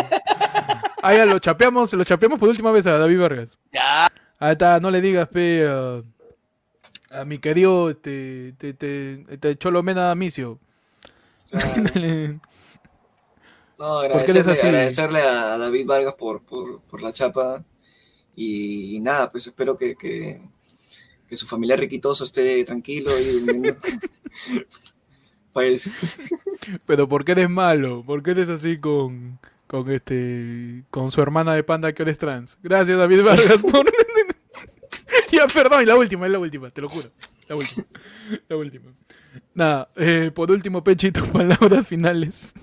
Ahí 1.01 1.17
ya 1.17 1.25
lo 1.25 1.39
chapeamos, 1.39 1.93
lo 1.93 2.03
chapeamos 2.03 2.39
por 2.39 2.49
última 2.49 2.71
vez 2.71 2.85
a 2.87 2.97
David 2.97 3.19
Vargas. 3.19 3.57
Ya, 3.71 4.11
Ahí 4.39 4.51
está, 4.51 4.79
no 4.79 4.91
le 4.91 5.01
digas, 5.01 5.27
pe, 5.29 5.65
a, 5.67 6.01
a 7.09 7.25
mi 7.25 7.39
querido 7.39 7.89
este, 7.89 8.53
te, 8.57 8.73
te, 8.73 9.37
te 9.37 9.57
Cholomena 9.57 10.13
Micio. 10.15 10.59
No, 13.79 14.01
¿Por 14.01 14.25
qué 14.25 14.31
eres 14.31 14.47
agradecerle, 14.47 14.69
agradecerle 14.69 15.21
a 15.21 15.55
David 15.57 15.85
Vargas 15.85 16.15
por, 16.15 16.41
por, 16.41 16.81
por 16.81 16.99
la 17.01 17.13
chapa. 17.13 17.63
Y, 18.35 18.99
nada, 19.01 19.29
pues 19.29 19.45
espero 19.45 19.77
que, 19.77 19.95
que, 19.95 20.41
que 21.27 21.37
su 21.37 21.45
familiar 21.45 21.79
riquitoso 21.79 22.23
esté 22.23 22.63
tranquilo 22.63 23.11
y 23.19 23.25
durmiendo. 23.25 23.79
Fallece. 25.53 25.89
Pero 26.85 27.07
¿por 27.07 27.23
qué 27.23 27.33
eres 27.33 27.49
malo? 27.49 28.03
¿Por 28.05 28.23
qué 28.23 28.31
eres 28.31 28.49
así 28.49 28.79
con, 28.79 29.39
con 29.67 29.91
este 29.91 30.83
con 30.89 31.11
su 31.11 31.21
hermana 31.21 31.53
de 31.53 31.63
panda 31.63 31.93
que 31.93 32.03
eres 32.03 32.17
trans? 32.17 32.57
Gracias 32.61 32.97
David 32.97 33.23
Vargas 33.23 33.61
por 33.61 33.85
Ya, 35.31 35.45
perdón, 35.47 35.83
y 35.83 35.85
la 35.85 35.95
última, 35.95 36.25
es 36.25 36.31
la 36.31 36.39
última, 36.39 36.69
te 36.71 36.81
lo 36.81 36.89
juro. 36.89 37.09
La 37.47 37.55
última. 37.55 37.85
La 38.47 38.55
última. 38.55 38.91
Nada, 39.53 39.89
eh, 39.95 40.31
por 40.33 40.49
último, 40.51 40.83
Pechito, 40.83 41.25
palabras 41.33 41.87
finales. 41.87 42.53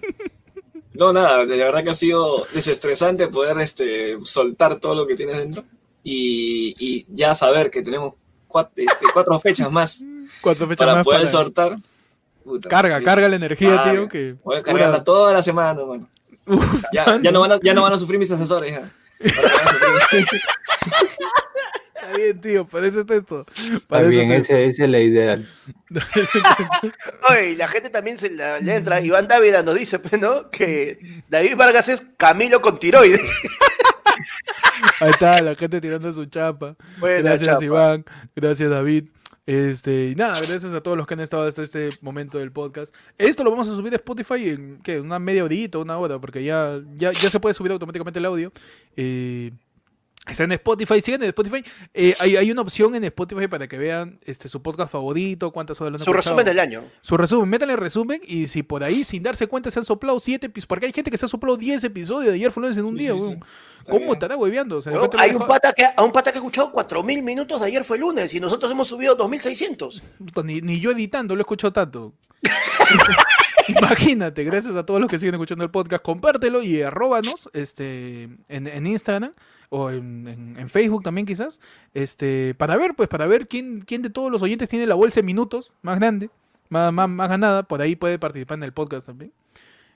No, 0.93 1.13
nada, 1.13 1.45
de 1.45 1.57
verdad 1.57 1.83
que 1.83 1.91
ha 1.91 1.95
sido 1.95 2.47
desestresante 2.53 3.29
poder 3.29 3.59
este, 3.61 4.17
soltar 4.25 4.79
todo 4.79 4.95
lo 4.95 5.07
que 5.07 5.17
tienes 5.17 5.39
dentro 5.39 5.65
y, 6.05 6.75
y 6.79 7.07
ya 7.09 7.35
saber 7.35 7.71
que 7.71 7.83
tenemos 7.83 8.15
cuatro, 8.47 8.73
este, 8.77 9.07
cuatro 9.13 9.39
fechas 9.41 9.71
más 9.73 10.05
Cuatro 10.41 10.67
fechas 10.69 10.79
para 10.79 10.95
más 10.97 11.05
poder 11.05 11.53
para-. 11.53 11.79
Puta, 12.45 12.69
Carga, 12.69 12.99
es- 12.99 13.05
carga 13.05 13.29
la 13.29 13.37
energía, 13.37 13.91
tío. 13.91 14.09
Que 14.09 14.35
Voy 14.45 14.59
a 14.59 14.63
cargarla 14.63 15.03
toda 15.03 15.33
la 15.33 15.43
semana, 15.43 15.85
mano. 15.85 16.09
Uf, 16.47 16.83
Ya, 16.93 17.19
ya, 17.23 17.33
no 17.33 17.41
van 17.41 17.53
a, 17.53 17.61
ya 17.63 17.73
no 17.75 17.83
van 17.83 17.95
a 17.95 17.99
sufrir 17.99 18.19
mis 18.19 18.31
asesores. 18.31 18.71
Ya. 18.71 18.93
Ahora 19.37 19.51
van 19.53 19.67
a 19.67 20.09
sufrir- 20.11 20.43
Está 22.05 22.17
bien, 22.17 22.41
tío, 22.41 22.69
está 22.73 23.15
esto. 23.15 23.41
Está 23.41 23.81
Para 23.89 24.07
bien, 24.07 24.31
esa 24.33 24.59
es 24.59 24.79
la 24.79 25.01
ideal. 25.01 25.49
Oye, 27.31 27.51
y 27.53 27.57
la 27.57 27.69
gente 27.69 27.91
también 27.91 28.19
se 28.19 28.31
la, 28.31 28.61
le 28.61 28.77
entra. 28.77 29.01
Iván 29.01 29.29
Dávila 29.29 29.63
nos 29.63 29.75
dice, 29.75 29.99
pues, 29.99 30.21
¿no? 30.21 30.51
Que 30.51 30.99
David 31.29 31.57
Vargas 31.57 31.89
es 31.89 32.07
Camilo 32.17 32.61
con 32.61 32.79
tiroides. 32.79 33.21
Ahí 35.01 35.11
está, 35.11 35.41
la 35.41 35.55
gente 35.55 35.81
tirando 35.81 36.13
su 36.13 36.27
chapa. 36.27 36.77
Buena 36.99 37.31
gracias, 37.31 37.49
chapa. 37.49 37.65
Iván. 37.65 38.05
Gracias, 38.37 38.71
David. 38.71 39.05
Este, 39.47 40.09
y 40.09 40.15
nada, 40.15 40.39
gracias 40.39 40.73
a 40.73 40.81
todos 40.81 40.97
los 40.97 41.07
que 41.07 41.15
han 41.15 41.21
estado 41.21 41.47
hasta 41.47 41.63
este 41.63 41.91
momento 42.01 42.39
del 42.39 42.51
podcast. 42.51 42.95
Esto 43.19 43.45
lo 43.45 43.51
vamos 43.51 43.69
a 43.69 43.75
subir 43.75 43.93
a 43.93 43.97
Spotify 43.97 44.49
en 44.49 44.81
¿qué? 44.83 45.01
una 45.01 45.19
media 45.19 45.45
horita, 45.45 45.79
una 45.79 45.99
hora, 45.99 46.19
porque 46.19 46.43
ya, 46.43 46.81
ya, 46.95 47.13
ya 47.13 47.31
se 47.31 47.41
puede 47.41 47.55
subir 47.55 47.73
automáticamente 47.73 48.19
el 48.19 48.25
audio. 48.25 48.53
Eh, 48.97 49.53
está 50.27 50.45
en 50.45 50.53
Spotify, 50.53 51.03
sigan 51.03 51.23
en 51.23 51.29
Spotify. 51.29 51.65
Eh, 51.93 52.15
hay, 52.19 52.37
hay 52.37 52.51
una 52.51 52.63
opción 52.63 52.95
en 52.95 53.05
Spotify 53.05 53.47
para 53.49 53.69
que 53.69 53.77
vean 53.77 54.19
este, 54.25 54.49
su 54.49 54.63
podcast 54.63 54.91
favorito, 54.91 55.51
cuántas 55.53 55.81
horas 55.81 55.93
lo 55.93 55.97
han 55.97 56.05
Su 56.05 56.11
escuchado. 56.11 56.37
resumen 56.37 56.47
del 56.47 56.59
año. 56.61 56.85
Su 57.03 57.17
resumen, 57.17 57.49
métanle 57.49 57.77
resumen 57.77 58.21
y 58.27 58.47
si 58.47 58.63
por 58.63 58.83
ahí 58.85 59.05
sin 59.05 59.23
darse 59.23 59.47
cuenta 59.47 59.71
se 59.71 59.79
han 59.79 59.85
soplado 59.85 60.19
7 60.19 60.47
episodios, 60.47 60.67
porque 60.67 60.87
hay 60.87 60.93
gente 60.93 61.11
que 61.11 61.19
se 61.19 61.27
ha 61.27 61.29
soplado 61.29 61.57
10 61.57 61.85
episodios 61.85 62.31
de 62.31 62.35
ayer 62.37 62.51
fue 62.51 62.63
lunes 62.63 62.79
en 62.79 62.85
un 62.85 62.93
Sí, 62.97 63.05
día, 63.05 63.19
sí, 63.19 63.37
¿Cómo 63.91 64.15
estará 64.15 64.35
hueveando? 64.37 64.79
O 64.79 64.83
sea, 64.83 64.95
Hay 65.19 65.33
un 65.35 65.47
pata 65.47 65.73
que, 65.75 65.85
a 65.85 66.03
un 66.03 66.11
pata 66.11 66.33
que 66.33 66.39
ha 66.39 66.41
escuchado 66.41 66.73
4.000 66.73 67.23
minutos 67.23 67.61
de 67.61 67.67
ayer 67.67 67.85
fue 67.85 67.99
lunes 67.99 68.33
y 68.35 68.41
nosotros 68.41 68.73
hemos 68.73 68.89
subido 68.89 69.17
2.600. 69.19 70.01
Puta, 70.19 70.43
Ni, 70.43 70.63
ni 70.63 70.81
yo 70.81 70.91
editando 70.93 71.35
lo 71.35 71.41
he 71.41 71.43
escuchado 71.43 71.73
tanto. 71.73 72.15
Imagínate, 73.69 74.45
gracias 74.45 74.75
a 74.75 74.85
todos 74.85 75.01
los 75.01 75.11
que 75.11 75.19
siguen 75.19 75.35
escuchando 75.35 75.65
el 75.65 75.71
podcast, 75.71 76.03
compártelo 76.03 76.63
y 76.63 76.83
arróbanos 76.83 77.49
este, 77.55 78.25
en, 78.49 78.67
en 78.67 78.87
Instagram 78.87 79.33
o 79.75 79.91
en, 79.91 80.29
en- 80.29 80.57
en 80.59 80.69
Facebook 80.69 81.03
también 81.03 81.27
quizás, 81.27 81.61
este, 81.95 82.55
para 82.57 82.77
ver, 82.77 82.95
pues, 82.95 83.09
para 83.09 83.27
ver 83.27 83.49
quién, 83.49 83.81
quién 83.83 84.03
de 84.03 84.11
todos 84.11 84.31
los 84.31 84.43
oyentes 84.43 84.69
tiene 84.69 84.87
la 84.87 84.95
bolsa 84.95 85.21
de 85.21 85.25
minutos 85.25 85.73
más 85.83 85.99
grande, 85.99 86.31
más, 86.69 86.93
más, 86.93 87.09
más 87.09 87.29
ganada, 87.29 87.63
por 87.65 87.81
ahí 87.83 87.97
puede 87.97 88.19
participar 88.19 88.59
en 88.59 88.65
el 88.65 88.73
podcast 88.73 89.07
también. 89.07 89.33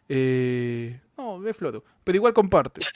Eh, 0.09 0.99
no, 1.17 1.39
ve 1.39 1.53
Floro, 1.55 1.85
pero 2.05 2.17
igual 2.17 2.33
comparte. 2.33 2.81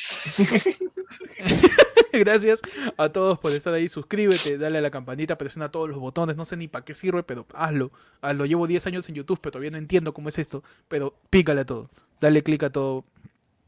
Gracias 2.13 2.61
a 2.97 3.09
todos 3.09 3.39
por 3.39 3.53
estar 3.53 3.73
ahí. 3.75 3.89
Suscríbete, 3.89 4.59
dale 4.59 4.79
a 4.79 4.81
la 4.81 4.91
campanita, 4.91 5.39
presiona 5.39 5.71
todos 5.71 5.89
los 5.89 5.99
botones. 5.99 6.37
No 6.37 6.45
sé 6.45 6.57
ni 6.57 6.69
para 6.69 6.85
qué 6.85 6.95
sirve, 6.95 7.23
pero 7.23 7.47
hazlo. 7.55 7.91
Hazlo. 8.21 8.45
Llevo 8.47 8.67
10 8.67 8.87
años 8.87 9.09
en 9.09 9.15
YouTube, 9.15 9.39
pero 9.43 9.53
todavía 9.53 9.71
no 9.71 9.79
entiendo 9.79 10.13
cómo 10.13 10.29
es 10.29 10.39
esto. 10.39 10.63
Pero 10.89 11.15
pícale 11.31 11.63
a 11.63 11.65
todo. 11.65 11.91
Dale 12.21 12.43
click 12.43 12.63
a 12.65 12.71
todo. 12.71 13.05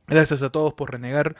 Gracias 0.06 0.43
a 0.43 0.51
todos 0.51 0.74
por 0.74 0.93
renegar. 0.93 1.35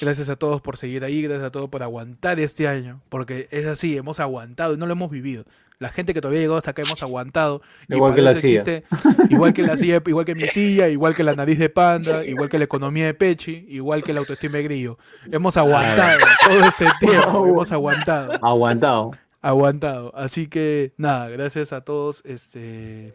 Gracias 0.00 0.28
a 0.28 0.36
todos 0.36 0.60
por 0.60 0.76
seguir 0.76 1.04
ahí. 1.04 1.22
Gracias 1.22 1.44
a 1.44 1.50
todos 1.50 1.70
por 1.70 1.82
aguantar 1.82 2.38
este 2.40 2.68
año. 2.68 3.00
Porque 3.08 3.48
es 3.50 3.66
así, 3.66 3.96
hemos 3.96 4.20
aguantado 4.20 4.74
y 4.74 4.76
no 4.76 4.86
lo 4.86 4.92
hemos 4.92 5.10
vivido. 5.10 5.44
La 5.78 5.88
gente 5.88 6.12
que 6.12 6.20
todavía 6.20 6.42
llegó 6.42 6.56
hasta 6.58 6.72
acá 6.72 6.82
hemos 6.82 7.02
aguantado. 7.02 7.62
Igual 7.88 8.14
que 8.14 8.20
la 8.20 8.34
silla. 8.34 8.62
existe- 8.62 8.84
igual 9.30 9.54
que 9.54 9.62
la 9.62 9.78
silla, 9.78 10.02
igual 10.04 10.26
que 10.26 10.34
mi 10.34 10.42
silla, 10.48 10.88
igual 10.90 11.14
que 11.14 11.22
la 11.24 11.32
nariz 11.32 11.58
de 11.58 11.70
panda, 11.70 12.22
igual 12.26 12.50
que 12.50 12.58
la 12.58 12.64
economía 12.64 13.06
de 13.06 13.14
Pechi, 13.14 13.64
igual 13.70 14.02
que 14.04 14.12
la 14.12 14.20
autoestima 14.20 14.58
de 14.58 14.64
Grillo. 14.64 14.98
Hemos 15.32 15.56
aguantado 15.56 16.18
todo 16.46 16.64
este 16.68 16.84
tiempo. 17.00 17.46
Hemos 17.46 17.72
aguantado 17.72 18.32
Aguantado. 18.44 19.12
aguantado. 19.40 20.12
Así 20.14 20.48
que 20.48 20.92
nada, 20.98 21.30
gracias 21.30 21.72
a 21.72 21.80
todos. 21.80 22.20
Este 22.26 23.14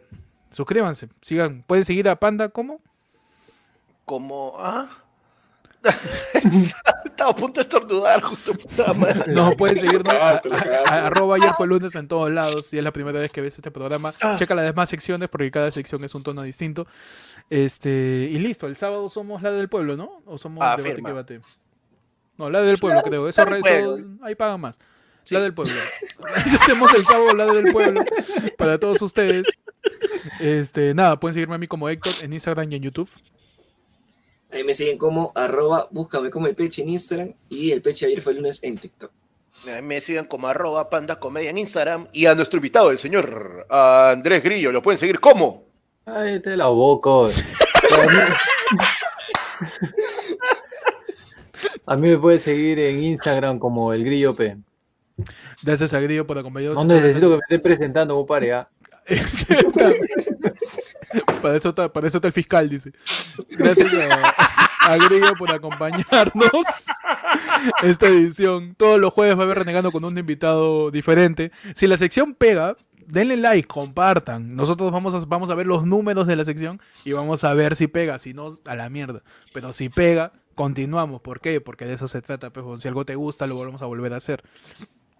suscríbanse, 0.50 1.08
sigan, 1.20 1.62
pueden 1.68 1.84
seguir 1.84 2.08
a 2.08 2.16
Panda 2.18 2.48
como 2.48 2.80
Como, 4.06 4.54
¿ah? 4.56 4.88
Estaba 7.04 7.30
a 7.30 7.36
punto 7.36 7.60
de 7.60 7.62
estornudar 7.62 8.20
justo 8.22 8.54
puta 8.54 8.92
madre. 8.94 9.32
no 9.32 9.52
pueden 9.52 9.76
seguirnos 9.80 10.08
a, 10.14 10.40
a- 10.88 11.06
arroba 11.06 11.36
ayer 11.36 11.52
fue 11.56 11.66
lunes 11.66 11.94
en 11.94 12.08
todos 12.08 12.30
lados. 12.30 12.66
Si 12.66 12.78
es 12.78 12.82
la 12.84 12.92
primera 12.92 13.20
vez 13.20 13.32
que 13.32 13.40
ves 13.40 13.56
este 13.56 13.70
programa, 13.70 14.12
checa 14.38 14.54
las 14.54 14.64
demás 14.64 14.88
secciones 14.88 15.28
porque 15.28 15.50
cada 15.50 15.70
sección 15.70 16.02
es 16.04 16.14
un 16.14 16.22
tono 16.22 16.42
distinto. 16.42 16.86
Este 17.50 18.28
y 18.32 18.38
listo. 18.38 18.66
El 18.66 18.76
sábado 18.76 19.08
somos 19.10 19.42
la 19.42 19.52
del 19.52 19.68
pueblo, 19.68 19.96
¿no? 19.96 20.22
O 20.26 20.38
somos 20.38 20.64
Ah, 20.64 20.76
debate 20.76 20.94
firma. 20.94 21.08
que 21.10 21.12
bate. 21.14 21.40
No, 22.38 22.50
la 22.50 22.62
del 22.62 22.78
pueblo, 22.78 22.96
La- 22.98 23.02
creo. 23.02 23.24
la 23.24 23.30
Eso, 23.30 23.42
eso- 23.54 23.98
ahí 24.22 24.34
pagan 24.34 24.60
más. 24.60 24.76
La 25.28 25.40
del 25.40 25.54
pueblo. 25.54 25.72
Hacemos 26.36 26.92
el 26.94 27.04
sábado, 27.04 27.32
la 27.34 27.46
del 27.46 27.72
pueblo. 27.72 28.02
Para 28.58 28.78
todos 28.78 29.00
ustedes. 29.02 29.46
Este, 30.40 30.94
nada, 30.94 31.18
pueden 31.18 31.34
seguirme 31.34 31.54
a 31.54 31.58
mí 31.58 31.66
como 31.66 31.88
Héctor 31.88 32.12
en 32.22 32.32
Instagram 32.32 32.70
y 32.72 32.76
en 32.76 32.82
YouTube. 32.82 33.08
Ahí 34.56 34.64
me 34.64 34.72
siguen 34.72 34.96
como 34.96 35.32
arroba, 35.34 35.86
búscame 35.90 36.30
como 36.30 36.46
el 36.46 36.54
peche 36.54 36.80
en 36.80 36.88
Instagram 36.88 37.34
y 37.50 37.72
el 37.72 37.82
peche 37.82 38.06
ayer 38.06 38.22
fue 38.22 38.32
el 38.32 38.38
lunes 38.38 38.58
en 38.62 38.78
TikTok. 38.78 39.12
Eh, 39.68 39.82
Me 39.82 40.00
siguen 40.00 40.24
como 40.24 40.48
arroba 40.48 40.88
panda 40.88 41.20
comedia 41.20 41.50
en 41.50 41.58
Instagram. 41.58 42.08
Y 42.10 42.24
a 42.24 42.34
nuestro 42.34 42.56
invitado, 42.56 42.90
el 42.90 42.98
señor 42.98 43.66
Andrés 43.68 44.42
Grillo, 44.42 44.72
lo 44.72 44.80
pueden 44.80 44.98
seguir 44.98 45.20
como. 45.20 45.64
Ay, 46.06 46.40
te 46.40 46.56
la 46.56 46.68
boca. 46.68 47.10
oye. 47.10 47.34
A 51.86 51.96
mí 51.96 52.08
me 52.08 52.16
puedes 52.16 52.42
seguir 52.42 52.78
en 52.78 53.04
Instagram 53.04 53.58
como 53.58 53.92
el 53.92 54.04
Grillo 54.04 54.34
P. 54.34 54.56
Gracias 55.62 55.92
a 55.92 56.00
Grillo 56.00 56.26
por 56.26 56.38
acompañarnos. 56.38 56.82
No 56.86 56.94
necesito 56.94 57.28
que 57.28 57.36
me 57.36 57.40
esté 57.42 57.58
presentando, 57.58 58.14
compadre. 58.16 58.54
¿ah? 58.54 58.68
para, 61.42 61.56
eso 61.56 61.68
está, 61.68 61.92
para 61.92 62.08
eso 62.08 62.18
está 62.18 62.28
el 62.28 62.32
fiscal, 62.32 62.68
dice. 62.68 62.92
Gracias 63.50 63.92
a, 63.94 64.94
a 64.94 64.98
por 65.38 65.52
acompañarnos 65.52 66.66
esta 67.82 68.08
edición. 68.08 68.74
Todos 68.76 69.00
los 69.00 69.12
jueves 69.12 69.36
va 69.36 69.42
a 69.42 69.44
haber 69.44 69.58
renegando 69.58 69.92
con 69.92 70.04
un 70.04 70.18
invitado 70.18 70.90
diferente. 70.90 71.52
Si 71.74 71.86
la 71.86 71.96
sección 71.96 72.34
pega, 72.34 72.76
denle 73.06 73.36
like, 73.36 73.68
compartan. 73.68 74.56
Nosotros 74.56 74.90
vamos 74.90 75.14
a, 75.14 75.24
vamos 75.26 75.50
a 75.50 75.54
ver 75.54 75.66
los 75.66 75.86
números 75.86 76.26
de 76.26 76.34
la 76.36 76.44
sección 76.44 76.80
y 77.04 77.12
vamos 77.12 77.44
a 77.44 77.54
ver 77.54 77.76
si 77.76 77.86
pega. 77.86 78.18
Si 78.18 78.34
no, 78.34 78.48
a 78.66 78.74
la 78.74 78.90
mierda. 78.90 79.22
Pero 79.52 79.72
si 79.72 79.88
pega, 79.88 80.32
continuamos. 80.54 81.20
¿Por 81.20 81.40
qué? 81.40 81.60
Porque 81.60 81.84
de 81.84 81.94
eso 81.94 82.08
se 82.08 82.22
trata. 82.22 82.50
Pues, 82.50 82.82
si 82.82 82.88
algo 82.88 83.04
te 83.04 83.14
gusta, 83.14 83.46
lo 83.46 83.54
volvemos 83.54 83.82
a 83.82 83.86
volver 83.86 84.12
a 84.12 84.16
hacer. 84.16 84.42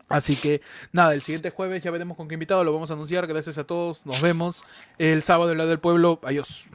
Así 0.09 0.37
que 0.37 0.61
nada, 0.93 1.15
el 1.15 1.21
siguiente 1.21 1.51
jueves 1.51 1.83
ya 1.83 1.91
veremos 1.91 2.17
con 2.17 2.29
qué 2.29 2.35
invitado 2.35 2.63
lo 2.65 2.73
vamos 2.73 2.91
a 2.91 2.95
anunciar. 2.95 3.27
Gracias 3.27 3.59
a 3.59 3.65
todos, 3.65 4.07
nos 4.07 4.21
vemos 4.21 4.63
el 4.99 5.23
sábado 5.23 5.53
en 5.53 5.59
la 5.59 5.67
del 5.67 5.81
pueblo. 5.81 6.21
Adiós. 6.23 6.67